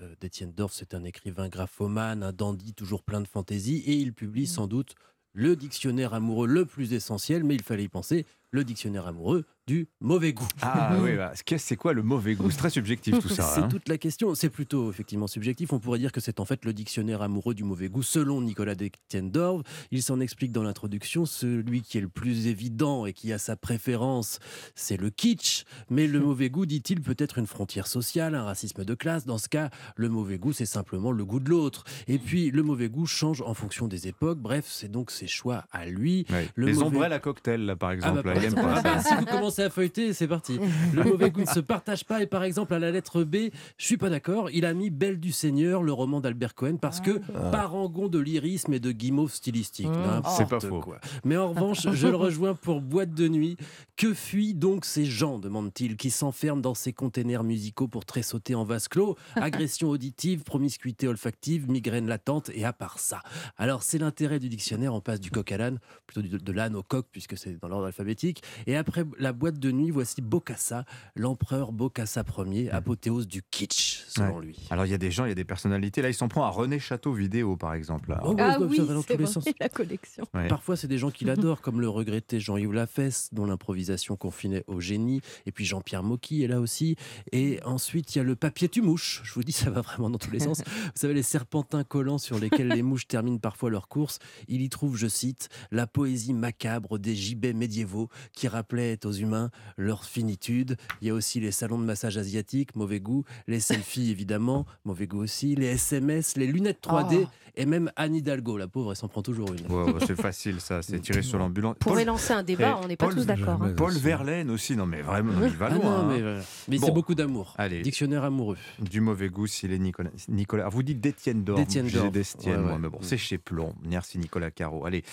Euh, 0.01 0.15
Détienne 0.21 0.53
Dorf, 0.53 0.71
c'est 0.73 0.93
un 0.93 1.03
écrivain 1.03 1.49
graphomane, 1.49 2.23
un 2.23 2.31
dandy 2.31 2.73
toujours 2.73 3.03
plein 3.03 3.19
de 3.19 3.27
fantaisie. 3.27 3.83
Et 3.85 3.95
il 3.95 4.13
publie 4.13 4.47
sans 4.47 4.67
doute 4.67 4.95
le 5.33 5.55
dictionnaire 5.55 6.13
amoureux 6.13 6.47
le 6.47 6.65
plus 6.65 6.93
essentiel, 6.93 7.43
mais 7.43 7.55
il 7.55 7.63
fallait 7.63 7.83
y 7.83 7.89
penser, 7.89 8.25
le 8.51 8.63
dictionnaire 8.63 9.07
amoureux 9.07 9.45
du 9.67 9.87
mauvais 10.01 10.33
goût. 10.33 10.47
Ah 10.63 10.97
oui, 11.01 11.15
bah, 11.15 11.31
c'est 11.57 11.75
quoi 11.75 11.93
le 11.93 12.01
mauvais 12.01 12.33
goût? 12.33 12.49
C'est 12.49 12.57
très 12.57 12.69
subjectif 12.71 13.19
tout 13.19 13.29
ça. 13.29 13.43
C'est 13.43 13.61
hein. 13.61 13.67
toute 13.67 13.87
la 13.87 13.99
question. 13.99 14.33
C'est 14.33 14.49
plutôt 14.49 14.89
effectivement 14.89 15.27
subjectif. 15.27 15.71
On 15.73 15.79
pourrait 15.79 15.99
dire 15.99 16.11
que 16.11 16.19
c'est 16.19 16.39
en 16.39 16.45
fait 16.45 16.65
le 16.65 16.73
dictionnaire 16.73 17.21
amoureux 17.21 17.53
du 17.53 17.63
mauvais 17.63 17.87
goût 17.87 18.01
selon 18.01 18.41
Nicolas 18.41 18.73
Détienne-Dorve. 18.73 19.61
Il 19.91 20.01
s'en 20.01 20.19
explique 20.21 20.51
dans 20.51 20.63
l'introduction. 20.63 21.27
Celui 21.27 21.83
qui 21.83 21.99
est 21.99 22.01
le 22.01 22.09
plus 22.09 22.47
évident 22.47 23.05
et 23.05 23.13
qui 23.13 23.31
a 23.31 23.37
sa 23.37 23.55
préférence, 23.55 24.39
c'est 24.73 24.97
le 24.97 25.11
kitsch. 25.11 25.65
Mais 25.91 26.07
le 26.07 26.19
mauvais 26.19 26.49
goût, 26.49 26.65
dit-il, 26.65 27.01
peut 27.01 27.15
être 27.19 27.37
une 27.37 27.47
frontière 27.47 27.85
sociale, 27.85 28.33
un 28.33 28.45
racisme 28.45 28.83
de 28.83 28.93
classe. 28.95 29.27
Dans 29.27 29.37
ce 29.37 29.49
cas, 29.49 29.69
le 29.95 30.09
mauvais 30.09 30.39
goût, 30.39 30.51
c'est 30.51 30.65
simplement 30.65 31.11
le 31.11 31.25
goût 31.25 31.39
de 31.39 31.49
l'autre. 31.49 31.83
Et 32.07 32.17
puis, 32.17 32.49
le 32.49 32.63
mauvais 32.63 32.89
goût 32.89 33.05
change 33.05 33.43
en 33.43 33.53
fonction 33.53 33.87
des 33.87 34.07
époques. 34.07 34.39
Bref, 34.39 34.65
c'est 34.67 34.89
donc 34.89 35.11
ses 35.11 35.27
choix 35.27 35.65
à 35.71 35.85
lui. 35.85 36.25
Le 36.55 36.65
Les 36.65 36.73
mauvais- 36.73 36.85
ombrelles 36.85 37.13
à 37.13 37.19
cocktail, 37.19 37.65
là, 37.65 37.75
par 37.75 37.89
ah 37.89 37.93
exemple. 37.93 38.23
bah, 38.23 38.38
ah 38.57 38.81
bah, 38.81 38.99
si 39.01 39.13
vous 39.15 39.25
commencez 39.25 39.61
à 39.63 39.69
feuilleter, 39.69 40.13
c'est 40.13 40.27
parti. 40.27 40.59
Le 40.93 41.03
mauvais 41.03 41.31
goût 41.31 41.41
ne 41.41 41.45
se 41.45 41.59
partage 41.59 42.05
pas. 42.05 42.21
Et 42.21 42.27
par 42.27 42.43
exemple, 42.43 42.73
à 42.73 42.79
la 42.79 42.91
lettre 42.91 43.23
B, 43.23 43.35
je 43.77 43.85
suis 43.85 43.97
pas 43.97 44.09
d'accord. 44.09 44.49
Il 44.51 44.65
a 44.65 44.73
mis 44.73 44.89
Belle 44.89 45.19
du 45.19 45.31
Seigneur, 45.31 45.83
le 45.83 45.91
roman 45.93 46.19
d'Albert 46.21 46.55
Cohen, 46.55 46.77
parce 46.77 46.99
que 47.01 47.19
Ah. 47.35 47.49
parangon 47.51 48.07
de 48.07 48.19
lyrisme 48.19 48.73
et 48.73 48.79
de 48.79 48.91
guimauve 48.91 49.31
stylistique. 49.33 49.87
Mmh. 49.87 49.91
N'importe 50.05 50.35
C'est 50.37 50.47
pas 50.49 50.59
faux. 50.59 50.79
quoi. 50.79 50.99
Mais 51.23 51.37
en 51.37 51.49
revanche, 51.49 51.87
je 51.91 52.07
le 52.07 52.15
rejoins 52.15 52.55
pour 52.55 52.81
Boîte 52.81 53.13
de 53.13 53.27
nuit. 53.27 53.57
Que 53.95 54.13
fuient 54.13 54.53
donc 54.53 54.85
ces 54.85 55.05
gens, 55.05 55.39
demande-t-il, 55.39 55.97
qui 55.97 56.09
s'enferment 56.09 56.61
dans 56.61 56.73
ces 56.73 56.93
containers 56.93 57.43
musicaux 57.43 57.87
pour 57.87 58.05
tressauter 58.05 58.55
en 58.55 58.63
vase 58.63 58.87
clos? 58.87 59.17
Agression 59.35 59.89
auditive, 59.89 60.43
promiscuité 60.43 61.07
olfactive, 61.07 61.69
migraine 61.69 62.07
latente, 62.07 62.49
et 62.53 62.63
à 62.65 62.73
part 62.73 62.99
ça. 62.99 63.21
Alors, 63.57 63.83
c'est 63.83 63.97
l'intérêt 63.97 64.39
du 64.39 64.47
dictionnaire. 64.49 64.93
On 64.93 65.01
passe 65.01 65.19
du 65.19 65.31
coq 65.31 65.51
à 65.51 65.57
l'âne, 65.57 65.79
plutôt 66.07 66.21
de 66.21 66.51
l'âne 66.51 66.75
au 66.75 66.83
coq, 66.83 67.05
puisque 67.11 67.37
c'est 67.37 67.59
dans 67.59 67.67
l'ordre 67.67 67.87
alphabétique. 67.87 68.28
Et 68.67 68.75
après 68.75 69.03
la 69.17 69.33
boîte 69.33 69.59
de 69.59 69.71
nuit, 69.71 69.91
voici 69.91 70.21
Bokassa, 70.21 70.85
l'empereur 71.15 71.71
Bokassa 71.71 72.23
Ier, 72.45 72.69
apothéose 72.71 73.27
du 73.27 73.41
kitsch, 73.43 74.03
selon 74.07 74.37
Ouais. 74.39 74.45
lui. 74.45 74.67
Alors 74.69 74.85
il 74.85 74.91
y 74.91 74.93
a 74.93 74.97
des 74.97 75.11
gens, 75.11 75.25
il 75.25 75.29
y 75.29 75.31
a 75.31 75.35
des 75.35 75.43
personnalités. 75.43 76.01
Là, 76.01 76.09
il 76.09 76.13
s'en 76.13 76.27
prend 76.27 76.43
à 76.43 76.49
René 76.49 76.79
Château 76.79 77.13
vidéo, 77.13 77.57
par 77.57 77.73
exemple. 77.73 78.09
là. 78.09 78.21
Oh, 78.23 78.35
Ah 78.39 78.53
ça 78.53 78.61
oui, 78.61 78.77
va 78.79 78.93
dans 78.93 79.01
c'est 79.01 79.07
tous 79.13 79.17
les 79.19 79.23
vrai, 79.25 79.33
sens. 79.33 79.45
la 79.59 79.69
collection. 79.69 80.25
Ouais. 80.33 80.47
Parfois, 80.47 80.75
c'est 80.77 80.87
des 80.87 80.97
gens 80.97 81.11
qui 81.11 81.25
l'adorent, 81.25 81.61
comme 81.61 81.81
le 81.81 81.89
regretté 81.89 82.39
Jean-Yves 82.39 82.73
Lafesse, 82.73 83.29
dont 83.33 83.45
l'improvisation 83.45 84.15
confinait 84.15 84.63
au 84.67 84.79
génie. 84.79 85.21
Et 85.45 85.51
puis 85.51 85.65
Jean-Pierre 85.65 86.03
Mocky 86.03 86.43
est 86.43 86.47
là 86.47 86.59
aussi. 86.59 86.95
Et 87.31 87.59
ensuite, 87.65 88.15
il 88.15 88.19
y 88.19 88.21
a 88.21 88.23
le 88.23 88.35
papier 88.35 88.69
tu-mouche. 88.69 89.21
Je 89.23 89.33
vous 89.33 89.43
dis, 89.43 89.51
ça 89.51 89.69
va 89.69 89.81
vraiment 89.81 90.09
dans 90.09 90.17
tous 90.17 90.31
les 90.31 90.39
sens. 90.39 90.59
Vous 90.65 90.91
savez, 90.95 91.13
les 91.13 91.23
serpentins 91.23 91.83
collants 91.83 92.17
sur 92.17 92.39
lesquels 92.39 92.67
les 92.69 92.81
mouches 92.81 93.07
terminent 93.07 93.37
parfois 93.39 93.69
leur 93.69 93.87
course. 93.87 94.19
Il 94.47 94.61
y 94.61 94.69
trouve, 94.69 94.95
je 94.97 95.07
cite, 95.07 95.49
la 95.71 95.87
poésie 95.87 96.33
macabre 96.33 96.99
des 96.99 97.15
gibets 97.15 97.53
médiévaux 97.53 98.09
qui 98.33 98.47
rappelaient 98.47 99.05
aux 99.05 99.11
humains 99.11 99.49
leur 99.77 100.03
finitude. 100.05 100.77
Il 101.01 101.07
y 101.07 101.11
a 101.11 101.13
aussi 101.13 101.39
les 101.39 101.51
salons 101.51 101.79
de 101.79 101.85
massage 101.85 102.17
asiatiques, 102.17 102.75
mauvais 102.75 102.99
goût, 102.99 103.23
les 103.47 103.59
selfies 103.59 104.09
évidemment, 104.11 104.65
mauvais 104.85 105.07
goût 105.07 105.21
aussi, 105.23 105.55
les 105.55 105.67
SMS, 105.67 106.37
les 106.37 106.47
lunettes 106.47 106.81
3D 106.81 107.27
et 107.55 107.65
même 107.65 107.91
Anne 107.97 108.15
Hidalgo, 108.15 108.57
la 108.57 108.67
pauvre, 108.67 108.91
elle 108.91 108.95
s'en 108.97 109.07
prend 109.09 109.21
toujours 109.21 109.51
une. 109.51 109.65
C'est 110.07 110.15
facile 110.19 110.61
ça, 110.61 110.81
c'est 110.81 110.99
tiré 110.99 111.21
sur 111.21 111.37
l'ambulance. 111.39 111.75
Pourrait 111.79 112.05
Paul- 112.05 112.13
lancer 112.13 112.31
un 112.33 112.43
débat, 112.43 112.77
Eh, 112.79 112.85
on 112.85 112.87
n'est 112.87 112.95
pas 112.95 113.05
Paul- 113.07 113.15
tous 113.15 113.25
d'accord. 113.25 113.61
hein. 113.61 113.73
Paul 113.75 113.93
Verlaine 113.93 114.49
aussi, 114.49 114.75
non 114.77 114.85
mais 114.85 115.01
vraiment, 115.01 115.33
il 115.43 115.49
va 115.57 115.67
Ah 115.71 115.73
loin. 115.75 115.83
non, 115.83 115.89
hein. 115.91 116.07
mais, 116.09 116.21
voilà. 116.21 116.39
Mais 116.69 116.77
Bon. 116.77 116.85
c'est 116.87 116.93
beaucoup 116.93 117.15
d'amour. 117.15 117.55
Allez. 117.57 117.81
Dictionnaire 117.81 118.23
amoureux. 118.23 118.57
Du 118.79 119.01
mauvais 119.01 119.29
goût, 119.29 119.47
s'il 119.47 119.73
est 119.73 119.79
Nicolas. 119.79 120.09
Nicolas. 120.29 120.63
Alors, 120.63 120.73
vous 120.73 120.83
dites 120.83 121.01
d'Étienne 121.01 121.43
d'Or. 121.43 121.57
D'Étienne 121.57 121.87
d'Or. 121.89 122.05
ouais. 122.05 122.77
mais 122.79 122.89
bon, 122.89 122.99
Mm. 122.99 123.03
c'est 123.03 123.17
chez 123.17 123.37
Plomb. 123.37 123.73
Merci 123.83 124.19
Nicolas 124.19 124.51
Caro. 124.51 124.85
Allez, 124.85 125.03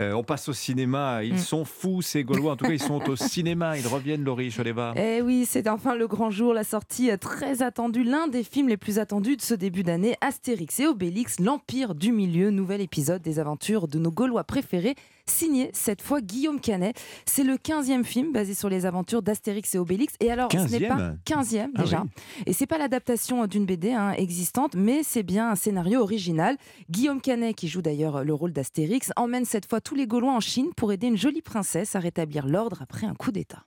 euh, 0.00 0.12
on 0.12 0.22
passe 0.22 0.48
au 0.48 0.52
cinéma. 0.52 1.24
Ils 1.24 1.34
Mm. 1.34 1.38
sont 1.38 1.64
fous, 1.64 2.02
ces 2.02 2.22
Gaulois. 2.24 2.55
En 2.56 2.58
tout 2.58 2.64
cas, 2.64 2.72
ils 2.72 2.82
sont 2.82 3.06
au 3.10 3.16
cinéma. 3.16 3.76
Ils 3.76 3.86
reviennent, 3.86 4.24
Laurie 4.24 4.50
Choleva. 4.50 4.94
Eh 4.96 5.20
oui, 5.20 5.44
c'est 5.46 5.68
enfin 5.68 5.94
le 5.94 6.06
grand 6.06 6.30
jour, 6.30 6.54
la 6.54 6.64
sortie 6.64 7.10
très 7.20 7.60
attendue, 7.60 8.02
l'un 8.02 8.28
des 8.28 8.42
films 8.44 8.70
les 8.70 8.78
plus 8.78 8.98
attendus 8.98 9.36
de 9.36 9.42
ce 9.42 9.52
début 9.52 9.82
d'année, 9.82 10.16
Astérix 10.22 10.80
et 10.80 10.86
Obélix, 10.86 11.38
l'Empire 11.38 11.94
du 11.94 12.12
Milieu, 12.12 12.48
nouvel 12.48 12.80
épisode 12.80 13.20
des 13.20 13.38
aventures 13.38 13.88
de 13.88 13.98
nos 13.98 14.10
Gaulois 14.10 14.44
préférés, 14.44 14.94
signé 15.30 15.70
cette 15.72 16.02
fois 16.02 16.20
Guillaume 16.20 16.60
Canet. 16.60 16.96
C'est 17.26 17.44
le 17.44 17.54
15e 17.54 18.04
film 18.04 18.32
basé 18.32 18.54
sur 18.54 18.68
les 18.68 18.86
aventures 18.86 19.22
d'Astérix 19.22 19.74
et 19.74 19.78
Obélix. 19.78 20.14
Et 20.20 20.30
alors, 20.30 20.50
ce 20.52 20.58
n'est 20.58 20.86
pas 20.88 21.12
15e? 21.26 21.26
15e 21.26 21.68
Ah 21.76 21.82
déjà. 21.82 22.02
oui. 22.02 22.42
Et 22.46 22.52
c'est 22.52 22.66
pas 22.66 22.78
l'adaptation 22.78 23.46
d'une 23.46 23.66
BD 23.66 23.92
hein, 23.92 24.12
existante, 24.12 24.74
mais 24.76 25.02
c'est 25.02 25.22
bien 25.22 25.50
un 25.50 25.56
scénario 25.56 26.00
original. 26.00 26.56
Guillaume 26.90 27.20
Canet, 27.20 27.54
qui 27.54 27.68
joue 27.68 27.82
d'ailleurs 27.82 28.24
le 28.24 28.34
rôle 28.34 28.52
d'Astérix, 28.52 29.12
emmène 29.16 29.44
cette 29.44 29.68
fois 29.68 29.80
tous 29.80 29.94
les 29.94 30.06
Gaulois 30.06 30.32
en 30.34 30.40
Chine 30.40 30.68
pour 30.76 30.92
aider 30.92 31.06
une 31.08 31.16
jolie 31.16 31.42
princesse 31.42 31.94
à 31.96 31.98
rétablir 31.98 32.46
l'ordre 32.46 32.78
après 32.82 33.06
un 33.06 33.14
coup 33.14 33.32
d'État. 33.32 33.64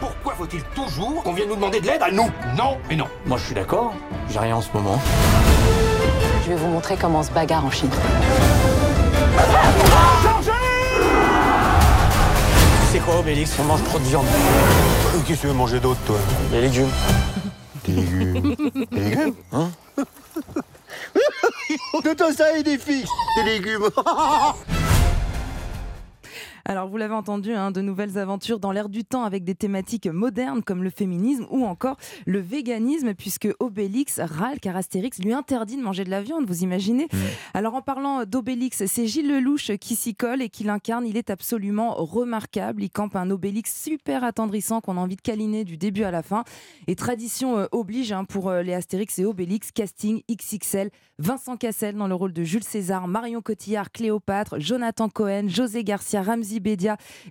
Pourquoi 0.00 0.34
faut-il 0.34 0.62
toujours 0.74 1.22
qu'on 1.24 1.32
vienne 1.32 1.48
nous 1.48 1.56
demander 1.56 1.80
de 1.80 1.86
l'aide 1.86 2.02
à 2.02 2.10
nous? 2.10 2.30
Non 2.56 2.78
et 2.90 2.94
non. 2.96 3.06
Moi 3.26 3.36
je 3.38 3.46
suis 3.46 3.54
d'accord, 3.54 3.94
j'ai 4.30 4.38
rien 4.38 4.56
en 4.56 4.60
ce 4.60 4.72
moment. 4.72 5.00
Je 6.44 6.50
vais 6.50 6.56
vous 6.56 6.68
montrer 6.68 6.96
comment 7.00 7.20
on 7.20 7.22
se 7.24 7.32
bagarre 7.32 7.64
en 7.64 7.70
Chine. 7.70 7.90
C'est 12.90 13.00
quoi 13.00 13.18
Obélix? 13.18 13.52
On 13.60 13.64
mange 13.64 13.84
trop 13.84 13.98
de 13.98 14.04
viande. 14.04 14.26
Euh, 14.26 15.18
Qu'est-ce 15.26 15.38
que 15.38 15.42
tu 15.42 15.46
veux 15.48 15.52
manger 15.52 15.80
d'autre 15.80 16.00
toi? 16.06 16.16
Des 16.50 16.60
légumes. 16.62 16.90
Des 17.86 17.92
légumes. 17.92 18.54
Des 18.90 19.00
légumes? 19.00 19.34
Hein? 19.52 19.68
Tout 22.16 22.32
ça 22.34 22.56
et 22.56 22.62
des 22.62 22.78
filles, 22.78 23.04
des 23.36 23.42
légumes. 23.44 23.88
Alors, 26.70 26.86
vous 26.86 26.98
l'avez 26.98 27.14
entendu, 27.14 27.54
hein, 27.54 27.70
de 27.70 27.80
nouvelles 27.80 28.18
aventures 28.18 28.60
dans 28.60 28.72
l'air 28.72 28.90
du 28.90 29.02
temps 29.02 29.24
avec 29.24 29.42
des 29.42 29.54
thématiques 29.54 30.06
modernes 30.06 30.62
comme 30.62 30.84
le 30.84 30.90
féminisme 30.90 31.46
ou 31.48 31.64
encore 31.64 31.96
le 32.26 32.40
véganisme, 32.40 33.14
puisque 33.14 33.48
Obélix 33.58 34.20
râle 34.20 34.60
car 34.60 34.76
Astérix 34.76 35.18
lui 35.18 35.32
interdit 35.32 35.78
de 35.78 35.82
manger 35.82 36.04
de 36.04 36.10
la 36.10 36.20
viande, 36.20 36.44
vous 36.44 36.62
imaginez 36.62 37.08
Alors, 37.54 37.74
en 37.74 37.80
parlant 37.80 38.26
d'Obélix, 38.26 38.84
c'est 38.84 39.06
Gilles 39.06 39.28
Lelouch 39.28 39.78
qui 39.78 39.96
s'y 39.96 40.14
colle 40.14 40.42
et 40.42 40.50
qui 40.50 40.62
l'incarne. 40.62 41.06
Il 41.06 41.16
est 41.16 41.30
absolument 41.30 41.94
remarquable. 41.94 42.82
Il 42.82 42.90
campe 42.90 43.16
un 43.16 43.30
Obélix 43.30 43.74
super 43.82 44.22
attendrissant 44.22 44.82
qu'on 44.82 44.98
a 44.98 45.00
envie 45.00 45.16
de 45.16 45.22
câliner 45.22 45.64
du 45.64 45.78
début 45.78 46.02
à 46.02 46.10
la 46.10 46.22
fin. 46.22 46.44
Et 46.86 46.96
tradition 46.96 47.56
euh, 47.56 47.66
oblige 47.72 48.12
hein, 48.12 48.24
pour 48.24 48.50
euh, 48.50 48.60
les 48.60 48.74
Astérix 48.74 49.18
et 49.18 49.24
Obélix, 49.24 49.72
casting 49.72 50.20
XXL. 50.30 50.90
Vincent 51.20 51.56
Cassel 51.56 51.96
dans 51.96 52.06
le 52.06 52.14
rôle 52.14 52.32
de 52.32 52.44
Jules 52.44 52.62
César, 52.62 53.08
Marion 53.08 53.42
Cotillard, 53.42 53.90
Cléopâtre, 53.90 54.60
Jonathan 54.60 55.08
Cohen, 55.08 55.48
José 55.48 55.82
Garcia, 55.82 56.22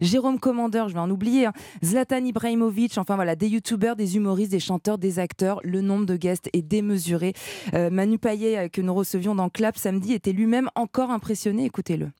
Jérôme 0.02 0.40
Commandeur, 0.40 0.90
je 0.90 0.94
vais 0.94 1.00
en 1.00 1.10
oublier, 1.10 1.46
hein, 1.46 1.54
Zlatan 1.84 2.24
Ibrahimovic, 2.24 2.98
enfin 2.98 3.16
voilà, 3.16 3.36
des 3.36 3.48
youtubeurs, 3.48 3.96
des 3.96 4.16
humoristes, 4.16 4.52
des 4.52 4.60
chanteurs, 4.60 4.98
des 4.98 5.20
acteurs. 5.20 5.60
Le 5.64 5.82
nombre 5.82 6.06
de 6.06 6.16
guests 6.16 6.50
est 6.54 6.62
démesuré. 6.62 7.34
Euh, 7.74 7.90
Manu 7.90 8.18
Payet, 8.18 8.58
euh, 8.58 8.68
que 8.70 8.82
nous 8.82 8.94
recevions 8.94 9.36
dans 9.36 9.50
Clap 9.50 9.78
samedi, 9.78 10.14
était 10.14 10.32
lui-même 10.34 10.70
encore 10.76 11.12
impressionné. 11.12 11.66
Écoutez-le. 11.66 12.12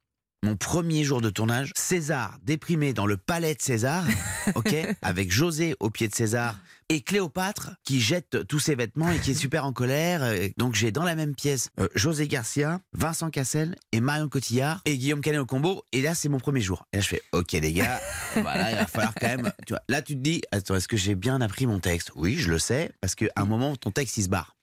Mon 0.44 0.56
premier 0.56 1.04
jour 1.04 1.20
de 1.20 1.32
tournage, 1.32 1.72
César 1.76 2.38
déprimé 2.44 2.94
dans 2.94 3.08
le 3.08 3.18
palais 3.18 3.56
de 3.56 3.62
César, 3.62 4.06
ok, 4.56 4.76
avec 5.02 5.32
José 5.32 5.76
au 5.80 5.90
pied 5.90 6.08
de 6.08 6.14
César 6.14 6.60
et 6.90 7.02
Cléopâtre 7.02 7.72
qui 7.84 8.00
jette 8.00 8.48
tous 8.48 8.60
ses 8.60 8.76
vêtements 8.76 9.12
et 9.12 9.20
qui 9.20 9.32
est 9.32 9.36
super 9.36 9.66
en 9.66 9.74
colère. 9.74 10.24
Euh, 10.24 10.48
Donc 10.58 10.76
j'ai 10.76 10.92
dans 10.92 11.04
la 11.04 11.16
même 11.16 11.36
pièce 11.36 11.70
euh, 11.80 11.88
José 11.96 12.28
Garcia, 12.28 12.80
Vincent 12.94 13.30
Cassel 13.30 13.76
et 13.92 14.00
Marion 14.00 14.30
Cotillard 14.30 14.82
et 14.86 14.98
Guillaume 14.98 15.22
Canet 15.22 15.40
au 15.40 15.46
combo. 15.46 15.84
Et 15.92 16.02
là 16.02 16.16
c'est 16.16 16.30
mon 16.30 16.40
premier 16.40 16.62
jour. 16.62 16.86
Et 16.94 16.98
là 16.98 17.02
je 17.02 17.08
fais 17.08 17.22
ok 17.32 17.52
les 17.54 17.74
gars, 17.74 18.00
voilà 18.36 18.72
il 18.72 18.78
va 18.78 18.88
falloir 18.88 19.14
quand 19.16 19.28
même. 19.28 19.52
Tu 19.66 19.74
vois, 19.74 19.82
là 19.90 20.02
tu 20.02 20.14
te 20.16 20.20
dis 20.22 20.42
attends 20.52 20.76
est-ce 20.76 20.88
que 20.88 20.98
j'ai 20.98 21.16
bien 21.16 21.42
appris 21.42 21.66
mon 21.68 21.80
texte? 21.80 22.12
Oui 22.16 22.36
je 22.38 22.50
le 22.50 22.60
sais 22.60 22.92
parce 23.02 23.16
qu'à 23.16 23.28
un 23.36 23.46
moment 23.46 23.76
ton 23.76 23.92
texte 23.92 24.18
il 24.18 24.24
se 24.24 24.30
barre. 24.30 24.56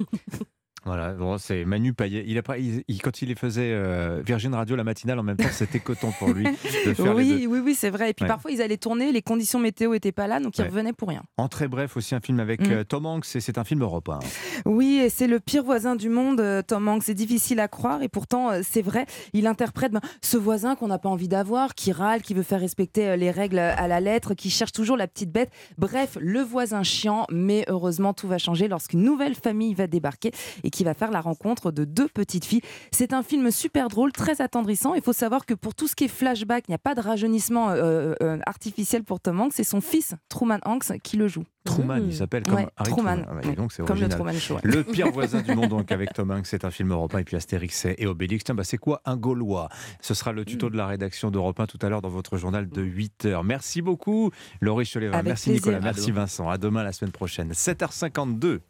Voilà, 0.86 1.12
bon, 1.12 1.36
c'est 1.38 1.64
Manu 1.66 1.92
Payet. 1.92 2.24
Il 2.26 2.38
a 2.38 2.42
pas, 2.42 2.56
il- 2.58 2.82
il- 2.88 3.02
quand 3.02 3.20
il 3.20 3.28
les 3.28 3.34
faisait 3.34 3.70
euh, 3.72 4.22
Virgin 4.24 4.54
Radio 4.54 4.76
la 4.76 4.84
matinale 4.84 5.18
en 5.18 5.22
même 5.22 5.36
temps, 5.36 5.44
c'était 5.52 5.78
coton 5.78 6.10
pour 6.18 6.28
lui 6.30 6.44
de 6.86 6.94
faire 6.94 7.14
les 7.14 7.22
Oui, 7.34 7.40
deux. 7.42 7.46
oui, 7.48 7.60
oui, 7.64 7.74
c'est 7.74 7.90
vrai. 7.90 8.10
Et 8.10 8.14
puis 8.14 8.24
Ouais. 8.24 8.28
parfois 8.28 8.50
ils 8.50 8.62
allaient 8.62 8.78
tourner, 8.78 9.12
les 9.12 9.20
conditions 9.22 9.58
météo 9.58 9.92
n'étaient 9.92 10.10
pas 10.12 10.26
là, 10.26 10.40
donc 10.40 10.56
ils 10.56 10.62
Ouais. 10.62 10.68
revenaient 10.68 10.92
pour 10.94 11.08
rien. 11.08 11.22
En 11.36 11.48
très 11.48 11.68
bref, 11.68 11.96
aussi 11.96 12.14
un 12.14 12.20
film 12.20 12.40
avec 12.40 12.62
Mm. 12.66 12.72
euh, 12.72 12.84
Tom 12.84 13.04
Hanks, 13.06 13.26
et 13.36 13.40
c'est 13.40 13.58
un 13.58 13.64
film 13.64 13.82
européen. 13.82 14.20
Oui, 14.64 15.00
et 15.04 15.10
c'est 15.10 15.26
le 15.26 15.38
pire 15.38 15.62
voisin 15.64 15.96
du 15.96 16.08
monde, 16.08 16.40
euh, 16.40 16.62
Tom 16.62 16.88
Hanks. 16.88 17.02
C'est 17.04 17.14
difficile 17.14 17.60
à 17.60 17.68
croire 17.68 18.02
et 18.02 18.08
pourtant, 18.08 18.50
euh, 18.50 18.60
c'est 18.64 18.82
vrai. 18.82 19.04
Il 19.34 19.46
interprète 19.46 19.92
ben, 19.92 20.00
ce 20.22 20.36
voisin 20.38 20.76
qu'on 20.76 20.88
n'a 20.88 20.98
pas 20.98 21.08
envie 21.10 21.28
d'avoir, 21.28 21.74
qui 21.74 21.92
râle, 21.92 22.22
qui 22.22 22.32
veut 22.34 22.42
faire 22.42 22.60
respecter 22.60 23.16
les 23.18 23.30
règles 23.30 23.58
à 23.58 23.86
la 23.86 24.00
lettre, 24.00 24.32
qui 24.34 24.48
cherche 24.50 24.72
toujours 24.72 24.96
la 24.96 25.06
petite 25.06 25.30
bête. 25.30 25.50
Bref, 25.78 26.16
le 26.20 26.40
voisin 26.40 26.82
chiant, 26.82 27.26
mais 27.30 27.64
heureusement, 27.68 28.14
tout 28.14 28.28
va 28.28 28.38
changer 28.38 28.66
lorsqu'une 28.68 29.02
nouvelle 29.02 29.34
famille 29.34 29.74
va 29.74 29.86
débarquer 29.86 30.30
et 30.64 30.69
qui 30.70 30.84
va 30.84 30.94
faire 30.94 31.10
la 31.10 31.20
rencontre 31.20 31.70
de 31.70 31.84
deux 31.84 32.08
petites 32.08 32.44
filles. 32.44 32.62
C'est 32.92 33.12
un 33.12 33.22
film 33.22 33.50
super 33.50 33.88
drôle, 33.88 34.12
très 34.12 34.40
attendrissant. 34.40 34.94
Il 34.94 35.02
faut 35.02 35.12
savoir 35.12 35.46
que 35.46 35.54
pour 35.54 35.74
tout 35.74 35.88
ce 35.88 35.94
qui 35.94 36.04
est 36.04 36.08
flashback, 36.08 36.64
il 36.68 36.70
n'y 36.70 36.74
a 36.74 36.78
pas 36.78 36.94
de 36.94 37.00
rajeunissement 37.00 37.70
euh, 37.70 38.14
euh, 38.22 38.38
artificiel 38.46 39.04
pour 39.04 39.20
Tom 39.20 39.40
Hanks. 39.40 39.52
C'est 39.54 39.64
son 39.64 39.80
fils, 39.80 40.14
Truman 40.28 40.58
Hanks, 40.64 40.98
qui 41.02 41.16
le 41.16 41.28
joue. 41.28 41.44
Truman, 41.64 41.98
il 41.98 42.14
s'appelle 42.14 42.42
comme 42.44 42.54
Ouais, 42.54 42.68
Harry 42.76 42.90
Truman. 42.90 43.26
Ah 43.28 43.52
donc, 43.52 43.72
c'est 43.72 43.84
Comme 43.84 44.00
le. 44.00 44.08
Truman 44.08 44.32
Show, 44.32 44.54
ouais. 44.54 44.60
Le 44.64 44.82
pire 44.92 45.10
voisin 45.10 45.42
du 45.42 45.54
monde, 45.54 45.68
donc, 45.68 45.92
avec 45.92 46.12
Tom 46.14 46.30
Hanks, 46.30 46.46
c'est 46.46 46.64
un 46.64 46.70
film 46.70 46.90
européen. 46.90 47.20
Et 47.20 47.24
puis 47.24 47.36
Astérix 47.36 47.86
et 47.86 48.06
Obélix. 48.06 48.44
Tiens, 48.44 48.54
bah, 48.54 48.64
c'est 48.64 48.78
quoi 48.78 49.02
un 49.04 49.16
Gaulois? 49.16 49.68
Ce 50.00 50.14
sera 50.14 50.32
le 50.32 50.44
tuto 50.44 50.70
de 50.70 50.76
la 50.76 50.86
rédaction 50.86 51.30
d'Europe 51.30 51.60
1 51.60 51.66
tout 51.66 51.78
à 51.82 51.88
l'heure 51.88 52.00
dans 52.00 52.08
votre 52.08 52.38
journal 52.38 52.68
de 52.68 52.82
8 52.82 53.26
h 53.26 53.44
Merci 53.44 53.82
beaucoup, 53.82 54.30
Laurie 54.60 54.86
Choleva. 54.86 55.22
Merci 55.22 55.50
plaisir. 55.50 55.66
Nicolas. 55.66 55.80
Merci. 55.80 56.10
Vincent. 56.10 56.48
À 56.48 56.56
demain 56.56 56.82
la 56.82 56.92
semaine 56.92 57.12
prochaine. 57.12 57.52
7h52. 57.52 58.60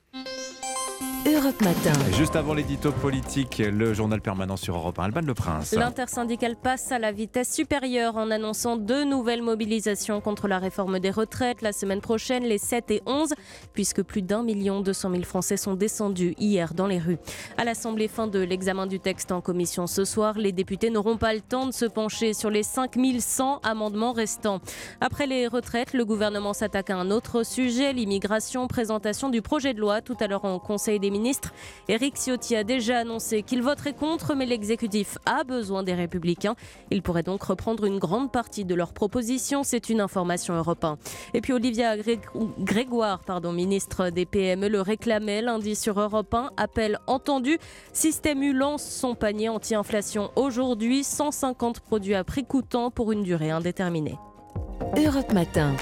Europe 1.36 1.62
Matin. 1.62 1.92
Juste 2.16 2.34
avant 2.34 2.54
l'édito 2.54 2.90
politique, 2.90 3.58
le 3.58 3.94
journal 3.94 4.20
permanent 4.20 4.56
sur 4.56 4.74
Europe 4.74 4.98
1. 4.98 5.04
Alban 5.04 5.20
Le 5.20 5.34
Prince. 5.34 5.72
L'intersyndicale 5.72 6.56
passe 6.56 6.90
à 6.90 6.98
la 6.98 7.12
vitesse 7.12 7.54
supérieure 7.54 8.16
en 8.16 8.32
annonçant 8.32 8.76
deux 8.76 9.04
nouvelles 9.04 9.42
mobilisations 9.42 10.20
contre 10.20 10.48
la 10.48 10.58
réforme 10.58 10.98
des 10.98 11.10
retraites 11.10 11.62
la 11.62 11.72
semaine 11.72 12.00
prochaine, 12.00 12.42
les 12.42 12.58
7 12.58 12.90
et 12.90 13.02
11, 13.06 13.34
puisque 13.74 14.02
plus 14.02 14.22
d'un 14.22 14.42
million 14.42 14.80
deux 14.80 14.92
cent 14.92 15.08
mille 15.08 15.24
Français 15.24 15.56
sont 15.56 15.74
descendus 15.74 16.34
hier 16.38 16.74
dans 16.74 16.88
les 16.88 16.98
rues. 16.98 17.18
À 17.56 17.64
l'Assemblée, 17.64 18.08
fin 18.08 18.26
de 18.26 18.40
l'examen 18.40 18.86
du 18.86 18.98
texte 18.98 19.30
en 19.30 19.40
commission 19.40 19.86
ce 19.86 20.04
soir, 20.04 20.36
les 20.36 20.52
députés 20.52 20.90
n'auront 20.90 21.16
pas 21.16 21.32
le 21.32 21.42
temps 21.42 21.66
de 21.66 21.72
se 21.72 21.84
pencher 21.84 22.34
sur 22.34 22.50
les 22.50 22.64
5100 22.64 23.60
amendements 23.62 24.12
restants. 24.12 24.60
Après 25.00 25.28
les 25.28 25.46
retraites, 25.46 25.92
le 25.92 26.04
gouvernement 26.04 26.54
s'attaque 26.54 26.90
à 26.90 26.96
un 26.96 27.10
autre 27.12 27.44
sujet, 27.44 27.92
l'immigration, 27.92 28.66
présentation 28.66 29.28
du 29.28 29.42
projet 29.42 29.74
de 29.74 29.80
loi 29.80 30.00
tout 30.00 30.16
à 30.18 30.26
l'heure 30.26 30.44
en 30.44 30.58
Conseil 30.58 30.98
des 30.98 31.10
ministres. 31.10 31.19
Éric 31.88 32.16
Ciotti 32.16 32.56
a 32.56 32.64
déjà 32.64 32.98
annoncé 32.98 33.42
qu'il 33.42 33.62
voterait 33.62 33.94
contre, 33.94 34.34
mais 34.34 34.46
l'exécutif 34.46 35.18
a 35.26 35.44
besoin 35.44 35.82
des 35.82 35.94
Républicains. 35.94 36.54
Il 36.90 37.02
pourrait 37.02 37.22
donc 37.22 37.42
reprendre 37.42 37.84
une 37.84 37.98
grande 37.98 38.32
partie 38.32 38.64
de 38.64 38.74
leurs 38.74 38.92
propositions. 38.92 39.62
C'est 39.62 39.88
une 39.88 40.00
information 40.00 40.54
européenne. 40.54 40.96
Et 41.34 41.40
puis 41.40 41.52
Olivia 41.52 41.96
Gré- 41.96 42.20
Grégoire, 42.58 43.20
pardon, 43.20 43.52
ministre 43.52 44.10
des 44.10 44.24
PME, 44.26 44.68
le 44.68 44.80
réclamait 44.80 45.42
lundi 45.42 45.74
sur 45.76 46.00
Europe 46.00 46.32
1. 46.32 46.50
Appel 46.56 46.98
entendu. 47.06 47.58
Système 47.92 48.42
U 48.42 48.52
lance 48.52 48.82
son 48.84 49.14
panier 49.14 49.48
anti-inflation 49.48 50.30
aujourd'hui. 50.36 51.04
150 51.04 51.80
produits 51.80 52.14
à 52.14 52.24
prix 52.24 52.44
coûtant 52.44 52.90
pour 52.90 53.12
une 53.12 53.22
durée 53.22 53.50
indéterminée. 53.50 54.16
Europe 54.96 55.32
Matin. 55.32 55.74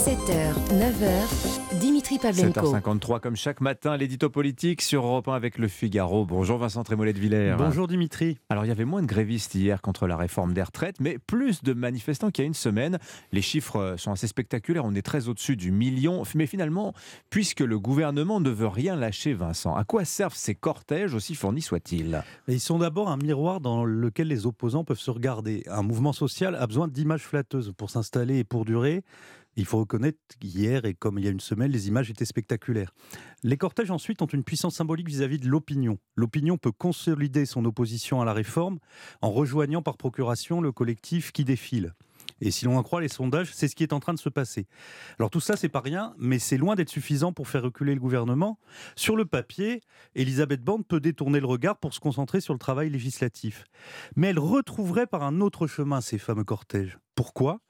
7h, 0.00 0.54
9h, 0.78 1.78
Dimitri 1.78 2.18
Pavlenko. 2.18 2.72
7h53 2.72 3.20
comme 3.20 3.36
chaque 3.36 3.60
matin, 3.60 3.98
l'édito 3.98 4.30
politique 4.30 4.80
sur 4.80 5.04
Europe 5.04 5.28
1 5.28 5.34
avec 5.34 5.58
le 5.58 5.68
Figaro. 5.68 6.24
Bonjour 6.24 6.56
Vincent 6.56 6.82
Trémollet 6.82 7.12
de 7.12 7.18
Villers. 7.18 7.54
Bonjour 7.58 7.86
Dimitri. 7.86 8.38
Alors 8.48 8.64
il 8.64 8.68
y 8.68 8.70
avait 8.70 8.86
moins 8.86 9.02
de 9.02 9.06
grévistes 9.06 9.54
hier 9.54 9.82
contre 9.82 10.06
la 10.06 10.16
réforme 10.16 10.54
des 10.54 10.62
retraites, 10.62 11.00
mais 11.00 11.18
plus 11.18 11.62
de 11.62 11.74
manifestants 11.74 12.30
qu'il 12.30 12.44
y 12.44 12.46
a 12.46 12.48
une 12.48 12.54
semaine. 12.54 12.98
Les 13.32 13.42
chiffres 13.42 13.96
sont 13.98 14.10
assez 14.10 14.26
spectaculaires, 14.26 14.86
on 14.86 14.94
est 14.94 15.02
très 15.02 15.28
au-dessus 15.28 15.56
du 15.56 15.70
million. 15.70 16.22
Mais 16.34 16.46
finalement, 16.46 16.94
puisque 17.28 17.60
le 17.60 17.78
gouvernement 17.78 18.40
ne 18.40 18.48
veut 18.48 18.68
rien 18.68 18.96
lâcher, 18.96 19.34
Vincent, 19.34 19.74
à 19.74 19.84
quoi 19.84 20.06
servent 20.06 20.34
ces 20.34 20.54
cortèges 20.54 21.12
aussi 21.12 21.34
fournis 21.34 21.60
soient-ils? 21.60 22.22
Ils 22.48 22.60
sont 22.60 22.78
d'abord 22.78 23.10
un 23.10 23.18
miroir 23.18 23.60
dans 23.60 23.84
lequel 23.84 24.28
les 24.28 24.46
opposants 24.46 24.84
peuvent 24.84 24.98
se 24.98 25.10
regarder. 25.10 25.62
Un 25.68 25.82
mouvement 25.82 26.14
social 26.14 26.54
a 26.54 26.66
besoin 26.66 26.88
d'images 26.88 27.24
flatteuses 27.24 27.74
pour 27.76 27.90
s'installer 27.90 28.38
et 28.38 28.44
pour 28.44 28.64
durer. 28.64 29.04
Il 29.56 29.64
faut 29.64 29.78
reconnaître 29.78 30.18
qu'hier 30.38 30.84
et 30.84 30.94
comme 30.94 31.18
il 31.18 31.24
y 31.24 31.28
a 31.28 31.30
une 31.30 31.40
semaine, 31.40 31.70
les 31.70 31.88
images 31.88 32.10
étaient 32.10 32.24
spectaculaires. 32.24 32.92
Les 33.42 33.56
cortèges 33.56 33.90
ensuite 33.90 34.22
ont 34.22 34.26
une 34.26 34.44
puissance 34.44 34.76
symbolique 34.76 35.08
vis-à-vis 35.08 35.38
de 35.38 35.48
l'opinion. 35.48 35.98
L'opinion 36.16 36.56
peut 36.56 36.72
consolider 36.72 37.46
son 37.46 37.64
opposition 37.64 38.20
à 38.20 38.24
la 38.24 38.32
réforme 38.32 38.78
en 39.22 39.30
rejoignant 39.30 39.82
par 39.82 39.96
procuration 39.96 40.60
le 40.60 40.72
collectif 40.72 41.32
qui 41.32 41.44
défile. 41.44 41.94
Et 42.40 42.50
si 42.50 42.64
l'on 42.64 42.78
en 42.78 42.82
croit 42.82 43.00
les 43.00 43.08
sondages, 43.08 43.50
c'est 43.52 43.68
ce 43.68 43.76
qui 43.76 43.82
est 43.82 43.92
en 43.92 44.00
train 44.00 44.14
de 44.14 44.18
se 44.18 44.28
passer. 44.28 44.66
Alors 45.18 45.30
tout 45.30 45.40
ça, 45.40 45.56
c'est 45.56 45.68
pas 45.68 45.80
rien, 45.80 46.14
mais 46.18 46.38
c'est 46.38 46.56
loin 46.56 46.74
d'être 46.74 46.88
suffisant 46.88 47.32
pour 47.32 47.48
faire 47.48 47.62
reculer 47.62 47.94
le 47.94 48.00
gouvernement. 48.00 48.58
Sur 48.96 49.16
le 49.16 49.24
papier, 49.24 49.82
Elisabeth 50.14 50.62
Borne 50.62 50.84
peut 50.84 51.00
détourner 51.00 51.40
le 51.40 51.46
regard 51.46 51.78
pour 51.78 51.92
se 51.92 52.00
concentrer 52.00 52.40
sur 52.40 52.54
le 52.54 52.58
travail 52.58 52.88
législatif. 52.88 53.64
Mais 54.16 54.28
elle 54.28 54.38
retrouverait 54.38 55.06
par 55.06 55.22
un 55.22 55.40
autre 55.40 55.66
chemin 55.66 56.00
ces 56.00 56.18
fameux 56.18 56.44
cortèges. 56.44 56.98
Pourquoi? 57.14 57.60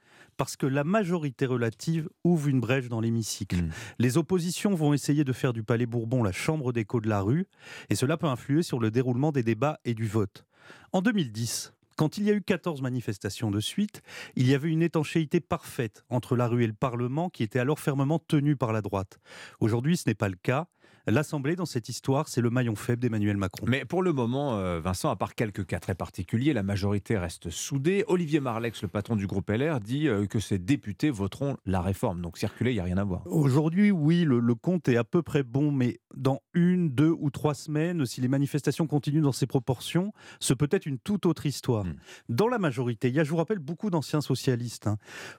Parce 0.41 0.57
que 0.57 0.64
la 0.64 0.84
majorité 0.84 1.45
relative 1.45 2.09
ouvre 2.24 2.49
une 2.49 2.61
brèche 2.61 2.88
dans 2.88 3.03
l'hémicycle. 3.03 3.57
Mmh. 3.57 3.70
Les 3.99 4.16
oppositions 4.16 4.74
vont 4.74 4.95
essayer 4.95 5.22
de 5.22 5.34
faire 5.34 5.53
du 5.53 5.62
Palais 5.62 5.84
Bourbon 5.84 6.22
la 6.22 6.32
chambre 6.32 6.72
d'écho 6.72 6.99
de 7.03 7.11
la 7.11 7.20
rue, 7.20 7.47
et 7.91 7.95
cela 7.95 8.16
peut 8.16 8.26
influer 8.26 8.62
sur 8.62 8.80
le 8.80 8.91
déroulement 8.91 9.32
des 9.32 9.43
débats 9.43 9.80
et 9.84 9.93
du 9.93 10.07
vote. 10.07 10.47
En 10.95 11.03
2010, 11.03 11.74
quand 11.97 12.16
il 12.16 12.24
y 12.24 12.30
a 12.30 12.32
eu 12.32 12.41
14 12.41 12.80
manifestations 12.80 13.51
de 13.51 13.61
suite, 13.61 14.01
il 14.34 14.49
y 14.49 14.55
avait 14.55 14.70
une 14.70 14.80
étanchéité 14.80 15.41
parfaite 15.41 16.07
entre 16.09 16.36
la 16.36 16.49
rue 16.49 16.64
et 16.64 16.66
le 16.66 16.72
Parlement 16.72 17.28
qui 17.28 17.43
était 17.43 17.59
alors 17.59 17.78
fermement 17.78 18.18
tenu 18.18 18.57
par 18.57 18.72
la 18.72 18.80
droite. 18.80 19.18
Aujourd'hui, 19.61 19.99
ce 19.99 20.09
n'est 20.09 20.14
pas 20.14 20.30
le 20.30 20.38
cas. 20.43 20.68
L'Assemblée, 21.11 21.56
dans 21.56 21.66
cette 21.66 21.88
histoire, 21.88 22.28
c'est 22.28 22.40
le 22.40 22.50
maillon 22.50 22.76
faible 22.76 23.02
d'Emmanuel 23.02 23.36
Macron. 23.36 23.66
Mais 23.68 23.84
pour 23.84 24.02
le 24.02 24.12
moment, 24.12 24.56
euh, 24.56 24.80
Vincent, 24.80 25.11
à 25.11 25.16
part 25.16 25.34
quelques 25.34 25.66
cas 25.66 25.80
très 25.80 25.94
particuliers, 25.94 26.52
la 26.52 26.62
majorité 26.62 27.18
reste 27.18 27.50
soudée. 27.50 28.04
Olivier 28.06 28.38
Marlex, 28.38 28.82
le 28.82 28.88
patron 28.88 29.16
du 29.16 29.26
groupe 29.26 29.50
LR, 29.50 29.80
dit 29.80 30.08
euh, 30.08 30.26
que 30.26 30.38
ses 30.38 30.58
députés 30.58 31.11
voteront 31.11 31.56
la 31.66 31.80
réforme. 31.80 32.20
Donc 32.20 32.38
circuler, 32.38 32.70
il 32.70 32.74
n'y 32.74 32.80
a 32.80 32.84
rien 32.84 32.98
à 32.98 33.04
voir. 33.04 33.22
Aujourd'hui, 33.26 33.90
oui, 33.90 34.24
le, 34.24 34.38
le, 34.38 34.54
compte 34.54 34.88
est 34.88 34.96
à 34.96 35.04
peu 35.04 35.22
près 35.22 35.42
bon, 35.42 35.72
mais 35.72 35.98
dans 36.14 36.40
une, 36.54 36.90
deux 36.90 37.14
ou 37.18 37.30
trois 37.30 37.54
semaines, 37.54 38.06
si 38.06 38.20
les 38.20 38.28
manifestations 38.28 38.86
continuent 38.86 39.22
dans 39.22 39.32
ces 39.32 39.46
proportions, 39.46 40.12
ce 40.38 40.54
peut 40.54 40.68
être 40.70 40.86
une 40.86 40.98
toute 40.98 41.26
autre 41.26 41.46
histoire. 41.46 41.84
Mmh. 41.84 41.94
Dans 42.28 42.48
la 42.48 42.58
majorité, 42.58 43.08
il 43.08 43.14
y 43.14 43.20
a, 43.20 43.24
je 43.24 43.30
vous 43.30 43.36
rappelle, 43.36 43.58
beaucoup 43.58 43.90
d'anciens 43.90 44.20
socialistes. 44.20 44.86
Hein. 44.86 44.96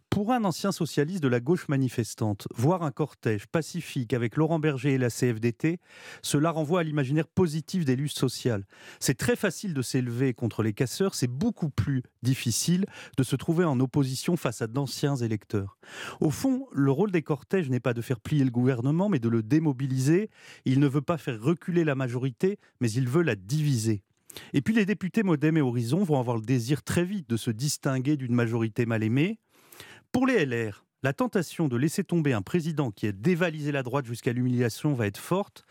Pour 0.10 0.34
un 0.34 0.44
ancien 0.44 0.72
socialiste 0.72 1.24
de 1.24 1.28
la 1.28 1.40
gauche 1.40 1.68
manifestante, 1.70 2.48
voir 2.56 2.84
un 2.84 2.92
cortège 2.92 3.48
pacifique 3.48 4.14
avec 4.14 4.36
Laurent 4.36 4.60
Berger 4.60 4.94
et 4.94 4.98
la 4.98 5.10
CFDT, 5.10 5.61
cela 6.22 6.52
renvoie 6.52 6.82
à 6.82 6.84
l'imaginaire 6.84 7.28
positif 7.28 7.86
des 7.86 7.96
luttes 7.96 8.18
sociales. 8.18 8.66
C'est 9.00 9.18
très 9.18 9.36
facile 9.36 9.74
de 9.74 9.82
s'élever 9.82 10.34
contre 10.34 10.64
les 10.64 10.74
casseurs, 10.74 11.16
c'est 11.16 11.28
beaucoup 11.28 11.70
plus 11.70 12.04
difficile 12.24 12.86
de 13.18 13.24
se 13.24 13.36
trouver 13.36 13.66
en 13.66 13.80
opposition 13.80 14.38
face 14.38 14.62
à 14.62 14.68
d'anciens 14.68 15.16
électeurs. 15.16 15.78
Au 16.20 16.30
fond, 16.30 16.68
le 16.72 16.92
rôle 16.92 17.12
des 17.12 17.22
cortèges 17.22 17.70
n'est 17.70 17.80
pas 17.80 17.94
de 17.94 18.02
faire 18.02 18.20
plier 18.20 18.44
le 18.44 18.52
gouvernement, 18.52 19.10
mais 19.10 19.20
de 19.20 19.30
le 19.30 19.44
démobiliser. 19.44 20.30
Il 20.66 20.80
ne 20.80 20.88
veut 20.88 21.02
pas 21.02 21.18
faire 21.18 21.42
reculer 21.42 21.84
la 21.84 21.96
majorité, 21.96 22.60
mais 22.80 22.92
il 22.92 23.08
veut 23.08 23.24
la 23.24 23.36
diviser. 23.36 24.04
Et 24.54 24.62
puis 24.62 24.74
les 24.74 24.86
députés 24.86 25.24
Modem 25.24 25.58
et 25.58 25.62
Horizon 25.62 26.04
vont 26.04 26.20
avoir 26.20 26.38
le 26.38 26.44
désir 26.44 26.84
très 26.84 27.04
vite 27.04 27.30
de 27.30 27.38
se 27.38 27.52
distinguer 27.52 28.16
d'une 28.16 28.34
majorité 28.34 28.86
mal 28.86 29.04
aimée. 29.04 29.40
Pour 30.12 30.26
les 30.26 30.46
LR, 30.46 30.86
la 31.04 31.14
tentation 31.14 31.68
de 31.68 31.78
laisser 31.78 32.04
tomber 32.04 32.34
un 32.34 32.42
président 32.42 32.92
qui 32.92 33.08
a 33.08 33.12
dévalisé 33.12 33.72
la 33.72 33.84
droite 33.84 34.06
jusqu'à 34.06 34.34
l'humiliation 34.34 34.94
va 34.94 35.08
être 35.08 35.18
forte, 35.18 35.66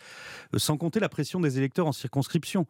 euh, 0.54 0.58
sans 0.58 0.76
compter 0.76 1.00
la 1.00 1.08
pression 1.08 1.40
des 1.40 1.58
électeurs 1.58 1.86
en 1.86 1.92
circonscription. 1.92 2.66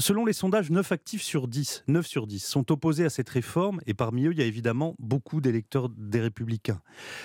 Selon 0.00 0.24
les 0.24 0.32
sondages, 0.32 0.70
9 0.70 0.92
actifs 0.92 1.22
sur 1.22 1.48
10, 1.48 1.82
9 1.88 2.06
sur 2.06 2.28
10 2.28 2.38
sont 2.38 2.70
opposés 2.70 3.04
à 3.04 3.10
cette 3.10 3.28
réforme 3.28 3.80
et 3.84 3.94
parmi 3.94 4.26
eux, 4.26 4.32
il 4.32 4.38
y 4.38 4.42
a 4.42 4.44
évidemment 4.44 4.94
beaucoup 5.00 5.40
d'électeurs 5.40 5.88
des 5.88 6.20
Républicains. 6.20 6.80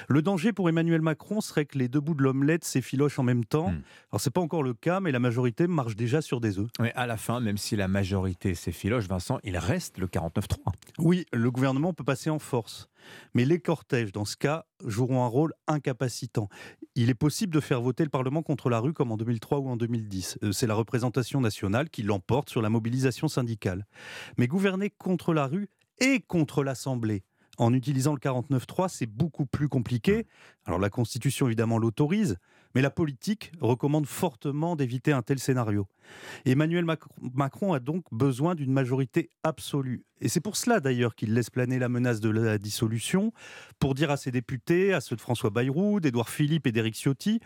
Le 0.08 0.24
danger 0.24 0.54
pour 0.54 0.68
Emmanuel 0.70 1.02
Macron 1.02 1.40
serait 1.40 1.66
que 1.66 1.78
les 1.78 1.88
deux 1.88 2.00
bouts 2.00 2.16
de 2.16 2.24
l'omelette 2.24 2.66
s'effilochent 2.66 3.20
en 3.20 3.24
même 3.24 3.46
temps. 3.46 3.70
Mmh. 3.70 3.84
Alors 4.12 4.22
c'est 4.22 4.34
pas 4.34 4.42
encore 4.42 4.64
le 4.64 4.74
cas, 4.74 5.00
mais 5.02 5.12
la 5.12 5.20
majorité 5.20 5.68
marche 5.68 5.96
déjà 5.96 6.24
sur 6.24 6.42
des 6.42 6.58
œufs. 6.58 6.68
Mais 6.80 6.92
à 6.96 7.06
la 7.06 7.18
fin, 7.18 7.40
même 7.42 7.58
si 7.58 7.76
la 7.76 7.88
majorité 7.88 8.56
s'effiloche, 8.56 9.08
Vincent, 9.08 9.38
il 9.44 9.56
reste 9.56 10.00
le 10.00 10.08
49-3. 10.08 10.58
Oui, 10.98 11.26
le 11.32 11.52
gouvernement 11.52 11.94
peut 11.94 12.04
passer 12.04 12.32
en 12.32 12.40
force. 12.40 12.90
Mais 13.34 13.46
les 13.46 13.60
cortèges, 13.60 14.12
dans 14.12 14.26
ce 14.26 14.38
cas, 14.38 14.66
joueront 14.86 15.24
un 15.24 15.28
rôle 15.28 15.54
incapacitant. 15.68 16.50
Il 16.96 17.10
est 17.10 17.16
possible 17.16 17.54
de 17.54 17.60
faire 17.60 17.82
voter 17.82 18.04
le 18.04 18.10
Parlement 18.10 18.44
contre 18.44 18.70
la 18.70 18.80
rue 18.80 18.94
comme 18.94 19.12
en 19.12 19.18
2003 19.18 19.60
ou 19.60 19.70
en 19.70 19.78
2010. 19.78 20.40
Euh, 20.44 20.52
c'est 20.52 20.68
la 20.68 20.76
représentation 20.76 21.42
nationale 21.42 21.90
qui 21.90 22.04
l'emporte 22.04 22.50
sur 22.50 22.62
la 22.64 22.70
mobilisation 22.70 23.28
syndicale. 23.28 23.86
Mais 24.38 24.48
gouverner 24.48 24.90
contre 24.90 25.34
la 25.34 25.46
rue 25.46 25.70
et 26.00 26.22
contre 26.22 26.64
l'Assemblée, 26.64 27.24
en 27.58 27.74
utilisant 27.74 28.14
le 28.14 28.20
49.3, 28.20 28.90
c'est 28.90 29.06
beaucoup 29.06 29.46
plus 29.46 29.70
compliqué. 29.70 30.26
Alors 30.66 30.80
la 30.80 30.90
Constitution, 30.90 31.46
évidemment, 31.46 31.78
l'autorise, 31.78 32.38
mais 32.74 32.82
la 32.82 32.90
politique 32.90 33.52
recommande 33.62 34.06
fortement 34.06 34.76
d'éviter 34.76 35.12
un 35.12 35.22
tel 35.22 35.40
scénario. 35.40 35.88
Emmanuel 36.46 36.86
Macron 37.34 37.74
a 37.74 37.80
donc 37.80 38.06
besoin 38.12 38.56
d'une 38.56 38.72
majorité 38.72 39.30
absolue. 39.44 40.04
Et 40.22 40.30
c'est 40.30 40.40
pour 40.40 40.56
cela 40.56 40.80
d'ailleurs 40.80 41.16
qu'il 41.16 41.34
laisse 41.34 41.50
planer 41.50 41.80
la 41.80 41.90
menace 41.90 42.20
de 42.20 42.30
la 42.30 42.58
dissolution, 42.58 43.34
pour 43.80 43.94
dire 43.94 44.12
à 44.12 44.18
ses 44.18 44.32
députés, 44.32 44.94
à 44.94 45.02
ceux 45.02 45.16
de 45.16 45.22
François 45.22 45.50
Bayrou, 45.50 46.00
d'Édouard 46.00 46.30
Philippe 46.30 46.68
et 46.68 46.72
d'Éric 46.72 46.96
Ciotti, 46.96 47.40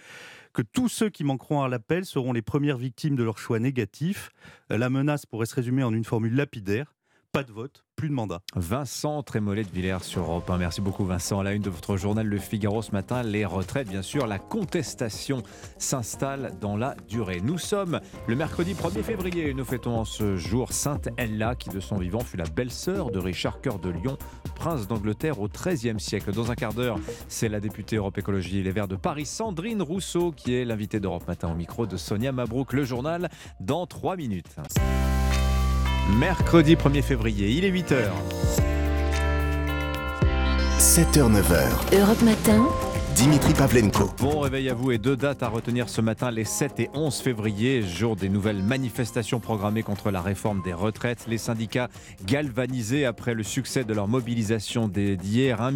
que 0.53 0.61
tous 0.61 0.89
ceux 0.89 1.09
qui 1.09 1.23
manqueront 1.23 1.61
à 1.61 1.69
l'appel 1.69 2.05
seront 2.05 2.33
les 2.33 2.41
premières 2.41 2.77
victimes 2.77 3.15
de 3.15 3.23
leur 3.23 3.37
choix 3.37 3.59
négatif. 3.59 4.31
La 4.69 4.89
menace 4.89 5.25
pourrait 5.25 5.45
se 5.45 5.55
résumer 5.55 5.83
en 5.83 5.93
une 5.93 6.05
formule 6.05 6.35
lapidaire 6.35 6.96
pas 7.37 7.43
de 7.43 7.51
vote, 7.51 7.85
plus 7.95 8.09
de 8.09 8.15
mandat. 8.15 8.41
Vincent 8.55 9.21
Trémollet 9.21 9.61
de 9.61 9.69
Villers 9.69 10.03
sur 10.03 10.23
Europe 10.23 10.49
1. 10.49 10.57
Merci 10.57 10.81
beaucoup 10.81 11.05
Vincent. 11.05 11.39
À 11.39 11.43
la 11.43 11.53
une 11.53 11.61
de 11.61 11.69
votre 11.69 11.95
journal 11.95 12.25
Le 12.25 12.39
Figaro 12.39 12.81
ce 12.81 12.93
matin, 12.93 13.21
les 13.21 13.45
retraites, 13.45 13.87
bien 13.87 14.01
sûr, 14.01 14.25
la 14.25 14.39
contestation 14.39 15.43
s'installe 15.77 16.53
dans 16.59 16.75
la 16.75 16.95
durée. 17.07 17.39
Nous 17.39 17.59
sommes 17.59 17.99
le 18.25 18.35
mercredi 18.35 18.73
1er 18.73 19.03
février. 19.03 19.53
Nous 19.53 19.65
fêtons 19.65 19.99
en 19.99 20.03
ce 20.03 20.35
jour 20.35 20.73
Sainte 20.73 21.09
Ella, 21.17 21.53
qui 21.53 21.69
de 21.69 21.79
son 21.79 21.97
vivant 21.97 22.21
fut 22.21 22.37
la 22.37 22.45
belle-sœur 22.45 23.11
de 23.11 23.19
Richard 23.19 23.61
Cœur 23.61 23.77
de 23.77 23.89
Lion, 23.89 24.17
prince 24.55 24.87
d'Angleterre 24.87 25.39
au 25.39 25.47
XIIIe 25.47 25.99
siècle. 25.99 26.33
Dans 26.33 26.49
un 26.49 26.55
quart 26.55 26.73
d'heure, 26.73 26.97
c'est 27.27 27.49
la 27.49 27.59
députée 27.59 27.97
Europe 27.97 28.17
Écologie 28.17 28.63
Les 28.63 28.71
Verts 28.71 28.87
de 28.87 28.95
Paris, 28.95 29.27
Sandrine 29.27 29.83
Rousseau, 29.83 30.31
qui 30.31 30.55
est 30.55 30.65
l'invitée 30.65 30.99
d'Europe 30.99 31.27
Matin 31.27 31.51
au 31.51 31.55
micro 31.55 31.85
de 31.85 31.97
Sonia 31.97 32.31
Mabrouk. 32.31 32.73
Le 32.73 32.83
journal 32.83 33.29
dans 33.59 33.85
3 33.85 34.15
minutes. 34.15 34.55
Mercredi 36.09 36.75
1er 36.75 37.01
février, 37.01 37.49
il 37.49 37.65
est 37.65 37.71
8h. 37.71 37.97
7h, 40.79 41.29
9h. 41.29 41.99
Europe 41.99 42.21
Matin. 42.21 42.65
Dimitri 43.17 43.51
Pavlenko. 43.55 44.11
Bon 44.19 44.41
réveil 44.41 44.69
à 44.69 44.75
vous 44.75 44.91
et 44.91 44.99
deux 44.99 45.17
dates 45.17 45.41
à 45.41 45.47
retenir 45.47 45.89
ce 45.89 46.01
matin, 46.01 46.29
les 46.29 46.43
7 46.43 46.79
et 46.81 46.89
11 46.93 47.15
février, 47.15 47.81
jour 47.81 48.15
des 48.15 48.29
nouvelles 48.29 48.61
manifestations 48.61 49.39
programmées 49.39 49.81
contre 49.81 50.11
la 50.11 50.21
réforme 50.21 50.61
des 50.61 50.71
retraites. 50.71 51.25
Les 51.27 51.39
syndicats 51.39 51.89
galvanisés 52.27 53.05
après 53.05 53.33
le 53.33 53.41
succès 53.41 53.83
de 53.83 53.91
leur 53.91 54.07
mobilisation 54.07 54.87
d'hier. 54.87 55.61
1 55.61 55.71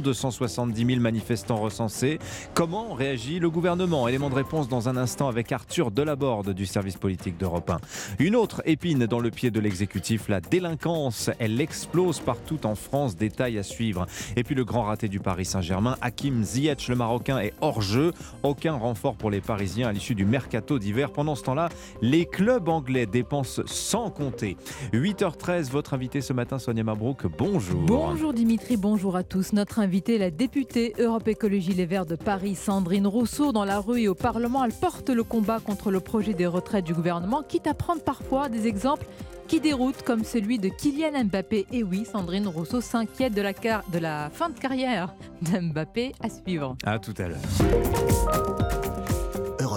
270 0.00 0.84
000 0.84 1.00
manifestants 1.00 1.56
recensés. 1.56 2.18
Comment 2.52 2.92
réagit 2.92 3.38
le 3.38 3.48
gouvernement? 3.48 4.06
Élément 4.06 4.28
de 4.28 4.34
réponse 4.34 4.68
dans 4.68 4.90
un 4.90 4.98
instant 4.98 5.28
avec 5.28 5.50
Arthur 5.50 5.92
Delaborde 5.92 6.50
du 6.50 6.66
service 6.66 6.98
politique 6.98 7.38
d'Europe 7.38 7.70
1. 7.70 7.78
Une 8.18 8.36
autre 8.36 8.60
épine 8.66 9.06
dans 9.06 9.20
le 9.20 9.30
pied 9.30 9.50
de 9.50 9.60
l'exécutif, 9.60 10.28
la 10.28 10.42
délinquance. 10.42 11.30
Elle 11.38 11.58
explose 11.58 12.20
partout 12.20 12.66
en 12.66 12.74
France. 12.74 13.16
Détail 13.16 13.58
à 13.58 13.62
suivre. 13.62 14.04
Et 14.36 14.44
puis 14.44 14.54
le 14.54 14.66
grand 14.66 14.82
raté 14.82 15.08
du 15.08 15.20
Paris 15.20 15.46
Saint-Germain, 15.46 15.96
Hakim 16.02 16.44
Ziyech 16.44 16.81
le 16.88 16.96
Marocain 16.96 17.38
est 17.38 17.54
hors 17.60 17.82
jeu. 17.82 18.12
Aucun 18.42 18.74
renfort 18.74 19.16
pour 19.16 19.30
les 19.30 19.40
Parisiens 19.40 19.88
à 19.88 19.92
l'issue 19.92 20.14
du 20.14 20.24
mercato 20.24 20.78
d'hiver. 20.78 21.10
Pendant 21.12 21.34
ce 21.34 21.42
temps-là, 21.44 21.68
les 22.00 22.26
clubs 22.26 22.68
anglais 22.68 23.06
dépensent 23.06 23.62
sans 23.66 24.10
compter. 24.10 24.56
8h13, 24.92 25.70
votre 25.70 25.94
invité 25.94 26.20
ce 26.20 26.32
matin, 26.32 26.58
Sonia 26.58 26.84
Mabrouk, 26.84 27.26
bonjour. 27.36 27.82
Bonjour 27.82 28.32
Dimitri, 28.32 28.76
bonjour 28.76 29.16
à 29.16 29.22
tous. 29.22 29.52
Notre 29.52 29.78
invité, 29.78 30.18
la 30.18 30.30
députée 30.30 30.94
Europe 30.98 31.28
Écologie 31.28 31.74
Les 31.74 31.86
Verts 31.86 32.06
de 32.06 32.16
Paris, 32.16 32.54
Sandrine 32.54 33.06
Rousseau, 33.06 33.52
dans 33.52 33.64
la 33.64 33.80
rue 33.80 34.02
et 34.02 34.08
au 34.08 34.14
Parlement, 34.14 34.64
elle 34.64 34.72
porte 34.72 35.10
le 35.10 35.24
combat 35.24 35.60
contre 35.60 35.90
le 35.90 36.00
projet 36.00 36.34
des 36.34 36.46
retraites 36.46 36.84
du 36.84 36.94
gouvernement, 36.94 37.42
quitte 37.42 37.66
à 37.66 37.74
prendre 37.74 38.02
parfois 38.02 38.48
des 38.48 38.66
exemples 38.66 39.06
qui 39.48 39.60
déroute 39.60 40.02
comme 40.02 40.24
celui 40.24 40.58
de 40.58 40.68
Kylian 40.68 41.24
Mbappé. 41.24 41.66
Et 41.72 41.82
oui, 41.82 42.06
Sandrine 42.10 42.48
Rousseau 42.48 42.80
s'inquiète 42.80 43.34
de 43.34 43.42
la, 43.42 43.52
de 43.52 43.98
la 43.98 44.30
fin 44.30 44.48
de 44.48 44.58
carrière 44.58 45.14
d'Mbappé 45.42 46.12
à 46.22 46.28
suivre. 46.30 46.71
L'heure. 46.84 46.94
À 46.94 46.98
tout 46.98 47.14
à 47.18 47.28
l'heure. 47.28 47.38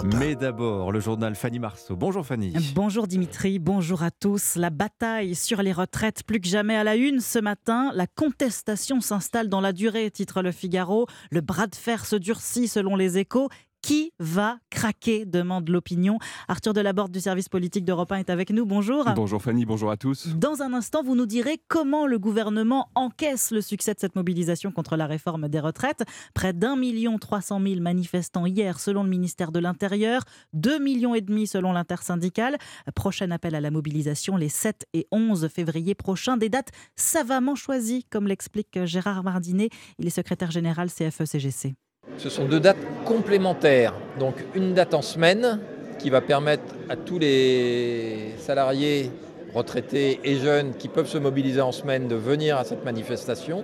Mais 0.03 0.35
d'abord, 0.35 0.91
le 0.91 0.99
journal 0.99 1.35
Fanny 1.35 1.57
Marceau. 1.57 1.95
Bonjour 1.95 2.25
Fanny. 2.25 2.53
Bonjour 2.75 3.07
Dimitri, 3.07 3.59
bonjour 3.59 4.03
à 4.03 4.11
tous. 4.11 4.55
La 4.55 4.69
bataille 4.69 5.35
sur 5.35 5.63
les 5.63 5.71
retraites 5.71 6.23
plus 6.23 6.39
que 6.39 6.47
jamais 6.47 6.75
à 6.75 6.83
la 6.83 6.95
une 6.95 7.21
ce 7.21 7.39
matin. 7.39 7.91
La 7.95 8.05
contestation 8.05 9.01
s'installe 9.01 9.49
dans 9.49 9.61
la 9.61 9.73
durée, 9.73 10.11
titre 10.11 10.41
Le 10.41 10.51
Figaro. 10.51 11.07
Le 11.31 11.41
bras 11.41 11.67
de 11.67 11.75
fer 11.75 12.05
se 12.05 12.15
durcit 12.15 12.67
selon 12.67 12.95
les 12.95 13.17
échos. 13.17 13.49
Qui 13.85 14.13
va 14.17 14.57
craquer 14.71 15.25
demande 15.25 15.69
l'opinion. 15.69 16.17
Arthur 16.47 16.73
Delaborde 16.73 17.11
du 17.11 17.19
service 17.19 17.49
politique 17.49 17.85
d'Europe 17.85 18.11
1 18.11 18.17
est 18.17 18.29
avec 18.31 18.49
nous. 18.49 18.65
Bonjour. 18.65 19.05
Bonjour 19.15 19.39
Fanny, 19.39 19.63
bonjour 19.63 19.91
à 19.91 19.95
tous. 19.95 20.29
Dans 20.29 20.63
un 20.63 20.73
instant, 20.73 21.03
vous 21.03 21.13
nous 21.13 21.27
direz 21.27 21.61
comment 21.67 22.07
le 22.07 22.17
gouvernement 22.17 22.89
encaisse 22.95 23.51
le 23.51 23.61
succès 23.61 23.93
de 23.93 23.99
cette 23.99 24.15
mobilisation 24.15 24.71
contre 24.71 24.95
la 24.95 25.05
réforme 25.05 25.49
des 25.49 25.59
retraites. 25.59 26.03
Près 26.33 26.51
d'un 26.51 26.75
million 26.75 27.19
trois 27.19 27.41
cent 27.41 27.59
mille 27.59 27.79
manifestants 27.79 28.47
hier 28.47 28.79
selon 28.79 29.03
le 29.03 29.09
ministère 29.09 29.51
de 29.51 29.59
l'Intérieur, 29.59 30.23
deux 30.53 30.79
millions 30.79 31.13
et 31.13 31.21
demi 31.21 31.45
selon 31.45 31.71
l'intersyndicale. 31.71 32.57
Prochain 32.95 33.29
appel 33.29 33.53
à 33.53 33.61
la 33.61 33.69
mobilisation 33.69 34.35
les 34.35 34.49
7 34.49 34.87
et 34.95 35.05
11 35.11 35.47
février 35.47 35.93
prochains. 35.93 36.37
Des 36.37 36.49
dates 36.49 36.71
savamment 36.95 37.53
choisies, 37.53 38.03
comme 38.09 38.27
l'explique 38.27 38.83
Gérard 38.85 39.23
Mardinet. 39.23 39.69
Il 39.99 40.07
est 40.07 40.09
secrétaire 40.09 40.49
général 40.49 40.89
CFE-CGC. 40.89 41.75
Ce 42.17 42.29
sont 42.29 42.45
deux 42.45 42.59
dates 42.59 42.77
complémentaires. 43.05 43.93
Donc 44.19 44.35
une 44.55 44.73
date 44.73 44.93
en 44.93 45.01
semaine 45.01 45.59
qui 45.99 46.09
va 46.09 46.21
permettre 46.21 46.63
à 46.89 46.95
tous 46.95 47.19
les 47.19 48.33
salariés, 48.37 49.11
retraités 49.53 50.19
et 50.23 50.35
jeunes 50.35 50.73
qui 50.75 50.87
peuvent 50.87 51.07
se 51.07 51.17
mobiliser 51.17 51.61
en 51.61 51.71
semaine 51.71 52.07
de 52.07 52.15
venir 52.15 52.57
à 52.57 52.63
cette 52.63 52.85
manifestation. 52.85 53.63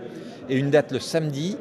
Et 0.50 0.58
une 0.58 0.70
date 0.70 0.92
le 0.92 1.00
samedi 1.00 1.58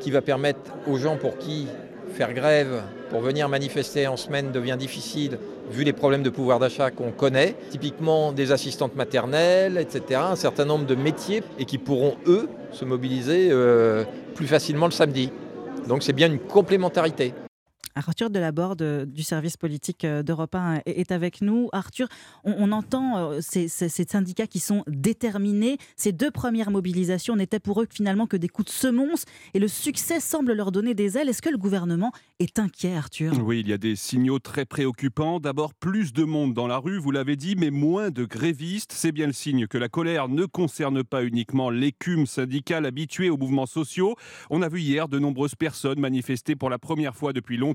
qui 0.00 0.10
va 0.10 0.22
permettre 0.22 0.60
aux 0.86 0.96
gens 0.96 1.16
pour 1.16 1.38
qui 1.38 1.66
faire 2.12 2.34
grève 2.34 2.82
pour 3.10 3.20
venir 3.20 3.48
manifester 3.48 4.06
en 4.06 4.16
semaine 4.16 4.52
devient 4.52 4.76
difficile 4.78 5.38
vu 5.70 5.84
les 5.84 5.92
problèmes 5.92 6.22
de 6.22 6.30
pouvoir 6.30 6.58
d'achat 6.58 6.90
qu'on 6.90 7.10
connaît, 7.10 7.54
typiquement 7.70 8.32
des 8.32 8.52
assistantes 8.52 8.96
maternelles, 8.96 9.78
etc., 9.78 10.20
un 10.30 10.36
certain 10.36 10.64
nombre 10.64 10.86
de 10.86 10.94
métiers 10.94 11.42
et 11.58 11.64
qui 11.64 11.78
pourront, 11.78 12.16
eux, 12.26 12.48
se 12.72 12.84
mobiliser 12.84 13.48
euh, 13.50 14.04
plus 14.34 14.46
facilement 14.46 14.86
le 14.86 14.92
samedi. 14.92 15.30
Donc 15.86 16.02
c'est 16.02 16.12
bien 16.12 16.28
une 16.28 16.38
complémentarité. 16.38 17.34
Arthur 17.96 18.30
Delaborde 18.30 18.82
euh, 18.82 19.06
du 19.06 19.22
service 19.22 19.56
politique 19.56 20.04
euh, 20.04 20.22
d'Europe 20.22 20.54
1 20.54 20.82
est 20.86 21.12
avec 21.12 21.40
nous. 21.42 21.68
Arthur, 21.72 22.08
on, 22.42 22.72
entend 22.72 23.16
euh, 23.16 23.40
ces, 23.40 23.68
syndicats 23.68 24.46
qui 24.46 24.58
sont 24.58 24.82
déterminés. 24.88 25.78
Ces 25.96 26.12
deux 26.12 26.30
premières 26.30 26.70
mobilisations 26.70 27.36
n'étaient 27.36 27.60
pour 27.60 27.80
eux 27.80 27.86
finalement 27.88 28.26
que 28.26 28.36
des 28.36 28.48
coups 28.48 28.66
de 28.66 28.72
semonce 28.72 29.24
et 29.54 29.58
le 29.58 29.68
succès 29.68 30.18
semble 30.18 30.54
leur 30.54 30.72
donner 30.72 30.94
des 30.94 31.16
ailes. 31.16 31.28
Est-ce 31.28 31.42
que 31.42 31.50
le 31.50 31.58
gouvernement 31.58 32.12
est 32.40 32.58
inquiet, 32.58 32.96
Arthur? 32.96 33.32
Oui, 33.44 33.60
il 33.60 33.68
y 33.68 33.72
a 33.72 33.78
des 33.78 33.96
signaux 33.96 34.38
très 34.38 34.64
préoccupants. 34.64 35.38
D'abord, 35.38 35.74
plus 35.74 36.12
de 36.12 36.24
monde 36.24 36.54
dans 36.54 36.66
la 36.66 36.78
rue, 36.78 36.98
vous 36.98 37.10
l'avez 37.12 37.36
dit, 37.36 37.54
mais 37.56 37.70
moins 37.70 38.10
de 38.10 38.24
grévistes. 38.24 38.92
C'est 38.92 39.12
bien 39.12 39.26
le 39.26 39.32
signe 39.32 39.66
que 39.66 39.78
la 39.78 39.88
colère 39.88 40.28
ne 40.28 40.46
concerne 40.46 41.04
pas 41.04 41.24
uniquement 41.24 41.70
l'écume 41.70 42.26
syndicale 42.26 42.86
habituée 42.86 43.30
aux 43.30 43.36
mouvements 43.36 43.66
sociaux. 43.66 44.16
On 44.50 44.62
a 44.62 44.68
vu 44.68 44.80
hier 44.80 45.08
de 45.08 45.18
nombreuses 45.18 45.54
personnes 45.54 46.00
manifester 46.00 46.56
pour 46.56 46.70
la 46.70 46.78
première 46.78 47.14
fois 47.14 47.32
depuis 47.32 47.56
longtemps 47.56 47.73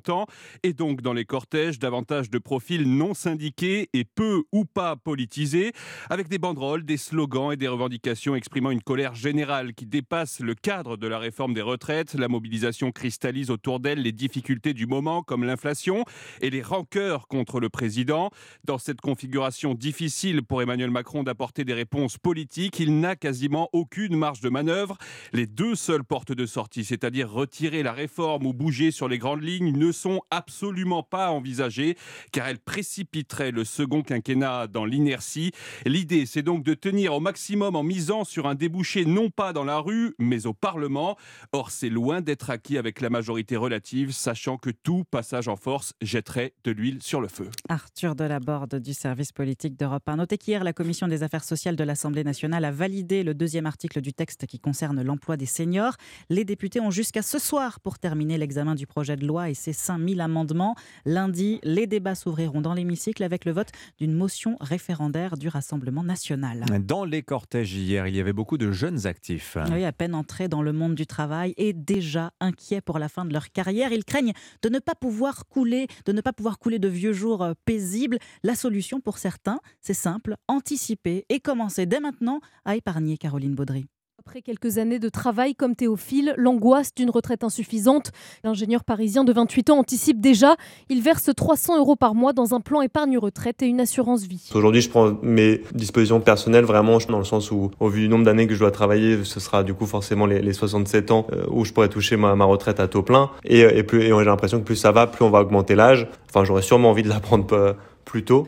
et 0.63 0.73
donc 0.73 1.01
dans 1.01 1.13
les 1.13 1.25
cortèges 1.25 1.79
davantage 1.79 2.29
de 2.29 2.37
profils 2.37 2.83
non 2.83 3.13
syndiqués 3.13 3.89
et 3.93 4.05
peu 4.05 4.43
ou 4.51 4.65
pas 4.65 4.95
politisés, 4.95 5.71
avec 6.09 6.27
des 6.27 6.37
banderoles, 6.37 6.83
des 6.83 6.97
slogans 6.97 7.51
et 7.51 7.57
des 7.57 7.67
revendications 7.67 8.35
exprimant 8.35 8.71
une 8.71 8.81
colère 8.81 9.15
générale 9.15 9.73
qui 9.73 9.85
dépasse 9.85 10.39
le 10.39 10.55
cadre 10.55 10.97
de 10.97 11.07
la 11.07 11.19
réforme 11.19 11.53
des 11.53 11.61
retraites. 11.61 12.13
La 12.13 12.27
mobilisation 12.27 12.91
cristallise 12.91 13.49
autour 13.49 13.79
d'elle 13.79 14.01
les 14.01 14.11
difficultés 14.11 14.73
du 14.73 14.85
moment 14.85 15.21
comme 15.21 15.43
l'inflation 15.43 16.05
et 16.41 16.49
les 16.49 16.61
rancœurs 16.61 17.27
contre 17.27 17.59
le 17.59 17.69
président. 17.69 18.29
Dans 18.63 18.77
cette 18.77 19.01
configuration 19.01 19.73
difficile 19.73 20.43
pour 20.43 20.61
Emmanuel 20.61 20.91
Macron 20.91 21.23
d'apporter 21.23 21.65
des 21.65 21.73
réponses 21.73 22.17
politiques, 22.17 22.79
il 22.79 22.99
n'a 22.99 23.15
quasiment 23.15 23.69
aucune 23.73 24.15
marge 24.15 24.41
de 24.41 24.49
manœuvre. 24.49 24.97
Les 25.33 25.47
deux 25.47 25.75
seules 25.75 26.03
portes 26.03 26.31
de 26.31 26.45
sortie, 26.45 26.85
c'est-à-dire 26.85 27.29
retirer 27.29 27.83
la 27.83 27.93
réforme 27.93 28.45
ou 28.45 28.53
bouger 28.53 28.91
sur 28.91 29.07
les 29.07 29.17
grandes 29.17 29.43
lignes, 29.43 29.77
ne 29.77 29.88
sont 29.91 30.21
absolument 30.31 31.03
pas 31.03 31.31
envisagées 31.31 31.97
car 32.31 32.47
elles 32.47 32.59
précipiteraient 32.59 33.51
le 33.51 33.63
second 33.63 34.01
quinquennat 34.01 34.67
dans 34.67 34.85
l'inertie. 34.85 35.51
L'idée, 35.85 36.25
c'est 36.25 36.41
donc 36.41 36.63
de 36.63 36.73
tenir 36.73 37.13
au 37.13 37.19
maximum 37.19 37.75
en 37.75 37.83
misant 37.83 38.23
sur 38.23 38.47
un 38.47 38.55
débouché 38.55 39.05
non 39.05 39.29
pas 39.29 39.53
dans 39.53 39.63
la 39.63 39.79
rue, 39.79 40.15
mais 40.19 40.45
au 40.45 40.53
Parlement. 40.53 41.17
Or, 41.51 41.71
c'est 41.71 41.89
loin 41.89 42.21
d'être 42.21 42.49
acquis 42.49 42.77
avec 42.77 43.01
la 43.01 43.09
majorité 43.09 43.55
relative, 43.55 44.11
sachant 44.11 44.57
que 44.57 44.69
tout 44.69 45.03
passage 45.09 45.47
en 45.47 45.55
force 45.55 45.93
jetterait 46.01 46.53
de 46.63 46.71
l'huile 46.71 47.01
sur 47.01 47.21
le 47.21 47.27
feu. 47.27 47.49
Arthur 47.69 48.15
Delaborde 48.15 48.75
du 48.75 48.93
service 48.93 49.31
politique 49.31 49.77
d'Europe 49.77 50.07
1. 50.07 50.17
Notez 50.17 50.37
qu'hier, 50.37 50.63
la 50.63 50.73
Commission 50.73 51.07
des 51.07 51.23
affaires 51.23 51.43
sociales 51.43 51.75
de 51.75 51.83
l'Assemblée 51.83 52.23
nationale 52.23 52.65
a 52.65 52.71
validé 52.71 53.23
le 53.23 53.33
deuxième 53.33 53.65
article 53.65 54.01
du 54.01 54.13
texte 54.13 54.45
qui 54.45 54.59
concerne 54.59 55.01
l'emploi 55.01 55.37
des 55.37 55.45
seniors. 55.45 55.95
Les 56.29 56.45
députés 56.45 56.79
ont 56.79 56.91
jusqu'à 56.91 57.21
ce 57.21 57.39
soir 57.39 57.79
pour 57.79 57.99
terminer 57.99 58.37
l'examen 58.37 58.75
du 58.75 58.87
projet 58.87 59.15
de 59.15 59.25
loi 59.25 59.49
et 59.49 59.53
ses 59.53 59.73
5000 59.79 60.21
amendements. 60.21 60.75
Lundi, 61.05 61.59
les 61.63 61.87
débats 61.87 62.15
s'ouvriront 62.15 62.61
dans 62.61 62.73
l'hémicycle 62.73 63.23
avec 63.23 63.45
le 63.45 63.51
vote 63.51 63.69
d'une 63.97 64.13
motion 64.13 64.57
référendaire 64.59 65.37
du 65.37 65.47
Rassemblement 65.47 66.03
national. 66.03 66.65
Dans 66.85 67.05
les 67.05 67.23
cortèges 67.23 67.73
hier, 67.73 68.07
il 68.07 68.15
y 68.15 68.19
avait 68.19 68.33
beaucoup 68.33 68.57
de 68.57 68.71
jeunes 68.71 69.07
actifs. 69.07 69.57
Oui, 69.71 69.85
à 69.85 69.91
peine 69.91 70.13
entrés 70.15 70.47
dans 70.47 70.61
le 70.61 70.73
monde 70.73 70.95
du 70.95 71.07
travail 71.07 71.53
et 71.57 71.73
déjà 71.73 72.31
inquiets 72.39 72.81
pour 72.81 72.99
la 72.99 73.09
fin 73.09 73.25
de 73.25 73.33
leur 73.33 73.51
carrière. 73.51 73.91
Ils 73.91 74.05
craignent 74.05 74.33
de 74.61 74.69
ne 74.69 74.79
pas 74.79 74.95
pouvoir 74.95 75.47
couler, 75.47 75.87
de 76.05 76.11
ne 76.11 76.21
pas 76.21 76.33
pouvoir 76.33 76.59
couler 76.59 76.79
de 76.79 76.87
vieux 76.87 77.13
jours 77.13 77.43
euh, 77.43 77.53
paisibles. 77.65 78.19
La 78.43 78.55
solution 78.55 78.99
pour 78.99 79.17
certains, 79.17 79.59
c'est 79.81 79.93
simple, 79.93 80.35
anticiper 80.47 81.25
et 81.29 81.39
commencer 81.39 81.85
dès 81.85 81.99
maintenant 81.99 82.41
à 82.65 82.75
épargner 82.75 83.17
Caroline 83.17 83.55
Baudry. 83.55 83.87
Après 84.29 84.43
quelques 84.43 84.77
années 84.77 84.99
de 84.99 85.09
travail 85.09 85.55
comme 85.55 85.75
Théophile, 85.75 86.35
l'angoisse 86.37 86.93
d'une 86.93 87.09
retraite 87.09 87.43
insuffisante, 87.43 88.11
l'ingénieur 88.43 88.83
parisien 88.83 89.23
de 89.23 89.33
28 89.33 89.71
ans 89.71 89.79
anticipe 89.79 90.21
déjà. 90.21 90.55
Il 90.87 91.01
verse 91.01 91.31
300 91.35 91.79
euros 91.79 91.95
par 91.95 92.13
mois 92.13 92.31
dans 92.31 92.53
un 92.53 92.61
plan 92.61 92.83
épargne-retraite 92.83 93.63
et 93.63 93.65
une 93.65 93.81
assurance 93.81 94.27
vie. 94.27 94.51
Aujourd'hui, 94.53 94.81
je 94.81 94.89
prends 94.91 95.17
mes 95.23 95.63
dispositions 95.73 96.21
personnelles 96.21 96.65
vraiment 96.65 96.99
dans 97.09 97.17
le 97.17 97.23
sens 97.23 97.49
où, 97.49 97.71
au 97.79 97.89
vu 97.89 98.01
du 98.01 98.07
nombre 98.09 98.23
d'années 98.23 98.45
que 98.45 98.53
je 98.53 98.59
dois 98.59 98.69
travailler, 98.69 99.23
ce 99.23 99.39
sera 99.39 99.63
du 99.63 99.73
coup 99.73 99.87
forcément 99.87 100.27
les, 100.27 100.53
67 100.53 101.09
ans 101.09 101.25
euh, 101.31 101.47
où 101.49 101.65
je 101.65 101.73
pourrais 101.73 101.89
toucher 101.89 102.15
ma, 102.15 102.33
retraite 102.45 102.79
à 102.79 102.87
taux 102.87 103.01
plein. 103.01 103.31
Et, 103.45 103.61
et, 103.61 103.79
et 103.79 103.89
j'ai 103.89 104.25
l'impression 104.25 104.59
que 104.59 104.63
plus 104.63 104.75
ça 104.75 104.91
va, 104.91 105.07
plus 105.07 105.25
on 105.25 105.31
va 105.31 105.41
augmenter 105.41 105.73
l'âge. 105.73 106.07
Enfin, 106.29 106.43
j'aurais 106.43 106.61
sûrement 106.61 106.91
envie 106.91 107.01
de 107.01 107.09
la 107.09 107.19
prendre 107.19 107.47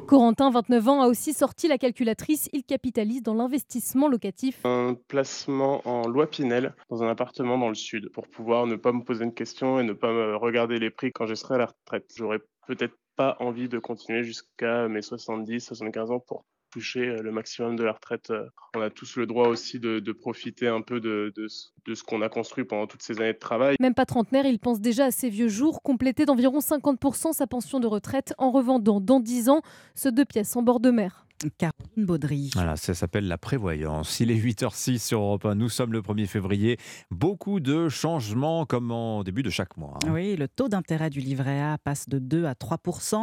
Corentin, 0.08 0.50
29 0.50 0.88
ans, 0.88 1.02
a 1.04 1.08
aussi 1.08 1.34
sorti 1.34 1.68
la 1.68 1.78
calculatrice. 1.78 2.50
Il 2.52 2.64
capitalise 2.64 3.22
dans 3.22 3.36
l'investissement 3.36 4.08
locatif. 4.08 4.60
Un 4.66 4.96
placement 5.08 5.88
en 5.88 6.08
loi 6.08 6.26
Pinel 6.26 6.74
dans 6.90 7.04
un 7.04 7.08
appartement 7.08 7.60
dans 7.60 7.70
le 7.70 7.76
sud 7.76 8.10
pour 8.12 8.28
pouvoir 8.28 8.66
ne 8.66 8.76
pas 8.76 8.92
me 8.92 9.04
poser 9.04 9.24
une 9.24 9.36
question 9.36 9.80
et 9.80 9.84
ne 9.84 9.94
pas 9.94 10.12
me 10.12 10.36
regarder 10.36 10.80
les 10.80 10.90
prix 10.90 11.12
quand 11.12 11.28
je 11.28 11.36
serai 11.36 11.56
à 11.56 11.58
la 11.60 11.66
retraite. 11.68 12.12
J'aurais 12.16 12.40
peut-être 12.66 12.96
pas 13.16 13.38
envie 13.40 13.70
de 13.70 13.78
continuer 13.78 14.24
jusqu'à 14.24 14.88
mes 14.88 15.04
70, 15.04 15.60
75 15.60 16.10
ans 16.10 16.20
pour 16.20 16.44
toucher 16.72 17.10
euh, 17.10 17.22
le 17.22 17.32
maximum 17.32 17.76
de 17.76 17.84
la 17.84 17.92
retraite. 17.92 18.32
Euh, 18.32 18.48
on 18.76 18.82
a 18.82 18.90
tous 18.90 19.18
le 19.18 19.28
droit 19.28 19.48
aussi 19.48 19.80
de, 19.80 20.00
profiter 20.12 20.68
un 20.68 20.82
peu 20.82 21.00
de, 21.00 21.34
de, 21.36 21.48
ce 21.94 22.04
qu'on 22.04 22.22
a 22.22 22.30
construit 22.30 22.64
pendant 22.64 22.88
toutes 22.88 23.02
ces 23.02 23.20
années 23.20 23.34
de 23.34 23.40
travail. 23.40 23.76
Même 23.80 23.94
pas 23.94 24.06
trentenaire, 24.06 24.46
il 24.46 24.60
pense 24.60 24.82
déjà 24.82 25.06
à 25.06 25.12
ses 25.12 25.30
vieux 25.30 25.48
jours, 25.48 25.82
compléter 25.82 26.26
d'environ 26.26 26.60
50% 26.60 27.34
sa 27.34 27.48
pension 27.48 27.80
de 27.80 27.88
retraite 27.88 28.34
en 28.38 28.52
revendant 28.52 29.00
dans 29.00 29.20
10 29.20 29.50
ans 29.50 29.62
ce 29.96 30.10
deux 30.10 30.26
pièces 30.26 30.56
en 30.56 30.64
bord 30.64 30.80
de 30.80 30.92
mer. 30.92 31.26
Caroline 31.58 32.06
Baudry. 32.06 32.52
Voilà, 32.54 32.76
ça 32.76 32.94
s'appelle 32.94 33.28
la 33.28 33.38
prévoyance. 33.38 34.20
Il 34.20 34.32
est 34.32 34.36
8h06 34.36 35.00
sur 35.00 35.20
Europe 35.20 35.46
1. 35.46 35.56
Nous 35.56 35.70
sommes 35.70 35.94
le 35.94 36.02
1er 36.02 36.28
février. 36.28 36.78
Beaucoup 37.10 37.60
de 37.60 37.90
changements 37.90 38.66
comme 38.66 38.92
en 38.92 39.24
début 39.24 39.44
de 39.44 39.50
chaque 39.50 39.78
mois. 39.78 39.98
Hein. 40.04 40.12
Oui, 40.12 40.36
le 40.36 40.48
taux 40.48 40.68
d'intérêt 40.68 41.10
du 41.10 41.20
livret 41.20 41.62
A 41.62 41.78
passe 41.78 42.08
de 42.08 42.20
2 42.20 42.46
à 42.46 42.56
3 42.56 42.78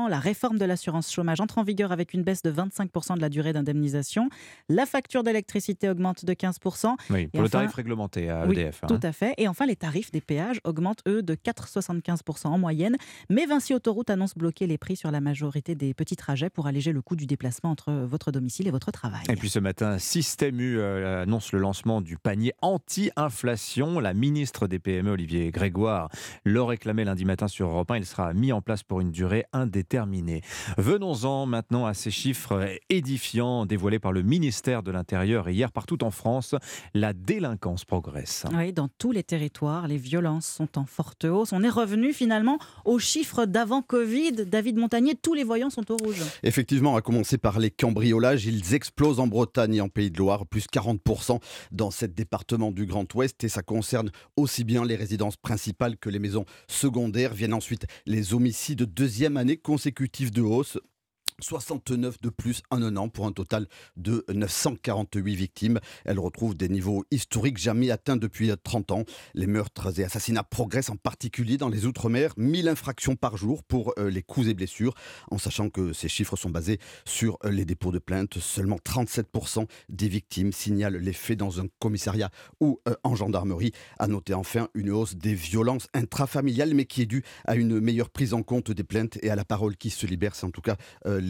La 0.09 0.19
réforme 0.19 0.59
de 0.59 0.65
l'assurance 0.65 1.13
chômage 1.13 1.41
entre 1.41 1.59
en 1.59 1.63
vigueur 1.63 1.93
avec 1.93 2.15
une 2.15 2.23
baisse 2.23 2.43
de 2.43 2.51
25 2.51 3.17
de 3.17 3.21
la 3.21 3.29
durée 3.29 3.53
d'indemnisation. 3.53 4.29
La 4.69 4.87
facture 4.87 5.23
d'électricité 5.23 5.89
augmente 5.89 6.25
de 6.25 6.33
15 6.33 6.57
Oui, 7.11 7.29
pour 7.29 7.43
le 7.43 7.49
tarif 7.49 7.75
réglementé 7.75 8.31
à 8.31 8.47
EDF. 8.47 8.85
Hein. 8.85 8.87
Tout 8.89 9.01
à 9.03 9.13
fait. 9.13 9.35
Et 9.39 9.49
enfin, 9.49 9.67
les 9.67 9.77
tarifs 9.77 10.11
des 10.11 10.21
péages 10.21 10.61
augmentent, 10.65 11.03
eux, 11.07 11.23
de 11.23 11.35
4,75 11.35 12.47
en 12.47 12.59
moyenne. 12.59 12.97
Mais 13.31 13.47
Vinci 13.47 13.75
Autoroute 13.75 14.11
annonce 14.11 14.35
bloquer 14.37 14.67
les 14.67 14.79
prix 14.79 14.97
sur 14.97 15.11
la 15.11 15.21
majorité 15.21 15.75
des 15.75 15.95
petits 15.95 16.17
trajets 16.17 16.51
pour 16.51 16.67
alléger 16.67 16.93
le 16.93 17.03
coût 17.03 17.17
du 17.17 17.27
déplacement 17.27 17.71
entre 17.71 17.93
votre 18.09 18.33
domicile 18.33 18.67
et 18.67 18.71
votre 18.71 18.91
travail. 18.91 19.23
Et 19.29 19.37
puis 19.37 19.49
ce 19.49 19.59
matin, 19.59 19.99
Système 19.99 20.61
U 20.61 20.79
euh, 20.79 21.23
annonce 21.23 21.53
le 21.53 21.59
lancement 21.59 22.01
du 22.01 22.17
panier 22.17 22.53
anti-inflation. 22.63 24.01
La 24.01 24.15
ministre 24.15 24.67
des 24.67 24.79
PME, 24.79 25.13
Olivier 25.13 25.51
Grégoire, 25.51 26.09
le 26.45 26.63
réclamait 26.63 27.05
lundi 27.05 27.25
matin 27.25 27.49
sur 27.49 27.69
Europe 27.69 27.91
1. 27.91 27.99
Il 27.99 28.07
sera 28.07 28.35
mis 28.35 28.53
en 28.53 28.61
place 28.61 28.83
pour 28.83 29.01
une 29.01 29.11
durée 29.11 29.45
indéterminée. 29.53 30.43
Venons-en 30.77 31.47
maintenant 31.47 31.87
à 31.87 31.95
ces 31.95 32.11
chiffres 32.11 32.69
édifiants 32.91 33.67
dévoilés 33.67 33.99
par 33.99 34.13
le 34.13 34.23
ministère 34.23 34.83
de 34.83 34.91
l'Intérieur 34.91 35.49
hier 35.49 35.71
partout 35.71 36.03
en 36.05 36.11
France. 36.11 36.55
La 36.95 37.13
délinquance 37.13 37.85
progresse. 37.85 38.45
Oui, 38.53 38.73
dans 38.73 38.89
tous 38.99 39.13
les 39.13 39.23
territoires, 39.23 39.89
les 39.89 39.97
violences 39.97 40.47
sont 40.47 40.79
en 40.79 40.85
forte 40.85 41.25
hausse. 41.25 41.53
On 41.53 41.63
est 41.63 41.69
revenu 41.69 42.13
finalement 42.13 42.59
aux 42.85 42.99
chiffres 42.99 43.45
d'avant 43.45 43.83
Covid. 43.83 44.33
David 44.47 44.77
Montagnier, 44.77 45.15
tous 45.15 45.35
les 45.35 45.45
voyants 45.45 45.71
sont 45.71 45.91
au 45.91 45.97
rouge. 45.97 46.23
Effectivement, 46.43 46.97
à 46.97 47.03
commencer 47.03 47.39
par 47.39 47.59
les 47.59 47.71
ils 48.03 48.75
explosent 48.75 49.21
en 49.21 49.27
Bretagne 49.27 49.75
et 49.77 49.81
en 49.81 49.89
Pays 49.89 50.11
de 50.11 50.19
Loire, 50.19 50.47
plus 50.47 50.67
40% 50.67 51.41
dans 51.73 51.91
cet 51.91 52.15
département 52.15 52.71
du 52.71 52.87
Grand 52.87 53.13
Ouest. 53.15 53.45
Et 53.45 53.49
ça 53.49 53.63
concerne 53.63 54.11
aussi 54.37 54.65
bien 54.65 54.85
les 54.85 54.97
résidences 54.97 55.37
principales 55.37 55.97
que 55.97 56.09
les 56.09 56.19
maisons 56.19 56.45
secondaires. 56.69 57.35
Viennent 57.35 57.55
ensuite 57.55 57.87
les 58.07 58.35
homicides, 58.35 58.83
deuxième 58.83 59.37
année 59.37 59.57
consécutive 59.57 60.31
de 60.31 60.43
hausse. 60.43 60.79
69 61.41 62.21
de 62.21 62.29
plus 62.31 62.63
en 62.71 62.83
un 62.83 62.97
an 62.97 63.09
pour 63.09 63.27
un 63.27 63.33
total 63.33 63.67
de 63.97 64.25
948 64.33 65.35
victimes. 65.35 65.81
Elle 66.05 66.19
retrouve 66.19 66.57
des 66.57 66.69
niveaux 66.69 67.05
historiques 67.11 67.59
jamais 67.59 67.91
atteints 67.91 68.17
depuis 68.17 68.51
30 68.63 68.91
ans. 68.93 69.05
Les 69.35 69.47
meurtres 69.47 70.01
et 70.01 70.05
assassinats 70.05 70.43
progressent 70.43 70.91
en 70.91 70.97
particulier 70.97 71.57
dans 71.57 71.69
les 71.69 71.87
Outre-mer. 71.87 72.33
1000 72.37 72.69
infractions 72.69 73.17
par 73.17 73.37
jour 73.37 73.63
pour 73.63 73.93
euh, 73.99 74.11
les 74.11 74.23
coups 74.23 74.49
et 74.49 74.55
blessures, 74.55 74.95
en 75.31 75.39
sachant 75.39 75.71
que 75.71 75.93
ces 75.93 76.09
chiffres 76.09 76.37
sont 76.37 76.51
basés 76.51 76.79
sur 77.05 77.39
euh, 77.45 77.51
les 77.51 77.65
dépôts 77.65 77.93
de 77.93 77.99
plaintes. 77.99 78.39
Seulement 78.39 78.79
37% 78.85 79.67
des 79.89 80.09
victimes 80.09 80.53
signalent 80.53 80.97
les 80.97 81.13
faits 81.13 81.39
dans 81.39 81.61
un 81.61 81.67
commissariat 81.79 82.31
ou 82.61 82.81
euh, 82.89 82.95
en 83.05 83.15
gendarmerie. 83.15 83.73
À 83.99 84.07
noter 84.07 84.35
enfin 84.35 84.69
une 84.75 84.91
hausse 84.91 85.17
des 85.17 85.35
violences 85.35 85.89
intrafamiliales, 85.95 86.75
mais 86.75 86.85
qui 86.85 87.03
est 87.03 87.07
due 87.07 87.25
à 87.45 87.55
une 87.55 87.81
meilleure 87.81 88.11
prise 88.11 88.35
en 88.35 88.43
compte 88.43 88.71
des 88.71 88.85
plaintes 88.85 89.19
et 89.23 89.31
à 89.31 89.37
la 89.37 89.45
parole 89.45 89.77
qui 89.77 89.91
se 89.91 90.07
libère. 90.07 90.33
En 90.43 90.51
tout 90.51 90.61
cas 90.61 90.77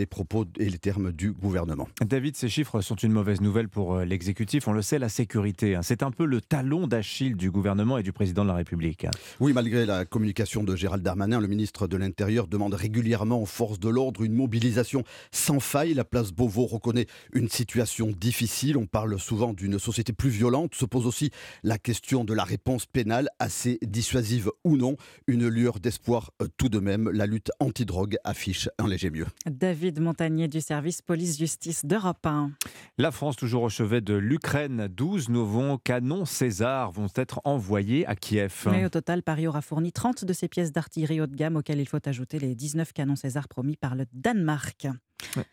propos 0.07 0.44
et 0.59 0.68
les 0.68 0.78
termes 0.78 1.12
du 1.12 1.32
gouvernement. 1.32 1.88
David, 2.05 2.36
ces 2.36 2.49
chiffres 2.49 2.80
sont 2.80 2.96
une 2.96 3.12
mauvaise 3.12 3.40
nouvelle 3.40 3.68
pour 3.68 3.94
euh, 3.94 4.05
l'exécutif. 4.05 4.68
On 4.68 4.72
le 4.72 4.82
sait, 4.82 4.99
la 4.99 5.09
sécurité, 5.09 5.74
hein. 5.74 5.80
c'est 5.82 6.03
un 6.03 6.11
peu 6.11 6.24
le 6.24 6.40
talon 6.40 6.86
d'Achille 6.86 7.36
du 7.36 7.51
gouvernement 7.51 7.99
et 7.99 8.03
du 8.03 8.12
président 8.12 8.42
de 8.42 8.49
la 8.49 8.55
République. 8.55 9.07
Oui, 9.40 9.53
malgré 9.53 9.86
la 9.86 10.05
communication 10.05 10.64
de 10.64 10.76
Gérald 10.76 11.03
Darmanin, 11.03 11.40
le 11.40 11.49
ministre 11.49 11.86
de 11.86 11.96
l'Intérieur 11.96 12.46
demande 12.46 12.74
régulièrement 12.74 13.40
aux 13.40 13.46
forces 13.46 13.80
de 13.80 13.88
l'ordre 13.88 14.22
une 14.22 14.34
mobilisation 14.34 15.05
sans 15.32 15.61
faille. 15.61 15.94
La 15.94 16.05
place 16.05 16.32
Beauvau 16.32 16.66
reconnaît 16.66 17.07
une 17.32 17.49
situation 17.49 18.12
difficile. 18.18 18.76
On 18.76 18.86
parle 18.86 19.18
souvent 19.18 19.53
d'une 19.53 19.78
société 19.78 20.12
plus 20.12 20.30
violente. 20.30 20.74
Se 20.74 20.84
pose 20.84 21.07
aussi 21.07 21.30
la 21.62 21.78
question 21.78 22.24
de 22.24 22.34
la 22.34 22.44
réponse 22.44 22.86
pénale, 22.86 23.28
assez 23.38 23.78
dissuasive 23.82 24.51
ou 24.64 24.76
non. 24.76 24.96
Une 25.26 25.49
lueur 25.49 25.80
d'espoir 25.80 26.30
euh, 26.42 26.49
tout 26.57 26.68
de 26.68 26.78
même. 26.78 27.11
La 27.11 27.26
lutte 27.26 27.51
anti-drogue 27.61 28.16
affiche 28.24 28.68
un 28.78 28.88
léger 28.88 29.11
mieux. 29.11 29.26
David 29.46 29.88
David 29.89 30.03
Montagnier 30.03 30.49
du 30.49 30.61
service 30.61 31.01
police-justice 31.01 31.86
d'Europe 31.86 32.26
1. 32.26 32.51
La 32.99 33.11
France, 33.11 33.36
toujours 33.36 33.62
au 33.62 33.68
chevet 33.70 34.03
de 34.03 34.12
l'Ukraine, 34.12 34.86
12 34.86 35.30
nouveaux 35.30 35.78
canons 35.78 36.26
César 36.26 36.93
vont 36.93 37.09
être 37.14 37.41
envoyés 37.45 38.07
à 38.07 38.14
Kiev. 38.14 38.66
au 38.66 38.89
total, 38.91 39.22
Paris 39.22 39.47
aura 39.47 39.62
fourni 39.62 39.91
30 39.91 40.26
de 40.26 40.32
ces 40.34 40.47
pièces 40.47 40.72
d'artillerie 40.72 41.22
haut 41.22 41.26
de 41.26 41.34
gamme 41.34 41.57
auxquelles 41.57 41.80
il 41.80 41.89
faut 41.89 42.07
ajouter 42.07 42.39
les 42.39 42.55
19 42.55 42.93
canons 42.93 43.16
César 43.16 43.49
promis 43.49 43.76
par 43.76 43.95
le 43.95 44.05
Danemark. 44.12 44.89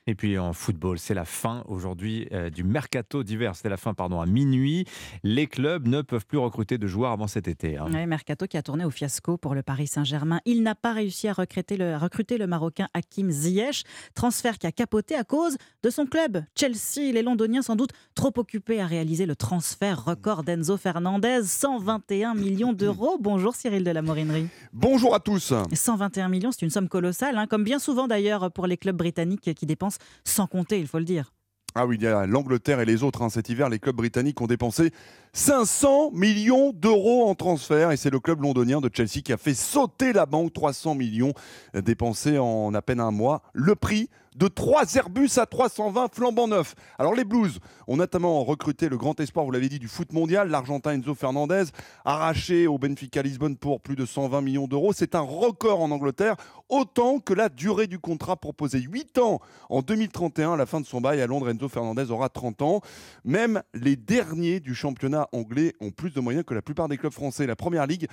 Et 0.07 0.16
puis 0.16 0.38
en 0.38 0.53
football, 0.53 0.99
c'est 0.99 1.13
la 1.13 1.26
fin 1.26 1.63
aujourd'hui 1.68 2.28
euh, 2.32 2.49
du 2.49 2.63
mercato 2.63 3.24
d'hiver. 3.24 3.55
C'était 3.55 3.70
la 3.70 3.78
fin, 3.78 3.93
pardon, 3.93 4.22
à 4.22 4.26
minuit. 4.26 4.86
Les 5.24 5.47
clubs 5.47 5.88
ne 5.88 6.01
peuvent 6.01 6.26
plus 6.26 6.38
recruter 6.38 6.78
de 6.78 6.88
joueurs 6.88 7.11
avant 7.11 7.28
cet 7.28 7.47
été. 7.47 7.78
Hein. 7.78 8.05
mercato 8.05 8.45
qui 8.47 8.57
a 8.57 8.63
tourné 8.63 8.86
au 8.86 8.91
fiasco 8.91 9.38
pour 9.38 9.55
le 9.55 9.63
Paris 9.63 9.88
Saint-Germain. 9.88 10.39
Il 10.45 10.63
n'a 10.63 10.76
pas 10.76 10.93
réussi 10.93 11.28
à 11.28 11.34
recruter 11.34 11.78
le, 11.78 11.97
recruter 11.97 12.38
le 12.38 12.47
Marocain 12.47 12.88
Hakim 12.93 13.32
Ziyech. 13.32 13.84
Transfert 14.13 14.57
qui 14.57 14.68
a 14.68 14.72
capoté 14.72 15.16
à 15.16 15.24
cause 15.24 15.57
de 15.84 15.89
son 15.89 16.05
club. 16.05 16.43
Chelsea, 16.55 17.11
les 17.11 17.24
Londoniens 17.24 17.61
sans 17.61 17.76
doute 17.76 17.91
trop 18.13 18.34
occupés 18.38 18.82
à 18.82 18.86
réaliser 18.86 19.26
le 19.26 19.36
transfert 19.36 20.05
record 20.05 20.43
d'Enzo 20.43 20.78
Fernandez. 20.78 21.41
121 21.43 22.36
millions 22.36 22.74
d'euros. 22.74 23.18
Bonjour 23.20 23.55
Cyril 23.55 23.84
de 23.84 23.91
la 23.91 24.01
Morinerie. 24.01 24.47
Bonjour 24.74 25.16
à 25.16 25.20
tous. 25.20 25.53
121 25.72 26.30
millions, 26.30 26.51
c'est 26.51 26.61
une 26.61 26.70
somme 26.70 26.89
colossale, 26.89 27.38
hein, 27.38 27.47
comme 27.47 27.63
bien 27.63 27.80
souvent 27.80 28.07
d'ailleurs 28.07 28.51
pour 28.51 28.68
les 28.68 28.78
clubs 28.78 28.95
britanniques 28.95 29.41
qui 29.56 29.66
dépensent 29.66 29.97
sans 30.24 30.47
compter, 30.47 30.80
il 30.80 30.88
faut 30.88 30.99
le 30.99 31.06
dire. 31.06 31.32
Ah 31.78 31.86
oui, 31.86 31.97
il 31.99 32.03
y 32.03 32.08
a 32.08 32.26
l'Angleterre 32.26 32.80
et 32.80 32.86
les 32.86 33.03
autres. 33.03 33.22
Hein. 33.22 33.30
Cet 33.30 33.49
hiver, 33.49 33.68
les 33.68 33.80
clubs 33.80 33.97
britanniques 33.97 34.39
ont 34.39 34.47
dépensé 34.47 34.91
500 35.34 36.12
millions 36.14 36.72
d'euros 36.72 37.28
en 37.28 37.36
transfert. 37.36 37.91
Et 37.91 37.97
c'est 37.97 38.10
le 38.10 38.22
club 38.22 38.41
londonien 38.41 38.80
de 38.80 38.89
Chelsea 38.93 39.22
qui 39.22 39.34
a 39.34 39.38
fait 39.38 39.53
sauter 39.53 40.14
la 40.14 40.26
banque. 40.26 40.53
300 40.53 40.95
millions 40.95 41.34
dépensés 41.74 42.38
en 42.38 42.74
à 42.74 42.82
peine 42.82 43.01
un 43.01 43.12
mois. 43.12 43.43
Le 43.51 43.76
prix 43.76 44.10
de 44.36 44.48
3 44.48 44.96
Airbus 44.96 45.32
à 45.38 45.46
320 45.46 46.14
flambant 46.14 46.48
neufs. 46.48 46.76
Alors 47.00 47.16
les 47.16 47.24
Blues 47.24 47.60
ont 47.88 47.98
notamment 47.98 48.44
recruté 48.44 48.90
le 48.90 48.98
grand 48.98 49.20
espoir, 49.20 49.46
vous 49.46 49.52
l'avez 49.52 49.70
dit, 49.70 49.80
du 49.80 49.88
foot 49.88 50.12
mondial, 50.12 50.50
l'Argentin 50.50 50.92
Enzo 50.92 51.16
Fernandez, 51.16 51.66
arraché 52.04 52.68
au 52.68 52.78
Benfica 52.78 53.22
Lisbonne 53.22 53.56
pour 53.56 53.80
plus 53.82 53.96
de 53.96 54.06
120 54.06 54.42
millions 54.42 54.68
d'euros. 54.68 54.92
C'est 54.94 55.16
un 55.16 55.22
record 55.22 55.82
en 55.82 55.92
Angleterre, 55.92 56.36
autant 56.70 57.20
que 57.20 57.34
la 57.34 57.50
durée 57.50 57.88
du 57.88 58.00
contrat 58.00 58.36
proposé. 58.36 58.80
8 58.80 59.18
ans 59.20 59.40
en 59.70 59.82
2031, 59.82 60.54
à 60.54 60.58
la 60.58 60.66
fin 60.66 60.82
de 60.82 60.86
son 60.86 61.00
bail 61.00 61.22
à 61.22 61.28
Londres, 61.28 61.50
Enzo 61.50 61.70
Fernandez 61.70 62.12
aura 62.12 62.30
30 62.30 62.62
ans. 62.62 62.82
Même 63.24 63.62
les 63.74 63.96
derniers 63.96 64.60
du 64.60 64.76
championnat 64.76 65.30
anglais 65.32 65.74
ont 65.80 65.92
plus 65.92 66.14
de 66.14 66.20
moyens 66.20 66.44
que 66.46 66.54
la 66.54 66.62
plupart 66.62 66.90
des 66.90 66.98
clubs 66.98 67.14
français. 67.14 67.48
La 67.48 67.56
Première 67.56 67.88
Ligue 67.88 68.08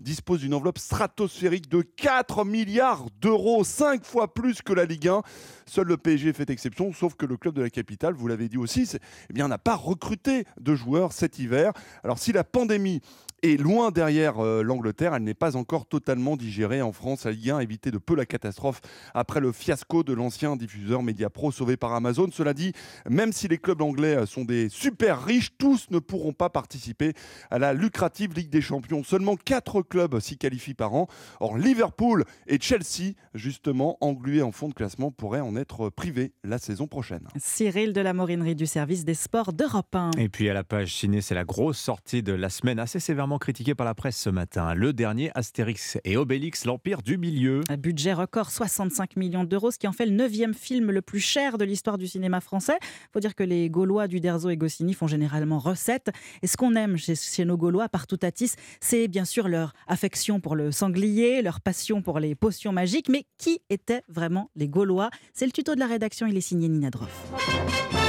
dispose 0.00 0.40
d'une 0.40 0.54
enveloppe 0.54 0.78
stratosphérique 0.78 1.68
de 1.68 1.82
4 1.82 2.44
milliards 2.44 3.06
d'euros, 3.20 3.62
5 3.62 4.04
fois 4.04 4.34
plus 4.34 4.62
que 4.62 4.72
la 4.72 4.84
Ligue 4.84 5.08
1. 5.08 5.22
Seul 5.68 5.86
le 5.86 5.98
PSG 5.98 6.32
fait 6.32 6.48
exception, 6.48 6.94
sauf 6.94 7.14
que 7.14 7.26
le 7.26 7.36
club 7.36 7.54
de 7.54 7.60
la 7.60 7.68
capitale, 7.68 8.14
vous 8.14 8.26
l'avez 8.26 8.48
dit 8.48 8.56
aussi, 8.56 8.88
eh 9.28 9.42
n'a 9.48 9.58
pas 9.58 9.76
recruté 9.76 10.44
de 10.58 10.74
joueurs 10.74 11.12
cet 11.12 11.38
hiver. 11.38 11.72
Alors 12.02 12.18
si 12.18 12.32
la 12.32 12.42
pandémie 12.42 13.02
et 13.42 13.56
loin 13.56 13.90
derrière 13.90 14.44
euh, 14.44 14.62
l'Angleterre, 14.62 15.14
elle 15.14 15.22
n'est 15.22 15.34
pas 15.34 15.56
encore 15.56 15.86
totalement 15.86 16.36
digérée 16.36 16.82
en 16.82 16.92
France. 16.92 17.24
La 17.24 17.30
Ligue 17.30 17.50
1 17.50 17.58
a 17.58 17.62
évité 17.62 17.90
de 17.90 17.98
peu 17.98 18.16
la 18.16 18.26
catastrophe 18.26 18.80
après 19.14 19.40
le 19.40 19.52
fiasco 19.52 20.02
de 20.02 20.12
l'ancien 20.12 20.56
diffuseur 20.56 21.02
Mediapro 21.02 21.52
sauvé 21.52 21.76
par 21.76 21.92
Amazon. 21.92 22.28
Cela 22.32 22.52
dit, 22.54 22.72
même 23.08 23.32
si 23.32 23.46
les 23.46 23.58
clubs 23.58 23.80
anglais 23.80 24.16
euh, 24.16 24.26
sont 24.26 24.44
des 24.44 24.68
super 24.68 25.22
riches, 25.22 25.56
tous 25.56 25.88
ne 25.90 25.98
pourront 25.98 26.32
pas 26.32 26.50
participer 26.50 27.12
à 27.50 27.58
la 27.58 27.74
lucrative 27.74 28.34
Ligue 28.34 28.50
des 28.50 28.60
Champions. 28.60 29.04
Seulement 29.04 29.36
4 29.36 29.82
clubs 29.82 30.18
s'y 30.18 30.36
qualifient 30.36 30.74
par 30.74 30.94
an. 30.94 31.06
Or, 31.40 31.58
Liverpool 31.58 32.24
et 32.46 32.58
Chelsea, 32.60 33.14
justement, 33.34 33.98
englués 34.00 34.42
en 34.42 34.52
fond 34.52 34.68
de 34.68 34.74
classement, 34.74 35.12
pourraient 35.12 35.40
en 35.40 35.54
être 35.54 35.90
privés 35.90 36.32
la 36.42 36.58
saison 36.58 36.88
prochaine. 36.88 37.28
Cyril 37.36 37.92
de 37.92 38.00
la 38.00 38.12
Morinerie 38.12 38.56
du 38.56 38.66
service 38.66 39.04
des 39.04 39.14
sports 39.14 39.52
d'Europe 39.52 39.94
1. 39.94 40.10
Et 40.18 40.28
puis 40.28 40.50
à 40.50 40.54
la 40.54 40.64
page 40.64 40.94
ciné, 40.94 41.20
c'est 41.20 41.34
la 41.34 41.44
grosse 41.44 41.78
sortie 41.78 42.22
de 42.22 42.32
la 42.32 42.50
semaine 42.50 42.80
assez 42.80 42.98
sévère 42.98 43.27
critiqué 43.36 43.74
par 43.74 43.84
la 43.84 43.94
presse 43.94 44.16
ce 44.16 44.30
matin. 44.30 44.72
Le 44.72 44.94
dernier, 44.94 45.30
Astérix 45.34 45.98
et 46.04 46.16
Obélix, 46.16 46.64
l'Empire 46.64 47.02
du 47.02 47.18
Milieu. 47.18 47.60
Un 47.68 47.76
budget 47.76 48.14
record, 48.14 48.50
65 48.50 49.16
millions 49.16 49.44
d'euros, 49.44 49.70
ce 49.70 49.78
qui 49.78 49.86
en 49.86 49.92
fait 49.92 50.06
le 50.06 50.12
neuvième 50.12 50.54
film 50.54 50.90
le 50.90 51.02
plus 51.02 51.20
cher 51.20 51.58
de 51.58 51.66
l'histoire 51.66 51.98
du 51.98 52.06
cinéma 52.06 52.40
français. 52.40 52.78
Il 52.80 53.08
faut 53.12 53.20
dire 53.20 53.34
que 53.34 53.42
les 53.42 53.68
Gaulois 53.68 54.08
du 54.08 54.20
Derzo 54.20 54.48
et 54.48 54.56
Goscinny 54.56 54.94
font 54.94 55.06
généralement 55.06 55.58
recette. 55.58 56.08
Et 56.40 56.46
ce 56.46 56.56
qu'on 56.56 56.74
aime 56.74 56.96
chez, 56.96 57.14
chez, 57.14 57.44
nos 57.44 57.58
Gaulois, 57.58 57.90
par 57.90 58.06
tout 58.06 58.18
Atis, 58.22 58.54
c'est 58.80 59.08
bien 59.08 59.26
sûr 59.26 59.48
leur 59.48 59.74
affection 59.86 60.40
pour 60.40 60.56
le 60.56 60.72
sanglier, 60.72 61.42
leur 61.42 61.60
passion 61.60 62.00
pour 62.00 62.20
les 62.20 62.34
potions 62.34 62.72
magiques. 62.72 63.10
Mais 63.10 63.26
qui 63.36 63.60
étaient 63.68 64.02
vraiment 64.08 64.50
les 64.56 64.68
Gaulois? 64.68 65.10
C'est 65.34 65.44
le 65.44 65.52
tuto 65.52 65.74
de 65.74 65.80
la 65.80 65.86
rédaction, 65.86 66.26
il 66.26 66.36
est 66.38 66.40
signé 66.40 66.68
Nina 66.68 66.88
Droff. 66.88 68.07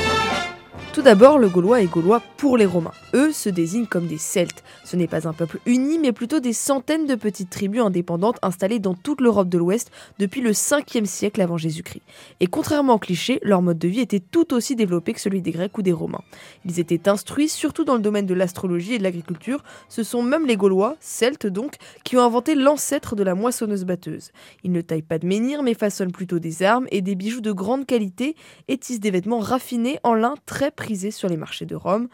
Tout 1.00 1.06
d'abord, 1.06 1.40
le 1.40 1.48
Gaulois 1.48 1.82
est 1.82 1.86
gaulois 1.86 2.22
pour 2.36 2.58
les 2.58 2.66
Romains. 2.66 2.92
Eux 3.14 3.32
se 3.32 3.48
désignent 3.48 3.86
comme 3.86 4.06
des 4.06 4.18
Celtes. 4.18 4.66
Ce 4.84 4.98
n'est 4.98 5.08
pas 5.08 5.30
un 5.30 5.34
peuple 5.34 5.62
uni, 5.66 5.98
mais 5.98 6.12
plutôt 6.12 6.42
des 6.42 6.52
centaines 6.52 7.06
de 7.06 7.16
petites 7.16 7.50
tribus 7.50 7.82
indépendantes 7.82 8.38
installées 8.42 8.80
dans 8.80 8.96
toute 8.96 9.22
l'Europe 9.22 9.48
de 9.48 9.58
l'Ouest 9.58 9.92
depuis 10.20 10.42
le 10.42 10.52
5e 10.52 11.06
siècle 11.06 11.40
avant 11.40 11.56
Jésus-Christ. 11.56 12.02
Et 12.42 12.48
contrairement 12.48 12.96
aux 12.96 13.00
clichés, 13.00 13.40
leur 13.44 13.62
mode 13.62 13.80
de 13.80 13.88
vie 13.88 14.02
était 14.02 14.20
tout 14.20 14.54
aussi 14.54 14.76
développé 14.76 15.14
que 15.14 15.22
celui 15.22 15.42
des 15.42 15.52
Grecs 15.52 15.78
ou 15.78 15.82
des 15.82 15.94
Romains. 15.94 16.22
Ils 16.66 16.82
étaient 16.82 17.08
instruits 17.08 17.48
surtout 17.48 17.86
dans 17.86 17.96
le 17.96 18.02
domaine 18.02 18.26
de 18.26 18.34
l'astrologie 18.34 18.96
et 18.96 18.98
de 18.98 19.04
l'agriculture. 19.04 19.64
Ce 19.88 20.04
sont 20.04 20.22
même 20.22 20.46
les 20.46 20.58
Gaulois, 20.58 20.98
Celtes 21.00 21.48
donc, 21.48 21.76
qui 22.04 22.18
ont 22.18 22.24
inventé 22.24 22.56
l'ancêtre 22.56 23.16
de 23.16 23.24
la 23.24 23.36
moissonneuse-batteuse. 23.36 24.34
Ils 24.66 24.74
ne 24.74 24.82
taillent 24.82 25.02
pas 25.02 25.18
de 25.18 25.28
menhirs, 25.28 25.64
mais 25.64 25.76
façonnent 25.76 26.12
plutôt 26.12 26.40
des 26.40 26.62
armes 26.62 26.88
et 26.92 27.02
des 27.02 27.16
bijoux 27.16 27.40
de 27.40 27.54
grande 27.54 27.86
qualité 27.86 28.36
et 28.68 28.78
tissent 28.78 29.00
des 29.00 29.12
vêtements 29.12 29.40
raffinés 29.40 29.98
en 30.04 30.14
lin 30.14 30.36
très 30.46 30.72
sur 31.12 31.30
les 31.30 31.38
marchés 31.38 31.66
de 31.66 31.76
Rome. 31.76 32.08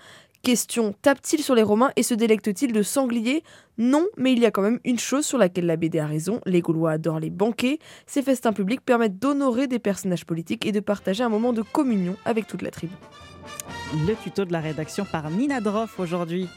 Question, 0.44 0.94
tape-t-il 1.02 1.42
sur 1.42 1.56
les 1.56 1.64
Romains 1.64 1.92
et 1.96 2.04
se 2.04 2.14
délecte-t-il 2.14 2.72
de 2.72 2.84
sangliers? 2.84 3.42
Non, 3.80 4.06
mais 4.16 4.32
il 4.32 4.40
y 4.40 4.46
a 4.46 4.52
quand 4.52 4.62
même 4.62 4.80
une 4.84 5.00
chose 5.00 5.26
sur 5.26 5.40
laquelle 5.40 5.66
la 5.66 5.76
BD 5.76 5.98
a 5.98 6.06
raison, 6.06 6.40
les 6.46 6.62
Gaulois 6.62 6.92
adorent 6.92 7.20
les 7.20 7.32
banquets. 7.32 7.80
Ces 8.06 8.22
festins 8.22 8.54
publics 8.54 8.82
permettent 8.82 9.18
d'honorer 9.18 9.68
des 9.68 9.80
personnages 9.80 10.26
politiques 10.26 10.66
et 10.66 10.72
de 10.72 10.80
partager 10.80 11.24
un 11.24 11.30
moment 11.30 11.52
de 11.52 11.64
communion 11.64 12.16
avec 12.26 12.46
toute 12.46 12.62
la 12.62 12.70
tribu. 12.70 12.94
Le 13.94 14.16
tuto 14.16 14.46
de 14.46 14.52
la 14.52 14.62
rédaction 14.62 15.06
par 15.06 15.30
Nina 15.30 15.62
Droff 15.62 16.00
aujourd'hui. 16.00 16.48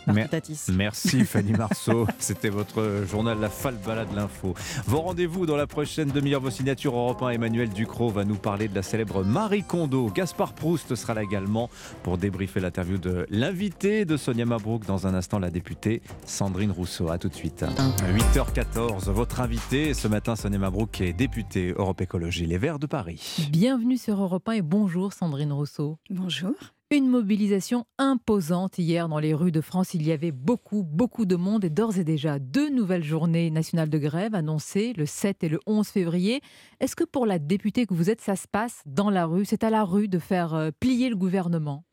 Merci 0.72 1.24
Fanny 1.24 1.52
Marceau. 1.58 2.06
C'était 2.18 2.48
votre 2.48 3.04
journal 3.08 3.38
La 3.38 3.50
Falbala 3.50 4.06
de 4.06 4.16
l'info. 4.16 4.54
Vos 4.86 5.02
rendez-vous 5.02 5.44
dans 5.44 5.56
la 5.56 5.66
prochaine 5.66 6.08
demi-heure, 6.08 6.40
vos 6.40 6.50
signatures 6.50 6.96
Europe 6.96 7.22
1. 7.22 7.30
Emmanuel 7.30 7.68
Ducrot 7.68 8.08
va 8.08 8.24
nous 8.24 8.36
parler 8.36 8.68
de 8.68 8.74
la 8.74 8.82
célèbre 8.82 9.24
Marie 9.24 9.62
Kondo. 9.62 10.10
Gaspard 10.10 10.54
Proust 10.54 10.94
sera 10.94 11.14
là 11.14 11.22
également 11.22 11.68
pour 12.02 12.16
débriefer 12.16 12.60
l'interview 12.60 12.96
de 12.96 13.26
l'invité 13.28 14.06
de 14.06 14.16
Sonia 14.16 14.46
Mabrouk. 14.46 14.86
Dans 14.86 15.06
un 15.06 15.14
instant, 15.14 15.38
la 15.38 15.50
députée 15.50 16.02
Sandrine 16.24 16.70
Rousseau. 16.70 17.10
A 17.10 17.18
tout 17.18 17.28
de 17.28 17.34
suite. 17.34 17.62
8h14, 17.62 19.10
votre 19.10 19.40
invité 19.40 19.92
ce 19.92 20.08
matin, 20.08 20.34
Sonia 20.34 20.58
Mabrouk, 20.58 21.00
est 21.02 21.12
députée 21.12 21.74
Europe 21.76 22.00
Écologie 22.00 22.46
Les 22.46 22.58
Verts 22.58 22.78
de 22.78 22.86
Paris. 22.86 23.48
Bienvenue 23.50 23.98
sur 23.98 24.20
Europe 24.20 24.48
1 24.48 24.52
et 24.52 24.62
bonjour 24.62 25.12
Sandrine 25.12 25.52
Rousseau. 25.52 25.98
Bonjour. 26.10 26.54
Une 26.90 27.06
mobilisation 27.06 27.84
imposante 27.98 28.78
hier 28.78 29.10
dans 29.10 29.18
les 29.18 29.34
rues 29.34 29.52
de 29.52 29.60
France. 29.60 29.92
Il 29.92 30.06
y 30.06 30.10
avait 30.10 30.32
beaucoup, 30.32 30.82
beaucoup 30.82 31.26
de 31.26 31.36
monde 31.36 31.62
et 31.62 31.68
d'ores 31.68 31.98
et 31.98 32.04
déjà 32.04 32.38
deux 32.38 32.70
nouvelles 32.70 33.04
journées 33.04 33.50
nationales 33.50 33.90
de 33.90 33.98
grève 33.98 34.34
annoncées 34.34 34.94
le 34.96 35.04
7 35.04 35.44
et 35.44 35.50
le 35.50 35.60
11 35.66 35.86
février. 35.86 36.40
Est-ce 36.80 36.96
que 36.96 37.04
pour 37.04 37.26
la 37.26 37.38
députée 37.38 37.84
que 37.84 37.92
vous 37.92 38.08
êtes, 38.08 38.22
ça 38.22 38.36
se 38.36 38.48
passe 38.48 38.80
dans 38.86 39.10
la 39.10 39.26
rue? 39.26 39.44
C'est 39.44 39.64
à 39.64 39.70
la 39.70 39.84
rue 39.84 40.08
de 40.08 40.18
faire 40.18 40.54
euh, 40.54 40.70
plier 40.80 41.10
le 41.10 41.16
gouvernement 41.16 41.84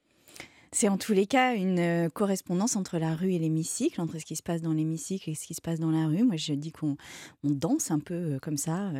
C'est 0.77 0.89
en 0.89 0.97
tous 0.97 1.13
les 1.13 1.25
cas 1.25 1.55
une 1.55 1.79
euh, 1.79 2.09
correspondance 2.09 2.75
entre 2.75 2.97
la 2.97 3.15
rue 3.15 3.31
et 3.31 3.39
l'hémicycle, 3.39 4.01
entre 4.01 4.19
ce 4.19 4.25
qui 4.25 4.35
se 4.35 4.43
passe 4.43 4.61
dans 4.61 4.73
l'hémicycle 4.73 5.29
et 5.29 5.33
ce 5.33 5.47
qui 5.47 5.53
se 5.53 5.61
passe 5.61 5.79
dans 5.79 5.89
la 5.89 6.05
rue. 6.05 6.23
Moi, 6.23 6.35
je 6.35 6.51
dis 6.51 6.73
qu'on 6.73 6.97
on 7.45 7.49
danse 7.49 7.91
un 7.91 7.99
peu 7.99 8.13
euh, 8.13 8.39
comme 8.39 8.57
ça 8.57 8.91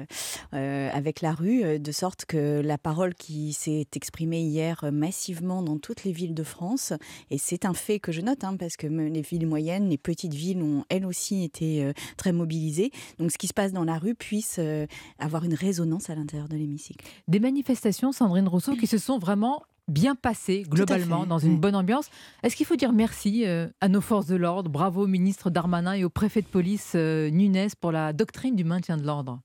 euh, 0.54 0.90
avec 0.94 1.20
la 1.20 1.34
rue, 1.34 1.78
de 1.78 1.92
sorte 1.92 2.24
que 2.24 2.62
la 2.62 2.78
parole 2.78 3.14
qui 3.14 3.52
s'est 3.52 3.88
exprimée 3.94 4.40
hier 4.40 4.86
massivement 4.94 5.64
dans 5.64 5.78
toutes 5.78 6.06
les 6.06 6.14
villes 6.14 6.34
de 6.34 6.44
France, 6.44 6.94
et 7.30 7.38
c'est 7.38 7.66
un 7.66 7.74
fait 7.74 8.00
que 8.00 8.14
je 8.14 8.22
note, 8.22 8.46
hein, 8.46 8.56
parce 8.56 8.78
que 8.78 8.88
les 8.88 9.22
villes 9.22 9.46
moyennes, 9.46 9.90
les 9.90 9.98
petites 9.98 10.34
villes 10.34 10.64
ont 10.64 10.86
elles 10.88 11.06
aussi 11.06 11.44
été 11.44 11.92
très 12.16 12.32
mobilisées. 12.32 12.92
Donc, 13.20 13.34
ce 13.34 13.38
qui 13.38 13.48
se 13.48 13.54
passe 13.54 13.74
dans 13.74 13.84
la 13.84 13.98
rue 13.98 14.16
puisse 14.16 14.62
avoir 15.20 15.44
une 15.44 15.54
résonance 15.54 16.10
à 16.10 16.16
l'intérieur 16.16 16.48
de 16.48 16.56
l'hémicycle. 16.56 17.06
Des 17.28 17.42
manifestations, 17.42 18.14
Sandrine 18.14 18.48
Rousseau, 18.48 18.78
qui 18.78 18.88
se 18.88 18.98
sont 18.98 19.20
vraiment 19.20 19.64
bien 19.88 20.16
passées 20.16 20.64
globalement, 20.68 21.26
dans 21.26 21.38
une 21.38 21.54
oui. 21.54 21.60
bonne 21.60 21.76
ambiance. 21.76 22.10
Est-ce 22.44 22.56
qu'il 22.56 22.66
faut 22.66 22.76
dire 22.76 22.94
merci 22.94 23.46
euh, 23.46 23.68
à 23.82 23.88
nos 23.88 24.02
forces 24.02 24.28
de 24.28 24.36
l'ordre? 24.36 24.70
Bravo 24.70 25.04
au 25.04 25.08
ministre 25.08 25.50
Darmanin 25.50 25.94
et 25.94 26.04
au 26.04 26.10
préfet 26.10 26.42
de 26.42 26.48
police 26.48 26.94
euh, 26.96 27.30
Nunes 27.30 27.68
pour 27.80 27.92
la 27.92 28.14
doctrine 28.14 28.56
du 28.56 28.64
maintien 28.64 28.98
de 28.98 29.06
l'ordre. 29.06 29.40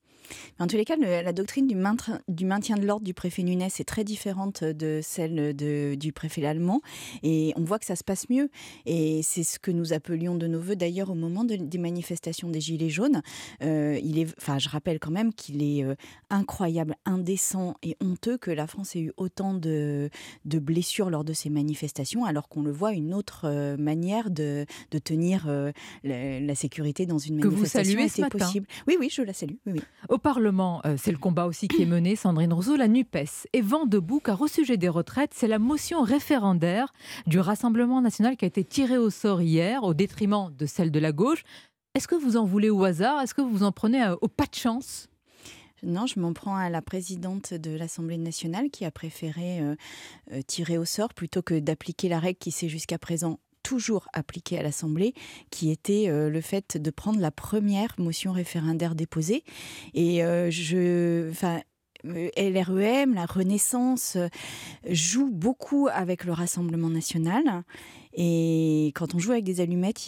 En 0.59 0.67
tous 0.67 0.77
les 0.77 0.85
cas, 0.85 0.97
le- 0.97 1.23
la 1.23 1.33
doctrine 1.33 1.67
du 1.67 1.75
maintien, 1.75 2.21
du 2.29 2.45
maintien 2.47 2.77
de 2.77 2.87
l'ordre 2.87 3.05
du 3.05 3.15
préfet 3.15 3.43
Nunes 3.43 3.63
est 3.63 3.85
très 3.89 4.05
différente 4.05 4.63
de 4.65 5.01
celle 5.03 5.55
de- 5.57 5.95
du 5.95 6.13
préfet 6.13 6.45
allemand. 6.47 6.81
Et 7.23 7.53
on 7.57 7.65
voit 7.65 7.79
que 7.79 7.87
ça 7.87 7.97
se 7.97 8.05
passe 8.05 8.29
mieux. 8.29 8.49
Et 8.87 9.23
c'est 9.23 9.43
ce 9.43 9.59
que 9.59 9.71
nous 9.71 9.93
appelions 9.93 10.35
de 10.37 10.47
nos 10.47 10.61
voeux 10.61 10.77
d'ailleurs 10.77 11.11
au 11.11 11.15
moment 11.15 11.45
de- 11.45 11.57
des 11.57 11.79
manifestations 11.79 12.49
des 12.49 12.61
Gilets 12.61 12.89
jaunes. 12.91 13.23
Euh, 13.63 13.99
il 14.03 14.19
est, 14.19 14.27
enfin, 14.39 14.59
je 14.59 14.69
rappelle 14.69 14.99
quand 14.99 15.11
même 15.11 15.33
qu'il 15.33 15.63
est 15.63 15.85
euh, 15.85 15.95
incroyable, 16.31 16.97
indécent 17.05 17.75
et 17.83 17.97
honteux 18.01 18.39
que 18.39 18.51
la 18.51 18.67
France 18.67 18.97
ait 18.97 19.01
eu 19.01 19.13
autant 19.17 19.55
de, 19.55 20.11
de 20.45 20.59
blessures 20.59 21.11
lors 21.11 21.25
de 21.25 21.33
ces 21.33 21.51
manifestations, 21.51 22.25
alors 22.25 22.49
qu'on 22.49 22.63
le 22.63 22.71
voit 22.73 22.93
une 22.93 23.15
autre 23.15 23.43
euh, 23.45 23.77
manière 23.77 24.31
de, 24.31 24.67
de 24.91 24.99
tenir 24.99 25.49
la, 26.05 26.41
la 26.41 26.55
sécurité 26.55 27.07
dans 27.07 27.19
une 27.19 27.41
Que 27.41 27.49
vous 27.49 27.55
manifestation 27.57 27.93
saluez 27.93 28.09
ce 28.09 28.13
était 28.15 28.23
matin. 28.23 28.39
possible. 28.39 28.67
Oui, 28.87 28.97
oui, 28.99 29.09
je 29.11 29.23
la 29.23 29.33
salue. 29.33 29.55
Oui, 29.67 29.73
oui. 29.77 29.81
Au 30.09 30.19
Parlement, 30.21 30.81
euh, 30.85 30.97
c'est 30.97 31.11
le 31.11 31.19
combat 31.19 31.47
aussi 31.47 31.67
qui 31.67 31.83
est 31.83 31.87
mené, 31.87 32.15
Sandrine 32.15 32.53
Rousseau, 32.53 32.77
la 32.77 32.89
NUPES 32.89 33.49
est 33.53 33.61
vent 33.61 33.87
debout 33.87 34.21
car 34.21 34.41
au 34.41 34.47
sujet 34.47 34.77
des 34.77 34.89
retraites, 34.89 35.33
c'est 35.35 35.49
la 35.49 35.59
motion 35.59 36.03
référendaire 36.03 36.93
du 37.27 37.41
Rassemblement 37.41 38.01
national 38.01 38.37
qui 38.37 38.45
a 38.45 38.49
été 38.49 38.63
tirée 38.63 38.99
au 38.99 39.11
sort 39.11 39.43
hier 39.43 39.83
au 39.83 39.95
détriment 39.95 40.51
de 40.57 40.67
celle 40.67 40.91
de 40.91 40.99
la 41.01 41.13
gauche. 41.13 41.43
Est-ce 41.95 42.07
que 42.07 42.15
vous 42.15 42.37
en 42.37 42.45
voulez 42.45 42.71
au 42.71 42.85
hasard? 42.85 43.21
Est-ce 43.21 43.35
que 43.35 43.41
vous 43.41 43.63
en 43.63 43.73
prenez 43.73 44.05
euh, 44.05 44.15
au 44.21 44.29
pas 44.29 44.47
de 44.47 44.55
chance? 44.55 45.09
Non, 45.83 46.07
je 46.07 46.21
m'en 46.21 46.35
prends 46.35 46.57
à 46.57 46.69
la 46.69 46.83
présidente 46.83 47.55
de 47.55 47.71
l'Assemblée 47.75 48.19
nationale 48.19 48.71
qui 48.71 48.85
a 48.85 48.91
préféré 48.91 49.61
euh, 49.61 49.75
tirer 50.47 50.77
au 50.77 50.85
sort 50.85 51.15
plutôt 51.15 51.41
que 51.41 51.59
d'appliquer 51.59 52.11
la 52.11 52.19
règle 52.19 52.39
qui 52.39 52.51
s'est 52.51 52.69
jusqu'à 52.69 52.99
présent 52.99 53.41
toujours 53.71 54.09
appliquée 54.13 54.59
à 54.59 54.65
l'Assemblée, 54.65 55.15
qui 55.53 55.71
était 55.71 56.09
euh, 56.09 56.29
le 56.29 56.41
fait 56.41 56.77
de 56.77 56.91
prendre 56.91 57.21
la 57.21 57.31
première 57.31 57.95
motion 57.99 58.33
référendaire 58.33 58.97
déposée. 58.97 59.45
Et 59.95 60.25
euh, 60.25 60.51
je... 60.51 61.31
Enfin, 61.31 61.61
euh, 62.05 62.31
LREM, 62.37 63.15
la 63.15 63.27
Renaissance, 63.27 64.17
joue 64.89 65.31
beaucoup 65.31 65.87
avec 65.93 66.25
le 66.25 66.33
Rassemblement 66.33 66.91
national. 66.91 67.63
Et 68.13 68.91
quand 68.97 69.15
on 69.15 69.21
joue 69.21 69.31
avec 69.31 69.45
des 69.45 69.61
allumettes, 69.61 70.07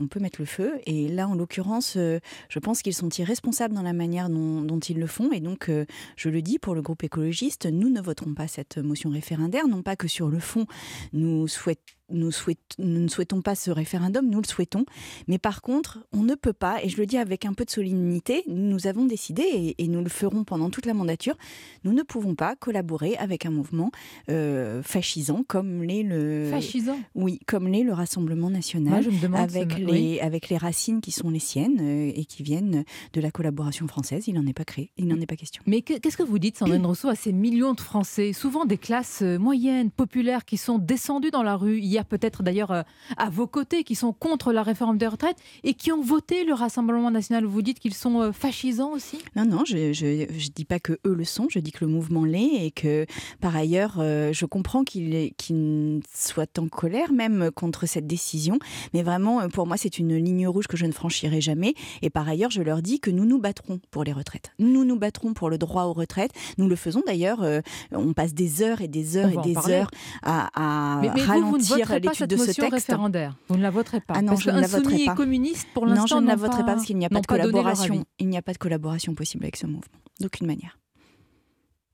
on 0.00 0.06
peut 0.06 0.20
mettre 0.20 0.40
le 0.40 0.46
feu. 0.46 0.72
Et 0.86 1.08
là, 1.08 1.28
en 1.28 1.34
l'occurrence, 1.34 1.98
je 1.98 2.58
pense 2.60 2.80
qu'ils 2.80 2.94
sont 2.94 3.10
irresponsables 3.10 3.74
dans 3.74 3.82
la 3.82 3.92
manière 3.92 4.30
dont, 4.30 4.78
ils 4.78 4.98
le 4.98 5.06
font. 5.06 5.32
Et 5.32 5.40
donc, 5.40 5.70
je 6.16 6.28
le 6.30 6.40
dis 6.40 6.58
pour 6.58 6.74
le 6.74 6.80
groupe 6.80 7.04
écologiste, 7.04 7.66
nous 7.66 7.90
ne 7.90 8.00
voterons 8.00 8.32
pas 8.32 8.48
cette 8.48 8.78
motion 8.78 9.10
référendaire. 9.10 9.68
Non 9.68 9.82
pas 9.82 9.96
que 9.96 10.08
sur 10.08 10.28
le 10.28 10.38
fond, 10.38 10.64
nous, 11.12 11.46
souhait- 11.46 11.76
nous, 12.12 12.30
nous 12.78 13.00
ne 13.00 13.08
souhaitons 13.08 13.42
pas 13.42 13.54
ce 13.54 13.70
référendum, 13.70 14.28
nous 14.28 14.40
le 14.40 14.46
souhaitons. 14.46 14.84
Mais 15.28 15.38
par 15.38 15.62
contre, 15.62 16.00
on 16.12 16.22
ne 16.22 16.34
peut 16.34 16.52
pas, 16.52 16.82
et 16.82 16.88
je 16.88 16.96
le 16.96 17.06
dis 17.06 17.18
avec 17.18 17.44
un 17.44 17.52
peu 17.54 17.64
de 17.64 17.70
solennité, 17.70 18.44
nous 18.48 18.86
avons 18.86 19.04
décidé, 19.04 19.42
et, 19.42 19.82
et 19.82 19.88
nous 19.88 20.02
le 20.02 20.08
ferons 20.08 20.44
pendant 20.44 20.70
toute 20.70 20.86
la 20.86 20.94
mandature, 20.94 21.36
nous 21.84 21.92
ne 21.92 22.02
pouvons 22.02 22.34
pas 22.34 22.56
collaborer 22.56 23.16
avec 23.16 23.46
un 23.46 23.50
mouvement 23.50 23.90
euh, 24.28 24.82
fascisant 24.82 25.44
comme 25.46 25.82
l'est 25.82 26.02
le... 26.02 26.48
Fascisant 26.50 26.98
Oui, 27.14 27.40
comme 27.46 27.68
l'est 27.68 27.82
le 27.82 27.92
Rassemblement 27.92 28.50
national, 28.50 28.92
Moi, 28.94 29.00
je 29.02 29.10
me 29.10 29.20
demande 29.20 29.40
avec, 29.40 29.78
les, 29.78 29.84
oui. 29.84 30.20
avec 30.20 30.48
les 30.48 30.56
racines 30.56 31.00
qui 31.00 31.12
sont 31.12 31.30
les 31.30 31.38
siennes 31.38 31.78
euh, 31.80 32.12
et 32.14 32.24
qui 32.24 32.42
viennent 32.42 32.84
de 33.12 33.20
la 33.20 33.30
collaboration 33.30 33.86
française. 33.88 34.24
Il 34.28 34.34
n'en 34.34 34.46
est 34.46 34.52
pas 34.52 34.64
créé, 34.64 34.90
il 34.96 35.06
n'en 35.06 35.20
est 35.20 35.26
pas 35.26 35.36
question. 35.36 35.62
Mais 35.66 35.82
que- 35.82 35.98
qu'est-ce 35.98 36.16
que 36.16 36.22
vous 36.22 36.38
dites, 36.38 36.58
Sandrine 36.58 36.84
Rousseau, 36.86 37.08
à 37.08 37.14
ces 37.14 37.32
millions 37.32 37.74
de 37.74 37.80
Français, 37.80 38.32
souvent 38.32 38.64
des 38.64 38.78
classes 38.78 39.20
euh, 39.22 39.38
moyennes, 39.38 39.90
populaires, 39.90 40.44
qui 40.44 40.56
sont 40.56 40.78
descendus 40.78 41.30
dans 41.30 41.42
la 41.42 41.56
rue, 41.56 41.78
hier 41.78 42.01
peut-être 42.04 42.42
d'ailleurs 42.42 42.70
euh, 42.70 42.82
à 43.16 43.30
vos 43.30 43.46
côtés, 43.46 43.84
qui 43.84 43.94
sont 43.94 44.12
contre 44.12 44.52
la 44.52 44.62
réforme 44.62 44.98
des 44.98 45.06
retraites 45.06 45.36
et 45.64 45.74
qui 45.74 45.92
ont 45.92 46.02
voté 46.02 46.44
le 46.44 46.54
Rassemblement 46.54 47.10
national 47.10 47.44
Vous 47.44 47.62
dites 47.62 47.78
qu'ils 47.78 47.94
sont 47.94 48.20
euh, 48.20 48.32
fascisants 48.32 48.92
aussi? 48.92 49.18
Non, 49.36 49.44
non, 49.44 49.64
je 49.64 49.76
ne 49.76 50.48
dis 50.54 50.64
pas 50.64 50.80
que 50.80 50.92
eux 51.06 51.14
le 51.14 51.24
sont, 51.24 51.46
je 51.50 51.58
dis 51.58 51.72
que 51.72 51.84
le 51.84 51.90
mouvement 51.90 52.24
l'est 52.24 52.66
et 52.66 52.70
que 52.70 53.06
par 53.40 53.56
ailleurs, 53.56 53.96
euh, 53.98 54.32
je 54.32 54.46
comprends 54.46 54.84
qu'ils 54.84 55.32
qu'ils 55.36 56.00
soient 56.14 56.46
en 56.58 56.68
colère 56.68 57.12
même 57.12 57.50
contre 57.54 57.86
cette 57.86 58.06
décision. 58.06 58.58
Mais 58.94 59.02
vraiment, 59.02 59.48
pour 59.48 59.66
moi, 59.66 59.76
c'est 59.76 59.98
une 59.98 60.16
ligne 60.16 60.46
rouge 60.48 60.66
que 60.66 60.76
je 60.76 60.86
ne 60.86 60.92
franchirai 60.92 61.40
jamais. 61.40 61.74
Et 62.02 62.10
par 62.10 62.28
ailleurs, 62.28 62.50
je 62.50 62.62
leur 62.62 62.82
dis 62.82 63.00
que 63.00 63.10
nous 63.10 63.24
nous 63.24 63.38
battrons 63.38 63.80
pour 63.90 64.04
les 64.04 64.12
retraites. 64.12 64.52
Nous 64.58 64.84
nous 64.84 64.98
battrons 64.98 65.34
pour 65.34 65.50
le 65.50 65.58
droit 65.58 65.84
aux 65.84 65.92
retraites. 65.92 66.32
Nous 66.58 66.68
le 66.68 66.76
faisons 66.76 67.02
d'ailleurs. 67.06 67.44
on 67.92 68.12
passe 68.12 68.34
des 68.34 68.62
heures 68.62 68.80
et 68.80 68.88
des 68.88 69.16
heures 69.16 69.30
et 69.30 69.36
des 69.42 69.54
parler. 69.54 69.74
heures 69.74 69.90
à, 70.22 70.96
à 70.96 71.00
mais, 71.00 71.10
mais 71.14 71.22
vous, 71.22 71.50
vous 71.50 71.58
ne 71.58 71.62
ralentir 71.62 71.91
voterez 71.94 72.00
pas 72.00 72.10
l'étude 72.10 72.30
cette 72.30 72.30
de 72.30 72.36
ce 72.52 72.60
texte. 72.60 72.72
référendaire. 72.72 73.36
Vous 73.48 73.56
ne 73.56 73.62
la 73.62 73.70
voterez 73.70 74.00
pas. 74.00 74.14
Ah 74.16 74.22
non, 74.22 74.28
parce 74.28 74.42
je 74.42 74.50
ne 74.50 74.60
la 74.60 74.66
voterai 74.66 75.04
pas. 75.04 75.12
et 75.12 75.14
communistes, 75.16 75.68
pour 75.74 75.86
non, 75.86 75.94
l'instant, 75.94 76.18
je 76.18 76.22
ne 76.22 76.28
la 76.28 76.36
voterai 76.36 76.62
pas 76.64 76.74
parce 76.74 76.84
qu'il 76.86 76.96
n'y 76.98 77.06
a 77.06 77.10
pas 77.10 77.20
de 77.20 77.26
collaboration. 77.26 78.04
Il 78.18 78.28
n'y 78.28 78.36
a 78.36 78.42
pas 78.42 78.52
de 78.52 78.58
collaboration 78.58 79.14
possible 79.14 79.44
avec 79.44 79.56
ce 79.56 79.66
mouvement, 79.66 79.98
d'aucune 80.20 80.46
manière. 80.46 80.78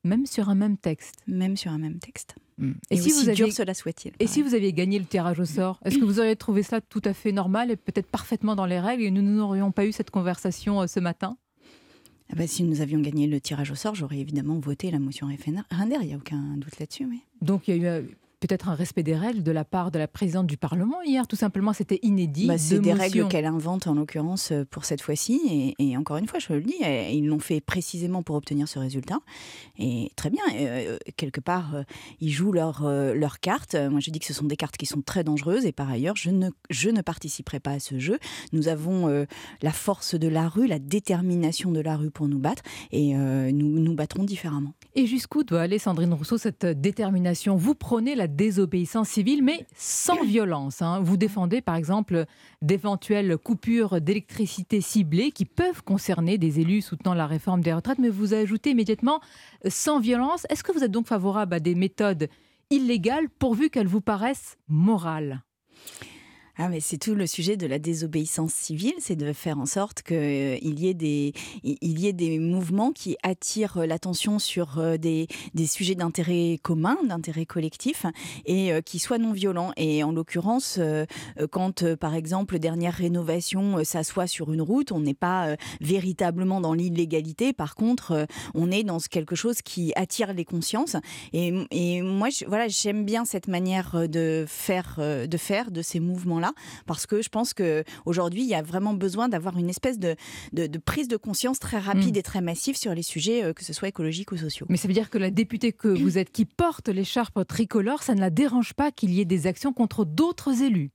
Même 0.05 0.27
sur 0.27 0.49
un 0.49 0.55
même 0.55 0.77
texte. 0.77 1.17
Même 1.27 1.57
sur 1.57 1.73
un 1.73 1.79
même 1.79 1.99
texte. 1.99 2.37
Et, 2.61 2.95
Et, 2.95 2.97
si 2.97 3.11
vous 3.11 3.23
dur 3.23 3.45
aviez... 3.45 3.51
cela 3.51 3.75
soit-il. 3.75 4.13
Et 4.19 4.27
si 4.27 4.43
vous 4.43 4.55
aviez 4.55 4.73
gagné 4.73 4.99
le 4.99 5.05
tirage 5.05 5.39
au 5.39 5.45
sort, 5.45 5.79
est-ce 5.85 5.99
que 5.99 6.05
vous 6.05 6.19
auriez 6.19 6.35
trouvé 6.37 6.63
cela 6.63 6.81
tout 6.81 7.03
à 7.05 7.13
fait 7.13 7.31
normal 7.33 7.71
et 7.71 7.77
peut-être 7.77 8.07
parfaitement 8.09 8.57
dans 8.57 8.67
les 8.67 8.81
règles 8.81 9.03
et 9.05 9.11
nous 9.11 9.23
n'aurions 9.23 9.71
pas 9.71 9.87
eu 9.87 9.93
cette 9.93 10.11
conversation 10.11 10.83
euh, 10.83 10.87
ce 10.87 10.99
matin? 10.99 11.37
Ah 12.31 12.37
bah, 12.37 12.47
si 12.47 12.63
nous 12.63 12.81
avions 12.81 13.01
gagné 13.01 13.27
le 13.27 13.41
tirage 13.41 13.71
au 13.71 13.75
sort, 13.75 13.95
j'aurais 13.95 14.19
évidemment 14.19 14.59
voté 14.59 14.91
la 14.91 14.99
motion 14.99 15.29
référendaire. 15.29 16.01
Il 16.03 16.09
n'y 16.09 16.15
a 16.15 16.17
aucun 16.17 16.57
doute 16.57 16.79
là-dessus. 16.79 17.07
Oui. 17.07 17.23
Donc 17.41 17.69
il 17.69 17.77
y 17.77 17.79
a 17.79 17.83
eu 17.83 17.87
euh, 17.87 18.03
peut-être 18.41 18.68
un 18.68 18.74
respect 18.74 19.03
des 19.03 19.16
règles 19.16 19.43
de 19.43 19.51
la 19.53 19.64
part 19.64 19.91
de 19.91 19.99
la 19.99 20.07
présidente 20.07 20.47
du 20.47 20.57
Parlement 20.57 21.03
hier. 21.03 21.26
Tout 21.26 21.36
simplement, 21.36 21.72
c'était 21.72 21.99
inédit. 22.03 22.47
Bah, 22.47 22.59
c'est 22.59 22.78
des 22.78 22.93
règles 22.93 23.26
qu'elle 23.28 23.47
invente 23.47 23.86
en 23.86 23.95
l'occurrence 23.95 24.53
euh, 24.53 24.64
pour 24.64 24.84
cette 24.84 25.01
fois-ci. 25.01 25.41
Et, 25.51 25.74
et 25.91 25.97
encore 25.97 26.18
une 26.18 26.28
fois, 26.28 26.39
je 26.39 26.53
le 26.53 26.62
dis, 26.62 26.76
euh, 26.84 27.09
ils 27.11 27.26
l'ont 27.26 27.41
fait 27.41 27.61
précisément 27.61 28.22
pour 28.22 28.36
obtenir 28.36 28.68
ce 28.68 28.78
résultat. 28.78 29.18
Et 29.78 30.12
très 30.16 30.30
bien, 30.30 30.43
euh, 30.55 30.99
quelque 31.16 31.41
part, 31.41 31.74
euh, 31.74 31.82
ils 32.20 32.30
jouent 32.30 32.53
leur, 32.53 32.84
euh, 32.84 33.14
leur 33.14 33.41
carte. 33.41 33.74
Euh, 33.74 33.91
Moi, 33.91 34.01
je 34.01 34.11
dis 34.11 34.20
que 34.20 34.26
ce 34.26 34.34
sont 34.34 34.47
des 34.47 34.57
cartes 34.57 34.76
qui 34.76 34.86
sont 34.86 35.03
très 35.03 35.24
dangereuses. 35.24 35.66
Et 35.66 35.72
par 35.72 35.91
ailleurs, 35.91 36.14
je 36.16 36.30
ne, 36.30 36.51
je 36.70 36.91
ne 36.91 37.03
participerai 37.03 37.59
pas 37.59 37.72
à 37.72 37.80
ce 37.80 37.99
jeu. 37.99 38.18
Nous 38.53 38.68
avons 38.68 39.09
euh, 39.09 39.24
la 39.62 39.72
force 39.72 40.14
de 40.14 40.28
la 40.28 40.49
rue, 40.49 40.68
la 40.68 40.78
détermination 40.78 41.72
de 41.72 41.80
la 41.80 41.97
rue 41.97 42.11
pour 42.11 42.28
nous 42.28 42.39
battre. 42.39 42.62
Et 42.93 43.16
euh, 43.16 43.51
nous 43.51 43.80
nous 43.80 43.95
battrons 43.95 44.22
différemment. 44.22 44.74
Et 44.95 45.07
jusqu'où 45.07 45.43
doit 45.43 45.62
aller 45.62 45.78
Sandrine 45.78 46.12
Rousseau 46.14 46.39
cette 46.39 46.64
détermination? 46.64 47.57
Vous 47.57 47.74
prenez 47.74 48.14
la 48.14 48.28
désobéissance 48.29 49.09
civile, 49.09 49.43
mais 49.43 49.66
sans 49.74 50.22
violence. 50.22 50.83
Hein. 50.83 51.01
Vous 51.01 51.16
défendez 51.16 51.61
par 51.61 51.74
exemple 51.74 52.24
d'éventuelles 52.62 53.37
coupures 53.37 54.01
d'électricité 54.01 54.81
ciblées 54.81 55.33
qui 55.33 55.45
peuvent 55.45 55.83
concerner 55.83 56.39
des 56.39 56.61
élus 56.61 56.83
soutenant 56.83 57.14
la 57.14 57.26
réforme 57.26 57.61
des 57.61 57.72
retraites, 57.72 57.99
mais 57.99 58.09
vous 58.09 58.35
ajoutez 58.35 58.70
immédiatement 58.70 59.20
euh, 59.64 59.70
sans 59.70 60.01
violence. 60.01 60.47
Est-ce 60.51 60.62
que 60.62 60.72
vous 60.72 60.85
êtes 60.85 60.91
donc 60.91 61.07
favorable 61.07 61.55
à 61.55 61.61
des 61.61 61.74
méthodes 61.74 62.29
illégales 62.70 63.29
pourvu 63.39 63.70
qu'elles 63.70 63.87
vous 63.87 64.01
paraissent 64.01 64.57
morales? 64.68 65.43
Ah, 66.61 66.69
mais 66.69 66.81
c'est 66.81 66.99
tout 66.99 67.15
le 67.15 67.29
sujet 67.29 67.57
de 67.57 67.69
la 67.69 67.79
désobéissance 67.79 68.53
civile, 68.53 68.95
c'est 68.99 69.15
de 69.15 69.33
faire 69.33 69.61
en 69.61 69.67
sorte 69.67 70.03
qu'il 70.03 70.17
euh, 70.17 70.59
y, 70.61 70.89
ait 70.89 70.95
des, 70.95 71.33
il 71.63 72.01
y 72.01 72.09
ait 72.09 72.13
des 72.13 72.41
mouvements 72.41 72.91
qui 72.91 73.17
attirent 73.23 73.79
euh, 73.79 73.87
l'attention 73.87 74.41
sur 74.41 74.81
euh, 74.81 74.97
des, 74.97 75.29
des 75.55 75.69
sujets 75.69 75.95
d'intérêt 75.95 76.59
commun, 76.61 76.99
d'intérêt 77.05 77.47
collectif, 77.47 78.07
et 78.45 78.73
qui 78.85 78.99
soient 78.99 79.19
non 79.19 79.31
violents. 79.31 79.73
Et 79.77 80.03
en 80.03 80.11
l'occurrence, 80.11 80.81
quand, 81.51 81.95
par 81.97 82.15
exemple, 82.15 82.59
dernière 82.59 82.95
rénovation 82.95 83.85
s'assoit 83.85 84.27
sur 84.27 84.53
une 84.53 84.63
route, 84.63 84.91
on 84.91 85.01
n'est 85.01 85.15
pas 85.15 85.55
véritablement 85.81 86.61
dans 86.61 86.75
l'illégalité. 86.75 87.53
Par 87.53 87.75
contre, 87.75 88.27
on 88.55 88.71
est 88.71 88.83
dans 88.83 88.99
quelque 88.99 89.37
chose 89.37 89.63
qui 89.63 89.93
attire 89.97 90.33
les 90.33 90.45
consciences. 90.45 90.97
Et, 91.33 92.03
moi, 92.03 92.29
voilà, 92.47 92.69
j'aime 92.69 93.05
bien 93.05 93.25
cette 93.25 93.49
manière 93.49 94.09
de 94.09 94.45
faire, 94.49 94.99
de 94.99 95.37
faire 95.37 95.71
de 95.71 95.83
ces 95.83 96.01
mouvements-là 96.01 96.48
parce 96.87 97.07
que 97.07 97.23
je 97.23 97.29
pense 97.29 97.55
qu'aujourd'hui, 97.55 98.43
il 98.43 98.49
y 98.49 98.55
a 98.55 98.63
vraiment 98.63 98.95
besoin 98.95 99.29
d'avoir 99.29 99.57
une 99.59 99.69
espèce 99.69 99.99
de, 99.99 100.17
de, 100.53 100.79
prise 100.79 101.09
de 101.09 101.17
conscience 101.17 101.59
très 101.59 101.79
rapide 101.79 102.17
mm. 102.17 102.19
et 102.19 102.23
très 102.23 102.41
massive 102.41 102.77
sur 102.77 102.95
les 102.95 103.03
sujets, 103.03 103.45
euh, 103.45 103.53
que 103.53 103.65
ce 103.65 103.73
soit 103.73 103.89
écologiques 103.89 104.33
ou 104.33 104.37
sociaux. 104.37 104.67
Mais 104.69 104.77
ça 104.77 104.89
veut 104.89 104.95
dire 104.95 105.11
que 105.11 105.19
la 105.19 105.31
députée 105.31 105.73
que 105.73 105.89
vous 105.89 106.19
êtes 106.19 106.31
qui 106.31 106.45
porte 106.45 106.89
l'écharpe 106.89 107.47
tricolore, 107.47 108.03
ça 108.03 108.15
ne 108.15 108.21
la 108.21 108.31
dérange 108.31 108.75
pas 108.75 108.91
qu'il 108.91 109.13
y 109.13 109.21
ait 109.21 109.25
des 109.25 109.47
actions 109.47 109.73
contre 109.73 110.05
d'autres 110.05 110.63
élus 110.63 110.91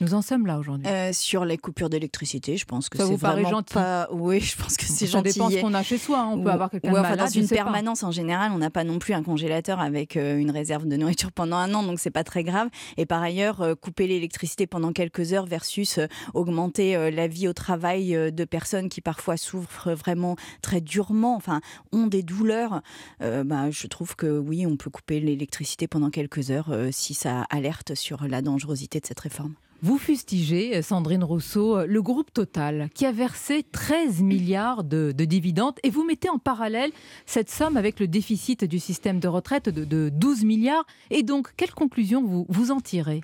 nous 0.00 0.14
en 0.14 0.22
sommes 0.22 0.46
là 0.46 0.58
aujourd'hui. 0.58 0.86
Euh, 0.86 1.12
sur 1.12 1.44
les 1.44 1.56
coupures 1.56 1.88
d'électricité, 1.88 2.56
je 2.56 2.66
pense 2.66 2.88
que 2.88 2.98
c'est 2.98 3.16
vraiment 3.16 3.48
gentil. 3.48 3.74
pas. 3.74 4.08
Oui, 4.12 4.40
je 4.40 4.56
pense 4.56 4.76
que 4.76 4.84
c'est 4.84 5.06
gentil. 5.06 5.32
Ça 5.32 5.34
dépend 5.34 5.50
ce 5.50 5.60
qu'on 5.60 5.74
a 5.74 5.82
chez 5.82 5.98
soi. 5.98 6.20
Hein. 6.20 6.30
On 6.32 6.42
peut 6.42 6.50
avoir 6.50 6.70
quelqu'un 6.70 6.90
de 6.90 6.94
malade. 6.94 7.18
Dans 7.18 7.26
une 7.26 7.48
permanence, 7.48 8.02
en 8.02 8.10
général, 8.10 8.52
on 8.52 8.58
n'a 8.58 8.70
pas 8.70 8.84
non 8.84 8.98
plus 8.98 9.14
un 9.14 9.22
congélateur 9.22 9.80
avec 9.80 10.16
euh, 10.16 10.36
une 10.36 10.50
réserve 10.50 10.86
de 10.86 10.96
nourriture 10.96 11.32
pendant 11.32 11.56
un 11.56 11.72
an, 11.74 11.82
donc 11.82 11.98
c'est 11.98 12.10
pas 12.10 12.24
très 12.24 12.44
grave. 12.44 12.68
Et 12.96 13.06
par 13.06 13.22
ailleurs, 13.22 13.62
euh, 13.62 13.74
couper 13.74 14.06
l'électricité 14.06 14.66
pendant 14.66 14.92
quelques 14.92 15.32
heures 15.32 15.46
versus 15.46 15.98
augmenter 16.34 17.10
la 17.10 17.26
vie 17.26 17.48
au 17.48 17.52
travail 17.52 18.12
de 18.32 18.44
personnes 18.44 18.88
qui 18.88 19.00
parfois 19.00 19.36
souffrent 19.36 19.92
vraiment 19.92 20.36
très 20.62 20.80
durement, 20.80 21.36
enfin 21.36 21.60
ont 21.92 22.06
des 22.06 22.22
douleurs. 22.22 22.82
bah, 23.20 23.70
je 23.70 23.86
trouve 23.86 24.16
que 24.16 24.38
oui, 24.38 24.66
on 24.66 24.76
peut 24.76 24.90
couper 24.90 25.20
l'électricité 25.20 25.88
pendant 25.88 26.10
quelques 26.10 26.50
heures 26.50 26.70
si 26.90 27.14
ça 27.14 27.42
alerte 27.50 27.94
sur 27.94 28.26
la 28.26 28.42
dangerosité 28.42 29.00
de 29.00 29.06
cette 29.06 29.20
réforme. 29.20 29.54
Vous 29.82 29.98
fustigez, 29.98 30.80
Sandrine 30.80 31.22
Rousseau, 31.22 31.84
le 31.84 32.00
groupe 32.00 32.32
Total 32.32 32.88
qui 32.94 33.04
a 33.04 33.12
versé 33.12 33.62
13 33.70 34.22
milliards 34.22 34.84
de, 34.84 35.12
dividendes 35.12 35.74
et 35.82 35.90
vous 35.90 36.02
mettez 36.02 36.30
en 36.30 36.38
parallèle 36.38 36.90
cette 37.26 37.50
somme 37.50 37.76
avec 37.76 38.00
le 38.00 38.08
déficit 38.08 38.64
du 38.64 38.78
système 38.78 39.20
de 39.20 39.28
retraite 39.28 39.68
de, 39.68 39.84
de 39.84 40.08
12 40.08 40.44
milliards. 40.44 40.86
Et 41.10 41.22
donc, 41.22 41.52
quelle 41.58 41.72
conclusion 41.72 42.46
vous 42.48 42.70
en 42.70 42.80
tirez? 42.80 43.20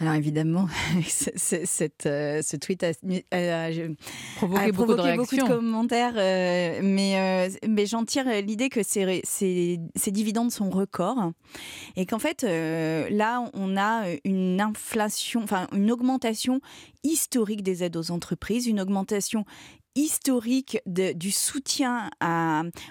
Alors 0.00 0.14
évidemment, 0.14 0.68
cette, 1.06 2.06
euh, 2.06 2.40
ce 2.40 2.56
tweet 2.56 2.84
a, 2.84 2.92
provoqué, 4.36 4.70
beaucoup, 4.70 4.94
de 4.94 5.46
commentaires, 5.46 6.14
euh, 6.16 6.78
mais, 6.84 7.48
euh, 7.50 7.56
mais 7.68 7.84
j'en 7.86 8.04
tire 8.04 8.24
l'idée 8.42 8.68
que 8.68 8.84
ces, 8.84 9.22
ces, 9.24 10.10
dividendes 10.12 10.52
sont 10.52 10.70
records 10.70 11.32
et 11.96 12.06
qu'en 12.06 12.20
fait, 12.20 12.44
là, 12.44 13.50
on 13.54 13.76
a 13.76 14.04
une 14.22 14.60
inflation, 14.60 15.42
enfin 15.42 15.66
une 15.72 15.90
augmentation 15.90 16.60
historique 17.02 17.62
des 17.64 17.82
aides 17.82 17.96
aux 17.96 18.12
entreprises, 18.12 18.68
une 18.68 18.80
augmentation 18.80 19.44
historique 19.98 20.80
du 20.86 21.30
soutien 21.30 22.10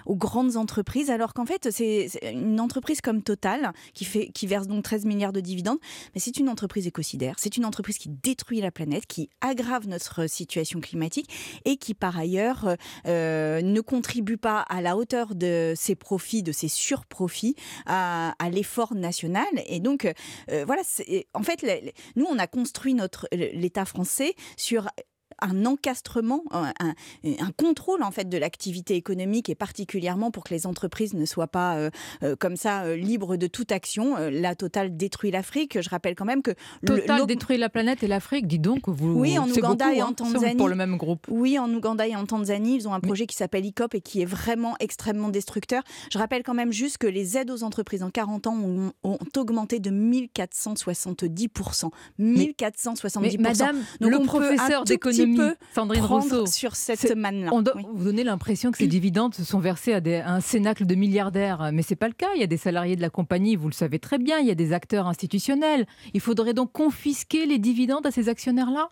aux 0.06 0.16
grandes 0.16 0.56
entreprises, 0.56 1.10
alors 1.10 1.32
qu'en 1.32 1.46
fait, 1.46 1.70
c'est 1.70 2.08
une 2.22 2.60
entreprise 2.60 3.00
comme 3.00 3.22
Total, 3.22 3.72
qui, 3.94 4.46
verse 4.46 4.66
donc 4.66 4.84
13 4.84 5.04
milliards 5.06 5.32
de 5.32 5.40
dividendes, 5.40 5.78
mais 6.14 6.20
c'est 6.20 6.36
une 6.36 6.48
entreprise 6.48 6.86
écocidaire, 6.86 7.36
c'est 7.38 7.56
une 7.56 7.64
entreprise 7.64 7.98
qui 7.98 8.08
détruit 8.08 8.60
la 8.60 8.70
planète, 8.70 9.06
qui 9.06 9.30
aggrave 9.40 9.88
notre 9.88 10.28
situation 10.28 10.80
climatique 10.80 11.30
et 11.64 11.76
qui, 11.76 11.94
par 11.94 12.18
ailleurs, 12.18 12.76
euh, 13.06 13.62
ne 13.62 13.80
contribue 13.80 14.36
pas 14.36 14.60
à 14.60 14.82
la 14.82 14.96
hauteur 14.96 15.34
de 15.34 15.72
ses 15.76 15.94
profits, 15.94 16.42
de 16.42 16.52
ses 16.52 16.68
surprofits, 16.68 17.56
à, 17.86 18.34
l'effort 18.50 18.94
national. 18.94 19.46
Et 19.66 19.80
donc, 19.80 20.04
euh, 20.50 20.64
voilà, 20.64 20.82
en 21.34 21.42
fait, 21.42 21.94
nous, 22.16 22.26
on 22.28 22.38
a 22.38 22.46
construit 22.46 22.96
l'État 23.32 23.84
français 23.84 24.34
sur 24.56 24.88
un 25.40 25.66
encastrement, 25.66 26.42
un, 26.52 26.94
contrôle 27.56 28.02
en 28.02 28.10
fait 28.10 28.28
de 28.28 28.38
l'activité 28.38 28.94
économique 28.94 29.48
et 29.48 29.54
particulièrement 29.54 30.30
pour 30.30 30.44
que 30.44 30.54
les 30.54 30.66
entreprises 30.66 31.14
ne 31.14 31.24
soient 31.24 31.46
pas 31.48 31.76
euh, 31.76 31.90
euh, 32.22 32.36
comme 32.36 32.56
ça 32.56 32.82
euh, 32.82 32.96
libres 32.96 33.36
de 33.36 33.46
toute 33.46 33.72
action. 33.72 34.16
la 34.30 34.54
Total 34.54 34.96
détruit 34.96 35.30
l'Afrique. 35.30 35.80
Je 35.80 35.88
rappelle 35.88 36.14
quand 36.14 36.24
même 36.24 36.42
que 36.42 36.52
Total 36.84 37.26
détruit 37.26 37.58
la 37.58 37.68
planète 37.68 38.02
et 38.02 38.06
l'Afrique. 38.06 38.46
Dis 38.46 38.58
donc, 38.58 38.88
vous. 38.88 39.18
Oui, 39.18 39.38
en 39.38 39.48
Ouganda 39.48 39.94
et 39.94 40.02
en 40.02 40.08
hein, 40.08 40.12
Tanzanie. 40.12 40.56
Pour 40.56 40.68
le 40.68 40.74
même 40.74 40.96
groupe. 40.96 41.26
Oui, 41.28 41.58
en 41.58 41.72
Ouganda 41.72 42.06
et 42.06 42.16
en 42.16 42.26
Tanzanie, 42.26 42.76
ils 42.76 42.88
ont 42.88 42.94
un 42.94 43.00
projet 43.00 43.26
qui 43.26 43.36
s'appelle 43.36 43.64
ICOP 43.64 43.94
et 43.94 44.00
qui 44.00 44.22
est 44.22 44.26
vraiment 44.26 44.74
extrêmement 44.80 45.28
destructeur. 45.28 45.82
Je 46.12 46.18
rappelle 46.18 46.42
quand 46.42 46.54
même 46.54 46.72
juste 46.72 46.98
que 46.98 47.06
les 47.06 47.36
aides 47.36 47.50
aux 47.50 47.62
entreprises 47.62 48.02
en 48.02 48.10
40 48.10 48.46
ans 48.46 48.56
ont, 48.56 49.18
augmenté 49.36 49.78
de 49.78 49.90
1470 49.90 51.48
1470 52.18 53.38
mais 53.38 53.42
Madame, 53.42 53.78
Donc 54.00 54.12
le 54.12 54.24
professeur 54.24 54.84
d'économie 54.84 55.27
Sandrine 55.74 56.04
Rousseau, 56.04 56.46
sur 56.46 56.76
cette 56.76 57.16
manne-là. 57.16 57.50
Vous 57.94 58.04
donner 58.04 58.24
l'impression 58.24 58.70
que 58.70 58.78
ces 58.78 58.86
dividendes 58.86 59.34
se 59.34 59.44
sont 59.44 59.58
versés 59.58 59.92
à, 59.92 60.00
un 60.26 60.40
cénacle 60.40 60.86
de 60.86 60.94
milliardaires, 60.94 61.70
mais 61.72 61.82
c'est 61.82 61.96
pas 61.96 62.08
le 62.08 62.14
cas. 62.14 62.28
Il 62.34 62.40
y 62.40 62.44
a 62.44 62.46
des 62.46 62.56
salariés 62.56 62.96
de 62.96 63.00
la 63.00 63.10
compagnie, 63.10 63.56
vous 63.56 63.68
le 63.68 63.74
savez 63.74 63.98
très 63.98 64.18
bien. 64.18 64.38
Il 64.38 64.46
y 64.46 64.50
a 64.50 64.54
des 64.54 64.72
acteurs 64.72 65.06
institutionnels. 65.06 65.86
Il 66.14 66.20
faudrait 66.20 66.54
donc 66.54 66.72
confisquer 66.72 67.46
les 67.46 67.58
dividendes 67.58 68.06
à 68.06 68.10
ces 68.10 68.28
actionnaires-là? 68.28 68.90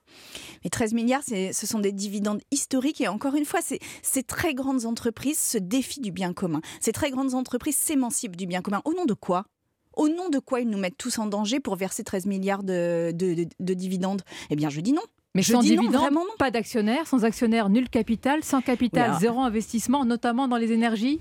Mais 0.65 0.71
13 0.71 0.95
milliards, 0.95 1.23
ce 1.25 1.67
sont 1.67 1.79
des 1.79 1.93
dividendes 1.93 2.41
historiques 2.51 3.01
et 3.01 3.09
encore 3.09 3.35
une 3.35 3.45
fois, 3.45 3.61
ces 3.61 4.23
très 4.23 4.55
grandes 4.55 4.87
entreprises 4.87 5.39
se 5.39 5.59
défient 5.59 6.01
du 6.01 6.13
bien 6.13 6.33
commun. 6.33 6.61
Ces 6.81 6.93
très 6.93 7.11
grandes 7.11 7.35
entreprises 7.35 7.77
s'émancipent 7.77 8.37
du 8.37 8.47
bien 8.47 8.63
commun. 8.63 8.83
Au 8.85 8.95
nom 8.95 9.05
de 9.05 9.15
quoi? 9.15 9.47
Au 9.95 10.09
nom 10.09 10.29
de 10.29 10.39
quoi 10.39 10.61
ils 10.61 10.69
nous 10.69 10.79
mettent 10.79 10.99
tous 10.99 11.19
en 11.19 11.27
danger 11.27 11.59
pour 11.59 11.77
verser 11.77 12.05
13 12.05 12.27
milliards 12.27 12.63
de, 12.63 13.13
de 13.13 13.75
dividendes? 13.75 14.23
Eh 14.51 14.57
bien, 14.57 14.69
je 14.69 14.81
dis 14.81 14.93
non. 14.93 15.03
Mais 15.37 15.43
sans 15.43 15.61
dividende, 15.61 16.17
pas 16.39 16.51
d'actionnaires, 16.51 17.07
sans 17.07 17.25
actionnaires, 17.25 17.69
nul 17.69 17.91
capital, 17.91 18.43
sans 18.43 18.63
capital, 18.63 19.17
zéro 19.21 19.41
investissement, 19.41 20.07
notamment 20.07 20.49
dans 20.49 20.57
les 20.57 20.73
énergies 20.73 21.21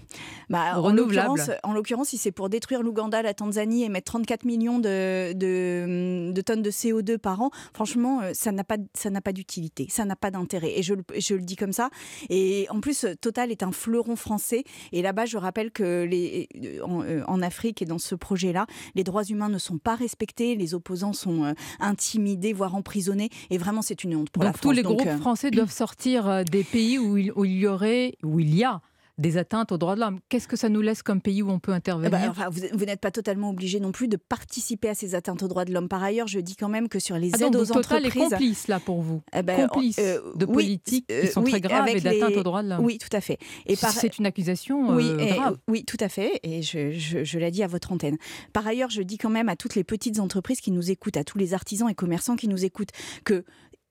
bah, 0.49 0.75
renouvelables. 0.75 1.41
En 1.63 1.73
l'occurrence, 1.73 2.09
si 2.09 2.17
c'est 2.17 2.31
pour 2.31 2.47
détruire 2.47 2.81
l'Ouganda, 2.81 3.21
la 3.21 3.33
Tanzanie 3.33 3.83
et 3.83 3.89
mettre 3.89 4.13
34 4.13 4.45
millions 4.45 4.79
de, 4.79 5.33
de, 5.33 6.41
tonnes 6.41 6.61
de 6.61 6.71
CO2 6.71 7.17
par 7.17 7.41
an, 7.41 7.49
franchement, 7.73 8.21
euh, 8.21 8.31
ça 8.33 8.53
n'a 8.53 8.63
pas, 8.63 8.77
ça 8.93 9.09
pas 9.19 9.33
d'utilité, 9.33 9.87
ça 9.89 10.05
n'a 10.05 10.15
pas 10.15 10.31
d'intérêt. 10.31 10.77
Et 10.77 10.83
je, 10.83 10.93
je, 11.17 11.33
le 11.35 11.41
dis 11.41 11.57
comme 11.57 11.73
ça. 11.73 11.89
Et 12.29 12.67
en 12.69 12.79
plus, 12.79 13.05
Total 13.19 13.51
est 13.51 13.63
un 13.63 13.71
fleuron 13.71 14.15
français. 14.15 14.63
Et 14.93 15.01
là-bas, 15.01 15.25
je 15.25 15.37
rappelle 15.37 15.71
que 15.71 16.03
les, 16.03 16.47
en, 16.83 17.03
euh, 17.03 17.23
en, 17.27 17.41
Afrique 17.41 17.81
et 17.81 17.85
dans 17.85 17.97
ce 17.97 18.15
projet-là, 18.15 18.65
les 18.95 19.03
droits 19.03 19.23
humains 19.23 19.49
ne 19.49 19.57
sont 19.57 19.77
pas 19.77 19.95
respectés, 19.95 20.55
les 20.55 20.73
opposants 20.73 21.13
sont 21.13 21.43
euh, 21.43 21.53
intimidés, 21.79 22.53
voire 22.53 22.75
emprisonnés. 22.75 23.29
Et 23.49 23.57
vraiment, 23.57 23.81
c'est 23.81 24.04
donc 24.05 24.59
tous 24.61 24.71
les 24.71 24.83
groupes 24.83 25.01
euh, 25.05 25.17
français 25.17 25.51
doivent 25.51 25.71
sortir 25.71 26.27
euh, 26.27 26.43
des 26.43 26.63
pays 26.63 26.97
où 26.97 27.17
il, 27.17 27.31
où 27.35 27.45
il 27.45 27.57
y 27.57 27.67
aurait, 27.67 28.15
où 28.23 28.39
il 28.39 28.55
y 28.55 28.63
a 28.63 28.81
des 29.17 29.37
atteintes 29.37 29.71
aux 29.71 29.77
droits 29.77 29.95
de 29.95 30.01
l'homme. 30.01 30.19
Qu'est-ce 30.29 30.47
que 30.47 30.57
ça 30.57 30.69
nous 30.69 30.81
laisse 30.81 31.01
comme 31.01 31.21
pays 31.21 31.41
où 31.41 31.49
on 31.49 31.59
peut 31.59 31.71
intervenir 31.71 32.07
eh 32.07 32.11
ben, 32.11 32.49
Vous, 32.73 32.85
n'êtes 32.85 32.99
pas 32.99 33.11
totalement 33.11 33.49
obligé 33.49 33.79
non 33.79 33.91
plus 33.91 34.07
de 34.07 34.17
participer 34.17 34.89
à 34.89 34.95
ces 34.95 35.15
atteintes 35.15 35.41
aux 35.43 35.47
droits 35.47 35.65
de 35.65 35.73
l'homme. 35.73 35.87
Par 35.87 36.03
ailleurs, 36.03 36.27
je 36.27 36.39
dis 36.39 36.55
quand 36.55 36.67
même 36.67 36.89
que 36.89 36.99
sur 36.99 37.17
les 37.17 37.31
ah 37.33 37.45
aides 37.45 37.55
aux 37.55 37.71
entreprises... 37.71 37.85
Total 37.85 38.05
est 38.05 38.29
complice 38.29 38.67
là 38.67 38.79
pour 38.79 39.01
vous 39.01 39.21
eh 39.33 39.41
ben, 39.41 39.67
Complice 39.67 39.97
euh, 39.99 40.19
de 40.35 40.45
politiques 40.45 41.07
qui 41.07 41.27
sont 41.27 41.43
très 41.43 41.61
graves 41.61 41.87
et 41.87 42.01
d'atteintes 42.01 42.35
aux 42.35 42.43
droits 42.43 42.63
de 42.63 42.69
l'homme. 42.69 42.83
Oui, 42.83 42.97
tout 42.97 43.15
à 43.15 43.21
fait. 43.21 43.37
Et 43.65 43.75
C'est 43.75 44.17
une 44.17 44.25
accusation 44.25 44.95
oui, 44.95 45.13
grave. 45.15 45.57
oui, 45.67 45.85
tout 45.85 45.97
à 45.99 46.09
fait. 46.09 46.39
Et 46.43 46.61
je, 46.61 46.91
je, 46.91 47.23
je 47.23 47.39
l'ai 47.39 47.51
dit 47.51 47.63
à 47.63 47.67
votre 47.67 47.91
antenne. 47.91 48.17
Par 48.53 48.67
ailleurs, 48.67 48.89
je 48.89 49.01
dis 49.01 49.17
quand 49.17 49.29
même 49.29 49.49
à 49.49 49.55
toutes 49.55 49.75
les 49.75 49.83
petites 49.83 50.19
entreprises 50.19 50.59
qui 50.59 50.71
nous 50.71 50.91
écoutent, 50.91 51.17
à 51.17 51.23
tous 51.23 51.37
les 51.37 51.53
artisans 51.53 51.89
et 51.89 51.95
commerçants 51.95 52.35
qui 52.35 52.47
nous 52.47 52.65
écoutent, 52.65 52.91
que 53.23 53.45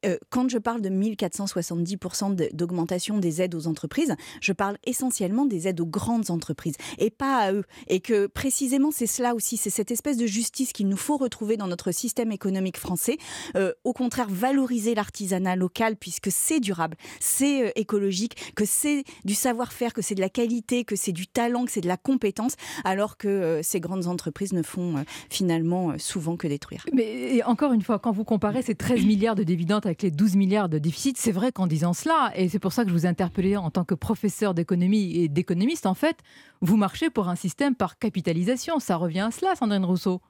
euh, 0.05 0.16
quand 0.30 0.48
je 0.48 0.59
parle 0.59 0.80
de 0.80 0.90
1470% 0.90 2.55
d'augmentation 2.55 3.18
des 3.18 3.42
aides 3.42 3.55
aux 3.55 3.66
entreprises, 3.66 4.14
je 4.40 4.52
parle 4.52 4.78
essentiellement 4.84 5.46
des 5.46 5.68
aides 5.68 5.80
aux 5.80 5.86
grandes 5.86 6.30
entreprises 6.30 6.74
et 6.98 7.11
pas 7.11 7.38
à 7.38 7.52
eux. 7.52 7.64
Et 7.88 8.00
que 8.00 8.26
précisément, 8.26 8.90
c'est 8.90 9.07
cela 9.07 9.34
aussi, 9.34 9.57
c'est 9.57 9.70
cette 9.70 9.90
espèce 9.90 10.16
de 10.16 10.26
justice 10.26 10.72
qu'il 10.72 10.88
nous 10.88 10.96
faut 10.96 11.16
retrouver 11.16 11.57
dans 11.57 11.66
notre 11.66 11.92
système 11.92 12.32
économique 12.32 12.78
français. 12.78 13.18
Euh, 13.57 13.72
au 13.84 13.92
contraire, 13.92 14.28
valoriser 14.28 14.94
l'artisanat 14.94 15.57
local 15.57 15.96
puisque 15.96 16.30
c'est 16.30 16.61
durable, 16.61 16.96
c'est 17.20 17.68
euh, 17.68 17.70
écologique, 17.76 18.55
que 18.55 18.64
c'est 18.64 19.05
du 19.24 19.34
savoir-faire, 19.34 19.92
que 19.92 20.02
c'est 20.02 20.14
de 20.14 20.20
la 20.20 20.28
qualité, 20.28 20.84
que 20.84 20.96
c'est 20.96 21.12
du 21.12 21.26
talent, 21.26 21.64
que 21.64 21.72
c'est 21.72 21.80
de 21.80 21.88
la 21.88 21.96
compétence, 21.96 22.57
alors 22.84 23.16
que 23.16 23.61
ces 23.62 23.80
grandes 23.80 24.07
entreprises 24.07 24.52
ne 24.52 24.62
font 24.62 25.05
finalement 25.30 25.98
souvent 25.98 26.36
que 26.36 26.46
détruire. 26.46 26.84
Mais 26.92 27.42
encore 27.44 27.72
une 27.72 27.82
fois, 27.82 27.98
quand 27.98 28.12
vous 28.12 28.24
comparez 28.24 28.62
ces 28.62 28.74
13 28.74 29.05
milliards 29.05 29.34
de 29.34 29.42
dividendes 29.42 29.86
avec 29.86 29.93
les 30.03 30.11
12 30.11 30.36
milliards 30.36 30.68
de 30.68 30.78
déficit, 30.78 31.16
c'est 31.18 31.32
vrai 31.32 31.53
qu'en 31.53 31.66
disant 31.66 31.92
cela, 31.92 32.32
et 32.34 32.49
c'est 32.49 32.59
pour 32.59 32.72
ça 32.72 32.84
que 32.84 32.90
je 32.90 32.95
vous 32.95 33.07
ai 33.07 33.09
interpellé 33.09 33.57
en 33.57 33.70
tant 33.70 33.84
que 33.84 33.95
professeur 33.95 34.55
d'économie 34.55 35.16
et 35.16 35.28
d'économiste, 35.28 35.86
en 35.86 35.95
fait, 35.95 36.18
vous 36.61 36.76
marchez 36.76 37.11
pour 37.11 37.28
un 37.28 37.36
système 37.36 37.74
par 37.74 37.99
capitalisation. 37.99 38.78
Ça 38.78 38.97
revient 38.97 39.20
à 39.20 39.30
cela, 39.30 39.55
Sandrine 39.55 39.84
Rousseau. 39.84 40.20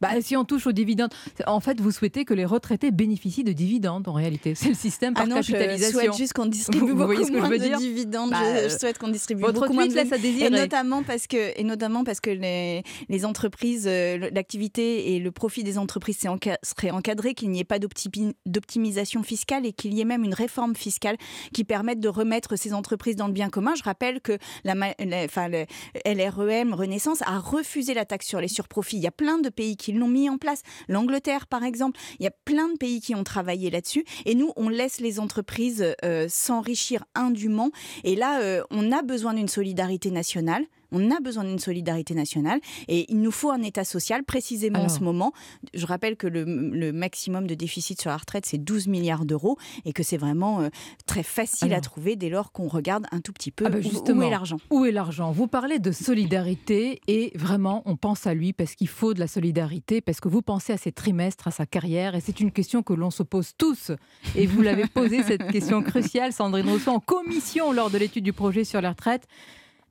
Bah, 0.00 0.20
si 0.20 0.36
on 0.36 0.44
touche 0.44 0.66
aux 0.66 0.72
dividendes, 0.72 1.10
en 1.46 1.60
fait, 1.60 1.80
vous 1.80 1.92
souhaitez 1.92 2.24
que 2.24 2.34
les 2.34 2.44
retraités 2.44 2.90
bénéficient 2.90 3.44
de 3.44 3.52
dividendes 3.52 4.08
en 4.08 4.12
réalité. 4.12 4.54
C'est 4.54 4.68
le 4.68 4.74
système 4.74 5.14
par 5.14 5.24
ah 5.24 5.26
non, 5.26 5.36
capitalisation. 5.36 6.00
Je 6.00 6.04
souhaite 6.04 6.16
juste 6.16 6.32
qu'on 6.32 6.46
distribue 6.46 6.80
vous, 6.80 6.94
beaucoup 6.94 7.04
voyez 7.04 7.24
ce 7.24 7.30
que 7.30 7.36
moins 7.36 7.46
je 7.46 7.52
veux 7.52 7.58
de 7.58 7.76
dividendes. 7.76 8.30
Bah, 8.30 8.38
je, 8.64 8.68
je, 8.70 8.78
souhaite 8.78 8.98
qu'on 8.98 9.08
distribue 9.08 9.42
votre 9.42 9.60
beaucoup 9.60 9.72
moins 9.72 9.86
de 9.86 9.94
laisse 9.94 10.12
à 10.12 10.18
désirer. 10.18 10.46
Et 10.46 10.50
notamment 10.50 11.04
parce 11.04 11.28
que, 11.28 11.58
et 11.58 11.62
notamment 11.62 12.02
parce 12.02 12.20
que 12.20 12.30
les, 12.30 12.82
les 13.08 13.24
entreprises, 13.24 13.86
euh, 13.86 14.30
l'activité 14.32 15.14
et 15.14 15.20
le 15.20 15.30
profit 15.30 15.62
des 15.62 15.78
entreprises 15.78 16.18
serait 16.18 16.90
encadré, 16.90 17.34
qu'il 17.34 17.50
n'y 17.50 17.60
ait 17.60 17.64
pas 17.64 17.78
d'optimisation 17.78 19.22
fiscale 19.22 19.64
et 19.64 19.72
qu'il 19.72 19.94
y 19.94 20.00
ait 20.00 20.04
même 20.04 20.24
une 20.24 20.34
réforme 20.34 20.74
fiscale 20.74 21.16
qui 21.52 21.62
permette 21.62 22.00
de 22.00 22.08
remettre 22.08 22.56
ces 22.56 22.74
entreprises 22.74 23.16
dans 23.16 23.28
le 23.28 23.32
bien 23.32 23.48
commun. 23.48 23.74
Je 23.76 23.84
rappelle 23.84 24.20
que 24.20 24.38
la, 24.64 24.74
la 24.74 25.24
enfin, 25.24 25.48
le 25.48 25.66
LREM 26.04 26.74
Renaissance 26.74 27.22
a 27.22 27.38
refusé 27.38 27.94
la 27.94 28.04
taxe 28.04 28.26
sur 28.26 28.40
les 28.40 28.48
surprofits. 28.48 28.96
Il 28.96 29.02
y 29.02 29.06
a 29.06 29.12
plein 29.12 29.38
de 29.38 29.48
pays 29.48 29.76
qui 29.76 29.83
l'ont 29.92 30.08
mis 30.08 30.28
en 30.28 30.38
place 30.38 30.62
l'Angleterre 30.88 31.46
par 31.46 31.64
exemple. 31.64 31.98
Il 32.18 32.24
y 32.24 32.28
a 32.28 32.34
plein 32.44 32.68
de 32.68 32.76
pays 32.76 33.00
qui 33.00 33.14
ont 33.14 33.24
travaillé 33.24 33.70
là-dessus 33.70 34.04
et 34.24 34.34
nous, 34.34 34.52
on 34.56 34.68
laisse 34.68 35.00
les 35.00 35.20
entreprises 35.20 35.94
euh, 36.04 36.26
s'enrichir 36.28 37.04
indûment. 37.14 37.70
Et 38.04 38.16
là, 38.16 38.40
euh, 38.40 38.62
on 38.70 38.92
a 38.92 39.02
besoin 39.02 39.34
d'une 39.34 39.48
solidarité 39.48 40.10
nationale. 40.10 40.64
On 40.94 41.10
a 41.10 41.20
besoin 41.20 41.44
d'une 41.44 41.58
solidarité 41.58 42.14
nationale 42.14 42.60
et 42.88 43.10
il 43.12 43.20
nous 43.20 43.32
faut 43.32 43.50
un 43.50 43.62
État 43.62 43.84
social 43.84 44.22
précisément 44.24 44.84
en 44.84 44.88
ce 44.88 45.00
moment. 45.00 45.32
Je 45.74 45.84
rappelle 45.86 46.16
que 46.16 46.26
le, 46.26 46.92
maximum 46.92 47.46
de 47.46 47.54
déficit 47.54 48.00
sur 48.00 48.10
la 48.10 48.16
retraite, 48.16 48.46
c'est 48.46 48.58
12 48.58 48.86
milliards 48.86 49.24
d'euros 49.24 49.58
et 49.84 49.92
que 49.92 50.02
c'est 50.02 50.16
vraiment 50.16 50.60
euh, 50.60 50.68
très 51.06 51.22
facile 51.22 51.74
à 51.74 51.80
trouver 51.80 52.14
dès 52.14 52.28
lors 52.28 52.52
qu'on 52.52 52.68
regarde 52.68 53.06
un 53.10 53.20
tout 53.20 53.32
petit 53.32 53.50
peu 53.50 53.64
ah 53.66 53.70
bah 53.70 53.78
où, 53.78 54.22
est 54.22 54.30
l'argent. 54.30 54.58
Où 54.70 54.84
est 54.84 54.92
l'argent? 54.92 55.32
Vous 55.32 55.48
parlez 55.48 55.78
de 55.78 55.90
solidarité 55.90 57.00
et 57.08 57.32
vraiment, 57.34 57.82
on 57.86 57.96
pense 57.96 58.26
à 58.26 58.34
lui 58.34 58.52
parce 58.52 58.74
qu'il 58.74 58.88
faut 58.88 59.14
de 59.14 59.20
la 59.20 59.26
solidarité, 59.26 60.00
parce 60.00 60.20
que 60.20 60.28
vous 60.28 60.42
pensez 60.42 60.72
à 60.72 60.76
ses 60.76 60.92
trimestres, 60.92 61.48
à 61.48 61.50
sa 61.50 61.66
carrière 61.66 62.14
et 62.14 62.20
c'est 62.20 62.40
une 62.40 62.52
question 62.52 62.82
que 62.82 62.92
l'on 62.92 63.10
se 63.10 63.22
pose 63.22 63.52
tous. 63.58 63.90
Et 64.36 64.46
vous 64.46 64.62
l'avez 64.62 64.86
posé, 64.86 65.22
cette 65.22 65.46
question 65.50 65.82
cruciale, 65.82 66.32
Sandrine 66.32 66.68
Rousseau, 66.68 66.92
en 66.92 67.00
commission 67.00 67.72
lors 67.72 67.90
de 67.90 67.98
l'étude 67.98 68.24
du 68.24 68.32
projet 68.32 68.64
sur 68.64 68.80
la 68.80 68.90
retraite. 68.90 69.26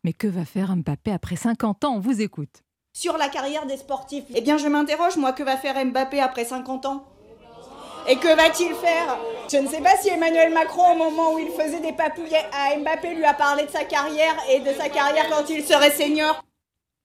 Mais 0.05 0.11
que 0.11 0.27
va 0.27 0.43
faire 0.43 0.75
Mbappé 0.75 1.13
après 1.13 1.38
50 1.38 1.85
ans? 1.85 1.95
On 1.95 1.99
vous 1.99 2.21
écoute. 2.21 2.63
Sur 2.91 3.17
la 3.17 3.30
carrière 3.30 3.65
des 3.65 3.77
sportifs, 3.77 4.25
eh 4.35 4.41
bien 4.41 4.57
je 4.57 4.67
m'interroge, 4.67 5.15
moi, 5.15 5.31
que 5.31 5.43
va 5.43 5.55
faire 5.55 5.84
Mbappé 5.84 6.19
après 6.19 6.43
50 6.43 6.85
ans? 6.85 7.05
Et 8.09 8.17
que 8.17 8.27
va-t-il 8.35 8.73
faire? 8.75 9.17
Je 9.49 9.57
ne 9.57 9.67
sais 9.67 9.80
pas 9.80 9.95
si 10.01 10.09
Emmanuel 10.09 10.53
Macron, 10.53 10.91
au 10.91 10.97
moment 10.97 11.34
où 11.34 11.39
il 11.39 11.49
faisait 11.51 11.80
des 11.80 11.93
papouillets 11.93 12.45
à 12.51 12.77
Mbappé, 12.77 13.15
lui 13.15 13.23
a 13.23 13.34
parlé 13.34 13.65
de 13.65 13.71
sa 13.71 13.85
carrière 13.85 14.35
et 14.51 14.59
de 14.59 14.73
sa 14.77 14.89
carrière 14.89 15.30
quand 15.30 15.49
il 15.49 15.63
serait 15.63 15.91
senior. 15.91 16.43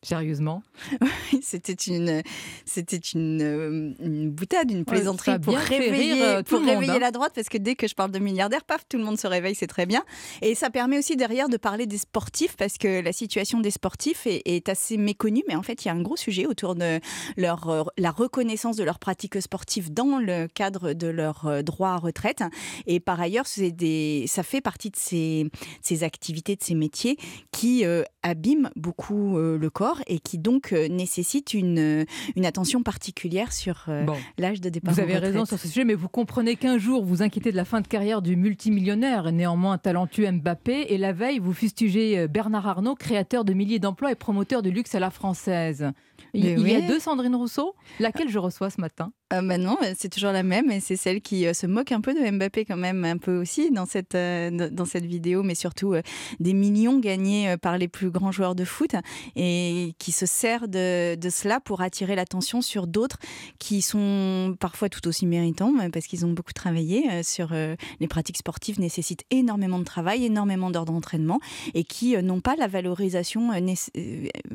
Sérieusement 0.03 0.63
C'était 1.43 1.73
une, 1.73 2.23
c'était 2.65 2.97
une, 2.97 3.43
euh, 3.43 3.95
une, 3.99 4.31
boutade, 4.31 4.71
une 4.71 4.85
plaisanterie 4.85 5.41
pour 5.41 5.57
réveiller, 5.57 6.23
euh, 6.23 6.43
pour 6.45 6.61
réveiller 6.61 6.93
hein. 6.93 6.99
la 7.01 7.11
droite, 7.11 7.33
parce 7.35 7.49
que 7.49 7.59
dès 7.59 7.75
que 7.75 7.89
je 7.89 7.97
parle 7.97 8.13
de 8.13 8.21
milliardaires, 8.21 8.63
paf, 8.65 8.83
tout 8.89 8.97
le 8.97 9.03
monde 9.03 9.19
se 9.19 9.27
réveille, 9.27 9.57
c'est 9.57 9.67
très 9.67 9.87
bien. 9.87 10.05
Et 10.41 10.55
ça 10.55 10.71
permet 10.71 10.99
aussi 10.99 11.17
derrière 11.17 11.49
de 11.49 11.57
parler 11.57 11.87
des 11.87 11.99
sportifs, 11.99 12.57
parce 12.57 12.79
que 12.79 13.03
la 13.03 13.13
situation 13.13 13.59
des 13.59 13.73
sportifs 13.73 14.25
est, 14.29 14.43
est 14.45 14.69
assez 14.69 14.97
méconnue, 14.97 15.43
mais 15.49 15.57
en 15.57 15.65
fait, 15.65 15.85
il 15.85 15.89
y 15.89 15.91
a 15.91 15.95
un 15.95 16.03
gros 16.03 16.17
sujet 16.17 16.47
autour 16.47 16.77
de 16.77 17.01
leur, 17.37 17.69
euh, 17.69 17.83
la 17.97 18.13
reconnaissance 18.13 18.77
de 18.77 18.85
leurs 18.85 19.01
pratiques 19.01 19.43
sportives 19.43 19.93
dans 19.93 20.19
le 20.19 20.47
cadre 20.47 20.93
de 20.93 21.09
leur 21.09 21.65
droit 21.65 21.91
à 21.91 21.97
retraite. 21.97 22.45
Et 22.87 23.01
par 23.01 23.21
ailleurs, 23.21 23.47
des, 23.57 24.27
ça 24.29 24.45
fait 24.45 24.61
partie 24.61 24.91
de 24.91 24.97
ces, 24.97 25.51
ces, 25.83 26.05
activités, 26.05 26.55
de 26.55 26.63
ces 26.63 26.77
métiers 26.77 27.17
qui 27.51 27.85
abîment 28.23 28.71
beaucoup 28.77 29.37
le 29.37 29.71
corps 29.71 29.88
et 30.07 30.19
qui 30.19 30.39
donc 30.39 30.73
euh, 30.73 30.89
nécessite 30.89 31.55
une, 31.55 31.79
euh, 31.79 32.05
une 32.37 32.47
attention 32.47 32.83
particulière 32.83 33.53
sur 33.53 33.85
euh, 33.89 34.07
l'âge 34.39 34.61
de 34.61 34.69
départ. 34.69 34.95
Vous 34.95 35.01
avez 35.01 35.19
raison 35.19 35.45
sur 35.45 35.59
ce 35.59 35.69
sujet, 35.69 35.85
mais 35.85 35.95
vous 35.95 36.09
comprenez 36.09 36.57
qu'un 36.57 36.79
jour 36.79 37.05
vous 37.05 37.23
inquiétez 37.23 37.51
de 37.51 37.57
la 37.57 37.65
fin 37.65 37.81
de 37.81 37.89
carrière 37.89 38.23
du 38.23 38.37
multimillionnaire, 38.37 39.33
néanmoins 39.33 39.79
talentueux 39.79 40.31
Mbappé, 40.31 40.87
et 40.89 40.99
la 40.99 41.13
veille 41.13 41.39
vous 41.39 41.53
fustigez 41.53 42.29
Bernard 42.29 42.67
Arnault, 42.67 42.95
créateur 42.95 43.45
de 43.45 43.53
milliers 43.53 43.79
d'emplois 43.79 44.13
et 44.13 44.15
promoteur 44.15 44.63
du 44.63 44.71
luxe 44.71 44.95
à 44.95 45.01
la 45.01 45.11
française. 45.11 45.93
Il, 46.35 46.69
y 46.69 46.75
a 46.75 46.81
deux 46.83 46.99
Sandrine 46.99 47.35
Rousseau, 47.35 47.75
laquelle 48.01 48.29
je 48.29 48.39
reçois 48.39 48.71
ce 48.71 48.81
matin? 48.81 49.13
Euh, 49.33 49.43
bah 49.43 49.59
non, 49.59 49.77
c'est 49.97 50.09
toujours 50.09 50.33
la 50.33 50.43
même 50.43 50.71
et 50.71 50.81
c'est 50.81 50.97
celle 50.97 51.21
qui 51.21 51.47
euh, 51.47 51.53
se 51.53 51.67
moque 51.67 51.93
un 51.93 52.01
peu 52.01 52.15
de 52.15 52.31
Mbappé 52.31 52.65
quand 52.65 52.79
même, 52.79 53.05
un 53.05 53.19
peu 53.19 53.39
aussi 53.39 53.71
dans 53.71 53.85
cette, 53.85 54.15
euh, 54.15 54.71
dans 54.71 54.87
cette 54.87 55.05
vidéo, 55.05 55.43
mais 55.43 55.55
surtout 55.55 55.95
des 56.41 56.55
millions 56.55 56.99
gagnés 56.99 57.57
par 57.61 57.77
les 57.77 57.89
plus 57.89 58.11
grands 58.11 58.33
joueurs 58.33 58.55
de 58.55 58.65
foot 58.65 58.93
et 59.37 59.95
qui 59.99 60.13
se 60.13 60.25
sert 60.25 60.69
de, 60.69 61.15
de 61.15 61.31
cela 61.31 61.61
pour 61.61 61.83
attirer 61.83 62.15
l'attention 62.15 62.63
sur 62.63 62.87
d'autres 62.87 63.19
qui 63.59 63.83
sont 63.83 64.57
parfois 64.59 64.89
tout 64.89 65.07
aussi 65.07 65.27
méritants 65.27 65.75
parce 65.93 66.07
qu'ils 66.07 66.25
ont 66.25 66.33
beaucoup 66.33 66.53
travaillé 66.53 67.23
sur 67.23 67.53
les 67.53 68.09
pratiques 68.09 68.39
sportives 68.39 68.81
nécessitent 68.81 69.25
énormément 69.31 69.79
de 69.79 69.85
travail, 69.85 70.25
énormément 70.25 70.71
d'heures 70.71 70.85
d'entraînement 70.85 71.41
et 71.75 71.85
qui 71.85 72.17
n'ont 72.23 72.41
pas 72.41 72.57
la 72.57 72.67
valorisation 72.67 73.51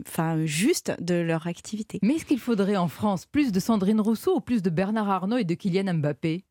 enfin, 0.07 0.45
juste 0.45 0.93
de 0.99 1.15
leur 1.15 1.47
activité. 1.47 1.72
Mais 2.01 2.15
est-ce 2.15 2.25
qu'il 2.25 2.39
faudrait 2.39 2.75
en 2.77 2.87
France 2.87 3.25
plus 3.25 3.51
de 3.51 3.59
Sandrine 3.59 4.01
Rousseau 4.01 4.37
ou 4.37 4.41
plus 4.41 4.61
de 4.61 4.69
Bernard 4.69 5.09
Arnault 5.09 5.37
et 5.37 5.43
de 5.43 5.53
Kylian 5.53 5.93
Mbappé? 5.95 6.45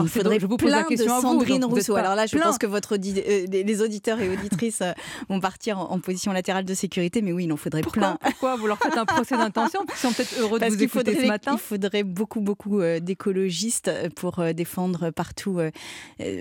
Il 0.00 0.08
faudrait 0.08 0.40
je 0.40 0.46
vous 0.46 0.56
pose 0.56 0.70
la 0.70 0.84
question 0.84 1.16
de 1.16 1.22
Sandrine 1.22 1.64
Rousseau. 1.64 1.96
Alors 1.96 2.14
là, 2.14 2.26
je 2.26 2.36
pense 2.36 2.58
que 2.58 2.66
votre 2.66 2.94
euh, 2.94 3.46
les 3.50 3.82
auditeurs 3.82 4.20
et 4.20 4.28
auditrices 4.28 4.80
euh, 4.82 4.92
vont 5.28 5.40
partir 5.40 5.78
en, 5.78 6.00
position 6.00 6.32
latérale 6.32 6.64
de 6.64 6.74
sécurité, 6.74 7.22
mais 7.22 7.32
oui, 7.32 7.44
il 7.44 7.52
en 7.52 7.56
faudrait 7.56 7.82
plein. 7.82 8.18
Pourquoi 8.20 8.56
vous 8.56 8.66
leur 8.66 8.78
faites 8.78 8.96
un 8.96 9.04
procès 9.04 9.36
d'intention 9.36 9.80
Ils 9.88 9.96
sont 9.96 10.12
peut-être 10.12 10.34
heureux 10.40 10.58
de 10.58 10.64
vous 10.66 10.82
écouter 10.82 10.88
faudrait, 10.88 11.22
ce 11.22 11.28
matin. 11.28 11.52
Il 11.54 11.58
faudrait 11.58 12.02
beaucoup, 12.02 12.40
beaucoup 12.40 12.80
euh, 12.80 12.98
d'écologistes 12.98 13.90
pour 14.16 14.42
défendre 14.54 15.10
partout. 15.10 15.60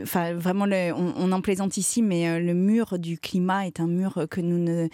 Enfin, 0.02 0.34
vraiment, 0.34 0.66
on, 0.66 1.32
en 1.32 1.42
plaisante 1.42 1.78
ici, 1.78 2.02
mais 2.02 2.40
le 2.40 2.54
mur 2.54 2.98
du 2.98 3.20
climat 3.20 3.68
est 3.68 3.80
un 3.80 3.88
mur 3.88 4.26
que 4.30 4.42
nous 4.42 4.58
ne. 4.58 4.88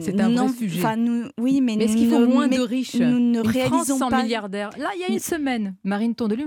C'est 0.00 0.20
un 0.20 0.30
vrai 0.30 0.48
sujet. 0.48 0.96
Nous, 0.96 1.24
oui, 1.38 1.60
mais, 1.60 1.74
est-ce 1.74 1.96
qu'il 1.96 2.10
faut 2.10 2.26
moins 2.26 2.48
de 2.48 2.60
riches 2.60 2.94
Nous 2.94 3.18
ne 3.18 3.40
une 3.40 3.46
réalisons 3.46 3.98
France 3.98 4.10
pas. 4.10 4.22
milliardaires. 4.22 4.70
Là, 4.78 4.90
il 4.94 5.00
y 5.00 5.04
a 5.04 5.08
une 5.08 5.18
semaine, 5.18 5.74
Marine 5.84 6.14
Tondelu 6.14 6.44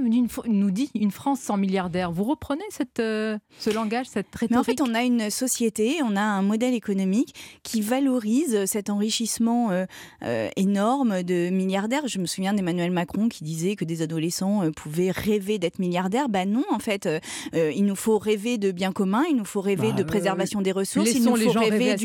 nous 0.48 0.72
dit 0.72 0.90
une 0.96 1.09
France 1.12 1.40
sans 1.40 1.58
milliardaires. 1.58 2.12
Vous 2.12 2.24
reprenez 2.24 2.64
cette, 2.70 3.00
euh, 3.00 3.38
ce 3.60 3.70
langage, 3.70 4.08
cette 4.08 4.34
rhétorique 4.34 4.52
Mais 4.52 4.58
en 4.58 4.64
fait, 4.64 4.82
on 4.82 4.94
a 4.94 5.04
une 5.04 5.30
société, 5.30 5.98
on 6.04 6.16
a 6.16 6.22
un 6.22 6.42
modèle 6.42 6.74
économique 6.74 7.34
qui 7.64 7.82
valorise 7.82 8.66
cet 8.66 8.90
enrichissement 8.90 9.72
euh, 9.72 9.86
euh, 10.24 10.50
énorme 10.56 11.24
de 11.24 11.50
milliardaires. 11.50 12.08
Je 12.08 12.20
me 12.20 12.26
souviens 12.26 12.54
d'Emmanuel 12.54 12.92
Macron 12.92 13.30
qui 13.30 13.44
disait 13.44 13.76
que 13.76 13.86
des 13.86 14.02
adolescents 14.02 14.70
pouvaient 14.76 15.12
rêver 15.12 15.60
d'être 15.60 15.80
milliardaires. 15.80 16.30
Ben 16.30 16.50
non, 16.50 16.64
en 16.72 16.80
fait, 16.80 17.08
il 17.54 17.86
nous 17.86 17.96
faut 17.96 18.18
rêver 18.18 18.58
de 18.58 18.72
biens 18.72 18.92
communs, 18.92 19.24
il 19.30 19.36
nous 19.36 19.46
faut 19.46 19.62
rêver 19.62 19.90
Bah, 19.90 19.98
de 19.98 20.04
préservation 20.04 20.62
des 20.62 20.72
ressources, 20.72 21.12
il 21.14 21.24
nous 21.24 21.36
les 21.36 21.46
faut 21.46 21.60
rêver 21.60 21.96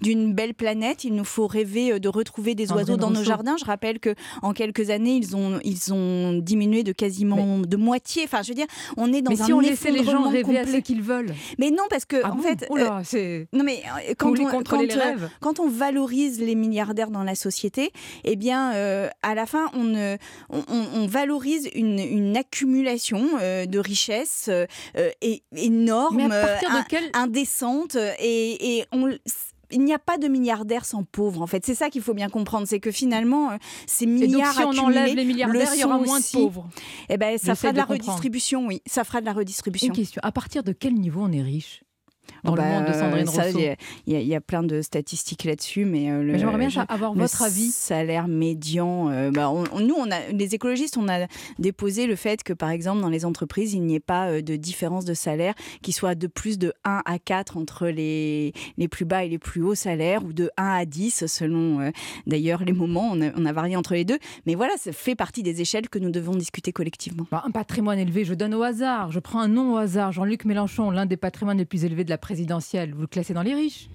d'une 0.00 0.34
belle 0.34 0.54
planète, 0.54 1.04
il 1.04 1.14
nous 1.14 1.24
faut 1.24 1.46
rêver 1.46 1.98
de 2.00 2.08
retrouver 2.08 2.54
des 2.54 2.72
oiseaux 2.72 2.96
dans 2.96 3.10
nos 3.10 3.24
jardins. 3.24 3.56
Je 3.58 3.64
rappelle 3.64 4.00
que 4.00 4.14
en 4.42 4.52
quelques 4.52 4.90
années, 4.90 5.16
ils 5.16 5.36
ont 5.36 5.60
ils 5.64 5.92
ont 5.92 6.32
diminué 6.34 6.82
de 6.82 6.92
quasiment 6.92 7.58
de 7.58 7.76
moitié. 7.76 8.26
Enfin, 8.32 8.42
je 8.42 8.48
veux 8.48 8.54
dire, 8.54 8.66
on 8.96 9.12
est 9.12 9.22
dans 9.22 9.30
Mais 9.32 9.40
un 9.40 9.44
si 9.44 9.52
on 9.52 9.60
laissait 9.60 9.90
les 9.90 10.04
gens 10.04 10.28
rêver 10.30 10.56
à 10.58 10.62
ce 10.62 10.66
complet. 10.66 10.82
qu'ils 10.82 11.02
veulent. 11.02 11.34
Mais 11.58 11.70
non, 11.70 11.82
parce 11.90 12.04
que 12.04 12.16
Ah 12.22 12.30
en 12.32 12.36
bon 12.36 12.42
fait, 12.42 12.66
Oula, 12.70 13.02
euh, 13.14 13.44
non 13.52 13.64
mais 13.64 13.82
euh, 14.08 14.14
quand 14.16 14.38
on, 14.38 14.62
quand, 14.62 14.80
les 14.80 14.96
euh, 14.96 15.00
rêves 15.00 15.30
quand 15.40 15.58
on 15.58 15.68
valorise 15.68 16.40
les 16.40 16.54
milliardaires 16.54 17.10
dans 17.10 17.24
la 17.24 17.34
société, 17.34 17.92
eh 18.24 18.36
bien, 18.36 18.72
euh, 18.74 19.08
à 19.22 19.34
la 19.34 19.46
fin, 19.46 19.66
on, 19.74 20.16
on, 20.50 21.06
valorise 21.06 21.68
une, 21.74 21.98
une 21.98 22.36
accumulation 22.36 23.20
de 23.40 23.78
richesses 23.78 24.48
é- 25.22 25.42
énorme, 25.56 26.28
de 26.28 26.88
quel- 26.88 27.10
indécente, 27.14 27.96
et, 28.18 28.78
et 28.78 28.84
on 28.92 29.08
il 29.70 29.84
n'y 29.84 29.92
a 29.92 29.98
pas 29.98 30.18
de 30.18 30.28
milliardaires 30.28 30.84
sans 30.84 31.04
pauvres, 31.04 31.42
en 31.42 31.46
fait. 31.46 31.64
C'est 31.64 31.74
ça 31.74 31.90
qu'il 31.90 32.02
faut 32.02 32.14
bien 32.14 32.28
comprendre. 32.28 32.66
C'est 32.66 32.80
que 32.80 32.90
finalement, 32.90 33.52
euh, 33.52 33.56
ces 33.86 34.06
milliards 34.06 34.58
Et 34.58 34.62
donc, 34.62 34.74
si 34.74 34.80
on 34.80 34.84
enlève 34.84 35.14
les 35.14 35.24
milliardaires, 35.24 35.74
il 35.74 35.80
y 35.80 35.84
aura 35.84 35.98
moins 35.98 36.20
de 36.20 36.32
pauvres. 36.32 36.68
Eh 37.08 37.16
ben, 37.16 37.38
ça 37.38 37.54
fera 37.54 37.72
de 37.72 37.76
la 37.76 37.84
comprendre. 37.84 38.04
redistribution, 38.04 38.66
oui. 38.66 38.82
Ça 38.86 39.04
fera 39.04 39.20
de 39.20 39.26
la 39.26 39.32
redistribution. 39.32 39.88
Une 39.88 39.92
question. 39.94 40.20
À 40.24 40.32
partir 40.32 40.62
de 40.62 40.72
quel 40.72 40.94
niveau 40.94 41.22
on 41.22 41.32
est 41.32 41.42
riche? 41.42 41.82
Dans 42.44 42.52
Oh 42.52 42.56
le 42.56 42.62
bah, 42.62 42.68
monde 42.68 42.86
de 42.86 42.92
Sandrine 42.92 43.28
Rousseau 43.28 43.58
Il 44.06 44.12
y 44.12 44.16
a- 44.32 44.36
y, 44.36 44.40
plein 44.40 44.62
de 44.62 44.80
statistiques 44.82 45.44
là-dessus, 45.44 45.84
mais, 45.84 46.10
euh, 46.10 46.22
Mais 46.24 46.38
j'aimerais 46.38 46.58
bien 46.58 46.68
je- 46.68 46.80
avoir 46.88 47.12
votre 47.14 47.42
avis. 47.42 47.70
Salaire 47.70 48.28
médian. 48.28 49.10
euh, 49.10 49.30
bah, 49.30 49.50
on- 49.50 49.64
on- 49.72 49.80
nous, 49.80 49.94
on 49.96 50.10
a, 50.10 50.20
les 50.32 50.54
écologistes, 50.54 50.96
on 50.96 51.08
a 51.08 51.26
déposé 51.58 52.06
le 52.06 52.16
fait 52.16 52.42
que, 52.42 52.52
par 52.52 52.70
exemple, 52.70 53.00
dans 53.00 53.08
les 53.08 53.24
entreprises, 53.24 53.74
il 53.74 53.82
n'y 53.82 53.94
ait 53.94 54.00
pas 54.00 54.28
euh, 54.28 54.42
de 54.42 54.56
différence 54.56 55.04
de 55.04 55.14
salaire 55.14 55.54
qui 55.82 55.92
soit 55.92 56.14
de 56.14 56.26
plus 56.26 56.58
de 56.58 56.72
1 56.84 57.02
à 57.04 57.18
4 57.18 57.56
entre 57.56 57.88
les, 57.88 58.52
les 58.78 58.88
plus 58.88 59.04
bas 59.04 59.24
et 59.24 59.28
les 59.28 59.38
plus 59.38 59.62
hauts 59.62 59.74
salaires, 59.74 60.24
ou 60.24 60.32
de 60.32 60.50
1 60.56 60.68
à 60.68 60.84
10 60.84 61.26
selon 61.26 61.80
euh, 61.80 61.90
d'ailleurs 62.26 62.64
les 62.64 62.72
moments. 62.72 63.08
On 63.12 63.20
a, 63.22 63.30
on 63.36 63.44
a 63.44 63.52
varié 63.52 63.76
entre 63.76 63.94
les 63.94 64.04
deux. 64.04 64.18
Mais 64.46 64.54
voilà, 64.54 64.72
ça 64.78 64.92
fait 64.92 65.14
partie 65.14 65.42
des 65.42 65.60
échelles 65.60 65.88
que 65.88 65.98
nous 65.98 66.10
devons 66.10 66.34
discuter 66.34 66.72
collectivement. 66.72 67.26
Bah, 67.30 67.42
un 67.46 67.50
patrimoine 67.50 67.98
élevé, 67.98 68.24
je 68.24 68.34
donne 68.34 68.54
au 68.54 68.62
hasard. 68.62 69.10
Je 69.10 69.18
prends 69.20 69.40
un 69.40 69.48
nom 69.48 69.74
au 69.74 69.76
hasard. 69.76 70.12
Jean-Luc 70.12 70.44
Mélenchon, 70.44 70.90
l'un 70.90 71.06
des 71.06 71.16
patrimoines 71.16 71.58
les 71.58 71.64
plus 71.64 71.84
élevés 71.84 72.04
de 72.04 72.10
la 72.10 72.18
présidentielle. 72.20 72.94
Vous 72.94 73.02
le 73.02 73.06
classez 73.06 73.34
dans 73.34 73.42
les 73.42 73.54
riches. 73.54 73.88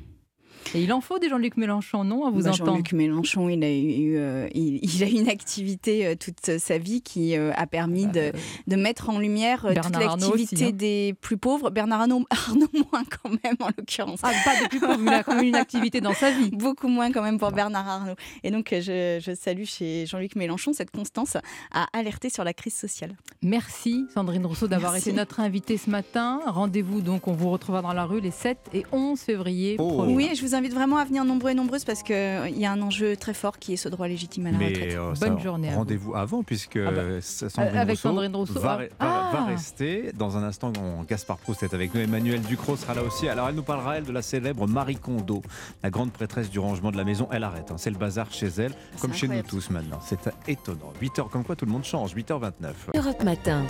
Et 0.74 0.82
il 0.84 0.92
en 0.92 1.02
faut 1.02 1.20
des 1.20 1.30
Jean-Luc 1.30 1.58
Mélenchon, 1.58 2.04
non, 2.04 2.26
à 2.26 2.32
vous 2.32 2.44
Bah, 2.44 2.50
entendre 2.52 2.72
Jean-Luc 2.72 2.94
Mélenchon, 2.94 3.50
il 3.50 3.64
a 3.64 3.72
eu, 3.72 4.18
euh, 4.18 4.48
il, 4.54 4.80
il 4.84 5.04
a 5.04 5.08
eu 5.08 5.12
une 5.12 5.30
activité 5.30 6.06
euh, 6.06 6.16
toute 6.16 6.58
sa 6.60 6.78
vie 6.78 7.02
qui 7.02 7.38
euh, 7.38 7.52
a 7.56 7.68
permis 7.68 8.08
de, 8.08 8.32
de 8.68 8.76
mettre 8.76 9.10
en 9.10 9.20
lumière 9.20 9.66
euh, 9.66 9.74
toute 9.76 9.96
l'activité 9.96 10.66
hein. 10.66 10.72
des 10.74 11.16
plus 11.22 11.38
pauvres. 11.38 11.70
Bernard 11.70 12.02
Arnault, 12.02 12.26
Arnault 12.30 12.68
moins 12.92 13.04
quand 13.06 13.30
même 13.30 13.56
en 13.60 13.68
l'occurrence. 13.78 14.20
Ah, 14.24 14.32
pas 14.44 14.60
des 14.62 14.68
plus 14.68 14.80
pauvres, 14.80 14.98
mais 15.00 15.12
il 15.12 15.14
a 15.14 15.24
quand 15.24 15.36
même 15.36 15.46
une 15.46 15.56
activité 15.56 16.02
dans 16.02 16.14
sa 16.14 16.32
vie. 16.32 16.50
Beaucoup 16.52 16.88
moins 16.88 17.12
quand 17.12 17.22
même 17.22 17.38
pour 17.38 17.52
Bernard 17.52 17.88
Arnault. 17.88 18.16
Et 18.44 18.52
donc 18.52 18.74
euh, 18.74 18.82
je, 18.82 19.24
je 19.24 19.36
salue 19.36 19.66
chez 19.66 20.06
Jean-Luc 20.06 20.36
Mélenchon 20.36 20.74
cette 20.74 20.92
constance 20.92 21.38
à 21.72 21.88
alerter 21.94 22.30
sur 22.30 22.44
la 22.44 22.54
crise 22.54 22.76
sociale. 22.76 23.16
Merci 23.42 24.06
Sandrine 24.14 24.46
Rousseau 24.46 24.68
d'avoir 24.68 24.96
été 24.96 25.14
notre 25.14 25.40
invitée 25.40 25.78
ce 25.78 25.90
matin. 25.90 26.40
Rendez-vous 26.46 27.02
donc, 27.02 27.28
on 27.28 27.34
vous 27.34 27.50
retrouvera 27.50 27.82
dans 27.82 27.94
la 27.94 28.06
rue 28.06 28.20
les 28.20 28.32
7 28.32 28.58
et 28.74 28.84
11 28.92 29.20
février 29.20 29.76
prochains. 29.76 30.14
Oui, 30.14 30.30
je 30.36 30.42
vous 30.42 30.55
invite 30.56 30.74
vraiment 30.74 30.98
à 30.98 31.06
venir 31.06 31.24
nombreux 31.26 31.52
et 31.52 31.54
nombreuses 31.54 31.86
parce 31.86 32.02
qu'il 32.04 32.16
y 32.58 32.66
a 32.66 32.72
un 32.72 32.82
enjeu 32.82 33.16
très 33.18 33.34
fort 33.34 33.60
qui 33.60 33.74
est 33.74 33.78
ce 33.78 33.90
droit 33.90 34.08
légitime 34.08 34.48
à 34.48 34.52
la 34.52 34.58
retraite. 34.58 34.94
Euh, 34.98 35.14
Bonne 35.20 35.40
journée 35.40 35.70
vous. 35.70 35.76
Rendez-vous 35.76 36.16
avant, 36.16 36.44
puisque 36.44 36.78
Ah 36.78 36.92
bah. 36.92 36.98
euh, 37.02 37.20
Sandrine, 37.22 37.78
Avec 37.78 37.96
Rousseau 37.98 38.10
Sandrine 38.10 38.36
Rousseau, 38.36 38.60
va, 38.60 38.80
ah. 39.00 39.30
va- 39.34 39.40
va 39.40 39.46
rester. 39.46 40.12
Dans 40.18 40.38
un 40.38 40.44
instant, 40.44 40.72
Gaspard 41.08 41.38
Proust 41.38 41.64
est 41.64 41.74
avec 41.74 41.94
nous. 41.94 42.02
Emmanuel 42.02 42.42
Ducrot 42.42 42.78
sera 42.78 42.94
là 42.94 43.04
aussi. 43.04 43.28
Alors, 43.28 43.50
elle 43.50 43.56
nous 43.56 43.64
parlera, 43.64 43.98
elle, 43.98 44.04
de 44.06 44.12
la 44.12 44.22
célèbre 44.22 44.68
Marie 44.68 44.96
Kondo, 44.98 45.42
la 45.84 45.90
grande 45.90 46.12
prêtresse 46.12 46.50
du 46.50 46.60
rangement 46.60 46.92
de 46.92 46.98
la 46.98 47.04
maison. 47.04 47.28
Elle 47.32 47.44
arrête. 47.44 47.72
hein. 47.72 47.76
C'est 47.78 47.90
le 47.92 47.98
bazar 47.98 48.32
chez 48.32 48.48
elle, 48.58 48.74
comme 49.02 49.14
chez 49.14 49.28
nous 49.28 49.42
tous 49.44 49.70
maintenant. 49.70 50.00
C'est 50.06 50.20
étonnant. 50.48 50.92
8h, 51.02 51.30
comme 51.30 51.44
quoi 51.44 51.56
tout 51.56 51.66
le 51.66 51.72
monde 51.72 51.84
change. 51.84 52.16
8h29. 52.16 52.52
Europe 52.96 53.24
Matin. 53.24 53.64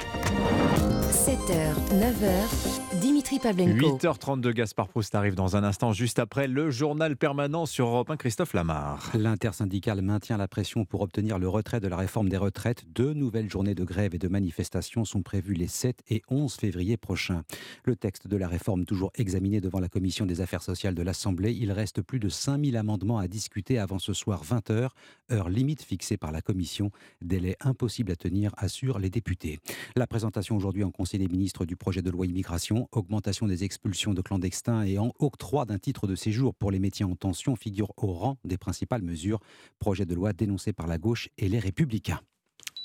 7h, 1.11 1.73
9h, 1.99 2.99
Dimitri 3.01 3.39
Pavlenko. 3.39 3.97
8h32, 3.97 4.51
Gaspard 4.51 4.89
Proust 4.89 5.15
arrive 5.15 5.35
dans 5.35 5.55
un 5.55 5.63
instant, 5.63 5.93
juste 5.93 6.19
après 6.19 6.47
le 6.47 6.69
journal 6.69 7.15
permanent 7.15 7.65
sur 7.65 7.87
Europe 7.87 8.09
1, 8.09 8.17
Christophe 8.17 8.53
Lamar. 8.53 9.11
L'intersyndicale 9.15 10.01
maintient 10.01 10.37
la 10.37 10.47
pression 10.47 10.85
pour 10.85 11.01
obtenir 11.01 11.39
le 11.39 11.47
retrait 11.47 11.79
de 11.79 11.87
la 11.87 11.97
réforme 11.97 12.29
des 12.29 12.37
retraites. 12.37 12.83
Deux 12.93 13.13
nouvelles 13.13 13.49
journées 13.49 13.75
de 13.75 13.83
grève 13.83 14.13
et 14.13 14.17
de 14.17 14.27
manifestations 14.27 15.05
sont 15.05 15.21
prévues 15.21 15.53
les 15.53 15.67
7 15.67 16.03
et 16.09 16.21
11 16.29 16.53
février 16.53 16.97
prochains. 16.97 17.43
Le 17.85 17.95
texte 17.95 18.27
de 18.27 18.37
la 18.37 18.47
réforme 18.47 18.85
toujours 18.85 19.11
examiné 19.15 19.61
devant 19.61 19.79
la 19.79 19.89
commission 19.89 20.25
des 20.25 20.41
affaires 20.41 20.63
sociales 20.63 20.95
de 20.95 21.03
l'Assemblée. 21.03 21.53
Il 21.53 21.71
reste 21.71 22.01
plus 22.01 22.19
de 22.19 22.29
5000 22.29 22.77
amendements 22.77 23.17
à 23.17 23.27
discuter 23.27 23.79
avant 23.79 23.99
ce 23.99 24.13
soir 24.13 24.43
20h, 24.43 24.89
heure 25.31 25.49
limite 25.49 25.81
fixée 25.81 26.17
par 26.17 26.31
la 26.31 26.41
commission. 26.41 26.91
Délai 27.21 27.55
impossible 27.61 28.11
à 28.11 28.15
tenir, 28.15 28.51
assurent 28.57 28.99
les 28.99 29.09
députés. 29.09 29.59
La 29.95 30.07
présentation 30.07 30.55
aujourd'hui 30.55 30.83
en 30.83 30.91
Conseil 30.91 31.04
des 31.13 31.27
ministres 31.27 31.65
du 31.65 31.75
projet 31.75 32.01
de 32.01 32.09
loi 32.09 32.25
immigration, 32.25 32.89
augmentation 32.91 33.47
des 33.47 33.63
expulsions 33.63 34.13
de 34.13 34.21
clandestins 34.21 34.83
et 34.83 34.97
en 34.97 35.11
octroi 35.19 35.65
d'un 35.65 35.77
titre 35.77 36.07
de 36.07 36.15
séjour 36.15 36.53
pour 36.55 36.71
les 36.71 36.79
métiers 36.79 37.05
en 37.05 37.15
tension 37.15 37.55
figure 37.55 37.93
au 37.97 38.11
rang 38.11 38.37
des 38.43 38.57
principales 38.57 39.03
mesures. 39.03 39.39
Projet 39.79 40.05
de 40.05 40.15
loi 40.15 40.33
dénoncé 40.33 40.73
par 40.73 40.87
la 40.87 40.97
gauche 40.97 41.29
et 41.37 41.47
les 41.47 41.59
républicains. 41.59 42.19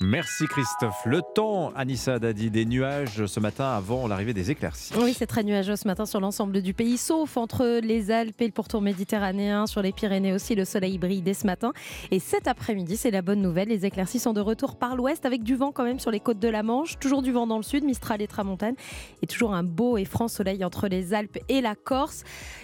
Merci 0.03 0.47
Christophe. 0.47 1.05
Le 1.05 1.21
temps, 1.21 1.71
Anissa 1.75 2.17
Dadi, 2.17 2.49
des 2.49 2.65
nuages 2.65 3.27
ce 3.27 3.39
matin 3.39 3.65
avant 3.65 4.07
l'arrivée 4.07 4.33
des 4.33 4.49
éclaircies. 4.49 4.91
Oui, 4.97 5.13
c'est 5.15 5.27
très 5.27 5.43
nuageux 5.43 5.75
ce 5.75 5.87
matin 5.87 6.07
sur 6.07 6.19
l'ensemble 6.19 6.63
du 6.63 6.73
pays, 6.73 6.97
sauf 6.97 7.37
entre 7.37 7.79
les 7.83 8.09
Alpes 8.09 8.41
et 8.41 8.47
le 8.47 8.51
pourtour 8.51 8.81
méditerranéen, 8.81 9.67
sur 9.67 9.83
les 9.83 9.91
Pyrénées 9.91 10.33
aussi, 10.33 10.55
le 10.55 10.65
soleil 10.65 10.97
brille 10.97 11.21
dès 11.21 11.35
ce 11.35 11.45
matin. 11.45 11.71
Et 12.09 12.17
cet 12.17 12.47
après-midi, 12.47 12.97
c'est 12.97 13.11
la 13.11 13.21
bonne 13.21 13.43
nouvelle, 13.43 13.67
les 13.67 13.85
éclaircies 13.85 14.17
sont 14.17 14.33
de 14.33 14.41
retour 14.41 14.75
par 14.75 14.95
l'ouest 14.95 15.23
avec 15.27 15.43
du 15.43 15.55
vent 15.55 15.71
quand 15.71 15.83
même 15.83 15.99
sur 15.99 16.09
les 16.09 16.19
côtes 16.19 16.39
de 16.39 16.49
la 16.49 16.63
Manche, 16.63 16.97
toujours 16.97 17.21
du 17.21 17.31
vent 17.31 17.45
dans 17.45 17.57
le 17.57 17.63
sud, 17.63 17.83
Mistral 17.83 18.23
et 18.23 18.27
Tramontane, 18.27 18.75
et 19.21 19.27
toujours 19.27 19.53
un 19.53 19.63
beau 19.63 19.97
et 19.97 20.05
franc 20.05 20.27
soleil 20.27 20.65
entre 20.65 20.87
les 20.87 21.13
Alpes 21.13 21.37
et 21.47 21.61
la 21.61 21.75
Corse. 21.75 22.23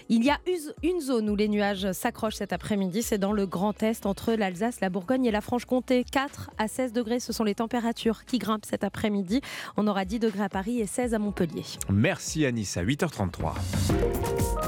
Il 0.09 0.23
y 0.23 0.31
a 0.31 0.39
une 0.81 1.01
zone 1.01 1.29
où 1.29 1.35
les 1.35 1.49
nuages 1.49 1.91
s'accrochent 1.91 2.37
cet 2.37 2.51
après-midi, 2.51 3.03
c'est 3.03 3.19
dans 3.19 3.33
le 3.33 3.45
Grand 3.45 3.83
Est, 3.83 4.07
entre 4.07 4.33
l'Alsace, 4.33 4.81
la 4.81 4.89
Bourgogne 4.89 5.25
et 5.25 5.31
la 5.31 5.41
Franche-Comté. 5.41 6.03
4 6.03 6.49
à 6.57 6.67
16 6.67 6.93
degrés, 6.93 7.19
ce 7.27 7.33
sont 7.33 7.43
les 7.43 7.55
températures 7.55 8.23
qui 8.23 8.37
grimpent 8.39 8.65
cet 8.65 8.85
après-midi. 8.85 9.41
On 9.75 9.85
aura 9.87 10.05
10 10.05 10.19
degrés 10.19 10.43
à 10.45 10.49
Paris 10.49 10.79
et 10.79 10.85
16 10.87 11.13
à 11.13 11.19
Montpellier. 11.19 11.65
Merci 11.91 12.45
Anissa, 12.45 12.83
8h33. 12.85 13.51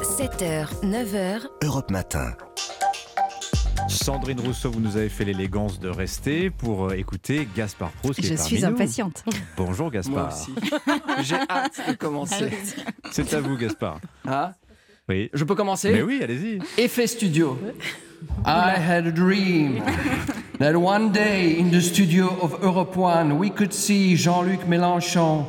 7h, 0.03 0.67
9h, 0.83 1.47
Europe 1.63 1.89
Matin. 1.89 2.33
Sandrine 3.87 4.41
Rousseau, 4.41 4.71
vous 4.71 4.81
nous 4.81 4.97
avez 4.97 5.07
fait 5.07 5.23
l'élégance 5.23 5.79
de 5.79 5.87
rester 5.87 6.49
pour 6.49 6.87
euh, 6.89 6.95
écouter 6.95 7.47
Gaspard 7.55 7.91
Proust. 7.91 8.19
qui 8.19 8.27
Je 8.27 8.33
est 8.33 8.37
suis 8.37 8.59
parmi 8.59 8.75
nous. 8.75 8.81
impatiente. 8.81 9.23
Bonjour 9.57 9.89
Gaspard. 9.89 10.13
Moi 10.15 10.27
aussi. 10.27 10.53
J'ai 11.23 11.37
hâte 11.49 11.79
de 11.87 11.93
commencer. 11.93 12.51
C'est 13.11 13.33
à 13.33 13.39
vous 13.39 13.55
Gaspard. 13.55 13.99
Ah 14.27 14.53
Oui. 15.09 15.29
Je 15.33 15.43
peux 15.43 15.55
commencer 15.55 15.91
Mais 15.91 16.03
oui, 16.03 16.21
allez-y. 16.23 16.59
Effet 16.77 17.07
studio. 17.07 17.57
I 18.45 18.75
had 18.77 19.07
a 19.07 19.11
dream 19.11 19.81
that 20.59 20.75
one 20.75 21.11
day 21.11 21.57
in 21.57 21.71
the 21.71 21.81
studio 21.81 22.27
of 22.41 22.61
Europe 22.61 22.95
One 22.95 23.39
we 23.39 23.49
could 23.49 23.73
see 23.73 24.15
Jean-Luc 24.15 24.67
Mélenchon, 24.67 25.47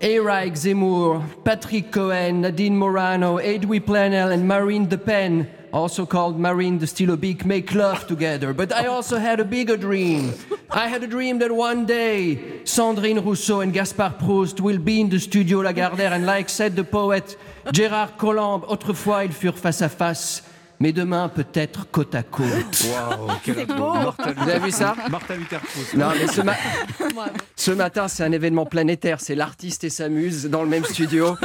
Eric 0.00 0.54
Zemmour, 0.54 1.22
Patrick 1.44 1.90
Cohen, 1.90 2.42
Nadine 2.42 2.76
Morano, 2.76 3.38
Edoui 3.38 3.80
Plenel, 3.80 4.32
and 4.32 4.46
Marine 4.46 4.88
Le 4.88 4.96
Pen, 4.96 5.48
also 5.72 6.06
called 6.06 6.38
Marine 6.38 6.78
the 6.78 6.86
Stilobic, 6.86 7.44
make 7.44 7.74
love 7.74 8.06
together. 8.06 8.54
But 8.54 8.72
I 8.72 8.86
also 8.86 9.18
had 9.18 9.40
a 9.40 9.44
bigger 9.44 9.76
dream. 9.76 10.32
I 10.70 10.88
had 10.88 11.02
a 11.02 11.08
dream 11.08 11.38
that 11.40 11.50
one 11.50 11.84
day 11.84 12.36
Sandrine 12.64 13.24
Rousseau 13.24 13.60
and 13.60 13.72
Gaspard 13.72 14.20
Proust 14.20 14.60
will 14.60 14.78
be 14.78 15.00
in 15.00 15.08
the 15.08 15.18
studio 15.18 15.62
Lagardère, 15.62 16.12
and 16.12 16.26
like 16.26 16.48
said 16.48 16.76
the 16.76 16.84
poet 16.84 17.36
Gérard 17.72 18.16
Collomb, 18.16 18.62
autrefois 18.68 19.24
ils 19.24 19.32
furent 19.32 19.58
face 19.58 19.82
à 19.82 19.88
face. 19.88 20.44
Mais 20.82 20.92
demain, 20.92 21.28
peut-être 21.28 21.90
côte 21.90 22.14
à 22.14 22.22
côte. 22.22 22.46
Waouh, 22.46 23.28
quel 23.44 23.66
beau. 23.66 23.92
Vous 24.36 24.48
avez 24.48 24.58
vu 24.60 24.70
ça 24.70 24.94
Luther. 25.36 25.60
Non, 25.94 26.08
mais 26.18 26.26
ce, 26.26 26.40
ma- 26.40 26.56
ce 27.56 27.70
matin, 27.70 28.08
c'est 28.08 28.24
un 28.24 28.32
événement 28.32 28.64
planétaire. 28.64 29.20
C'est 29.20 29.34
l'artiste 29.34 29.84
et 29.84 29.90
sa 29.90 30.08
muse 30.08 30.46
dans 30.46 30.62
le 30.62 30.68
même 30.70 30.84
studio. 30.86 31.36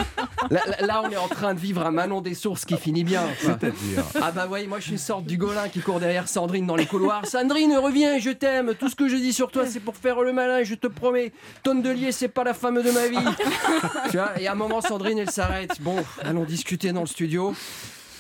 Là, 0.50 0.62
là- 0.68 0.86
là, 0.88 1.02
on 1.04 1.10
est 1.10 1.18
en 1.18 1.28
train 1.28 1.54
de 1.54 1.60
vivre 1.60 1.86
un 1.86 1.92
Manon 1.92 2.22
des 2.22 2.34
sources 2.34 2.64
qui 2.64 2.78
finit 2.78 3.04
bien. 3.04 3.24
C'est-à-dire 3.42 4.04
Ah 4.22 4.32
bah 4.32 4.48
oui, 4.50 4.68
moi 4.68 4.78
je 4.80 4.84
suis 4.84 4.92
une 4.94 4.98
sorte 4.98 5.26
du 5.26 5.38
golin 5.38 5.68
qui 5.68 5.82
court 5.82 6.00
derrière 6.00 6.30
Sandrine 6.30 6.66
dans 6.66 6.78
les 6.78 6.86
couloirs. 6.86 7.26
Sandrine, 7.26 7.76
reviens, 7.78 8.18
je 8.20 8.30
t'aime. 8.30 8.74
Tout 8.80 8.88
ce 8.88 8.96
que 8.96 9.10
je 9.10 9.18
dis 9.18 9.34
sur 9.34 9.52
toi, 9.52 9.66
c'est 9.68 9.82
pour 9.82 9.98
faire 9.98 10.22
le 10.22 10.32
malin. 10.32 10.64
Je 10.64 10.76
te 10.76 10.88
promets, 10.88 11.34
Tondelier, 11.62 12.14
c'est 12.14 12.30
pas 12.30 12.46
la 12.46 12.54
femme 12.54 12.82
de 12.82 12.92
ma 12.92 13.08
vie. 13.08 13.18
tu 14.12 14.18
vois, 14.18 14.32
et 14.40 14.48
à 14.48 14.54
un 14.54 14.56
moment, 14.56 14.80
Sandrine, 14.80 15.20
elle 15.20 15.30
s'arrête. 15.32 15.82
Bon, 15.82 15.98
allons 16.24 16.46
discuter 16.46 16.94
dans 16.94 17.02
le 17.02 17.08
studio. 17.08 17.54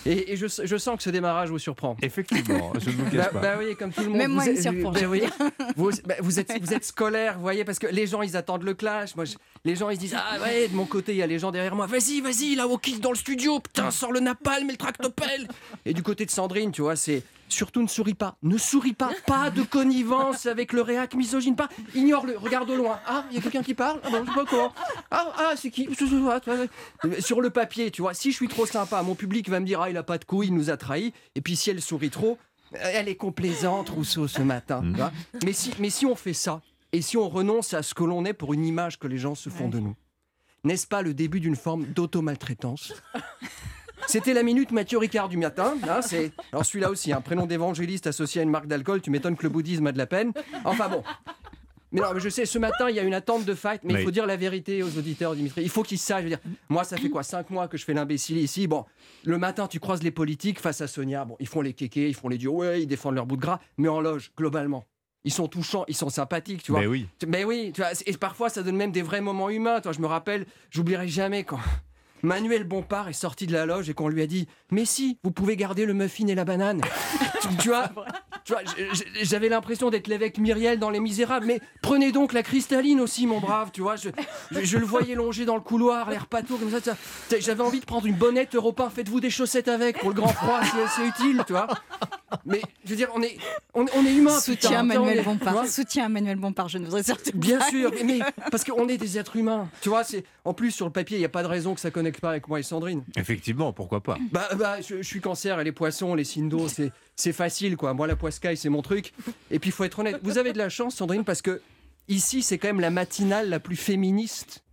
Et, 0.05 0.33
et 0.33 0.37
je, 0.37 0.45
je 0.63 0.77
sens 0.77 0.97
que 0.97 1.03
ce 1.03 1.09
démarrage 1.09 1.49
vous 1.49 1.57
surprend. 1.59 1.97
Effectivement, 2.01 2.73
je 2.79 2.89
ne 2.89 2.95
vous 2.95 3.03
Bah, 3.05 3.11
cache 3.23 3.29
pas. 3.33 3.39
bah 3.39 3.55
oui, 3.59 3.75
comme 3.75 3.91
tout 3.91 4.01
le 4.01 4.09
monde. 4.09 4.17
Même 4.17 4.29
vous 4.31 4.35
moi, 4.35 4.45
il 4.45 4.55
me 4.55 4.61
surprend, 4.61 4.91
bah 4.91 4.99
vous, 5.75 5.89
bah, 6.05 6.15
vous 6.19 6.39
êtes, 6.39 6.51
vous 6.61 6.73
êtes 6.73 6.85
scolaire, 6.85 7.35
vous 7.35 7.41
voyez, 7.41 7.63
parce 7.65 7.79
que 7.79 7.87
les 7.87 8.05
gens, 8.07 8.21
ils 8.21 8.37
attendent 8.37 8.63
le 8.63 8.73
clash. 8.75 9.15
Moi, 9.15 9.25
je- 9.25 9.35
les 9.63 9.75
gens, 9.75 9.89
ils 9.89 9.95
se 9.95 10.01
disent 10.01 10.15
Ah 10.15 10.39
ouais, 10.43 10.67
de 10.67 10.75
mon 10.75 10.85
côté, 10.85 11.13
il 11.13 11.17
y 11.17 11.23
a 11.23 11.27
les 11.27 11.39
gens 11.39 11.51
derrière 11.51 11.75
moi. 11.75 11.87
Vas-y, 11.87 12.21
vas-y, 12.21 12.55
là, 12.55 12.67
au 12.67 12.77
kick 12.77 12.99
dans 12.99 13.09
le 13.11 13.17
studio. 13.17 13.59
Putain, 13.59 13.89
sors 13.89 14.11
le 14.11 14.19
napalm 14.19 14.67
et 14.69 14.73
le 14.73 14.77
tractopelle. 14.77 15.47
Et 15.85 15.93
du 15.93 16.03
côté 16.03 16.25
de 16.25 16.31
Sandrine, 16.31 16.71
tu 16.71 16.81
vois, 16.83 16.95
c'est. 16.95 17.23
Surtout 17.47 17.81
ne 17.81 17.87
souris 17.87 18.15
pas, 18.15 18.37
ne 18.41 18.57
souris 18.57 18.93
pas, 18.93 19.11
pas 19.27 19.51
de 19.51 19.61
connivence 19.61 20.45
avec 20.47 20.73
le 20.73 20.81
réac 20.81 21.13
misogyne, 21.13 21.55
pas, 21.55 21.69
ignore-le, 21.93 22.37
regarde 22.37 22.69
au 22.69 22.75
loin. 22.75 22.99
Ah, 23.05 23.23
il 23.29 23.35
y 23.35 23.39
a 23.39 23.41
quelqu'un 23.41 23.61
qui 23.61 23.75
parle? 23.75 23.99
Ah 24.03 24.09
bon, 24.09 24.23
je 24.23 24.29
sais 24.29 24.35
pas 24.35 24.45
comment. 24.45 24.73
Ah, 25.11 25.33
ah 25.37 25.53
c'est 25.55 25.69
qui? 25.69 25.87
Sur 27.19 27.41
le 27.41 27.49
papier, 27.51 27.91
tu 27.91 28.01
vois, 28.01 28.13
si 28.13 28.31
je 28.31 28.35
suis 28.35 28.47
trop 28.47 28.65
sympa, 28.65 29.01
mon 29.03 29.15
public 29.15 29.47
va 29.49 29.59
me 29.59 29.65
dire 29.65 29.79
Ah, 29.81 29.89
il 29.89 29.97
a 29.97 30.03
pas 30.03 30.17
de 30.17 30.25
couilles, 30.25 30.47
il 30.47 30.55
nous 30.55 30.69
a 30.69 30.77
trahis. 30.77 31.13
Et 31.35 31.41
puis 31.41 31.55
si 31.55 31.69
elle 31.69 31.81
sourit 31.81 32.09
trop, 32.09 32.37
elle 32.71 33.07
est 33.07 33.15
complaisante, 33.15 33.89
Rousseau, 33.89 34.27
ce 34.27 34.41
matin. 34.41 34.81
tu 34.81 34.97
vois. 34.97 35.11
mais, 35.43 35.53
si, 35.53 35.71
mais 35.79 35.89
si 35.89 36.05
on 36.05 36.15
fait 36.15 36.33
ça, 36.33 36.61
et 36.91 37.01
si 37.01 37.17
on 37.17 37.29
renonce 37.29 37.73
à 37.73 37.83
ce 37.83 37.93
que 37.93 38.03
l'on 38.03 38.25
est 38.25 38.33
pour 38.33 38.53
une 38.53 38.65
image 38.65 38.99
que 38.99 39.07
les 39.07 39.17
gens 39.17 39.35
se 39.35 39.49
font 39.49 39.69
de 39.69 39.79
nous, 39.79 39.95
n'est-ce 40.63 40.87
pas 40.87 41.01
le 41.01 41.13
début 41.13 41.39
d'une 41.39 41.55
forme 41.55 41.85
d'auto-maltraitance? 41.85 42.93
C'était 44.07 44.33
la 44.33 44.43
minute 44.43 44.71
Mathieu 44.71 44.97
Ricard 44.97 45.29
du 45.29 45.37
matin. 45.37 45.75
Hein, 45.89 46.01
c'est... 46.01 46.31
Alors 46.51 46.65
celui-là 46.65 46.89
aussi, 46.89 47.11
un 47.11 47.21
prénom 47.21 47.45
d'évangéliste 47.45 48.07
associé 48.07 48.41
à 48.41 48.43
une 48.43 48.49
marque 48.49 48.67
d'alcool, 48.67 49.01
tu 49.01 49.09
m'étonnes 49.09 49.35
que 49.35 49.43
le 49.43 49.49
bouddhisme 49.49 49.87
a 49.87 49.91
de 49.91 49.97
la 49.97 50.05
peine. 50.05 50.31
Enfin 50.63 50.89
bon. 50.89 51.03
Mais 51.91 52.01
non, 52.01 52.07
mais 52.13 52.19
je 52.19 52.27
sais, 52.27 52.45
ce 52.45 52.59
matin, 52.59 52.89
il 52.89 52.95
y 52.95 52.99
a 52.99 53.03
une 53.03 53.13
attente 53.13 53.45
de 53.45 53.53
fight, 53.53 53.81
mais 53.83 53.93
il 53.93 53.99
faut 54.01 54.11
dire 54.11 54.25
la 54.25 54.35
vérité 54.35 54.83
aux 54.83 54.97
auditeurs, 54.97 55.33
Dimitri. 55.33 55.61
Il 55.61 55.69
faut 55.69 55.83
qu'ils 55.83 55.97
sachent. 55.97 56.19
Je 56.19 56.23
veux 56.23 56.29
dire, 56.29 56.39
moi, 56.67 56.83
ça 56.83 56.97
fait 56.97 57.09
quoi 57.09 57.23
5 57.23 57.49
mois 57.51 57.69
que 57.69 57.77
je 57.77 57.85
fais 57.85 57.93
l'imbécile 57.93 58.37
ici? 58.37 58.67
Bon, 58.67 58.83
le 59.23 59.37
matin, 59.37 59.67
tu 59.67 59.79
croises 59.79 60.03
les 60.03 60.11
politiques 60.11 60.59
face 60.59 60.81
à 60.81 60.87
Sonia. 60.87 61.23
Bon, 61.23 61.37
ils 61.39 61.47
font 61.47 61.61
les 61.61 61.71
kékés, 61.71 62.09
ils 62.09 62.15
font 62.15 62.27
les 62.27 62.37
dieux, 62.37 62.49
ouais, 62.49 62.81
ils 62.81 62.87
défendent 62.87 63.15
leur 63.15 63.25
bout 63.25 63.37
de 63.37 63.41
gras, 63.41 63.59
mais 63.77 63.87
en 63.87 64.01
loge, 64.01 64.31
globalement. 64.37 64.83
Ils 65.23 65.31
sont 65.31 65.47
touchants, 65.47 65.85
ils 65.87 65.95
sont 65.95 66.09
sympathiques, 66.09 66.63
tu 66.63 66.71
vois. 66.71 66.81
Mais 66.81 66.87
oui. 66.87 67.07
Mais 67.25 67.45
oui, 67.45 67.71
tu 67.73 67.81
vois, 67.81 67.91
et 68.05 68.13
parfois 68.17 68.49
ça 68.49 68.61
donne 68.61 68.75
même 68.75 68.91
des 68.91 69.01
vrais 69.01 69.21
moments 69.21 69.49
humains. 69.49 69.79
Toi, 69.79 69.91
je 69.93 70.01
me 70.01 70.07
rappelle, 70.07 70.45
j'oublierai 70.71 71.07
jamais 71.07 71.45
quand 71.45 71.59
Manuel 72.25 72.63
Bompard 72.63 73.07
est 73.07 73.13
sorti 73.13 73.45
de 73.47 73.53
la 73.53 73.65
loge 73.65 73.89
et 73.89 73.93
qu'on 73.93 74.07
lui 74.09 74.21
a 74.21 74.27
dit 74.27 74.47
Mais 74.71 74.83
si, 74.85 75.17
vous 75.23 75.31
pouvez 75.31 75.55
garder 75.55 75.85
le 75.85 75.93
muffin 75.93 76.27
et 76.27 76.35
la 76.35 76.43
banane. 76.45 76.81
tu, 77.41 77.47
tu 77.57 77.69
vois, 77.69 77.89
tu 78.43 78.53
j'avais 79.23 79.49
l'impression 79.49 79.89
d'être 79.89 80.07
l'évêque 80.07 80.37
Myriel 80.37 80.77
dans 80.79 80.89
Les 80.89 80.99
Misérables, 80.99 81.45
mais 81.45 81.59
prenez 81.81 82.11
donc 82.11 82.33
la 82.33 82.43
cristalline 82.43 82.99
aussi, 82.99 83.25
mon 83.27 83.39
brave. 83.39 83.69
Tu 83.71 83.81
vois, 83.81 83.95
je, 83.95 84.09
je- 84.51 84.63
je 84.63 84.77
le 84.77 84.85
voyais 84.85 85.15
longer 85.15 85.45
dans 85.45 85.55
le 85.55 85.61
couloir, 85.61 86.09
l'air 86.09 86.27
pâteau 86.27 86.57
comme 86.57 86.69
ça. 86.71 86.95
J'avais 87.39 87.63
envie 87.63 87.79
de 87.79 87.85
prendre 87.85 88.05
une 88.07 88.15
bonnette 88.15 88.55
européen. 88.55 88.89
Faites-vous 88.89 89.19
des 89.19 89.29
chaussettes 89.29 89.67
avec 89.67 89.99
pour 89.99 90.09
le 90.09 90.15
grand 90.15 90.27
froid, 90.29 90.59
c'est 90.63 90.87
c'est 90.95 91.07
utile, 91.07 91.43
tu 91.47 91.53
vois. 91.53 91.67
Mais 92.45 92.61
je 92.83 92.89
veux 92.91 92.95
dire, 92.95 93.09
on 93.15 93.21
est, 93.21 93.37
on, 93.73 93.85
on 93.95 94.05
est 94.05 94.13
humain. 94.13 94.39
Soutien 94.39 94.79
à 94.79 94.81
on 94.81 94.85
Manuel 94.85 95.23
Bompard. 95.23 95.53
vois. 95.53 95.67
Soutien 95.67 96.05
à 96.05 96.09
Manuel 96.09 96.37
Bompard, 96.37 96.69
je 96.69 96.77
ne 96.77 96.85
voudrais 96.85 97.03
surtout 97.03 97.31
Bien 97.33 97.59
pas. 97.59 97.69
sûr, 97.69 97.91
mais, 97.95 98.03
mais 98.03 98.19
parce 98.51 98.63
qu'on 98.63 98.87
est 98.87 98.97
des 98.97 99.17
êtres 99.17 99.35
humains. 99.37 99.69
Tu 99.81 99.89
vois, 99.89 100.03
c'est 100.03 100.23
en 100.43 100.53
plus 100.53 100.71
sur 100.71 100.85
le 100.85 100.91
papier, 100.91 101.17
il 101.17 101.21
n'y 101.21 101.25
a 101.25 101.29
pas 101.29 101.43
de 101.43 101.47
raison 101.47 101.73
que 101.73 101.79
ça 101.81 101.91
connecte 101.91 102.14
pas 102.19 102.31
avec 102.31 102.47
moi 102.47 102.59
et 102.59 102.63
Sandrine. 102.63 103.03
Effectivement, 103.15 103.73
pourquoi 103.73 104.01
pas 104.01 104.17
Bah, 104.31 104.49
bah 104.57 104.81
je, 104.81 104.97
je 104.97 105.07
suis 105.07 105.21
cancer 105.21 105.59
et 105.59 105.63
les 105.63 105.71
poissons, 105.71 106.15
les 106.15 106.23
signes 106.23 106.49
d'eau, 106.49 106.67
c'est 107.15 107.33
facile 107.33 107.77
quoi. 107.77 107.93
Moi 107.93 108.07
la 108.07 108.15
poiscaille, 108.15 108.57
c'est 108.57 108.69
mon 108.69 108.81
truc. 108.81 109.13
Et 109.51 109.59
puis 109.59 109.69
il 109.69 109.73
faut 109.73 109.83
être 109.83 109.99
honnête, 109.99 110.19
vous 110.23 110.37
avez 110.37 110.53
de 110.53 110.57
la 110.57 110.69
chance 110.69 110.95
Sandrine 110.95 111.23
parce 111.23 111.41
que 111.41 111.61
ici 112.07 112.41
c'est 112.41 112.57
quand 112.57 112.67
même 112.67 112.79
la 112.79 112.91
matinale 112.91 113.49
la 113.49 113.59
plus 113.59 113.75
féministe 113.75 114.63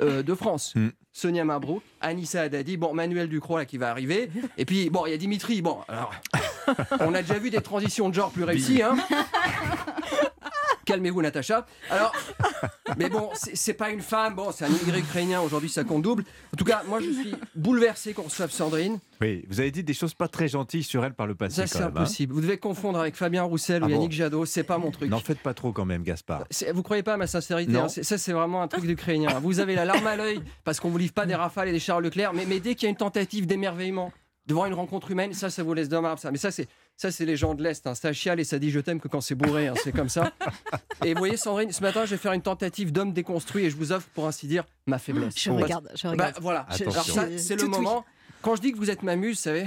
euh, 0.00 0.22
de 0.22 0.34
France. 0.34 0.74
Sonia 1.12 1.44
Mabrouk, 1.44 1.82
Anissa 2.00 2.42
Haddadi, 2.42 2.76
bon 2.76 2.94
Manuel 2.94 3.28
Ducrot 3.28 3.58
là 3.58 3.64
qui 3.64 3.78
va 3.78 3.90
arriver, 3.90 4.30
et 4.56 4.64
puis 4.64 4.90
bon 4.90 5.06
il 5.06 5.10
y 5.10 5.14
a 5.14 5.16
Dimitri. 5.16 5.60
Bon 5.60 5.78
alors 5.88 6.12
on 7.00 7.14
a 7.14 7.22
déjà 7.22 7.38
vu 7.38 7.50
des 7.50 7.60
transitions 7.60 8.08
de 8.08 8.14
genre 8.14 8.30
plus 8.30 8.44
réussies. 8.44 8.82
Hein 8.82 8.96
Calmez-vous, 10.90 11.22
Natacha. 11.22 11.66
Alors, 11.88 12.12
mais 12.96 13.08
bon, 13.08 13.30
c'est 13.34 13.74
pas 13.74 13.90
une 13.90 14.00
femme, 14.00 14.34
bon, 14.34 14.50
c'est 14.52 14.64
un 14.64 14.68
immigré 14.68 14.98
ukrainien, 14.98 15.40
aujourd'hui 15.40 15.68
ça 15.68 15.84
compte 15.84 16.02
double. 16.02 16.24
En 16.52 16.56
tout 16.56 16.64
cas, 16.64 16.82
moi 16.88 16.98
je 17.00 17.10
suis 17.10 17.34
bouleversé 17.54 18.12
qu'on 18.12 18.22
reçoive 18.22 18.50
Sandrine. 18.50 18.98
Oui, 19.20 19.44
vous 19.48 19.60
avez 19.60 19.70
dit 19.70 19.84
des 19.84 19.94
choses 19.94 20.14
pas 20.14 20.26
très 20.26 20.48
gentilles 20.48 20.82
sur 20.82 21.04
elle 21.04 21.14
par 21.14 21.26
le 21.26 21.34
passé. 21.34 21.56
Ça, 21.56 21.66
c'est 21.66 21.82
hein. 21.82 21.92
impossible. 21.94 22.34
Vous 22.34 22.40
devez 22.40 22.58
confondre 22.58 22.98
avec 22.98 23.14
Fabien 23.14 23.44
Roussel 23.44 23.82
Ah 23.82 23.86
ou 23.86 23.88
bon 23.88 23.94
Yannick 23.94 24.12
Jadot, 24.12 24.46
c'est 24.46 24.64
pas 24.64 24.78
mon 24.78 24.90
truc. 24.90 25.10
N'en 25.10 25.20
faites 25.20 25.40
pas 25.40 25.54
trop 25.54 25.72
quand 25.72 25.84
même, 25.84 26.02
Gaspard. 26.02 26.44
Vous 26.74 26.82
croyez 26.82 27.02
pas 27.02 27.14
à 27.14 27.16
ma 27.16 27.26
sincérité 27.26 27.76
hein, 27.76 27.88
Ça, 27.88 28.18
c'est 28.18 28.32
vraiment 28.32 28.62
un 28.62 28.68
truc 28.68 28.86
d'Ukrainien. 28.86 29.38
Vous 29.40 29.60
avez 29.60 29.74
la 29.76 29.84
larme 29.84 30.06
à 30.06 30.16
l'œil 30.16 30.42
parce 30.64 30.80
qu'on 30.80 30.90
vous 30.90 30.98
livre 30.98 31.12
pas 31.12 31.26
des 31.26 31.34
rafales 31.34 31.68
et 31.68 31.72
des 31.72 31.78
Charles 31.78 32.02
Leclerc, 32.04 32.32
mais, 32.32 32.46
mais 32.46 32.58
dès 32.58 32.74
qu'il 32.74 32.84
y 32.84 32.86
a 32.86 32.90
une 32.90 32.96
tentative 32.96 33.46
d'émerveillement 33.46 34.12
devant 34.46 34.66
une 34.66 34.74
rencontre 34.74 35.10
humaine, 35.10 35.32
ça, 35.32 35.50
ça 35.50 35.62
vous 35.62 35.74
laisse 35.74 35.88
de 35.88 35.98
marbre. 35.98 36.20
Ça. 36.20 36.30
Mais 36.30 36.38
ça, 36.38 36.50
c'est 36.50 36.66
ça, 37.00 37.10
c'est 37.10 37.24
les 37.24 37.34
gens 37.36 37.54
de 37.54 37.62
l'Est. 37.62 37.86
Hein. 37.86 37.94
Ça 37.94 38.12
chiale 38.12 38.40
et 38.40 38.44
ça 38.44 38.58
dit 38.58 38.70
je 38.70 38.78
t'aime 38.78 39.00
que 39.00 39.08
quand 39.08 39.22
c'est 39.22 39.34
bourré. 39.34 39.68
hein. 39.68 39.74
C'est 39.82 39.90
comme 39.92 40.10
ça. 40.10 40.32
Et 41.04 41.14
vous 41.14 41.18
voyez, 41.18 41.38
Sandrine, 41.38 41.72
ce 41.72 41.80
matin, 41.80 42.04
je 42.04 42.10
vais 42.10 42.18
faire 42.18 42.32
une 42.34 42.42
tentative 42.42 42.92
d'homme 42.92 43.14
déconstruit 43.14 43.64
et 43.64 43.70
je 43.70 43.76
vous 43.76 43.90
offre, 43.90 44.06
pour 44.14 44.26
ainsi 44.26 44.46
dire, 44.46 44.64
ma 44.86 44.98
faiblesse. 44.98 45.32
Je 45.38 45.48
Parce- 45.48 45.62
regarde, 45.62 45.90
je 45.94 46.02
Bah, 46.02 46.10
regarde. 46.10 46.34
voilà. 46.42 46.66
Alors 46.78 47.04
ça, 47.06 47.26
c'est 47.38 47.56
le 47.58 47.68
moment. 47.68 48.04
Quand 48.42 48.54
je 48.54 48.60
dis 48.60 48.72
que 48.72 48.76
vous 48.76 48.90
êtes 48.90 49.02
ma 49.02 49.16
muse, 49.16 49.36
vous 49.38 49.42
savez, 49.44 49.66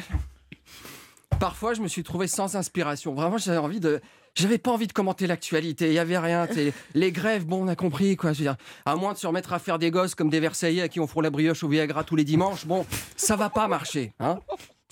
parfois 1.40 1.74
je 1.74 1.82
me 1.82 1.88
suis 1.88 2.04
trouvé 2.04 2.28
sans 2.28 2.56
inspiration. 2.56 3.14
Vraiment, 3.14 3.38
j'avais 3.40 3.58
envie 3.58 3.80
de. 3.80 4.00
J'avais 4.36 4.58
pas 4.58 4.72
envie 4.72 4.88
de 4.88 4.94
commenter 4.94 5.28
l'actualité, 5.28 5.88
il 5.88 5.94
y 5.94 6.00
avait 6.00 6.18
rien. 6.18 6.48
Les 6.96 7.12
grèves, 7.12 7.46
bon, 7.46 7.64
on 7.64 7.68
a 7.68 7.76
compris 7.76 8.16
quoi. 8.16 8.34
Je 8.34 8.40
veux 8.40 8.44
dire, 8.46 8.56
à 8.86 8.96
moins 8.96 9.14
de 9.14 9.18
se 9.20 9.28
remettre 9.28 9.54
à 9.54 9.60
faire 9.60 9.78
des 9.80 9.92
gosses 9.92 10.16
comme 10.16 10.30
des 10.30 10.40
Versaillais 10.40 10.82
à 10.82 10.88
qui 10.88 11.00
on 11.00 11.06
fout 11.08 11.24
la 11.24 11.30
brioche 11.30 11.64
au 11.64 11.68
Viagra 11.68 12.04
tous 12.04 12.16
les 12.16 12.24
dimanches, 12.24 12.66
bon, 12.66 12.86
ça 13.16 13.36
va 13.36 13.50
pas 13.50 13.68
marcher. 13.68 14.12
Hein 14.20 14.40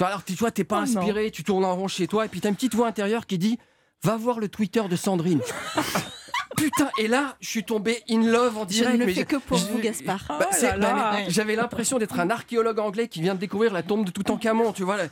alors, 0.07 0.23
tu 0.23 0.33
vois, 0.33 0.51
t'es 0.51 0.63
pas 0.63 0.83
Oh 0.85 0.89
non. 0.91 0.99
inspiré, 0.99 1.31
tu 1.31 1.43
tournes 1.43 1.65
en 1.65 1.75
rond 1.75 1.87
chez 1.87 2.07
toi, 2.07 2.25
et 2.25 2.27
puis 2.29 2.41
t'as 2.41 2.49
une 2.49 2.55
petite 2.55 2.75
voix 2.75 2.87
intérieure 2.87 3.25
qui 3.25 3.37
dit 3.37 3.57
Va 4.03 4.17
voir 4.17 4.39
le 4.39 4.47
Twitter 4.49 4.81
de 4.89 4.95
Sandrine. 4.95 5.41
Putain, 6.57 6.89
et 6.99 7.07
là, 7.07 7.37
je 7.39 7.47
suis 7.47 7.63
tombé 7.63 8.03
in 8.09 8.21
love 8.23 8.57
en 8.57 8.63
Je 8.63 8.67
direct. 8.67 8.93
ne 8.95 8.99
le 8.99 9.05
mais 9.05 9.13
fais 9.13 9.25
que 9.25 9.37
pour 9.37 9.57
je- 9.57 9.65
vous, 9.67 9.79
Gaspard. 9.79 10.25
bah, 10.27 10.47
c'est- 10.51 10.77
bah, 10.77 11.13
J'avais 11.27 11.55
l'impression 11.55 11.97
d'être 11.97 12.19
un 12.19 12.29
archéologue 12.29 12.79
anglais 12.79 13.07
qui 13.07 13.21
vient 13.21 13.35
de 13.35 13.39
découvrir 13.39 13.73
la 13.73 13.83
tombe 13.83 14.05
de 14.05 14.11
Toutankhamon, 14.11 14.73
tu 14.73 14.83
vois. 14.83 14.97
Le, 14.97 15.09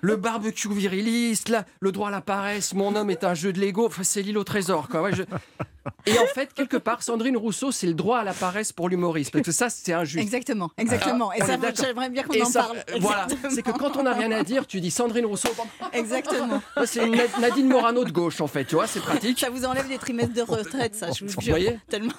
le 0.00 0.16
barbecue 0.16 0.68
viriliste, 0.72 1.48
là, 1.48 1.64
le 1.80 1.92
droit 1.92 2.08
à 2.08 2.10
la 2.10 2.20
paresse, 2.20 2.74
mon 2.74 2.94
homme 2.94 3.10
est 3.10 3.24
un 3.24 3.34
jeu 3.34 3.52
de 3.52 3.60
Lego, 3.60 3.86
enfin, 3.86 4.04
c'est 4.04 4.22
l'île 4.22 4.38
au 4.38 4.44
trésor, 4.44 4.88
quoi. 4.88 5.02
Ouais, 5.02 5.14
je- 5.14 5.22
Et 6.06 6.18
en 6.18 6.26
fait, 6.26 6.52
quelque 6.54 6.76
part, 6.76 7.02
Sandrine 7.02 7.36
Rousseau, 7.36 7.72
c'est 7.72 7.86
le 7.86 7.94
droit 7.94 8.18
à 8.18 8.24
la 8.24 8.32
paresse 8.32 8.72
pour 8.72 8.88
l'humoriste, 8.88 9.32
parce 9.32 9.44
que 9.44 9.52
ça, 9.52 9.68
c'est 9.70 9.92
injuste. 9.92 10.22
Exactement, 10.22 10.70
exactement. 10.76 11.30
Ah, 11.32 11.36
Et 11.38 11.40
ça, 11.40 11.56
j'aimerais 11.74 12.10
bien 12.10 12.22
qu'on 12.22 12.40
en 12.40 12.44
ça, 12.44 12.62
parle. 12.64 12.78
euh, 12.90 12.98
Voilà, 13.00 13.26
c'est 13.50 13.62
que 13.62 13.70
quand 13.72 13.96
on 13.96 14.02
n'a 14.04 14.12
rien 14.12 14.30
à 14.32 14.42
dire, 14.42 14.66
tu 14.66 14.80
dis 14.80 14.90
Sandrine 14.90 15.26
Rousseau. 15.26 15.48
Exactement. 15.92 16.60
C'est 16.86 17.06
Nadine 17.40 17.68
Morano 17.68 18.04
de 18.04 18.10
gauche, 18.10 18.40
en 18.40 18.46
fait, 18.46 18.64
tu 18.64 18.74
vois, 18.74 18.86
c'est 18.86 19.00
pratique. 19.00 19.38
Ça 19.40 19.50
vous 19.50 19.64
enlève 19.64 19.88
des 19.88 19.98
trimestres 19.98 20.34
de 20.34 20.42
retraite, 20.42 20.94
ça, 20.94 21.10
je 21.12 21.24
vous 21.24 21.30
Vous 21.32 21.40
jure. 21.40 21.52
voyez 21.54 21.78
Tellement, 21.88 22.12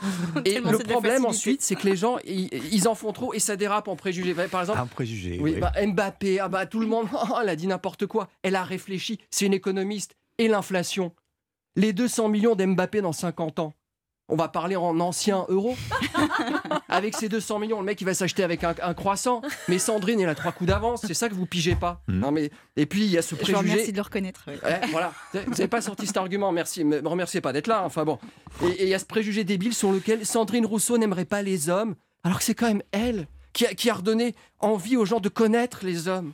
Et 0.46 0.54
tellement 0.54 0.72
le 0.72 0.78
problème 0.80 1.26
ensuite, 1.26 1.62
c'est 1.62 1.76
que 1.76 1.88
les 1.88 1.96
gens, 1.96 2.18
ils, 2.26 2.50
ils 2.72 2.88
en 2.88 2.96
font 2.96 3.12
trop 3.14 3.34
et 3.34 3.40
ça 3.40 3.56
dérape 3.56 3.88
en 3.88 3.96
préjugés. 3.96 4.34
Par 4.34 4.62
exemple, 4.62 4.80
Un 4.80 4.86
préjugé. 4.88 5.38
oui, 5.42 5.54
oui. 5.56 5.60
bah, 5.60 5.72
Mbappé, 5.86 6.40
ah 6.40 6.48
bah, 6.50 6.66
tout 6.66 6.80
le 6.80 6.88
monde, 6.88 7.08
oh, 7.14 7.36
elle 7.42 7.50
a 7.50 7.56
dit 7.56 7.68
n'importe 7.68 8.06
quoi. 8.08 8.28
Elle 8.44 8.56
a 8.56 8.64
réfléchi, 8.64 9.20
c'est 9.32 9.46
une 9.46 9.54
économiste. 9.54 10.16
Et 10.40 10.48
l'inflation 10.48 11.14
Les 11.76 11.94
200 11.94 12.30
millions 12.30 12.56
d'Mbappé 12.56 13.02
dans 13.02 13.14
50 13.14 13.60
ans 13.60 13.74
on 14.30 14.36
va 14.36 14.48
parler 14.48 14.76
en 14.76 15.00
anciens 15.00 15.46
euros. 15.50 15.76
avec 16.90 17.16
ces 17.16 17.30
200 17.30 17.60
millions, 17.60 17.80
le 17.80 17.86
mec 17.86 18.00
il 18.02 18.06
va 18.06 18.14
s'acheter 18.14 18.44
avec 18.44 18.64
un, 18.64 18.74
un 18.82 18.94
croissant. 18.94 19.42
Mais 19.68 19.80
Sandrine, 19.80 20.20
elle 20.20 20.30
a 20.30 20.36
trois 20.36 20.52
coups 20.52 20.70
d'avance. 20.70 21.02
C'est 21.06 21.14
ça 21.14 21.30
que 21.30 21.34
vous 21.34 21.46
pigez 21.46 21.76
pas. 21.76 22.02
Non 22.08 22.32
mais 22.32 22.50
et 22.76 22.86
puis 22.86 23.04
il 23.04 23.12
y 23.12 23.18
a 23.18 23.22
ce 23.22 23.36
préjugé. 23.36 23.58
remercie 23.58 23.92
de 23.92 23.98
le 23.98 24.02
reconnaître. 24.02 24.46
oui. 24.48 24.56
Ouais, 24.64 24.82
voilà, 24.92 25.14
vous 25.34 25.40
n'avez 25.52 25.68
pas 25.68 25.82
sorti 25.82 26.08
cet 26.08 26.18
argument, 26.18 26.52
merci, 26.52 26.84
me 26.84 27.02
me 27.02 27.08
remerciez 27.08 27.42
pas 27.42 27.54
d'être 27.54 27.68
là, 27.68 27.84
enfin 27.86 28.06
bon. 28.06 28.18
Et 28.64 28.68
et 28.68 28.84
il 28.84 28.90
y 28.90 28.94
a 28.94 29.00
ce 29.00 29.06
préjugé 29.06 29.44
débile 29.44 29.74
sur 29.74 29.92
lequel 29.92 30.26
Sandrine 30.26 30.66
Rousseau 30.66 30.98
n'aimerait 30.98 31.26
pas 31.26 31.42
les 31.42 31.70
hommes, 31.70 31.96
alors 32.24 32.40
que 32.40 32.44
c'est 32.44 32.56
quand 32.56 32.68
même 32.68 32.84
elle 32.92 33.28
qui 33.52 33.66
a, 33.66 33.74
qui 33.74 33.90
a 33.90 33.94
redonné 33.94 34.36
envie 34.60 34.98
aux 34.98 35.06
gens 35.06 35.20
de 35.20 35.30
connaître 35.30 35.86
les 35.86 36.08
hommes. 36.08 36.34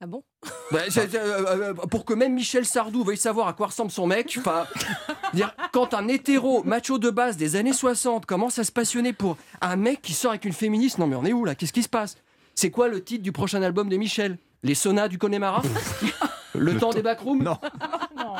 Ah 0.00 0.06
bon? 0.06 0.22
Bah, 0.70 0.82
c'est, 0.90 1.12
euh, 1.16 1.44
euh, 1.48 1.74
pour 1.74 2.04
que 2.04 2.14
même 2.14 2.32
Michel 2.32 2.64
Sardou 2.64 3.02
veuille 3.02 3.16
savoir 3.16 3.48
à 3.48 3.52
quoi 3.52 3.66
ressemble 3.66 3.90
son 3.90 4.06
mec, 4.06 4.36
enfin, 4.38 4.64
dire, 5.34 5.56
quand 5.72 5.92
un 5.92 6.06
hétéro 6.06 6.62
macho 6.62 6.98
de 6.98 7.10
base 7.10 7.36
des 7.36 7.56
années 7.56 7.72
60 7.72 8.24
commence 8.24 8.60
à 8.60 8.64
se 8.64 8.70
passionner 8.70 9.12
pour 9.12 9.36
un 9.60 9.74
mec 9.74 10.00
qui 10.00 10.12
sort 10.12 10.30
avec 10.30 10.44
une 10.44 10.52
féministe, 10.52 10.98
non 10.98 11.08
mais 11.08 11.16
on 11.16 11.24
est 11.24 11.32
où 11.32 11.44
là? 11.44 11.56
Qu'est-ce 11.56 11.72
qui 11.72 11.82
se 11.82 11.88
passe? 11.88 12.16
C'est 12.54 12.70
quoi 12.70 12.86
le 12.86 13.02
titre 13.02 13.24
du 13.24 13.32
prochain 13.32 13.60
album 13.60 13.88
de 13.88 13.96
Michel? 13.96 14.38
Les 14.62 14.76
saunas 14.76 15.08
du 15.08 15.18
Connemara? 15.18 15.62
Le, 16.54 16.76
temps 16.78 16.90
des 16.90 17.02
backrooms 17.02 17.42
Non. 17.44 17.58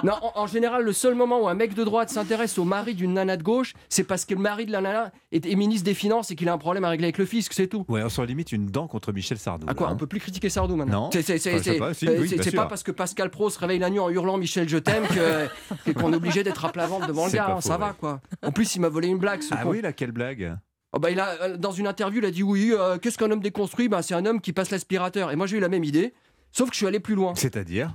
Non, 0.04 0.12
en, 0.22 0.32
en 0.42 0.46
général, 0.46 0.82
le 0.84 0.92
seul 0.92 1.14
moment 1.14 1.40
où 1.42 1.48
un 1.48 1.54
mec 1.54 1.74
de 1.74 1.84
droite 1.84 2.08
s'intéresse 2.10 2.58
au 2.58 2.64
mari 2.64 2.94
d'une 2.94 3.14
nana 3.14 3.36
de 3.36 3.42
gauche, 3.42 3.74
c'est 3.88 4.04
parce 4.04 4.24
que 4.24 4.34
le 4.34 4.40
mari 4.40 4.66
de 4.66 4.72
la 4.72 4.80
nana 4.80 5.12
est, 5.32 5.44
est 5.46 5.54
ministre 5.54 5.84
des 5.84 5.94
Finances 5.94 6.30
et 6.30 6.36
qu'il 6.36 6.48
a 6.48 6.52
un 6.52 6.58
problème 6.58 6.84
à 6.84 6.88
régler 6.90 7.06
avec 7.06 7.18
le 7.18 7.24
fisc, 7.26 7.52
c'est 7.52 7.66
tout. 7.66 7.84
Ouais, 7.88 8.02
on 8.02 8.08
se 8.08 8.22
limite 8.22 8.52
une 8.52 8.66
dent 8.66 8.86
contre 8.86 9.12
Michel 9.12 9.38
Sardou. 9.38 9.66
À 9.68 9.74
quoi 9.74 9.88
là, 9.88 9.92
On 9.92 9.96
peut 9.96 10.06
plus 10.06 10.20
critiquer 10.20 10.48
Sardou 10.48 10.76
maintenant. 10.76 11.04
Non. 11.04 11.10
C'est 11.12 11.30
Enfin, 11.48 11.78
pas, 11.78 11.94
si, 11.94 12.08
oui, 12.08 12.34
parce 12.54 12.82
que 12.82 12.92
Pascal 12.92 13.30
Pro 13.30 13.50
se 13.50 13.58
réveille 13.58 13.78
la 13.78 13.90
nuit 13.90 13.98
en 13.98 14.08
hurlant 14.10 14.36
Michel 14.38 14.68
je 14.68 14.78
t'aime 14.78 15.04
qu'on 15.96 16.12
est 16.12 16.16
obligé 16.16 16.42
d'être 16.42 16.64
à 16.64 16.72
plat 16.72 16.86
ventre 16.86 17.06
devant 17.06 17.26
le 17.26 17.32
gars. 17.32 17.46
hein, 17.50 17.54
faux, 17.56 17.60
ça 17.68 17.74
ouais. 17.74 17.78
va 17.80 17.92
quoi. 17.98 18.20
En 18.44 18.52
plus, 18.52 18.74
il 18.76 18.80
m'a 18.80 18.88
volé 18.88 19.08
une 19.08 19.18
blague. 19.18 19.42
Ce 19.42 19.54
Ah 19.56 19.62
con. 19.62 19.70
oui, 19.70 19.80
laquelle 19.80 20.12
blague 20.12 20.56
Oh, 20.94 20.98
bah, 20.98 21.10
il 21.10 21.20
a, 21.20 21.28
euh, 21.42 21.56
dans 21.58 21.72
une 21.72 21.86
interview, 21.86 22.20
il 22.20 22.24
a 22.24 22.30
dit 22.30 22.42
oui, 22.42 22.72
euh, 22.72 22.96
qu'est-ce 22.96 23.18
qu'un 23.18 23.30
homme 23.30 23.42
déconstruit? 23.42 23.88
Bah, 23.88 24.00
C'est 24.00 24.14
un 24.14 24.24
homme 24.24 24.40
qui 24.40 24.54
passe 24.54 24.70
l'aspirateur. 24.70 25.30
Et 25.30 25.36
moi, 25.36 25.46
j'ai 25.46 25.58
eu 25.58 25.60
la 25.60 25.68
même 25.68 25.84
idée, 25.84 26.14
sauf 26.52 26.68
que 26.70 26.74
je 26.74 26.78
suis 26.78 26.86
allé 26.86 27.00
plus 27.00 27.14
loin. 27.14 27.34
C'est-à-dire 27.34 27.94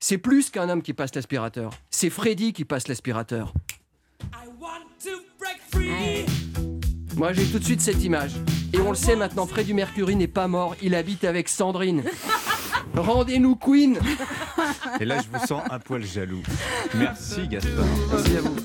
C'est 0.00 0.18
plus 0.18 0.50
qu'un 0.50 0.68
homme 0.68 0.82
qui 0.82 0.92
passe 0.92 1.14
l'aspirateur. 1.14 1.72
C'est 1.90 2.10
Freddy 2.10 2.52
qui 2.52 2.64
passe 2.64 2.88
l'aspirateur. 2.88 3.52
Moi, 7.16 7.32
j'ai 7.32 7.44
tout 7.46 7.58
de 7.58 7.64
suite 7.64 7.80
cette 7.80 8.02
image. 8.02 8.32
Et 8.72 8.80
on 8.80 8.90
le 8.90 8.96
sait 8.96 9.16
maintenant, 9.16 9.46
Freddy 9.46 9.72
Mercury 9.74 10.16
n'est 10.16 10.26
pas 10.26 10.48
mort, 10.48 10.74
il 10.82 10.94
habite 10.94 11.24
avec 11.24 11.48
Sandrine. 11.48 12.02
Rendez-nous 12.96 13.56
Queen 13.56 13.98
Et 15.00 15.04
là, 15.04 15.16
je 15.20 15.36
vous 15.38 15.44
sens 15.46 15.62
un 15.70 15.78
poil 15.80 16.04
jaloux. 16.04 16.42
Merci, 16.94 17.48
Gaspard. 17.48 17.84
Merci 18.12 18.36
à 18.36 18.40
vous. 18.40 18.56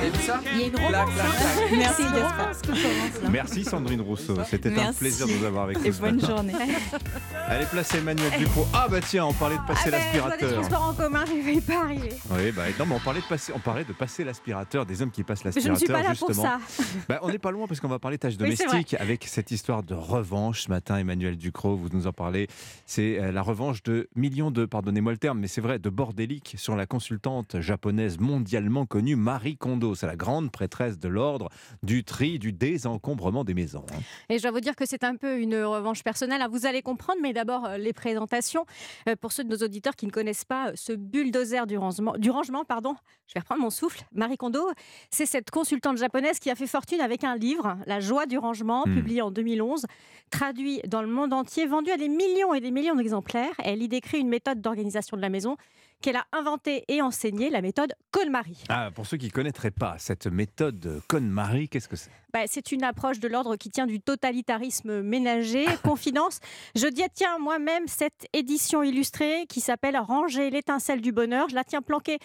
Et 0.00 0.18
ça 0.26 0.40
Il 0.54 0.60
y 0.60 0.62
a 0.62 0.66
une 0.66 0.72
Clac, 0.72 0.92
romance. 0.92 1.14
clac, 1.14 1.26
clac. 1.36 1.70
Merci, 1.78 2.02
Gaspard. 2.02 3.30
Merci 3.30 3.64
Sandrine 3.64 4.00
Rousseau, 4.00 4.36
c'était 4.48 4.78
un 4.78 4.92
plaisir 4.92 5.26
de 5.26 5.32
vous 5.32 5.44
avoir 5.44 5.64
avec 5.64 5.78
nous. 5.80 5.86
Et 5.86 5.90
bonne 5.90 6.16
matin. 6.16 6.26
journée. 6.28 6.52
Allez, 7.48 7.66
placez 7.66 7.98
Emmanuel 7.98 8.30
Ducrot. 8.38 8.66
Ah 8.72 8.86
bah 8.90 8.98
tiens, 9.06 9.24
on 9.26 9.32
parlait 9.32 9.56
de 9.56 9.62
passer 9.66 9.84
Ah 9.86 9.90
ben, 9.90 9.98
l'aspirateur. 9.98 10.52
transports 10.60 10.88
en 10.88 10.94
commun, 10.94 11.24
je 11.26 11.32
ne 11.32 11.54
vais 11.54 11.60
pas 11.60 11.80
arriver. 11.82 12.12
Oui, 12.30 12.52
bah, 12.52 12.62
non, 12.78 12.86
mais 12.86 12.94
on 12.94 13.00
parlait 13.00 13.20
de 13.20 13.26
passer, 13.26 13.52
on 13.54 13.58
parlait 13.58 13.84
de 13.84 13.92
passer 13.92 14.22
l'aspirateur, 14.24 14.86
des 14.86 15.02
hommes 15.02 15.10
qui 15.10 15.22
passent 15.24 15.44
Mais 15.44 15.50
je 15.52 15.58
ne 15.60 15.72
l'aspirateur. 15.72 16.14
suis 16.14 16.24
pas 16.24 16.32
là 16.32 16.36
pour 16.36 16.56
justement. 16.58 16.58
ça. 16.84 17.04
Bah, 17.08 17.18
on 17.22 17.28
n'est 17.28 17.38
pas 17.38 17.50
loin 17.50 17.66
parce 17.68 17.80
qu'on 17.80 17.88
va 17.88 17.98
parler 17.98 18.18
tâches 18.18 18.32
Oui, 18.34 18.38
domestiques 18.38 18.94
avec 18.94 19.24
cette 19.24 19.50
histoire 19.50 19.82
de 19.82 19.94
revanche. 19.94 20.62
Ce 20.62 20.68
matin, 20.70 20.96
Emmanuel 20.96 21.36
Ducrot, 21.36 21.76
vous 21.76 21.88
nous 21.92 22.06
en 22.06 22.12
parlez. 22.12 22.48
C'est 22.86 23.18
euh, 23.20 23.30
la 23.30 23.42
revanche 23.42 23.82
de 23.82 24.08
millions 24.16 24.50
de, 24.50 24.64
pardonnez-moi 24.64 25.12
le 25.12 25.18
terme, 25.18 25.38
mais 25.38 25.46
c'est 25.48 25.60
vrai, 25.60 25.78
de 25.78 25.90
bordéliques 25.90 26.54
sur 26.58 26.74
la 26.74 26.86
consultante 26.86 27.60
japonaise 27.60 28.18
mondialement 28.18 28.86
connue 28.86 29.16
Marie 29.16 29.56
Kondo. 29.56 29.94
C'est 29.94 30.06
la 30.06 30.16
grande 30.16 30.50
prêtresse 30.50 30.98
de 30.98 31.08
l'ordre 31.08 31.48
du 31.82 32.04
tri, 32.04 32.38
du 32.38 32.52
désencombrement 32.52 33.44
des 33.44 33.54
maisons. 33.54 33.84
hein. 33.92 34.00
Et 34.28 34.38
je 34.38 34.42
dois 34.42 34.50
vous 34.52 34.60
dire 34.60 34.74
que 34.76 34.86
c'est 34.86 35.04
un 35.04 35.16
peu 35.16 35.38
une 35.38 35.56
revanche 35.56 36.02
personnelle. 36.02 36.42
Vous 36.50 36.66
allez 36.66 36.82
comprendre, 36.82 37.20
mais 37.22 37.32
d'abord 37.32 37.66
euh, 37.66 37.76
les 37.76 37.92
présentations. 37.92 38.64
Euh, 39.08 39.16
Pour 39.16 39.32
ceux 39.32 39.44
de 39.44 39.50
nos 39.50 39.64
auditeurs 39.64 39.94
qui 39.96 40.06
ne 40.06 40.10
connaissent 40.10 40.44
pas 40.44 40.72
ce 40.74 40.92
bulldozer 40.92 41.66
du 41.66 41.76
rangement, 41.76 42.14
du 42.16 42.30
rangement 42.30 42.64
pardon, 42.64 42.94
je 43.26 43.34
vais 43.34 43.40
reprendre 43.40 43.60
mon 43.62 43.70
souffle. 43.70 44.04
Marie 44.12 44.36
Kondo, 44.36 44.70
c'est 45.10 45.26
cette 45.26 45.50
consultante 45.50 45.98
japonaise 45.98 46.38
qui 46.38 46.50
a 46.50 46.54
fait 46.54 46.66
fortune 46.66 47.00
avec 47.00 47.24
un 47.24 47.36
livre, 47.36 47.57
La 47.86 48.00
joie 48.00 48.26
du 48.26 48.38
rangement, 48.38 48.84
Hmm. 48.86 48.94
publié 48.94 49.22
en 49.22 49.30
2011, 49.30 49.86
traduit 50.30 50.80
dans 50.86 51.02
le 51.02 51.08
monde 51.08 51.32
entier, 51.32 51.66
vendu 51.66 51.90
à 51.90 51.96
des 51.96 52.08
millions 52.08 52.54
et 52.54 52.60
des 52.60 52.70
millions 52.70 52.94
d'exemplaires. 52.94 53.54
Elle 53.64 53.82
y 53.82 53.88
décrit 53.88 54.18
une 54.18 54.28
méthode 54.28 54.60
d'organisation 54.60 55.16
de 55.16 55.22
la 55.22 55.28
maison 55.30 55.56
qu'elle 56.00 56.16
a 56.16 56.26
inventée 56.32 56.84
et 56.88 57.02
enseignée, 57.02 57.50
la 57.50 57.60
méthode 57.60 57.94
KonMari. 58.10 58.62
Ah, 58.68 58.90
pour 58.94 59.06
ceux 59.06 59.16
qui 59.16 59.26
ne 59.26 59.30
connaîtraient 59.30 59.70
pas 59.70 59.96
cette 59.98 60.26
méthode 60.26 61.02
KonMari, 61.08 61.68
qu'est-ce 61.68 61.88
que 61.88 61.96
c'est? 61.96 62.10
Bah, 62.32 62.40
c'est 62.46 62.72
une 62.72 62.84
approche 62.84 63.18
de 63.20 63.28
l'ordre 63.28 63.56
qui 63.56 63.70
tient 63.70 63.86
du 63.86 64.00
totalitarisme 64.00 65.02
ménager. 65.02 65.64
Confidence, 65.82 66.40
je 66.74 66.86
détiens 66.86 67.38
moi-même 67.38 67.88
cette 67.88 68.26
édition 68.32 68.82
illustrée 68.82 69.46
qui 69.48 69.60
s'appelle 69.60 69.96
Ranger 69.96 70.50
l'étincelle 70.50 71.00
du 71.00 71.12
bonheur. 71.12 71.48
Je 71.48 71.54
la 71.54 71.64
tiens 71.64 71.82
planquée 71.82 72.18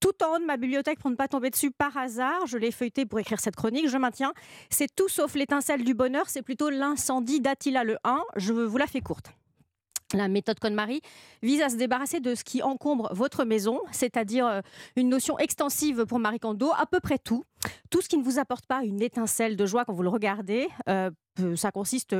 tout 0.00 0.14
en 0.24 0.34
haut 0.34 0.38
de 0.38 0.46
ma 0.46 0.56
bibliothèque 0.56 0.98
pour 0.98 1.10
ne 1.10 1.16
pas 1.16 1.28
tomber 1.28 1.50
dessus 1.50 1.70
par 1.70 1.96
hasard. 1.96 2.46
Je 2.46 2.58
l'ai 2.58 2.70
feuilletée 2.70 3.06
pour 3.06 3.20
écrire 3.20 3.38
cette 3.38 3.56
chronique. 3.56 3.88
Je 3.88 3.98
maintiens, 3.98 4.32
c'est 4.70 4.94
tout 4.94 5.08
sauf 5.08 5.34
l'étincelle 5.34 5.84
du 5.84 5.94
bonheur, 5.94 6.28
c'est 6.28 6.42
plutôt 6.42 6.70
l'incendie 6.70 7.40
d'Attila 7.40 7.84
le 7.84 7.98
1. 8.04 8.22
Je 8.36 8.52
vous 8.52 8.78
la 8.78 8.86
fais 8.86 9.00
courte. 9.00 9.32
La 10.12 10.28
méthode 10.28 10.58
KonMari 10.58 11.02
vise 11.42 11.62
à 11.62 11.68
se 11.68 11.76
débarrasser 11.76 12.20
de 12.20 12.34
ce 12.34 12.42
qui 12.42 12.62
encombre 12.62 13.08
votre 13.12 13.44
maison, 13.44 13.80
c'est-à-dire 13.92 14.46
euh, 14.46 14.60
une 14.96 15.08
notion 15.08 15.38
extensive 15.38 16.04
pour 16.04 16.18
Marie 16.18 16.40
Kondo, 16.40 16.70
à 16.76 16.86
peu 16.86 16.98
près 17.00 17.18
tout. 17.18 17.44
Tout 17.90 18.00
ce 18.00 18.08
qui 18.08 18.16
ne 18.18 18.22
vous 18.22 18.38
apporte 18.38 18.66
pas 18.66 18.82
une 18.84 19.02
étincelle 19.02 19.56
de 19.56 19.66
joie 19.66 19.84
quand 19.84 19.92
vous 19.92 20.02
le 20.02 20.08
regardez. 20.08 20.68
Euh, 20.88 21.10
peu- 21.34 21.56
ça 21.56 21.70
consiste 21.70 22.14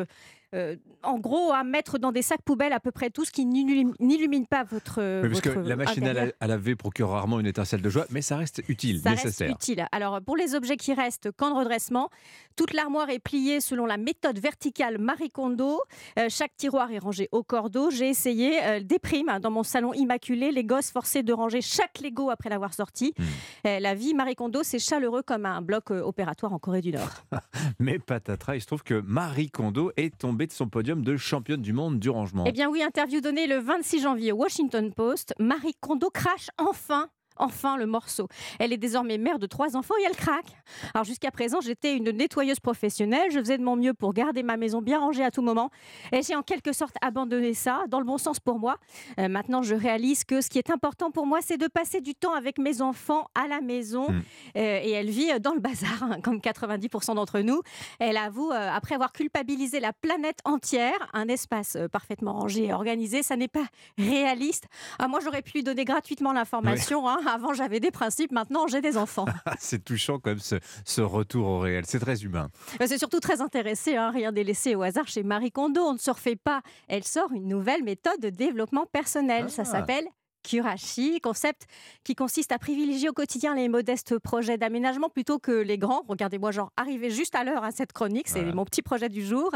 euh, 0.52 0.76
en 1.04 1.18
gros 1.18 1.52
à 1.52 1.62
mettre 1.62 1.98
dans 1.98 2.10
des 2.10 2.22
sacs 2.22 2.42
poubelles 2.42 2.72
à 2.72 2.80
peu 2.80 2.90
près 2.90 3.10
tout 3.10 3.24
ce 3.24 3.30
qui 3.30 3.46
n'illumine 3.46 4.46
pas 4.46 4.64
votre. 4.64 5.00
Oui, 5.22 5.28
parce 5.28 5.40
que 5.40 5.50
la 5.60 5.76
machine 5.76 6.04
à, 6.04 6.10
intérieur. 6.10 6.32
la- 6.40 6.44
à 6.44 6.48
laver 6.48 6.74
procure 6.76 7.10
rarement 7.10 7.38
une 7.40 7.46
étincelle 7.46 7.82
de 7.82 7.88
joie, 7.90 8.06
mais 8.10 8.20
ça 8.22 8.36
reste 8.36 8.62
utile, 8.68 9.00
Ça 9.00 9.10
nécessaire. 9.10 9.48
reste 9.48 9.62
utile. 9.62 9.86
Alors, 9.92 10.20
pour 10.22 10.36
les 10.36 10.54
objets 10.56 10.76
qui 10.76 10.92
restent, 10.92 11.30
camp 11.32 11.50
de 11.50 11.54
redressement, 11.56 12.10
toute 12.56 12.72
l'armoire 12.72 13.10
est 13.10 13.20
pliée 13.20 13.60
selon 13.60 13.86
la 13.86 13.96
méthode 13.96 14.38
verticale 14.40 14.98
Marie 14.98 15.30
Kondo. 15.30 15.80
Euh, 16.18 16.26
chaque 16.28 16.56
tiroir 16.56 16.90
est 16.90 16.98
rangé 16.98 17.28
au 17.32 17.42
cordeau. 17.44 17.90
J'ai 17.90 18.08
essayé 18.08 18.60
euh, 18.64 18.80
des 18.80 18.98
primes 18.98 19.30
dans 19.40 19.50
mon 19.52 19.62
salon 19.62 19.92
immaculé, 19.94 20.50
les 20.50 20.64
gosses 20.64 20.90
forcés 20.90 21.22
de 21.22 21.32
ranger 21.32 21.60
chaque 21.60 22.00
Lego 22.00 22.28
après 22.30 22.50
l'avoir 22.50 22.74
sorti. 22.74 23.14
Hmm. 23.16 23.22
Euh, 23.68 23.78
la 23.80 23.94
vie 23.94 24.14
Marie 24.14 24.34
Kondo, 24.34 24.62
c'est 24.64 24.78
chaleureux 24.80 25.22
comme 25.30 25.46
un 25.46 25.62
bloc 25.62 25.92
euh, 25.92 26.02
opératoire 26.02 26.52
en 26.52 26.58
Corée 26.58 26.80
du 26.80 26.90
Nord. 26.90 27.08
Mais 27.78 28.00
patatras, 28.00 28.56
il 28.56 28.60
se 28.60 28.66
trouve 28.66 28.82
que 28.82 29.00
Marie 29.00 29.48
Kondo 29.48 29.92
est 29.96 30.18
tombée 30.18 30.48
de 30.48 30.52
son 30.52 30.68
podium 30.68 31.04
de 31.04 31.16
championne 31.16 31.62
du 31.62 31.72
monde 31.72 32.00
du 32.00 32.10
rangement. 32.10 32.42
Eh 32.48 32.50
bien 32.50 32.68
oui, 32.68 32.82
interview 32.82 33.20
donnée 33.20 33.46
le 33.46 33.58
26 33.58 34.02
janvier 34.02 34.32
au 34.32 34.38
Washington 34.38 34.92
Post, 34.92 35.32
Marie 35.38 35.76
Kondo 35.80 36.10
crache 36.10 36.48
enfin 36.58 37.10
enfin 37.40 37.76
le 37.76 37.86
morceau. 37.86 38.28
Elle 38.58 38.72
est 38.72 38.76
désormais 38.76 39.18
mère 39.18 39.38
de 39.38 39.46
trois 39.46 39.76
enfants 39.76 39.94
et 40.00 40.04
elle 40.06 40.16
craque. 40.16 40.46
Alors 40.94 41.04
jusqu'à 41.04 41.30
présent, 41.30 41.60
j'étais 41.60 41.96
une 41.96 42.10
nettoyeuse 42.10 42.60
professionnelle, 42.60 43.30
je 43.30 43.38
faisais 43.38 43.58
de 43.58 43.62
mon 43.64 43.76
mieux 43.76 43.94
pour 43.94 44.12
garder 44.12 44.42
ma 44.42 44.56
maison 44.56 44.80
bien 44.82 45.00
rangée 45.00 45.24
à 45.24 45.30
tout 45.30 45.42
moment 45.42 45.70
et 46.12 46.22
j'ai 46.22 46.36
en 46.36 46.42
quelque 46.42 46.72
sorte 46.72 46.94
abandonné 47.02 47.54
ça, 47.54 47.84
dans 47.88 47.98
le 47.98 48.06
bon 48.06 48.18
sens 48.18 48.40
pour 48.40 48.58
moi. 48.58 48.76
Euh, 49.18 49.28
maintenant, 49.28 49.62
je 49.62 49.74
réalise 49.74 50.24
que 50.24 50.40
ce 50.40 50.48
qui 50.48 50.58
est 50.58 50.70
important 50.70 51.10
pour 51.10 51.26
moi, 51.26 51.38
c'est 51.42 51.56
de 51.56 51.66
passer 51.66 52.00
du 52.00 52.14
temps 52.14 52.34
avec 52.34 52.58
mes 52.58 52.82
enfants 52.82 53.28
à 53.34 53.46
la 53.48 53.60
maison 53.60 53.90
Hmm. 54.10 54.20
Euh, 54.56 54.80
et 54.82 54.90
elle 54.90 55.10
vit 55.10 55.30
dans 55.40 55.52
le 55.52 55.60
bazar, 55.60 56.02
hein, 56.02 56.20
comme 56.22 56.38
90% 56.38 57.14
d'entre 57.14 57.40
nous. 57.40 57.60
Elle 57.98 58.16
avoue, 58.16 58.50
euh, 58.50 58.70
après 58.72 58.94
avoir 58.94 59.12
culpabilisé 59.12 59.78
la 59.80 59.92
planète 59.92 60.38
entière, 60.44 61.08
un 61.12 61.28
espace 61.28 61.76
euh, 61.76 61.88
parfaitement 61.88 62.32
rangé 62.32 62.66
et 62.66 62.72
organisé, 62.72 63.22
ça 63.22 63.36
n'est 63.36 63.48
pas 63.48 63.64
réaliste. 63.98 64.64
Ah, 64.98 65.08
moi, 65.08 65.20
j'aurais 65.22 65.42
pu 65.42 65.52
lui 65.54 65.62
donner 65.62 65.84
gratuitement 65.84 66.32
l'information. 66.32 67.08
hein. 67.08 67.18
Avant, 67.32 67.52
j'avais 67.54 67.80
des 67.80 67.90
principes, 67.90 68.32
maintenant, 68.32 68.66
j'ai 68.66 68.80
des 68.80 68.96
enfants. 68.96 69.24
Ah, 69.46 69.54
c'est 69.58 69.82
touchant 69.84 70.18
quand 70.18 70.30
même 70.30 70.38
ce, 70.40 70.56
ce 70.84 71.00
retour 71.00 71.46
au 71.46 71.58
réel. 71.60 71.84
C'est 71.86 71.98
très 72.00 72.22
humain. 72.22 72.48
Euh, 72.80 72.84
C'est 72.86 72.98
surtout 72.98 73.20
très 73.20 73.40
intéressé, 73.40 73.96
hein, 73.96 74.10
rien 74.10 74.32
n'est 74.32 74.44
laissé 74.44 74.74
au 74.74 74.82
hasard 74.82 75.06
chez 75.08 75.22
Marie 75.22 75.50
Kondo. 75.52 75.80
On 75.82 75.92
ne 75.94 75.98
se 75.98 76.10
refait 76.10 76.36
pas. 76.36 76.60
Elle 76.88 77.04
sort 77.04 77.32
une 77.32 77.46
nouvelle 77.48 77.82
méthode 77.84 78.20
de 78.20 78.30
développement 78.30 78.86
personnel. 78.86 79.48
Ça 79.50 79.62
Ah. 79.62 79.64
s'appelle 79.64 80.04
Kurashi, 80.42 81.20
concept 81.20 81.66
qui 82.02 82.14
consiste 82.14 82.50
à 82.52 82.58
privilégier 82.58 83.08
au 83.08 83.12
quotidien 83.12 83.54
les 83.54 83.68
modestes 83.68 84.18
projets 84.18 84.56
d'aménagement 84.58 85.08
plutôt 85.10 85.38
que 85.38 85.52
les 85.52 85.78
grands. 85.78 86.02
Regardez-moi, 86.08 86.50
genre, 86.50 86.72
arrivé 86.76 87.10
juste 87.10 87.34
à 87.34 87.44
l'heure 87.44 87.62
à 87.62 87.70
cette 87.70 87.92
chronique, 87.92 88.26
c'est 88.28 88.40
Voilà. 88.40 88.54
mon 88.54 88.64
petit 88.64 88.82
projet 88.82 89.08
du 89.08 89.24
jour. 89.24 89.50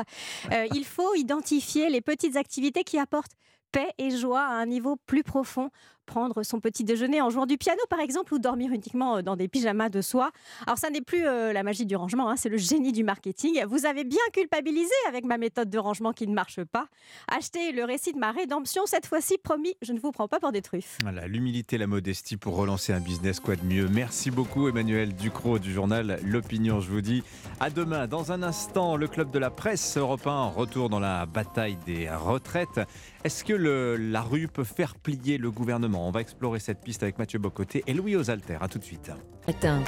Euh, 0.53 0.67
il 0.75 0.85
faut 0.85 1.15
identifier 1.15 1.89
les 1.89 2.01
petites 2.03 2.37
activités 2.37 2.85
qui 2.85 2.99
apportent 2.99 3.33
paix 3.73 3.91
et 3.99 4.11
joie 4.11 4.43
à 4.43 4.53
un 4.53 4.67
niveau 4.67 4.97
plus 5.07 5.23
profond. 5.25 5.71
Prendre 6.07 6.43
son 6.43 6.61
petit 6.61 6.85
déjeuner 6.85 7.21
en 7.21 7.31
jouant 7.31 7.47
du 7.47 7.59
piano, 7.59 7.81
par 7.89 8.01
exemple, 8.01 8.35
ou 8.35 8.39
dormir 8.39 8.73
uniquement 8.73 9.17
euh, 9.17 9.23
dans 9.23 9.37
des 9.37 9.49
pyjamas 9.49 9.89
de 9.89 10.01
soie. 10.01 10.31
Alors, 10.67 10.79
ça 10.79 10.91
n'est 10.91 11.01
plus 11.01 11.27
euh, 11.27 11.53
la 11.53 11.63
magie 11.63 11.87
du 11.87 11.97
rangement, 11.97 12.29
hein, 12.29 12.37
c'est 12.37 12.49
le 12.49 12.59
génie 12.59 12.93
du 12.93 13.05
marketing. 13.05 13.65
Vous 13.67 13.87
avez 13.87 14.05
bien 14.05 14.19
culpabilisé 14.33 14.93
avec 15.09 15.25
ma 15.25 15.39
méthode 15.39 15.71
de 15.71 15.79
rangement 15.79 16.13
qui 16.13 16.27
ne 16.27 16.35
marche 16.35 16.63
pas. 16.65 16.89
Achetez 17.29 17.73
le 17.73 17.85
récit 17.85 18.13
de 18.13 18.19
ma 18.19 18.33
rédemption, 18.33 18.83
cette 18.87 19.07
fois-ci, 19.07 19.39
promis, 19.39 19.75
je 19.83 19.93
ne 19.93 20.01
vous 20.01 20.13
prends 20.13 20.29
pas 20.29 20.41
pour 20.41 20.53
des 20.53 20.63
truffes. 20.63 20.99
Voilà, 21.03 21.27
l'humilité, 21.27 21.79
la 21.79 21.87
modestie 21.87 22.37
pour 22.37 22.57
relancer 22.57 22.93
un 22.93 23.01
business, 23.01 23.41
quoi 23.41 23.57
de 23.57 23.65
mieux. 23.65 23.89
Merci 23.89 24.31
beaucoup 24.31 24.69
Emmanuel 24.69 25.15
Ducrot 25.15 25.59
du 25.59 25.73
journal 25.73 26.19
L'Opinion. 26.25 26.81
Je 26.81 26.91
vous 26.91 27.01
dis 27.01 27.23
à 27.61 27.71
demain. 27.71 28.07
Dans 28.07 28.33
un 28.33 28.43
instant, 28.43 28.97
le 28.97 29.09
club 29.09 29.31
de 29.31 29.39
la 29.39 29.51
presse 29.51 29.97
européen 29.97 30.45
retour 30.45 30.89
dans 30.89 31.01
la 31.01 31.27
bataille 31.27 31.77
des 31.87 32.09
retraites. 32.11 32.81
Est-ce 33.25 33.45
que 33.45 33.55
la 33.55 34.21
rue 34.21 34.49
peut 34.49 34.65
faire 34.65 34.95
plier 34.97 35.39
le 35.39 35.51
gouvernement? 35.51 35.94
On 35.97 36.11
va 36.11 36.21
explorer 36.21 36.59
cette 36.59 36.81
piste 36.81 37.03
avec 37.03 37.19
Mathieu 37.19 37.39
Bocoté 37.39 37.85
et 37.87 37.95
Louis 37.95 38.17
Osalter. 38.17 38.59
À 38.61 38.69
tout 38.69 38.79
de 38.79 38.85
suite. 38.85 39.11
Matin. 39.47 39.83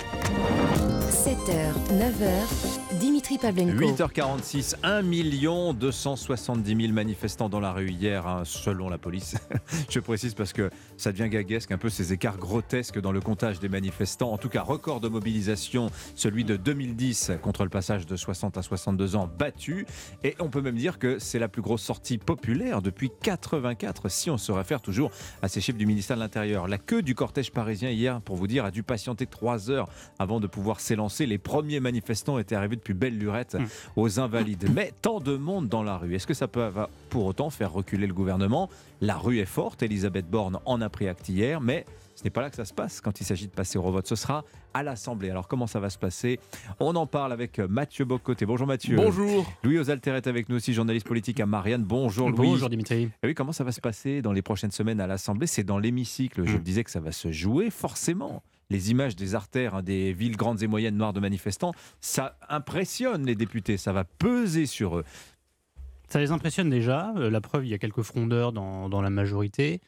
7h, 1.11 1.73
9h, 1.91 2.99
Dimitri 3.01 3.39
Pavlenko. 3.39 3.79
8h46, 3.79 4.77
1 4.83 5.73
270 5.73 6.77
000 6.83 6.93
manifestants 6.93 7.49
dans 7.49 7.61
la 7.61 7.73
rue 7.73 7.91
hier, 7.91 8.27
hein, 8.27 8.43
selon 8.45 8.89
la 8.89 8.99
police. 8.99 9.37
Je 9.91 10.01
précise 10.01 10.35
parce 10.35 10.53
que 10.53 10.71
ça 10.97 11.13
devient 11.13 11.29
gaguesque, 11.29 11.73
un 11.73 11.79
peu 11.79 11.89
ces 11.89 12.13
écarts 12.13 12.39
grotesques 12.39 13.01
dans 13.01 13.13
le 13.13 13.21
comptage 13.21 13.61
des 13.61 13.69
manifestants. 13.69 14.33
En 14.33 14.39
tout 14.39 14.49
cas, 14.49 14.63
record 14.63 15.01
de 15.01 15.09
mobilisation, 15.09 15.91
celui 16.15 16.45
de 16.45 16.57
2010 16.57 17.33
contre 17.43 17.65
le 17.65 17.71
passage 17.71 18.07
de 18.07 18.17
60 18.17 18.57
à 18.57 18.63
62 18.63 19.17
ans 19.17 19.31
battu. 19.39 19.87
Et 20.25 20.35
on 20.41 20.49
peut 20.49 20.61
même 20.61 20.77
dire 20.77 20.99
que 20.99 21.19
c'est 21.19 21.39
la 21.39 21.49
plus 21.49 21.63
grosse 21.63 21.83
sortie 21.83 22.19
populaire 22.19 22.83
depuis 22.83 23.11
84, 23.23 24.09
si 24.09 24.31
on 24.31 24.39
se 24.39 24.53
réfère 24.53 24.81
toujours 24.81 25.11
à 25.43 25.49
ces 25.49 25.61
chiffres 25.61 25.79
du 25.79 25.87
ministère 25.87 26.17
de 26.17 26.23
l'Intérieur. 26.23 26.69
La 26.69 26.79
queue 26.79 27.03
du 27.03 27.15
cortège 27.15 27.53
parisien 27.53 27.91
hier, 27.91 28.21
pour 28.21 28.37
vous 28.37 28.47
dire, 28.47 28.65
a 28.65 28.71
dû 28.71 28.83
patienter 28.83 29.27
trois 29.27 29.71
heures 29.71 29.89
avant 30.19 30.41
de 30.41 30.47
pouvoir 30.47 30.81
s'élancer. 30.81 31.27
Les 31.27 31.39
premiers 31.39 31.81
manifestants 31.81 32.39
étaient 32.39 32.55
arrivés 32.55 32.77
depuis 32.77 32.95
belle 32.95 33.19
lurette 33.19 33.57
aux 33.97 34.21
Invalides. 34.21 34.69
Mais 34.75 34.93
tant 35.03 35.21
de 35.21 35.37
monde 35.37 35.69
dans 35.69 35.83
la 35.83 35.97
rue, 35.97 36.15
est-ce 36.15 36.27
que 36.27 36.35
ça 36.35 36.49
peut 36.49 36.67
va 36.69 36.89
pour 37.17 37.25
autant 37.25 37.49
faire 37.49 37.73
reculer 37.73 38.07
le 38.07 38.13
gouvernement 38.13 38.69
La 39.01 39.17
rue 39.17 39.39
est 39.39 39.47
forte, 39.47 39.83
Elisabeth 39.83 40.29
Borne 40.29 40.61
en 40.67 40.83
a 40.83 40.91
pris 40.91 41.09
acte 41.09 41.31
hier, 41.31 41.63
mais 41.63 41.87
ce 42.15 42.23
n'est 42.25 42.31
pas 42.31 42.43
là 42.43 42.51
que 42.51 42.57
ça 42.57 42.67
se 42.67 42.75
passe 42.75 43.01
quand 43.01 43.23
il 43.23 43.25
s'agit 43.25 43.47
de 43.47 43.53
passer 43.53 43.79
au 43.79 43.91
vote. 43.91 44.07
Ce 44.07 44.17
sera 44.17 44.45
à 44.75 44.83
l'Assemblée. 44.83 45.31
Alors 45.31 45.49
comment 45.49 45.67
ça 45.67 45.81
va 45.81 45.89
se 45.89 45.97
passer? 45.97 46.39
On 46.79 46.95
en 46.95 47.07
parle 47.07 47.33
avec 47.33 47.59
Mathieu 47.59 48.05
Bocoté. 48.05 48.45
Bonjour 48.45 48.67
Mathieu. 48.67 48.97
Bonjour. 48.97 49.51
Louis 49.63 49.79
Osalter 49.79 50.11
est 50.11 50.27
avec 50.27 50.51
nous 50.51 50.57
aussi, 50.57 50.75
journaliste 50.75 51.07
politique 51.07 51.41
à 51.41 51.47
Marianne. 51.47 51.85
Bonjour 51.85 52.29
Louis. 52.29 52.49
Bonjour 52.49 52.69
Dimitri. 52.69 53.05
Et 53.23 53.29
oui, 53.29 53.35
comment 53.35 53.53
ça 53.53 53.65
va 53.65 53.73
se 53.73 53.81
passer 53.81 54.21
dans 54.21 54.33
les 54.33 54.43
prochaines 54.43 54.71
semaines 54.71 55.01
à 55.01 55.07
l'Assemblée? 55.07 55.47
C'est 55.47 55.65
dans 55.65 55.79
l'hémicycle. 55.79 56.43
Mm. 56.43 56.47
Je 56.49 56.53
le 56.53 56.63
disais 56.63 56.85
que 56.85 56.91
ça 56.91 57.01
va 57.01 57.13
se 57.13 57.33
jouer 57.33 57.71
forcément. 57.71 58.43
Les 58.69 58.91
images 58.91 59.17
des 59.17 59.35
artères 59.35 59.77
hein, 59.77 59.83
des 59.83 60.13
villes 60.13 60.37
grandes 60.37 60.63
et 60.63 60.67
moyennes 60.67 60.97
noires 60.97 61.13
de 61.13 61.21
manifestants, 61.21 61.73
ça 62.01 62.37
impressionne 62.49 63.25
les 63.25 63.37
députés, 63.37 63.77
ça 63.77 63.93
va 63.93 64.05
peser 64.05 64.67
sur 64.67 64.99
eux. 64.99 65.05
Ça 66.09 66.19
les 66.21 66.31
impressionne 66.31 66.71
déjà. 66.71 67.13
Euh, 67.17 67.31
la 67.31 67.41
preuve, 67.41 67.65
il 67.67 67.69
y 67.71 67.75
a 67.75 67.79
quelques 67.79 68.03
frondeurs 68.03 68.53
dans, 68.53 68.89
dans 68.89 69.03
la 69.03 69.11
majorité. 69.11 69.81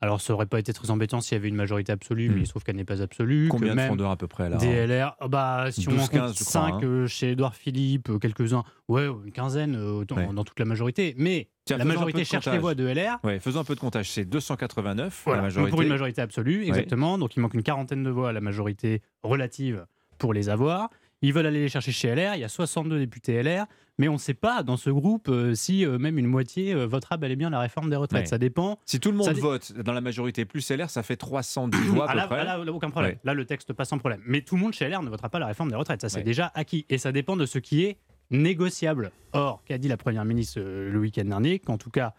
Alors, 0.00 0.20
ça 0.20 0.34
aurait 0.34 0.44
pas 0.46 0.58
été 0.58 0.72
très 0.74 0.90
embêtant 0.90 1.20
s'il 1.22 1.34
y 1.36 1.38
avait 1.38 1.48
une 1.48 1.54
majorité 1.54 1.90
absolue, 1.90 2.28
mais 2.28 2.34
Hmm. 2.34 2.38
il 2.40 2.44
se 2.46 2.50
trouve 2.50 2.62
qu'elle 2.62 2.76
n'est 2.76 2.84
pas 2.84 3.00
absolue. 3.00 3.48
Combien 3.48 3.72
que 3.74 3.80
de 3.80 3.86
frondeurs 3.86 4.10
à 4.10 4.16
peu 4.16 4.26
près 4.26 4.50
là 4.50 4.56
DLR, 4.58 5.16
ah 5.18 5.28
bah, 5.28 5.66
si 5.70 5.88
on 5.88 5.92
12, 5.92 6.02
en 6.02 6.06
15, 6.06 6.10
compte 6.10 6.38
je 6.38 6.44
crois, 6.44 6.52
5 6.80 6.84
hein. 6.84 7.06
chez 7.06 7.30
Édouard 7.30 7.54
Philippe, 7.54 8.10
euh, 8.10 8.18
quelques-uns, 8.18 8.64
ouais, 8.88 9.06
une 9.06 9.32
quinzaine 9.32 9.74
euh, 9.76 10.04
dans, 10.04 10.16
Ouais. 10.16 10.28
dans 10.34 10.44
toute 10.44 10.58
la 10.58 10.66
majorité. 10.66 11.14
Mais 11.16 11.48
Tiens, 11.64 11.78
la 11.78 11.84
majorité 11.86 12.24
cherche 12.24 12.44
les 12.46 12.50
comptage. 12.58 12.60
voix 12.60 12.74
de 12.74 12.84
LR. 12.86 13.18
Ouais, 13.24 13.40
faisons 13.40 13.60
un 13.60 13.64
peu 13.64 13.74
de 13.76 13.80
comptage. 13.80 14.10
C'est 14.10 14.26
289 14.26 15.22
Voilà, 15.24 15.42
la 15.42 15.48
donc 15.48 15.54
majorité. 15.54 15.70
pour 15.70 15.82
une 15.82 15.88
majorité 15.88 16.20
absolue, 16.20 16.64
exactement. 16.66 17.16
Donc 17.16 17.34
il 17.36 17.40
manque 17.40 17.54
une 17.54 17.62
quarantaine 17.62 18.02
de 18.02 18.10
voix 18.10 18.28
à 18.28 18.32
la 18.32 18.40
majorité 18.42 19.00
relative 19.22 19.86
pour 20.18 20.34
les 20.34 20.50
avoir. 20.50 20.90
Ils 21.26 21.32
veulent 21.32 21.46
aller 21.46 21.60
les 21.60 21.68
chercher 21.68 21.92
chez 21.92 22.14
LR. 22.14 22.34
Il 22.34 22.40
y 22.40 22.44
a 22.44 22.48
62 22.48 22.98
députés 22.98 23.42
LR. 23.42 23.66
Mais 23.96 24.08
on 24.08 24.14
ne 24.14 24.18
sait 24.18 24.34
pas 24.34 24.64
dans 24.64 24.76
ce 24.76 24.90
groupe 24.90 25.28
euh, 25.28 25.54
si 25.54 25.86
euh, 25.86 25.98
même 25.98 26.18
une 26.18 26.26
moitié 26.26 26.74
euh, 26.74 26.84
votera 26.84 27.16
bel 27.16 27.30
et 27.30 27.36
bien 27.36 27.48
la 27.48 27.60
réforme 27.60 27.90
des 27.90 27.96
retraites. 27.96 28.22
Ouais. 28.22 28.26
Ça 28.26 28.38
dépend. 28.38 28.80
Si 28.86 28.98
tout 28.98 29.12
le 29.12 29.16
monde 29.16 29.32
vote 29.34 29.72
dans 29.72 29.92
la 29.92 30.00
majorité 30.00 30.44
plus 30.44 30.68
LR, 30.68 30.90
ça 30.90 31.04
fait 31.04 31.16
310 31.16 31.78
voix 31.90 32.06
à 32.06 32.08
Ah, 32.08 32.12
peu 32.12 32.16
là, 32.18 32.26
près. 32.26 32.44
là, 32.44 32.58
là, 32.58 32.72
aucun 32.72 32.90
problème. 32.90 33.12
Ouais. 33.12 33.20
Là, 33.22 33.34
le 33.34 33.44
texte 33.44 33.72
passe 33.72 33.90
sans 33.90 33.98
problème. 33.98 34.20
Mais 34.26 34.40
tout 34.40 34.56
le 34.56 34.62
monde 34.62 34.72
chez 34.72 34.88
LR 34.88 35.02
ne 35.02 35.10
votera 35.10 35.28
pas 35.28 35.38
la 35.38 35.46
réforme 35.46 35.70
des 35.70 35.76
retraites. 35.76 36.00
Ça, 36.00 36.08
c'est 36.08 36.18
Ouais. 36.18 36.22
déjà 36.24 36.50
acquis. 36.56 36.86
Et 36.90 36.98
ça 36.98 37.12
dépend 37.12 37.36
de 37.36 37.46
ce 37.46 37.58
qui 37.60 37.84
est 37.84 37.96
négociable. 38.30 39.12
Or, 39.32 39.62
qu'a 39.64 39.78
dit 39.78 39.88
la 39.88 39.96
Première 39.96 40.24
ministre 40.24 40.60
le 40.60 40.98
week-end 40.98 41.24
dernier 41.24 41.58
Qu'en 41.60 41.78
tout 41.78 41.90
cas, 41.90 42.14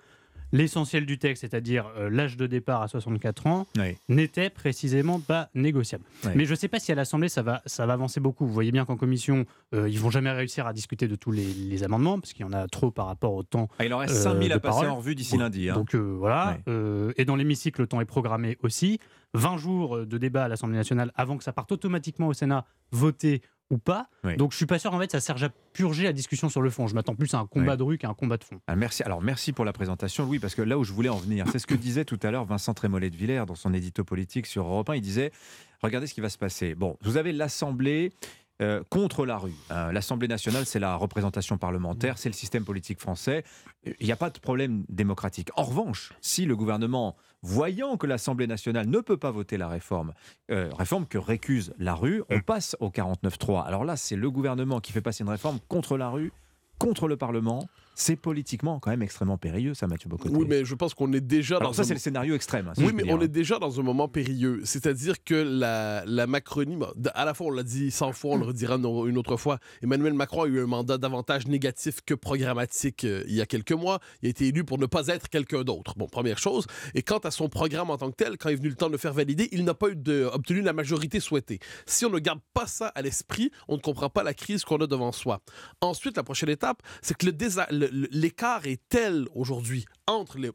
l'essentiel 0.56 1.06
du 1.06 1.18
texte, 1.20 1.42
c'est-à-dire 1.42 1.86
euh, 1.98 2.10
l'âge 2.10 2.38
de 2.38 2.48
départ 2.48 2.82
à 2.82 2.88
64 2.88 3.48
ans, 3.48 3.68
n'était 4.10 4.50
précisément 4.50 5.20
pas 5.20 5.50
négociable. 5.54 6.04
Mais 6.36 6.46
je 6.46 6.52
ne 6.52 6.56
sais 6.56 6.68
pas 6.68 6.80
si 6.80 6.92
à 6.92 6.96
l'Assemblée, 6.96 7.30
ça 7.30 7.42
va, 7.42 7.62
ça 7.66 7.86
va 7.86 7.94
avancer 7.94 8.20
beaucoup. 8.20 8.46
Vous 8.48 8.54
voyez 8.54 8.72
bien 8.72 8.86
qu'en 8.86 8.96
commission, 8.98 9.46
euh, 9.74 9.90
ils 9.90 10.00
vont 10.00 10.10
jamais 10.10 10.32
réussir 10.32 10.66
à 10.68 10.74
discuter 10.74 11.08
de 11.08 11.16
tous 11.16 11.32
les, 11.32 11.46
les 11.46 11.84
amendements, 11.84 12.20
parce 12.20 12.34
qu'il 12.34 12.46
y 12.46 12.50
en 12.50 12.54
a 12.54 12.68
trop 12.68 12.92
par 12.92 13.08
rapport 13.08 13.34
au 13.34 13.44
temps. 13.44 13.68
Ah, 13.80 13.86
il 13.86 13.94
en 13.94 13.98
reste 14.00 14.16
euh, 14.16 14.24
5000 14.24 14.52
à 14.52 14.56
de 14.56 14.62
passer 14.62 14.86
en 14.88 14.96
revue 14.96 15.16
d'ici 15.16 15.38
lundi. 15.38 15.70
hein. 15.70 15.74
Donc 15.76 15.94
euh, 15.94 16.00
voilà. 16.18 16.58
Euh, 16.68 17.12
et 17.18 17.26
dans 17.26 17.36
l'hémicycle, 17.36 17.82
le 17.82 17.88
temps 17.88 18.02
est 18.02 18.06
programmé 18.06 18.58
aussi. 18.64 19.00
20 19.34 19.58
jours 19.58 19.98
euh, 19.98 20.06
de 20.06 20.18
débat 20.18 20.46
à 20.46 20.48
l'Assemblée 20.48 20.78
nationale 20.78 21.12
avant 21.16 21.38
que 21.38 21.44
ça 21.44 21.52
parte 21.52 21.72
automatiquement 21.72 22.28
au 22.28 22.34
Sénat, 22.34 22.66
voté 22.92 23.42
ou 23.72 23.78
pas. 23.78 24.08
Oui. 24.24 24.38
Donc 24.38 24.52
je 24.52 24.58
suis 24.58 24.66
pas 24.66 24.80
sûr 24.80 24.94
en 24.94 25.00
fait 25.00 25.12
ça 25.12 25.20
serge 25.20 25.44
à 25.44 25.50
purger 25.74 26.04
la 26.04 26.14
discussion 26.14 26.50
sur 26.50 26.62
le 26.62 26.70
fond. 26.70 26.88
Je 26.88 26.96
m'attends 26.96 27.16
plus 27.16 27.34
à 27.34 27.40
un 27.40 27.48
combat 27.48 27.78
de 27.78 27.84
rue 27.84 27.98
qu'à 27.98 28.10
un 28.10 28.14
combat 28.14 28.38
de 28.38 28.44
fond. 28.44 28.60
Ah, 28.68 28.76
merci. 28.76 29.04
Alors 29.04 29.22
merci 29.22 29.54
pour 29.54 29.66
la 29.66 29.74
présentation, 29.74 30.26
Louis, 30.26 30.40
parce 30.40 30.56
que 30.56 30.62
là 30.62 30.78
où 30.78 30.84
je 30.84 30.94
voulais 30.94 31.10
en 31.10 31.18
venir, 31.18 31.46
c'est 31.52 31.60
ce 31.60 31.68
que 31.68 31.76
disait 31.76 32.06
tout 32.06 32.20
à 32.24 32.32
l'heure 32.32 32.46
Vincent 32.46 32.74
Trémollet 32.74 33.10
de 33.10 33.16
Villers 33.16 33.46
dans 33.48 33.56
son 33.56 33.74
édito 33.74 34.04
politique 34.04 34.46
sur 34.46 34.66
Europe 34.66 34.90
1. 34.90 34.96
Il 34.96 35.02
disait 35.02 35.32
regardez 35.82 36.08
ce 36.08 36.14
qui 36.14 36.22
va 36.22 36.30
se 36.30 36.38
passer. 36.38 36.76
Bon, 36.76 36.98
vous 37.02 37.18
avez 37.18 37.32
l'Assemblée. 37.32 38.12
Euh, 38.62 38.84
contre 38.90 39.26
la 39.26 39.38
rue. 39.38 39.54
Euh, 39.72 39.92
L'Assemblée 39.92 40.30
nationale, 40.30 40.66
c'est 40.66 40.80
la 40.80 40.96
représentation 40.96 41.58
parlementaire, 41.58 42.18
c'est 42.18 42.30
le 42.30 42.34
système 42.34 42.64
politique 42.64 43.02
français. 43.02 43.44
Il 44.00 44.06
n'y 44.06 44.14
a 44.14 44.16
pas 44.16 44.30
de 44.30 44.40
problème 44.40 44.86
démocratique. 44.88 45.50
En 45.58 45.64
revanche, 45.64 46.14
si 46.22 46.46
le 46.46 46.56
gouvernement, 46.56 47.18
voyant 47.42 47.98
que 47.98 48.08
l'Assemblée 48.08 48.48
nationale 48.48 48.88
ne 48.88 49.00
peut 49.02 49.18
pas 49.18 49.32
voter 49.32 49.58
la 49.58 49.68
réforme, 49.68 50.14
euh, 50.52 50.70
réforme 50.72 51.06
que 51.06 51.18
récuse 51.18 51.74
la 51.80 51.96
rue, 51.96 52.24
on 52.30 52.40
passe 52.40 52.78
au 52.80 52.90
49-3. 52.90 53.66
Alors 53.66 53.84
là, 53.84 53.98
c'est 53.98 54.16
le 54.16 54.32
gouvernement 54.32 54.80
qui 54.80 54.94
fait 54.94 55.02
passer 55.02 55.24
une 55.24 55.30
réforme 55.30 55.60
contre 55.68 55.98
la 55.98 56.08
rue, 56.08 56.32
contre 56.80 57.10
le 57.10 57.18
Parlement. 57.18 57.68
C'est 57.96 58.18
politiquement 58.18 58.80
quand 58.80 58.90
même 58.92 59.02
extrêmement 59.02 59.38
périlleux, 59.38 59.74
ça, 59.74 59.88
Mathieu 59.88 60.10
Bocoté. 60.10 60.36
Oui, 60.36 60.46
mais 60.48 60.66
je 60.66 60.76
pense 60.76 60.94
qu'on 60.94 61.12
est 61.14 61.22
déjà 61.22 61.56
Alors 61.58 61.70
dans 61.70 61.74
ça, 61.74 61.82
un- 61.84 61.86
c'est 61.86 61.94
le 61.94 62.00
scénario 62.00 62.36
extrême. 62.36 62.68
hein, 62.68 62.74
oui, 62.78 62.92
mais 62.94 63.10
on 63.12 63.22
est 63.22 63.28
déjà 63.30 63.58
dans 63.58 63.80
un 63.80 63.84
moment 63.84 64.08
périlleux. 64.10 64.62
C'est-à-dire 64.66 65.24
que 65.24 65.34
la, 65.36 66.04
la 66.06 66.28
Macronie, 66.28 66.78
à 67.14 67.24
la 67.26 67.34
fois 67.34 67.48
on 67.48 67.52
l'a 67.52 67.64
dit 67.64 67.92
100 67.92 68.12
fois, 68.12 68.34
on 68.34 68.38
le 68.38 68.46
redira 68.46 68.76
une 68.76 69.18
autre 69.18 69.38
fois, 69.38 69.60
Emmanuel 69.82 70.14
Macron 70.14 70.44
a 70.44 70.48
eu 70.48 70.62
un 70.62 70.66
mandat 70.68 70.98
davantage 70.98 71.48
négatif 71.48 72.02
que 72.06 72.14
programmatique 72.14 73.06
euh, 73.06 73.24
il 73.28 73.36
y 73.36 73.42
a 73.42 73.46
quelques 73.46 73.72
mois. 73.72 74.00
Il 74.22 74.28
a 74.28 74.30
été 74.30 74.48
élu 74.48 74.66
pour 74.66 74.78
ne 74.78 74.86
pas 74.86 75.08
être 75.08 75.30
quelqu'un 75.30 75.64
d'autre. 75.64 75.94
Bon, 75.96 76.08
première 76.08 76.38
chose. 76.38 76.68
Et 76.96 77.02
quant 77.02 77.20
à 77.20 77.32
son 77.32 77.48
programme 77.48 77.90
en 77.92 77.98
tant 77.98 78.12
que 78.12 78.16
tel, 78.18 78.38
quand 78.38 78.50
il 78.50 78.54
est 78.54 78.58
venu 78.58 78.70
le 78.70 78.76
temps 78.76 78.88
de 78.88 78.92
le 78.92 78.98
faire 78.98 79.14
valider, 79.14 79.48
il 79.54 79.64
n'a 79.64 79.74
pas 79.74 79.88
eu 79.90 79.96
de- 79.96 80.30
obtenu 80.34 80.60
la 80.62 80.74
majorité 80.74 81.22
souhaitée. 81.22 81.60
Si 81.86 82.06
on 82.06 82.10
ne 82.10 82.20
garde 82.20 82.42
pas 82.54 82.68
ça 82.68 82.88
à 82.88 83.02
l'esprit, 83.02 83.52
on 83.70 83.76
ne 83.78 83.82
comprend 83.82 84.10
pas 84.10 84.24
la 84.24 84.34
crise 84.34 84.66
qu'on 84.66 84.78
a 84.78 84.88
devant 84.88 85.14
soi. 85.14 85.40
Ensuite, 85.80 86.18
la 86.18 86.24
prochaine 86.24 86.50
étape, 86.50 86.82
c'est 87.02 87.16
que 87.16 87.26
le 87.26 87.32
désa- 87.32 87.68
le- 87.72 87.85
le- 87.85 87.85
l'écart 87.92 88.66
est 88.66 88.82
tel 88.90 89.28
aujourd'hui 89.34 89.86
entre 90.08 90.38
les 90.38 90.52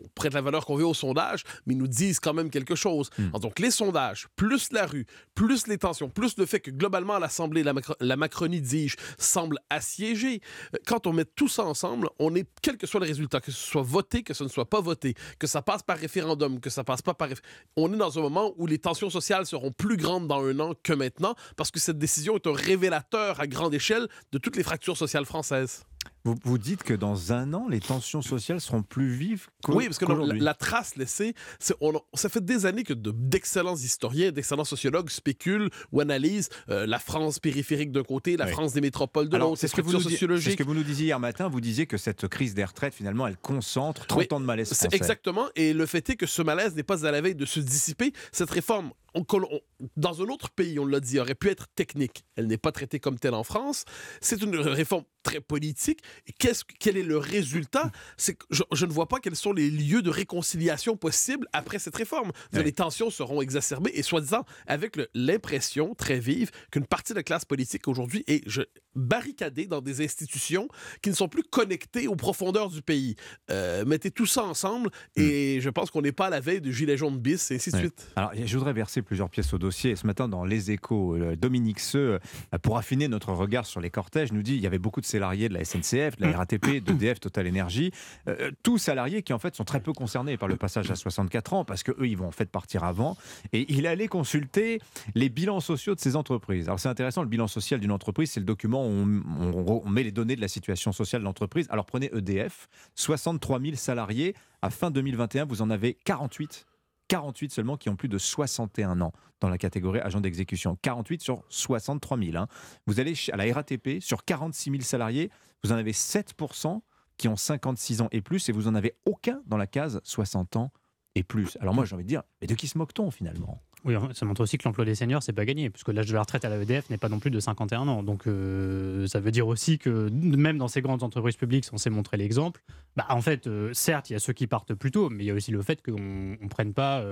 on 0.00 0.08
prête 0.08 0.34
la 0.34 0.42
valeur 0.42 0.66
qu'on 0.66 0.76
veut 0.76 0.84
au 0.84 0.92
sondage, 0.92 1.44
mais 1.64 1.72
ils 1.72 1.78
nous 1.78 1.86
disent 1.86 2.20
quand 2.20 2.34
même 2.34 2.50
quelque 2.50 2.74
chose. 2.74 3.08
Donc 3.40 3.58
les 3.58 3.70
sondages, 3.70 4.26
plus 4.36 4.70
la 4.72 4.86
rue, 4.86 5.06
plus 5.34 5.66
les 5.66 5.78
tensions, 5.78 6.10
plus 6.10 6.36
le 6.36 6.44
fait 6.44 6.60
que 6.60 6.70
globalement 6.70 7.18
l'Assemblée, 7.18 7.62
la, 7.62 7.72
Macro- 7.72 7.94
la 8.00 8.16
Macronie, 8.16 8.60
dis-je, 8.60 8.96
semble 9.16 9.58
assiégée, 9.70 10.42
euh, 10.74 10.78
quand 10.86 11.06
on 11.06 11.12
met 11.14 11.24
tout 11.24 11.48
ça 11.48 11.64
ensemble, 11.64 12.10
on 12.18 12.34
est, 12.34 12.46
quel 12.60 12.76
que 12.76 12.86
soit 12.86 13.00
le 13.00 13.06
résultat, 13.06 13.40
que 13.40 13.52
ce 13.52 13.70
soit 13.70 13.82
voté, 13.82 14.22
que 14.22 14.34
ce 14.34 14.44
ne 14.44 14.48
soit 14.48 14.68
pas 14.68 14.80
voté, 14.80 15.14
que 15.38 15.46
ça 15.46 15.62
passe 15.62 15.82
par 15.82 15.96
référendum, 15.96 16.60
que 16.60 16.70
ça 16.70 16.84
passe 16.84 17.00
pas 17.00 17.14
par... 17.14 17.28
On 17.76 17.90
est 17.94 17.96
dans 17.96 18.18
un 18.18 18.22
moment 18.22 18.52
où 18.56 18.66
les 18.66 18.78
tensions 18.78 19.10
sociales 19.10 19.46
seront 19.46 19.70
plus 19.70 19.96
grandes 19.96 20.26
dans 20.26 20.44
un 20.44 20.58
an 20.60 20.72
que 20.82 20.92
maintenant, 20.92 21.34
parce 21.56 21.70
que 21.70 21.80
cette 21.80 21.98
décision 21.98 22.34
est 22.34 22.46
un 22.46 22.52
révélateur 22.52 23.40
à 23.40 23.46
grande 23.46 23.72
échelle 23.72 24.08
de 24.32 24.38
toutes 24.38 24.56
les 24.56 24.64
fractures 24.64 24.98
sociales 24.98 25.24
françaises. 25.24 25.86
Vous, 26.24 26.34
vous 26.44 26.56
dites 26.58 26.82
que 26.82 26.94
dans 26.94 27.32
un 27.32 27.52
an, 27.52 27.68
les 27.68 27.80
tensions 27.80 28.22
sociales 28.22 28.60
seront 28.60 28.82
plus 28.82 29.08
vives 29.14 29.46
qu'au- 29.62 29.74
Oui, 29.74 29.84
parce 29.84 29.98
que 29.98 30.04
non, 30.06 30.12
la, 30.12 30.16
qu'aujourd'hui. 30.20 30.40
la 30.40 30.54
trace 30.54 30.96
laissée, 30.96 31.34
on, 31.82 31.92
ça 32.14 32.28
fait 32.30 32.42
des 32.44 32.64
années 32.66 32.82
que 32.82 32.94
de- 32.94 33.10
d'excellents 33.10 33.76
historiens, 33.76 34.32
d'excellents 34.32 34.64
sociologues 34.64 35.10
spéculent 35.10 35.68
ou 35.92 36.00
analysent 36.00 36.48
euh, 36.70 36.86
la 36.86 36.98
France 36.98 37.38
périphérique 37.40 37.92
d'un 37.92 38.04
côté, 38.04 38.36
la 38.38 38.46
Oui. 38.46 38.52
France 38.52 38.72
des 38.72 38.80
métropoles 38.80 39.28
de 39.28 39.36
l'autre, 39.36 39.56
c'est 39.58 39.66
ces 39.68 39.72
ce, 39.72 39.76
que 39.76 39.82
vous 39.82 39.90
fractures 39.90 39.98
nous 40.00 40.08
di- 40.08 40.14
c'est 40.14 40.20
ce 40.20 40.20
sociologiques. 40.26 40.58
que 40.58 40.62
vous 40.64 40.74
nous 40.74 40.82
disiez 40.82 41.06
hier 41.06 41.20
matin. 41.20 41.48
Vous 41.48 41.60
disiez 41.60 41.86
que 41.86 41.98
cette 41.98 42.26
crise 42.28 42.54
des 42.54 42.64
retraites, 42.64 42.94
finalement, 42.94 43.26
elle 43.26 43.36
concentre 43.36 44.06
30 44.06 44.18
Oui, 44.18 44.28
ans 44.30 44.40
de 44.40 44.46
malaise 44.46 44.68
C'est 44.68 44.76
français. 44.76 44.96
exactement. 44.96 45.48
Et 45.56 45.72
le 45.74 45.84
fait 45.86 46.08
est 46.10 46.16
que 46.16 46.26
ce 46.26 46.40
malaise 46.42 46.74
n'est 46.74 46.82
pas 46.82 47.06
à 47.06 47.10
la 47.10 47.20
veille 47.20 47.34
de 47.34 47.44
se 47.46 47.60
dissiper. 47.60 48.12
Cette 48.32 48.50
réforme, 48.50 48.92
on- 49.14 49.24
qu'on- 49.24 49.42
on- 49.50 49.60
dans 49.96 50.20
un 50.22 50.26
autre 50.26 50.50
pays, 50.50 50.78
on 50.78 50.86
l'a 50.86 51.00
dit, 51.00 51.18
aurait 51.20 51.34
pu 51.34 51.48
être 51.48 51.66
technique. 51.74 52.24
Elle 52.36 52.46
n'est 52.46 52.58
pas 52.58 52.72
traitée 52.72 53.00
comme 53.00 53.18
telle 53.18 53.34
en 53.34 53.44
France. 53.44 53.84
C'est 54.20 54.40
une 54.42 54.56
réforme 54.56 55.04
très 55.22 55.40
politique. 55.40 56.00
Et 56.26 56.32
quel 56.78 56.96
est 56.96 57.02
le 57.02 57.16
résultat? 57.16 57.90
C'est 58.16 58.34
que 58.34 58.44
je, 58.50 58.62
je 58.72 58.84
ne 58.86 58.92
vois 58.92 59.08
pas 59.08 59.20
quels 59.20 59.36
sont 59.36 59.52
les 59.52 59.70
lieux 59.70 60.02
de 60.02 60.10
réconciliation 60.10 60.96
possibles 60.96 61.46
après 61.52 61.78
cette 61.78 61.96
réforme. 61.96 62.30
Les 62.52 62.72
tensions 62.72 63.10
seront 63.10 63.40
exacerbées 63.40 63.92
et 63.94 64.02
soi-disant 64.02 64.44
avec 64.66 64.98
l'impression 65.14 65.94
très 65.94 66.18
vive 66.18 66.50
qu'une 66.70 66.86
partie 66.86 67.12
de 67.12 67.18
la 67.18 67.22
classe 67.22 67.44
politique 67.44 67.88
aujourd'hui 67.88 68.22
est 68.26 68.42
je, 68.48 68.62
barricadée 68.94 69.66
dans 69.66 69.80
des 69.80 70.04
institutions 70.04 70.68
qui 71.02 71.10
ne 71.10 71.14
sont 71.14 71.28
plus 71.28 71.42
connectées 71.42 72.06
aux 72.06 72.16
profondeurs 72.16 72.68
du 72.68 72.82
pays. 72.82 73.16
Euh, 73.50 73.84
mettez 73.84 74.10
tout 74.10 74.26
ça 74.26 74.44
ensemble 74.44 74.90
et 75.16 75.58
je 75.60 75.70
pense 75.70 75.90
qu'on 75.90 76.02
n'est 76.02 76.12
pas 76.12 76.26
à 76.26 76.30
la 76.30 76.40
veille 76.40 76.60
du 76.60 76.72
gilet 76.72 76.96
jaune 76.96 77.18
bis 77.18 77.50
et 77.50 77.56
ainsi 77.56 77.70
de 77.70 77.76
Ouais. 77.76 77.80
suite. 77.82 78.06
Alors, 78.16 78.32
je 78.34 78.56
voudrais 78.58 78.72
verser 78.72 79.02
plusieurs 79.04 79.30
pièces 79.30 79.52
au 79.54 79.58
dossier. 79.58 79.94
Ce 79.96 80.06
matin, 80.06 80.28
dans 80.28 80.44
Les 80.44 80.70
Échos, 80.72 81.14
euh, 81.16 81.36
Dominique 81.36 81.80
Seux, 81.80 82.18
euh, 82.52 82.58
pour 82.62 82.76
affiner 82.78 83.06
notre 83.08 83.32
regard 83.32 83.66
sur 83.66 83.80
les 83.80 83.90
cortèges, 83.90 84.32
nous 84.32 84.42
dit 84.42 84.54
qu'il 84.54 84.62
y 84.62 84.66
avait 84.66 84.78
beaucoup 84.78 85.00
de 85.00 85.06
salariés 85.06 85.48
de 85.48 85.54
la 85.54 85.60
SNCF, 85.64 86.16
de 86.16 86.24
la 86.26 86.36
RATP, 86.38 86.80
d'EDF, 86.82 87.20
Total 87.20 87.46
Energy, 87.48 87.92
euh, 88.28 88.50
tous 88.62 88.78
salariés 88.78 89.22
qui 89.22 89.32
en 89.32 89.38
fait 89.38 89.54
sont 89.54 89.64
très 89.64 89.80
peu 89.80 89.92
concernés 89.92 90.36
par 90.36 90.48
le 90.48 90.56
passage 90.56 90.90
à 90.90 90.96
64 90.96 91.52
ans 91.54 91.64
parce 91.64 91.82
que 91.82 91.92
eux, 91.92 92.08
ils 92.08 92.16
vont 92.16 92.26
en 92.28 92.32
fait 92.32 92.50
partir 92.50 92.82
avant. 92.84 93.16
Et 93.52 93.66
il 93.72 93.86
allait 93.86 94.08
consulter 94.08 94.80
les 95.14 95.28
bilans 95.28 95.60
sociaux 95.60 95.94
de 95.94 96.00
ces 96.00 96.16
entreprises. 96.16 96.66
Alors, 96.68 96.80
c'est 96.80 96.88
intéressant, 96.88 97.22
le 97.22 97.28
bilan 97.28 97.46
social 97.46 97.78
d'une 97.80 97.92
entreprise, 97.92 98.30
c'est 98.30 98.40
le 98.40 98.46
document 98.46 98.86
où 98.86 98.90
on- 98.90 99.82
on 99.84 99.88
met 99.88 100.02
les 100.02 100.12
données 100.12 100.36
de 100.36 100.40
la 100.40 100.48
situation 100.48 100.92
sociale 100.92 101.22
de 101.22 101.24
l'entreprise. 101.24 101.66
Alors, 101.70 101.84
prenez 101.86 102.10
EDF, 102.14 102.68
63 102.94 103.60
000 103.60 103.76
salariés. 103.76 104.34
À 104.62 104.70
fin 104.70 104.90
2021, 104.90 105.44
vous 105.44 105.60
en 105.60 105.68
avez 105.70 105.94
48 106.04 106.64
48 107.08 107.52
seulement 107.52 107.76
qui 107.76 107.88
ont 107.88 107.96
plus 107.96 108.08
de 108.08 108.18
61 108.18 109.00
ans 109.00 109.12
dans 109.40 109.48
la 109.48 109.58
catégorie 109.58 110.00
agent 110.00 110.20
d'exécution. 110.20 110.76
48 110.82 111.22
sur 111.22 111.44
63 111.48 112.18
000. 112.18 112.36
hein. 112.36 112.48
Vous 112.86 113.00
allez 113.00 113.14
à 113.32 113.36
la 113.36 113.52
RATP, 113.52 114.00
sur 114.00 114.24
46 114.24 114.70
000 114.70 114.82
salariés, 114.82 115.30
vous 115.62 115.72
en 115.72 115.76
avez 115.76 115.92
7% 115.92 116.80
qui 117.16 117.28
ont 117.28 117.36
56 117.36 118.00
ans 118.00 118.08
et 118.10 118.20
plus, 118.20 118.48
et 118.48 118.52
vous 118.52 118.68
en 118.68 118.74
avez 118.74 118.96
aucun 119.06 119.40
dans 119.46 119.56
la 119.56 119.66
case 119.66 120.00
60 120.04 120.56
ans 120.56 120.72
et 121.14 121.22
plus. 121.22 121.56
Alors 121.60 121.74
moi, 121.74 121.84
j'ai 121.84 121.94
envie 121.94 122.04
de 122.04 122.08
dire, 122.08 122.22
mais 122.40 122.46
de 122.46 122.54
qui 122.54 122.66
se 122.68 122.76
moque-t-on 122.78 123.10
finalement? 123.10 123.62
Oui, 123.84 123.94
ça 124.14 124.24
montre 124.24 124.40
aussi 124.40 124.56
que 124.56 124.66
l'emploi 124.66 124.86
des 124.86 124.94
seniors, 124.94 125.22
c'est 125.22 125.34
pas 125.34 125.44
gagné, 125.44 125.68
puisque 125.68 125.88
l'âge 125.88 126.06
de 126.06 126.14
la 126.14 126.20
retraite 126.20 126.44
à 126.46 126.48
la 126.48 126.56
EDF 126.56 126.88
n'est 126.88 126.96
pas 126.96 127.10
non 127.10 127.18
plus 127.18 127.30
de 127.30 127.38
51 127.38 127.86
ans. 127.86 128.02
Donc, 128.02 128.26
euh, 128.26 129.06
ça 129.06 129.20
veut 129.20 129.30
dire 129.30 129.46
aussi 129.46 129.78
que 129.78 130.08
même 130.10 130.56
dans 130.56 130.68
ces 130.68 130.80
grandes 130.80 131.02
entreprises 131.02 131.36
publiques, 131.36 131.66
censées 131.66 131.90
montrer 131.90 132.16
l'exemple, 132.16 132.62
bah, 132.96 133.04
en 133.10 133.20
fait, 133.20 133.46
euh, 133.46 133.74
certes, 133.74 134.08
il 134.08 134.14
y 134.14 134.16
a 134.16 134.20
ceux 134.20 134.32
qui 134.32 134.46
partent 134.46 134.72
plus 134.72 134.90
tôt, 134.90 135.10
mais 135.10 135.24
il 135.24 135.26
y 135.26 135.30
a 135.30 135.34
aussi 135.34 135.50
le 135.50 135.60
fait 135.60 135.82
qu'on 135.82 136.00
ne 136.00 136.48
prenne 136.48 136.72
pas, 136.72 137.04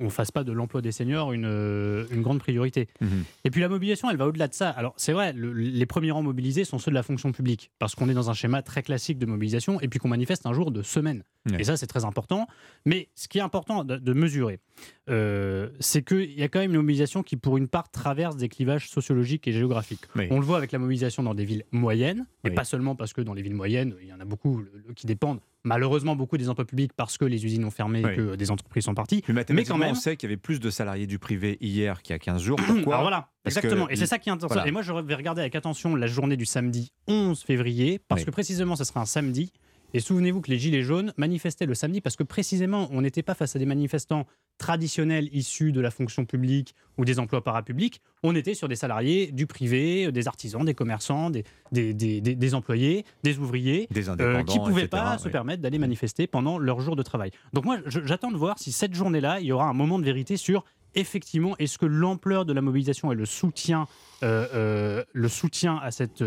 on 0.00 0.10
fasse 0.10 0.30
pas 0.32 0.42
de 0.44 0.52
l'emploi 0.52 0.82
des 0.82 0.90
seniors 0.92 1.32
une, 1.32 1.44
euh, 1.46 2.04
une 2.10 2.20
grande 2.22 2.40
priorité. 2.40 2.88
Et 3.44 3.50
puis 3.50 3.60
la 3.60 3.68
mobilisation, 3.68 4.10
elle 4.10 4.16
va 4.16 4.26
au-delà 4.26 4.48
de 4.48 4.54
ça. 4.54 4.70
Alors 4.70 4.92
c'est 4.96 5.12
vrai, 5.12 5.32
le- 5.32 5.52
les 5.52 5.86
premiers 5.86 6.10
rangs 6.10 6.22
mobilisés 6.22 6.64
sont 6.64 6.78
ceux 6.78 6.90
de 6.90 6.94
la 6.96 7.02
fonction 7.04 7.30
publique, 7.32 7.70
parce 7.78 7.94
qu'on 7.94 8.08
est 8.08 8.14
dans 8.14 8.28
un 8.30 8.34
schéma 8.34 8.62
très 8.62 8.82
classique 8.82 9.18
de 9.18 9.26
mobilisation, 9.26 9.80
et 9.80 9.88
puis 9.88 9.98
qu'on 10.00 10.08
manifeste 10.08 10.46
un 10.46 10.52
jour 10.52 10.70
de 10.72 10.82
semaine. 10.82 11.22
Et 11.58 11.64
ça, 11.64 11.76
c'est 11.76 11.86
très 11.86 12.06
important. 12.06 12.46
Mais 12.86 13.08
ce 13.14 13.28
qui 13.28 13.36
est 13.36 13.42
important 13.42 13.84
de, 13.84 13.96
de 13.98 14.12
mesurer, 14.14 14.60
euh, 15.10 15.68
c'est 15.78 16.02
qu'il 16.02 16.32
y 16.32 16.42
a 16.42 16.48
quand 16.48 16.58
même 16.58 16.70
une 16.70 16.78
mobilisation 16.80 17.22
qui, 17.22 17.36
pour 17.36 17.58
une 17.58 17.68
part, 17.68 17.90
traverse 17.90 18.36
des 18.36 18.48
clivages 18.48 18.88
sociologiques 18.88 19.46
et 19.46 19.52
géographiques. 19.52 20.00
Oui. 20.16 20.26
On 20.30 20.38
le 20.40 20.44
voit 20.46 20.56
avec 20.56 20.72
la 20.72 20.78
mobilisation 20.78 21.22
dans 21.22 21.34
des 21.34 21.44
villes 21.44 21.64
moyennes, 21.70 22.26
et 22.44 22.48
Oui. 22.48 22.54
pas 22.54 22.64
seulement 22.64 22.96
parce 22.96 23.12
que 23.12 23.20
dans 23.20 23.34
les 23.34 23.42
villes 23.42 23.54
moyennes, 23.54 23.94
il 24.02 24.08
y 24.08 24.12
en 24.12 24.20
a 24.20 24.24
beaucoup 24.24 24.64
qui 24.96 25.06
dépendent 25.06 25.40
malheureusement 25.64 26.14
beaucoup 26.16 26.36
des 26.36 26.48
emplois 26.48 26.64
publics 26.64 26.92
parce 26.94 27.18
que 27.18 27.24
les 27.24 27.44
usines 27.44 27.64
ont 27.64 27.70
fermé 27.70 28.00
et 28.00 28.16
que 28.16 28.36
des 28.36 28.50
entreprises 28.50 28.84
sont 28.84 28.94
parties. 28.94 29.22
Mais 29.28 29.44
Mais 29.50 29.64
quand 29.64 29.78
même. 29.78 29.90
on 29.90 29.94
sait 29.94 30.16
qu'il 30.16 30.28
y 30.28 30.32
avait 30.32 30.40
plus 30.40 30.60
de 30.60 30.70
salariés 30.70 31.06
du 31.06 31.18
privé 31.18 31.58
hier 31.60 32.02
qu'il 32.02 32.12
y 32.12 32.16
a 32.16 32.18
15 32.18 32.42
jours. 32.42 32.56
Pourquoi? 32.66 32.94
Alors 32.94 33.02
voilà, 33.02 33.30
Parce 33.42 33.54
que 33.56 33.60
exactement. 33.60 33.88
Et 33.88 33.96
c'est 33.96 34.06
ça 34.06 34.18
qui 34.18 34.28
est 34.28 34.32
intéressant. 34.32 34.54
voilà. 34.54 34.68
Et 34.68 34.72
moi, 34.72 34.82
je 34.82 34.92
vais 34.92 35.14
regarder 35.14 35.40
avec 35.40 35.54
attention 35.54 35.96
la 35.96 36.06
journée 36.06 36.36
du 36.36 36.46
samedi 36.46 36.92
11 37.08 37.42
février, 37.42 37.98
parce 37.98 38.20
Oui. 38.20 38.26
que 38.26 38.30
précisément, 38.30 38.76
ce 38.76 38.84
sera 38.84 39.00
un 39.00 39.06
samedi. 39.06 39.52
Et 39.96 40.00
souvenez-vous 40.00 40.40
que 40.40 40.50
les 40.50 40.58
Gilets 40.58 40.82
jaunes 40.82 41.12
manifestaient 41.16 41.66
le 41.66 41.74
samedi 41.74 42.00
parce 42.00 42.16
que 42.16 42.24
précisément, 42.24 42.88
on 42.90 43.00
n'était 43.00 43.22
pas 43.22 43.34
face 43.34 43.54
à 43.54 43.60
des 43.60 43.66
manifestants 43.66 44.26
traditionnels 44.58 45.28
issus 45.32 45.72
de 45.72 45.80
la 45.80 45.90
fonction 45.90 46.24
publique 46.24 46.74
ou 46.96 47.04
des 47.04 47.18
emplois 47.18 47.42
parapublics. 47.42 48.00
On 48.22 48.34
était 48.36 48.54
sur 48.54 48.68
des 48.68 48.76
salariés 48.76 49.32
du 49.32 49.46
privé, 49.46 50.10
des 50.12 50.28
artisans, 50.28 50.64
des 50.64 50.74
commerçants, 50.74 51.30
des, 51.30 51.44
des, 51.72 51.92
des- 51.92 52.20
des- 52.20 52.34
des 52.36 52.54
employés, 52.54 53.04
des 53.22 53.38
ouvriers, 53.38 53.88
Des 53.90 54.08
euh, 54.08 54.42
qui 54.44 54.58
ne 54.58 54.64
pouvaient 54.64 54.82
etc., 54.84 55.02
pas 55.02 55.18
se 55.18 55.28
permettre 55.28 55.62
d'aller 55.62 55.78
manifester 55.78 56.26
pendant 56.26 56.58
leur 56.58 56.80
jour 56.80 56.96
de 56.96 57.02
travail. 57.02 57.30
Donc 57.52 57.64
moi, 57.64 57.78
j'attends 57.86 58.30
de 58.30 58.36
voir 58.36 58.58
si 58.58 58.70
cette 58.72 58.94
journée-là, 58.94 59.40
il 59.40 59.46
y 59.46 59.52
aura 59.52 59.66
un 59.66 59.72
moment 59.74 59.98
de 59.98 60.04
vérité 60.04 60.36
sur 60.36 60.64
effectivement, 60.96 61.56
est-ce 61.58 61.76
que 61.76 61.86
l'ampleur 61.86 62.44
de 62.44 62.52
la 62.52 62.60
mobilisation 62.60 63.10
et 63.10 63.16
le 63.16 63.26
soutien, 63.26 63.88
euh, 64.22 64.46
euh, 64.54 65.04
le 65.12 65.28
soutien 65.28 65.76
à 65.82 65.90
cette 65.90 66.20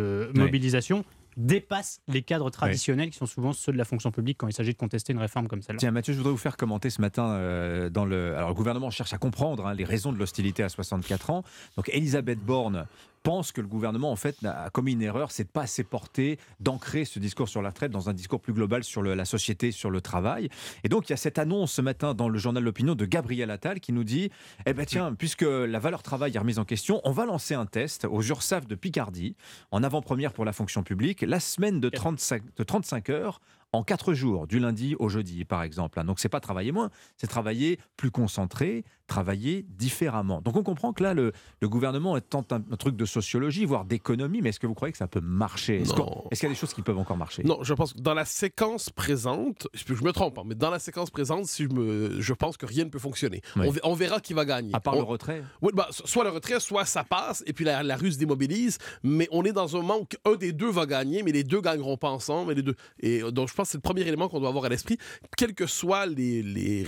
Ouais. 0.43 1.07
Dépasse 1.37 2.01
les 2.07 2.23
cadres 2.23 2.49
traditionnels 2.49 3.11
qui 3.11 3.17
sont 3.17 3.27
souvent 3.27 3.53
ceux 3.53 3.71
de 3.71 3.77
la 3.77 3.85
fonction 3.85 4.11
publique 4.11 4.39
quand 4.39 4.47
il 4.47 4.53
s'agit 4.53 4.73
de 4.73 4.77
contester 4.77 5.13
une 5.13 5.19
réforme 5.19 5.47
comme 5.47 5.61
celle-là. 5.61 5.79
Tiens, 5.79 5.91
Mathieu, 5.91 6.13
je 6.13 6.17
voudrais 6.17 6.31
vous 6.31 6.37
faire 6.37 6.57
commenter 6.57 6.89
ce 6.89 6.99
matin 6.99 7.29
euh, 7.29 7.89
dans 7.89 8.05
le. 8.05 8.35
Alors, 8.35 8.49
le 8.49 8.55
gouvernement 8.55 8.89
cherche 8.89 9.13
à 9.13 9.17
comprendre 9.17 9.67
hein, 9.67 9.73
les 9.73 9.85
raisons 9.85 10.11
de 10.11 10.17
l'hostilité 10.17 10.63
à 10.63 10.69
64 10.69 11.29
ans. 11.29 11.43
Donc, 11.77 11.89
Elisabeth 11.93 12.39
Borne 12.39 12.87
pense 13.23 13.51
que 13.51 13.61
le 13.61 13.67
gouvernement, 13.67 14.11
en 14.11 14.15
fait, 14.15 14.37
a 14.45 14.69
commis 14.69 14.93
une 14.93 15.01
erreur, 15.01 15.31
c'est 15.31 15.45
de 15.45 15.49
pas 15.49 15.63
assez 15.63 15.83
porter, 15.83 16.39
d'ancrer 16.59 17.05
ce 17.05 17.19
discours 17.19 17.49
sur 17.49 17.61
la 17.61 17.69
retraite 17.69 17.91
dans 17.91 18.09
un 18.09 18.13
discours 18.13 18.41
plus 18.41 18.53
global 18.53 18.83
sur 18.83 19.03
la 19.03 19.25
société, 19.25 19.71
sur 19.71 19.89
le 19.89 20.01
travail. 20.01 20.49
Et 20.83 20.89
donc, 20.89 21.09
il 21.09 21.11
y 21.11 21.13
a 21.13 21.17
cette 21.17 21.39
annonce 21.39 21.73
ce 21.73 21.81
matin 21.81 22.13
dans 22.13 22.29
le 22.29 22.37
journal 22.37 22.63
L'Opinion 22.63 22.95
de 22.95 23.05
Gabriel 23.05 23.51
Attal 23.51 23.79
qui 23.79 23.93
nous 23.93 24.03
dit 24.03 24.31
Eh 24.65 24.73
ben 24.73 24.85
tiens, 24.85 25.13
puisque 25.13 25.43
la 25.43 25.79
valeur 25.79 26.03
travail 26.03 26.35
est 26.35 26.39
remise 26.39 26.59
en 26.59 26.65
question, 26.65 27.01
on 27.03 27.11
va 27.11 27.25
lancer 27.25 27.53
un 27.53 27.65
test 27.65 28.05
aux 28.05 28.21
URSAF 28.21 28.67
de 28.67 28.75
Picardie, 28.75 29.35
en 29.71 29.83
avant-première 29.83 30.33
pour 30.33 30.45
la 30.45 30.53
fonction 30.53 30.83
publique, 30.83 31.21
la 31.21 31.39
semaine 31.39 31.79
de 31.79 31.89
35, 31.89 32.43
de 32.55 32.63
35 32.63 33.09
heures 33.09 33.41
en 33.73 33.83
4 33.83 34.13
jours, 34.13 34.47
du 34.47 34.59
lundi 34.59 34.95
au 34.97 35.09
jeudi, 35.09 35.45
par 35.45 35.63
exemple. 35.63 36.01
Donc, 36.03 36.19
c'est 36.19 36.29
pas 36.29 36.39
travailler 36.39 36.71
moins, 36.71 36.89
c'est 37.17 37.27
travailler 37.27 37.79
plus 37.97 38.11
concentré, 38.11 38.85
travailler 39.07 39.65
différemment. 39.77 40.41
Donc, 40.41 40.55
on 40.57 40.63
comprend 40.63 40.93
que 40.93 41.01
là, 41.01 41.13
le, 41.13 41.31
le 41.61 41.69
gouvernement 41.69 42.19
tente 42.19 42.51
un, 42.51 42.61
un 42.71 42.75
truc 42.75 42.95
de 42.95 43.05
sociologie, 43.05 43.65
voire 43.65 43.85
d'économie, 43.85 44.41
mais 44.41 44.49
est-ce 44.49 44.59
que 44.59 44.67
vous 44.67 44.73
croyez 44.73 44.91
que 44.91 44.97
ça 44.97 45.07
peut 45.07 45.21
marcher? 45.21 45.77
Est-ce 45.81 45.93
qu'il 45.93 46.43
y 46.43 46.45
a 46.45 46.49
des 46.49 46.55
choses 46.55 46.73
qui 46.73 46.81
peuvent 46.81 46.97
encore 46.97 47.17
marcher? 47.17 47.43
Non, 47.43 47.63
je 47.63 47.73
pense 47.73 47.93
que 47.93 47.99
dans 47.99 48.13
la 48.13 48.25
séquence 48.25 48.89
présente, 48.89 49.67
je 49.73 49.93
je 49.93 50.03
me 50.03 50.11
trompe, 50.11 50.37
hein, 50.37 50.43
mais 50.45 50.55
dans 50.55 50.69
la 50.69 50.79
séquence 50.79 51.09
présente, 51.09 51.45
si 51.45 51.63
je, 51.63 51.69
me, 51.69 52.19
je 52.21 52.33
pense 52.33 52.57
que 52.57 52.65
rien 52.65 52.83
ne 52.83 52.89
peut 52.89 52.99
fonctionner. 52.99 53.41
Oui. 53.55 53.67
On, 53.67 53.71
ve- 53.71 53.79
on 53.83 53.93
verra 53.93 54.19
qui 54.19 54.33
va 54.33 54.43
gagner. 54.45 54.71
À 54.73 54.79
part 54.81 54.95
On- 54.95 54.97
le 54.97 55.03
retrait? 55.03 55.41
Oui, 55.61 55.71
bah, 55.73 55.87
so- 55.91 56.05
soit 56.05 56.23
le 56.25 56.29
retrait, 56.29 56.59
soit 56.59 56.85
ça 56.85 57.03
passe, 57.05 57.43
et 57.47 57.53
puis 57.53 57.63
la, 57.65 57.81
la 57.83 57.95
rue 57.95 58.11
se 58.11 58.17
démobilise. 58.17 58.77
Mais 59.03 59.27
on 59.31 59.43
est 59.45 59.53
dans 59.53 59.75
un 59.75 59.79
moment 59.81 59.99
où 60.01 60.29
un 60.29 60.35
des 60.35 60.51
deux 60.51 60.69
va 60.69 60.85
gagner, 60.85 61.23
mais 61.23 61.31
les 61.31 61.43
deux 61.45 61.61
gagneront 61.61 61.95
pas 61.97 62.09
ensemble. 62.09 62.51
Et, 62.51 62.55
les 62.55 62.61
deux... 62.63 62.75
et 62.99 63.21
donc, 63.31 63.47
je 63.49 63.53
pense 63.53 63.67
que 63.67 63.71
c'est 63.71 63.77
le 63.77 63.81
premier 63.81 64.01
élément 64.01 64.27
qu'on 64.27 64.39
doit 64.41 64.49
avoir 64.49 64.65
à 64.65 64.69
l'esprit. 64.69 64.97
Quelles 65.37 65.53
que 65.55 65.65
soient 65.65 66.05
les, 66.05 66.43
les, 66.43 66.83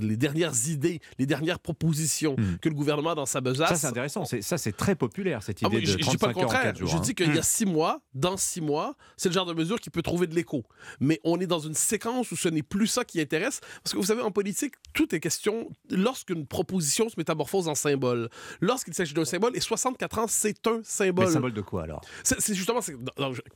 les 0.00 0.16
dernières 0.16 0.68
idées, 0.68 1.00
les 1.18 1.26
dernières 1.26 1.43
propositions 1.58 2.36
que 2.60 2.68
le 2.68 2.74
gouvernement 2.74 3.10
a 3.10 3.14
dans 3.14 3.26
sa 3.26 3.40
besace. 3.40 3.70
Hmm. 3.70 3.74
Ça, 3.74 3.80
c'est 3.80 3.86
intéressant. 3.86 4.24
Ça, 4.24 4.58
c'est 4.58 4.72
très 4.76 4.94
populaire, 4.94 5.42
cette 5.42 5.58
Ah 5.62 5.66
idée 5.68 5.76
oui, 5.76 5.82
de 5.82 5.86
je- 5.86 5.92
je 5.92 5.96
dis 5.98 6.02
35 6.16 6.18
pas 6.20 6.28
le 6.28 6.34
contraire. 6.34 6.62
4 6.64 6.78
jours. 6.78 6.88
Je 6.88 6.96
hein. 6.96 7.00
dis 7.00 7.14
qu'il 7.14 7.34
y 7.34 7.38
a 7.38 7.42
six 7.42 7.66
mois, 7.66 8.00
dans 8.14 8.36
six 8.36 8.60
mois, 8.60 8.96
c'est 9.16 9.28
le 9.28 9.34
genre 9.34 9.46
de 9.46 9.54
mesure 9.54 9.80
qui 9.80 9.90
peut 9.90 10.02
trouver 10.02 10.26
de 10.26 10.34
l'écho. 10.34 10.64
Mais 11.00 11.20
on 11.24 11.40
est 11.40 11.46
dans 11.46 11.60
une 11.60 11.74
séquence 11.74 12.30
où 12.32 12.36
ce 12.36 12.48
n'est 12.48 12.62
plus 12.62 12.86
ça 12.86 13.04
qui 13.04 13.20
intéresse. 13.20 13.60
Parce 13.82 13.92
que 13.92 13.98
vous 13.98 14.06
savez, 14.06 14.22
en 14.22 14.30
politique, 14.30 14.74
tout 14.92 15.14
est 15.14 15.20
question. 15.20 15.70
Lorsqu'une 15.90 16.46
proposition 16.46 17.08
se 17.08 17.14
métamorphose 17.16 17.68
en 17.68 17.74
symbole, 17.74 18.28
lorsqu'il 18.60 18.94
s'agit 18.94 19.14
d'un 19.14 19.24
symbole, 19.24 19.56
et 19.56 19.60
64 19.60 20.18
ans, 20.18 20.26
c'est 20.28 20.66
un 20.66 20.80
symbole. 20.82 21.26
Mais 21.26 21.32
symbole 21.32 21.52
de 21.52 21.60
quoi 21.60 21.82
alors? 21.84 22.00
C'est 22.22 22.54
justement 22.54 22.80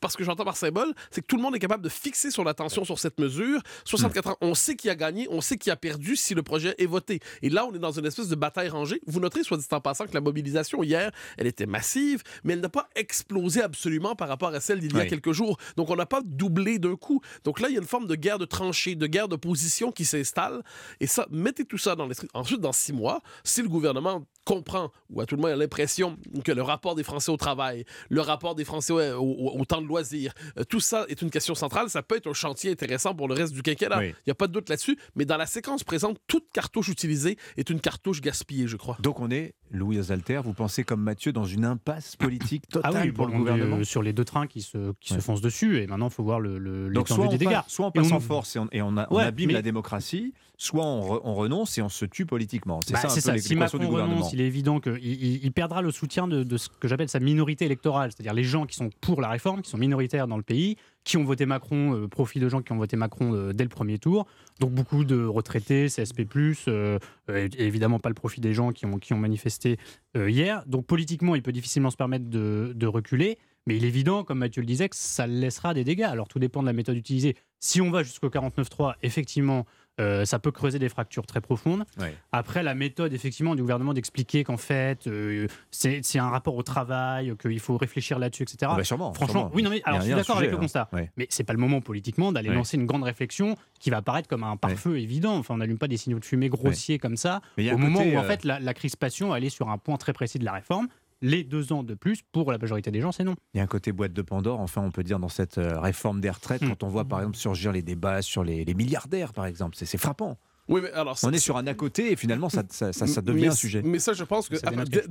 parce 0.01 0.17
que 0.17 0.25
j'entends 0.25 0.45
par 0.45 0.57
symbole, 0.57 0.93
c'est 1.11 1.21
que 1.21 1.27
tout 1.27 1.37
le 1.37 1.43
monde 1.43 1.55
est 1.57 1.59
capable 1.59 1.83
de 1.83 1.89
fixer 1.89 2.31
son 2.31 2.47
attention 2.47 2.85
sur 2.85 2.99
cette 2.99 3.19
mesure. 3.19 3.61
64 3.85 4.29
ans, 4.31 4.37
on 4.41 4.55
sait 4.55 4.77
qui 4.77 4.91
a 4.91 4.95
gagné, 4.95 5.27
on 5.31 5.41
sait 5.41 5.57
qui 5.57 5.71
a 5.71 5.77
perdu 5.77 6.17
si 6.17 6.35
le 6.35 6.43
projet 6.43 6.75
est 6.79 6.87
voté. 6.87 7.21
Et 7.43 7.51
là, 7.51 7.67
on 7.67 7.73
est 7.75 7.78
dans 7.79 7.93
une 7.93 8.07
espèce 8.07 8.29
de 8.29 8.35
bataille 8.35 8.69
rangée. 8.69 9.01
Vous 9.07 9.21
noterez, 9.21 9.43
soit 9.43 9.57
dit 9.57 9.65
en 9.71 9.81
passant, 9.81 10.07
que 10.07 10.15
la 10.15 10.21
mobilisation 10.21 10.83
hier, 10.83 11.11
elle 11.37 11.47
était 11.47 11.67
massive, 11.67 12.23
mais 12.45 12.53
elle 12.55 12.61
n'a 12.61 12.69
pas 12.69 12.89
explosé 12.95 13.63
absolument 13.63 14.15
par 14.15 14.29
rapport 14.29 14.49
à 14.55 14.61
celle 14.61 14.81
d'il 14.81 14.93
y 14.93 14.97
a 14.99 15.03
Oui. 15.03 15.09
quelques 15.09 15.33
jours. 15.33 15.59
Donc, 15.77 15.91
on 15.91 15.97
n'a 15.97 16.07
pas 16.07 16.21
doublé 16.25 16.79
d'un 16.79 16.97
coup. 16.97 17.21
Donc 17.45 17.61
là, 17.61 17.69
il 17.69 17.75
y 17.75 17.79
a 17.79 17.81
une 17.81 17.87
forme 17.87 18.07
de 18.07 18.15
guerre 18.15 18.39
de 18.39 18.45
tranchées, 18.45 18.95
de 18.95 19.07
guerre 19.07 19.29
de 19.29 19.37
position 19.37 19.93
qui 19.93 20.05
s'installe. 20.05 20.63
Et 21.01 21.07
ça, 21.07 21.27
mettez 21.31 21.65
tout 21.65 21.79
ça 21.79 21.95
dans 21.97 22.07
l'esprit. 22.07 22.29
Ensuite, 22.35 22.61
dans 22.61 22.73
six 22.73 22.93
mois, 22.93 23.23
si 23.45 23.63
le 23.63 23.69
gouvernement 23.69 24.25
comprend, 24.49 24.91
ou 25.11 25.21
à 25.21 25.27
tout 25.27 25.35
le 25.37 25.43
moins 25.43 25.53
a 25.53 25.57
l'impression 25.57 26.17
que 26.43 26.53
le 26.53 26.63
rapport 26.63 26.95
des 26.95 27.03
Français 27.03 27.31
au 27.31 27.37
travail, 27.37 27.85
le 28.09 28.21
rapport 28.23 28.55
des 28.55 28.65
Français 28.65 28.93
au, 29.13 29.21
au- 29.21 29.61
au 29.61 29.65
temps 29.67 29.83
de 29.83 29.87
loisirs, 29.87 30.33
euh, 30.59 30.65
tout 30.65 30.81
ça 30.81 31.05
est 31.09 31.21
une 31.21 31.31
question 31.31 31.55
centrale, 31.55 31.91
ça 31.91 32.03
peut 32.03 32.17
être 32.17 32.29
un 32.29 32.33
chantier 32.33 32.71
intéressant 32.71 33.15
pour 33.15 33.29
le 33.29 33.35
reste 33.35 33.53
du 33.53 33.63
quinquennat. 33.63 33.97
Il 34.05 34.09
Oui. 34.09 34.15
n'y 34.27 34.31
a 34.31 34.35
pas 34.35 34.47
de 34.47 34.53
doute 34.53 34.71
là-dessus, 34.71 34.99
mais 35.17 35.27
dans 35.27 35.37
la 35.37 35.45
séquence 35.47 35.85
présente, 35.85 36.19
toute 36.27 36.47
cartouche 36.53 36.89
utilisée 36.89 37.37
est 37.59 37.69
une 37.69 37.81
cartouche 37.81 38.21
gaspillée, 38.23 38.67
je 38.69 38.77
crois. 38.77 38.97
Donc 39.01 39.21
on 39.21 39.31
est, 39.31 39.55
Louis 39.71 40.11
Alter, 40.11 40.41
vous 40.43 40.55
pensez 40.55 40.83
comme 40.83 41.03
Mathieu, 41.03 41.33
dans 41.33 41.45
une 41.45 41.67
impasse 41.67 42.17
politique 42.17 42.67
totale 42.69 42.93
Ah 42.97 43.01
oui, 43.05 43.13
pour 43.13 43.27
le 43.27 43.35
est, 43.35 43.37
gouvernement 43.37 43.77
euh, 43.77 43.85
sur 43.85 44.03
les 44.03 44.15
deux 44.15 44.25
trains 44.25 44.47
qui 44.47 44.63
se, 44.63 44.93
qui 45.01 45.13
se 45.13 45.21
foncent 45.21 45.43
dessus, 45.43 45.83
et 45.83 45.87
maintenant 45.87 46.09
il 46.09 46.13
faut 46.15 46.25
voir 46.25 46.41
le, 46.41 46.59
le, 46.59 46.89
Donc 46.91 47.09
soit 47.09 47.27
on, 47.27 47.29
des 47.29 47.37
dégâts. 47.37 47.51
passe, 47.53 47.65
soit 47.69 47.87
on 47.87 47.91
Et 47.91 48.01
passe 48.01 48.13
on- 48.13 48.17
en 48.17 48.21
force 48.21 48.57
et 48.57 48.59
on, 48.61 48.69
et 48.73 48.81
on 48.81 48.97
a- 48.97 49.07
on 49.11 49.17
Ouais, 49.17 49.25
abîme 49.25 49.49
mais- 49.49 49.53
la 49.55 49.63
démocratie, 49.63 50.33
soit 50.57 50.85
on, 50.85 51.01
re- 51.17 51.21
on 51.25 51.35
renonce 51.35 51.77
et 51.79 51.83
on 51.83 51.89
se 51.89 52.05
tue 52.05 52.27
politiquement. 52.27 52.81
C'est 52.85 52.93
Bah, 52.95 53.01
ça 53.01 53.07
un 53.07 53.11
c'est 53.11 53.17
peu 53.21 53.27
ça. 53.27 53.33
les 53.35 53.41
Si 53.41 53.55
Macron 53.55 53.79
du 53.79 53.87
gouvernement. 53.87 54.17
renonce, 54.17 54.33
il 54.39 54.43
est 54.43 54.47
évident 54.47 54.79
qu'il 54.79 54.99
il, 55.05 55.45
il 55.45 55.53
perdra 55.53 55.83
le 55.83 55.91
soutien 55.91 56.29
de, 56.29 56.57
ce 56.57 56.69
que 56.69 56.87
j'appelle 56.87 57.09
sa 57.09 57.19
minorité 57.19 57.65
électorale, 57.65 58.13
c'est-à-dire 58.13 58.35
les 58.35 58.45
gens 58.45 58.67
qui 58.67 58.77
sont 58.77 58.91
pour 59.01 59.21
la 59.21 59.29
réforme, 59.29 59.63
qui 59.63 59.71
sont 59.71 59.79
minoritaires 59.79 60.29
dans 60.29 60.37
le 60.37 60.43
pays, 60.43 60.77
qui 61.05 61.17
ont 61.17 61.25
voté 61.25 61.45
Macron, 61.45 61.95
euh, 61.95 62.09
profit 62.09 62.39
de 62.39 62.49
gens 62.49 62.63
qui 62.63 62.73
ont 62.73 62.77
voté 62.77 62.97
Macron 62.97 63.35
euh, 63.35 63.53
dès 63.53 63.65
le 63.65 63.71
premier 63.71 63.99
tour. 63.99 64.27
Donc 64.61 64.73
beaucoup 64.73 65.05
de 65.05 65.25
retraités, 65.25 65.87
CSP+, 65.87 66.27
euh, 66.69 66.99
évidemment 67.27 67.99
pas 67.99 68.09
le 68.09 68.15
profit 68.15 68.41
des 68.41 68.55
gens 68.55 68.73
qui 68.73 68.87
ont, 68.87 68.99
qui 68.99 69.13
ont 69.13 69.19
manifesté 69.19 69.79
hier. 70.15 70.63
Donc 70.67 70.87
politiquement, 70.87 71.35
il 71.35 71.43
peut 71.43 71.53
difficilement 71.53 71.91
se 71.91 71.97
permettre 71.97 72.29
de, 72.29 72.73
de 72.75 72.87
reculer. 72.87 73.39
Mais 73.67 73.77
il 73.77 73.85
est 73.85 73.89
évident, 73.89 74.25
comme 74.25 74.39
Mathieu 74.39 74.63
le 74.63 74.67
disait, 74.67 74.89
que 74.89 74.97
ça 74.97 75.27
laissera 75.27 75.75
des 75.75 75.85
dégâts. 75.85 76.05
Alors 76.05 76.27
tout 76.27 76.39
dépend 76.39 76.63
de 76.63 76.67
la 76.67 76.73
méthode 76.73 76.97
utilisée. 76.97 77.37
Si 77.61 77.81
on 77.81 77.91
va 77.91 78.03
jusqu'au 78.03 78.29
49.3, 78.29 78.95
effectivement, 79.03 79.67
euh, 80.01 80.25
ça 80.25 80.39
peut 80.39 80.51
creuser 80.51 80.79
des 80.79 80.89
fractures 80.89 81.27
très 81.27 81.41
profondes. 81.41 81.85
Ouais. 81.99 82.15
Après, 82.33 82.63
la 82.63 82.75
méthode, 82.75 83.13
effectivement, 83.13 83.55
du 83.55 83.63
gouvernement 83.63 83.93
d'expliquer 83.95 84.45
qu'en 84.45 84.57
fait, 84.57 85.07
euh, 85.07 85.47
c'est 85.71 86.19
un 86.19 86.29
rapport 86.29 86.57
au 86.57 86.63
travail, 86.63 87.35
qu'il 87.41 87.61
faut 87.61 87.77
réfléchir 87.77 88.19
là-dessus, 88.19 88.43
etc. 88.45 88.59
Ah 88.73 88.77
bah 88.77 88.85
sûrement, 88.85 89.13
Franchement, 89.15 89.41
sûrement. 89.41 89.51
oui, 89.55 89.63
non, 89.63 89.71
mais 89.71 89.83
alors, 89.85 90.01
je 90.01 90.07
suis 90.07 90.15
d'accord 90.15 90.39
avec 90.39 90.51
le 90.51 90.57
constat. 90.57 90.89
hein. 90.93 90.97
Ouais. 90.97 91.11
Mais 91.17 91.27
c'est 91.31 91.45
pas 91.45 91.53
le 91.53 91.59
moment 91.59 91.81
politiquement 91.81 92.33
d'aller 92.33 92.49
Ouais. 92.49 92.55
lancer 92.55 92.77
une 92.77 92.87
grande 92.87 93.03
réflexion 93.05 93.57
qui 93.81 93.91
va 93.91 93.99
apparaître 93.99 94.29
comme 94.29 94.45
un 94.45 94.57
pare-feu 94.57 94.99
évident. 94.99 95.37
Enfin, 95.37 95.55
on 95.55 95.59
n'allume 95.59 95.79
pas 95.79 95.89
des 95.89 95.97
signaux 95.97 96.19
de 96.19 96.25
fumée 96.25 96.49
grossiers 96.49 96.99
comme 96.99 97.17
ça. 97.17 97.41
Au 97.59 97.77
moment 97.79 97.99
côté, 97.99 98.15
où, 98.15 98.19
en 98.19 98.23
euh, 98.23 98.27
fait, 98.27 98.45
la, 98.45 98.61
la 98.61 98.75
crispation 98.75 99.33
allait 99.33 99.51
sur 99.51 99.69
un 99.69 99.79
point 99.79 99.97
très 99.97 100.13
précis 100.13 100.39
de 100.39 100.45
la 100.45 100.53
réforme. 100.53 100.89
Les 101.21 101.43
deux 101.43 101.73
ans 101.73 101.83
de 101.83 101.95
plus, 101.95 102.23
pour 102.23 102.53
la 102.53 102.59
majorité 102.59 102.91
des 102.93 103.01
gens, 103.01 103.11
c'est 103.11 103.25
non. 103.25 103.35
Il 103.53 103.59
y 103.59 103.61
a 103.61 103.65
un 103.65 103.67
côté 103.67 103.91
boîte 103.91 104.13
de 104.13 104.23
Pandore, 104.23 104.61
enfin 104.61 104.83
on 104.83 104.91
peut 104.93 105.03
dire, 105.03 105.19
dans 105.19 105.29
cette 105.29 105.59
euh, 105.59 105.81
réforme 105.81 106.21
des 106.21 106.31
retraites, 106.31 106.63
Hmm. 106.63 106.69
quand 106.69 106.83
on 106.85 106.89
voit 106.89 107.05
par 107.07 107.19
exemple 107.21 107.37
surgir 107.37 107.73
les 107.73 107.83
débats 107.83 108.23
sur 108.23 108.45
les, 108.45 108.65
les 108.65 108.75
milliardaires, 108.75 109.33
par 109.33 109.47
exemple. 109.47 109.77
C'est 109.77 109.99
frappant. 109.99 110.39
Oui, 110.69 110.81
mais 110.83 110.93
alors, 110.93 111.17
On 111.23 111.33
est 111.33 111.39
sur 111.39 111.57
un 111.57 111.67
à 111.67 111.75
côté 111.75 112.13
et 112.13 112.17
finalement 112.17 112.49
ça, 112.49 112.63
ça, 112.71 112.93
ça- 112.93 113.07
ça 113.07 113.21
devient 113.23 113.43
mais, 113.43 113.49
un 113.49 113.53
sujet. 113.53 113.83
Mais 113.83 113.99
ça, 113.99 114.13
je 114.13 114.25
pense 114.25 114.49
que 114.49 114.57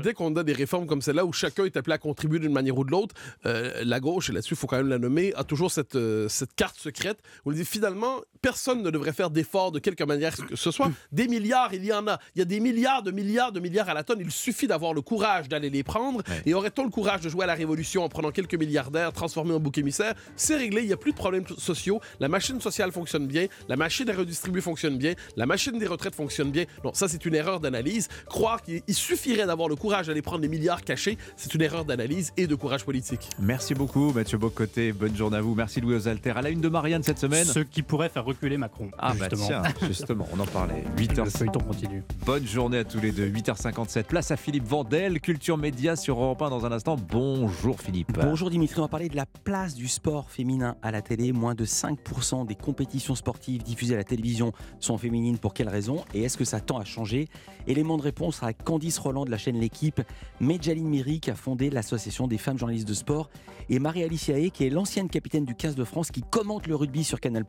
dès, 0.01 0.13
qu'on 0.13 0.35
a 0.35 0.43
des 0.43 0.53
réformes 0.53 0.85
comme 0.85 1.01
celle-là 1.01 1.25
où 1.25 1.34
chacun 1.34 1.65
est 1.65 1.75
appelé 1.77 1.93
à 1.95 1.97
contribuer 1.97 2.39
d'une 2.39 2.53
manière 2.53 2.77
ou 2.77 2.84
de 2.84 2.91
l'autre, 2.91 3.15
euh, 3.45 3.81
la 3.84 3.99
gauche, 3.99 4.29
et 4.29 4.34
là-dessus, 4.34 4.53
il 4.53 4.57
faut 4.57 4.67
quand 4.67 4.77
même 4.77 4.88
la 4.89 4.99
nommer, 4.99 5.34
a 5.35 5.43
toujours 5.43 5.71
cette, 5.71 5.95
euh, 5.95 6.27
cette 6.29 6.53
carte 6.55 6.77
secrète 6.79 7.17
où 7.45 7.49
on 7.51 7.53
dit 7.53 7.65
finalement, 7.65 8.21
personne 8.41 8.84
ne 8.84 8.91
devrait 8.91 9.13
faire 9.13 9.29
d'efforts 9.31 9.71
de 9.71 9.79
quelque 9.79 10.03
manière 10.03 10.35
que 10.35 10.55
ce 10.55 10.71
soit. 10.71 10.91
Des 11.11 11.27
milliards, 11.27 11.73
il 11.73 11.84
y 11.84 11.91
en 11.91 12.07
a. 12.07 12.19
Il 12.35 12.39
y 12.39 12.41
a 12.43 12.45
des 12.45 12.59
milliards 12.59 13.01
de 13.03 13.11
milliards 13.11 13.51
de 13.51 13.59
milliards 13.59 13.89
à 13.89 13.93
la 13.95 14.03
tonne. 14.03 14.19
Il 14.21 14.31
suffit 14.31 14.67
d'avoir 14.67 14.93
le 14.93 15.01
courage 15.01 15.49
d'aller 15.49 15.69
les 15.71 15.84
prendre. 15.84 16.21
Et 16.45 16.53
aurait-on 16.53 16.84
le 16.84 16.91
courage 16.91 17.21
de 17.21 17.29
jouer 17.29 17.43
à 17.43 17.47
la 17.47 17.55
révolution 17.55 18.03
en 18.03 18.09
prenant 18.09 18.31
quelques 18.31 18.53
milliardaires, 18.55 19.11
transformés 19.11 19.53
en 19.53 19.59
bouc 19.59 19.77
émissaire 19.79 20.13
C'est 20.35 20.55
réglé, 20.55 20.81
il 20.81 20.88
n'y 20.88 20.93
a 20.93 20.97
plus 20.97 21.13
de 21.13 21.17
problèmes 21.17 21.45
sociaux. 21.57 21.99
La 22.19 22.27
machine 22.27 22.61
sociale 22.61 22.91
fonctionne 22.91 23.25
bien, 23.27 23.47
la 23.67 23.75
machine 23.75 24.07
à 24.09 24.13
redistribuer 24.15 24.61
fonctionne 24.61 24.97
bien, 24.97 25.13
la 25.35 25.47
machine 25.48 25.78
des 25.80 25.88
retraites 25.88 26.15
fonctionne 26.15 26.52
bien. 26.52 26.65
Non, 26.84 26.91
ça, 26.94 27.07
c'est 27.07 27.26
une 27.26 27.36
erreur 27.36 27.60
d'analyse. 27.60 28.07
Croire 28.28 28.61
qu'il 28.61 28.82
suffirait 28.90 29.48
d'avoir 29.48 29.69
le 29.69 29.76
courage 29.76 30.07
d'aller 30.07 30.22
prendre 30.22 30.41
les 30.41 30.48
milliards 30.48 30.84
cachés, 30.84 31.18
c'est 31.36 31.53
une 31.56 31.61
erreur 31.61 31.86
d'analyse 31.86 32.32
et 32.38 32.48
de 32.48 32.56
courage 32.56 32.86
politique. 32.86 33.30
Merci 33.40 33.74
beaucoup, 33.74 34.11
Mathieu 34.11 34.38
Bocoté. 34.38 34.94
Bonne 34.94 35.15
journée 35.15 35.38
à 35.38 35.41
vous. 35.41 35.56
Merci 35.56 35.82
Louis 35.82 35.95
Osalter. 35.95 36.32
À 36.36 36.41
la 36.41 36.49
une 36.49 36.61
de 36.61 36.69
Marianne 36.69 37.03
cette 37.03 37.19
semaine. 37.19 37.45
Ce 37.45 37.60
qui 37.60 37.82
pourrait 37.82 38.10
faire 38.10 38.26
reculer 38.26 38.57
Macron. 38.57 38.91
Ah, 38.98 39.14
bah 39.18 39.28
justement. 39.30 39.61
tiens, 39.61 39.64
justement, 39.88 40.28
on 40.34 40.40
en 40.40 40.45
parlait. 40.45 40.84
8h. 40.98 41.24
Le 41.24 41.30
feuilleton 41.30 41.60
continue. 41.60 42.03
Bonne 42.26 42.45
journée 42.45 42.80
à 42.80 42.84
tous 42.84 42.99
les 42.99 43.11
deux. 43.11 43.28
8h57. 43.28 44.03
Place 44.03 44.32
à 44.32 44.38
Philippe 44.38 44.65
Vandel, 44.65 45.19
Culture 45.22 45.57
Média 45.57 45.95
sur 45.95 46.19
Europe 46.19 46.41
1 46.41 46.49
dans 46.49 46.65
un 46.65 46.72
instant. 46.72 46.95
Bonjour 47.10 47.80
Philippe. 47.80 48.11
Bonjour 48.14 48.49
Dimitri, 48.49 48.80
on 48.80 48.84
va 48.84 48.88
parler 48.88 49.10
de 49.10 49.15
la 49.15 49.26
place 49.26 49.76
du 49.76 49.88
sport 49.88 50.30
féminin 50.30 50.76
à 50.82 50.91
la 50.91 51.02
télé. 51.02 51.32
Moins 51.32 51.56
de 51.56 51.65
5% 51.65 52.45
des 52.45 52.56
compétitions 52.56 53.15
sportives 53.15 53.64
diffusées 53.64 53.94
à 53.94 53.98
la 53.98 54.03
télévision 54.03 54.52
sont 54.80 54.98
féminines. 54.98 55.36
Pour 55.38 55.53
quelles 55.53 55.69
raisons 55.69 56.03
Et 56.14 56.23
est-ce 56.23 56.38
que 56.38 56.45
ça 56.45 56.59
tend 56.59 56.77
à 56.77 56.85
changer 56.85 57.27
Élément 57.68 57.97
de 57.97 58.01
réponse 58.03 58.41
à 58.43 58.53
Candice 58.53 58.97
Roland 58.97 59.26
de 59.26 59.31
la 59.31 59.38
chaîne 59.38 59.59
L'équipe, 59.59 60.01
Medjaline 60.39 60.88
Miri 60.88 61.19
qui 61.19 61.30
a 61.31 61.35
fondé 61.35 61.69
l'association 61.69 62.27
des 62.27 62.38
femmes 62.38 62.57
journalistes 62.57 62.88
de 62.88 62.93
sport 62.93 63.30
et 63.69 63.80
Marie-Alice 63.80 64.30
Haye 64.30 64.51
qui 64.51 64.65
est 64.65 64.69
l'ancienne 64.69 65.09
capitaine 65.09 65.43
du 65.45 65.53
15 65.55 65.76
de 65.76 65.84
France 65.84 66.11
qui 66.11 66.22
commente 66.22 66.68
le 66.68 66.76
rugby 66.76 67.03
sur 67.03 67.19
Canal+. 67.19 67.43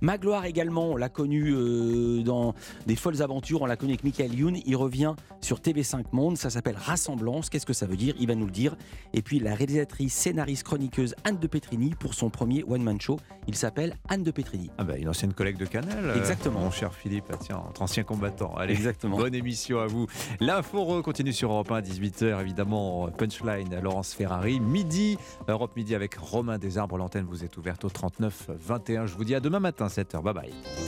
Magloire 0.00 0.44
également, 0.44 0.90
on 0.90 0.96
l'a 0.96 1.08
connu 1.08 1.52
euh, 1.52 2.22
dans 2.22 2.54
des 2.86 2.96
folles 2.96 3.22
aventures, 3.22 3.62
on 3.62 3.66
l'a 3.66 3.76
connu 3.76 3.92
avec 3.92 4.04
Michael 4.04 4.34
Youn, 4.34 4.56
il 4.64 4.76
revient 4.76 5.14
sur 5.40 5.58
TV5 5.58 6.04
Monde, 6.12 6.36
ça 6.38 6.50
s'appelle 6.50 6.76
Rassemblance, 6.76 7.50
qu'est-ce 7.50 7.66
que 7.66 7.72
ça 7.72 7.86
veut 7.86 7.96
dire? 7.96 8.14
Il 8.20 8.26
va 8.28 8.34
nous 8.34 8.46
le 8.46 8.52
dire. 8.52 8.76
Et 9.12 9.22
puis 9.22 9.38
la 9.40 9.54
réalisatrice, 9.54 10.14
scénariste, 10.14 10.62
chroniqueuse 10.64 11.14
Anne 11.24 11.38
de 11.38 11.46
Petrini 11.46 11.94
pour 11.98 12.14
son 12.14 12.30
premier 12.30 12.62
one-man 12.66 13.00
show, 13.00 13.18
il 13.48 13.54
s'appelle 13.54 13.96
Anne 14.08 14.22
de 14.22 14.30
Petrini. 14.30 14.70
Ah 14.78 14.84
bah, 14.84 14.96
une 14.96 15.08
ancienne 15.08 15.32
collègue 15.32 15.56
de 15.56 15.66
Canal. 15.66 16.04
euh, 16.04 16.16
Exactement. 16.18 16.60
mon 16.60 16.70
cher 16.70 16.94
Philippe, 16.94 17.09
tiens, 17.40 17.62
entre 17.68 17.82
anciens 17.82 18.04
combattants. 18.04 18.54
Allez, 18.56 18.72
Exactement. 18.74 19.16
bonne 19.16 19.34
émission 19.34 19.80
à 19.80 19.86
vous. 19.86 20.06
L'info 20.40 21.02
continue 21.02 21.32
sur 21.32 21.50
Europe 21.52 21.70
1 21.70 21.76
à 21.76 21.80
18h, 21.80 22.40
évidemment. 22.40 23.08
Punchline, 23.10 23.80
Laurence 23.80 24.14
Ferrari. 24.14 24.60
Midi, 24.60 25.18
Europe 25.48 25.72
Midi 25.76 25.94
avec 25.94 26.14
Romain 26.14 26.58
Desarbres. 26.58 26.96
L'antenne 26.98 27.24
vous 27.24 27.44
est 27.44 27.56
ouverte 27.56 27.84
au 27.84 27.90
39 27.90 28.50
21. 28.58 29.06
Je 29.06 29.14
vous 29.14 29.24
dis 29.24 29.34
à 29.34 29.40
demain 29.40 29.60
matin, 29.60 29.86
7h. 29.88 30.22
Bye 30.22 30.34
bye. 30.34 30.52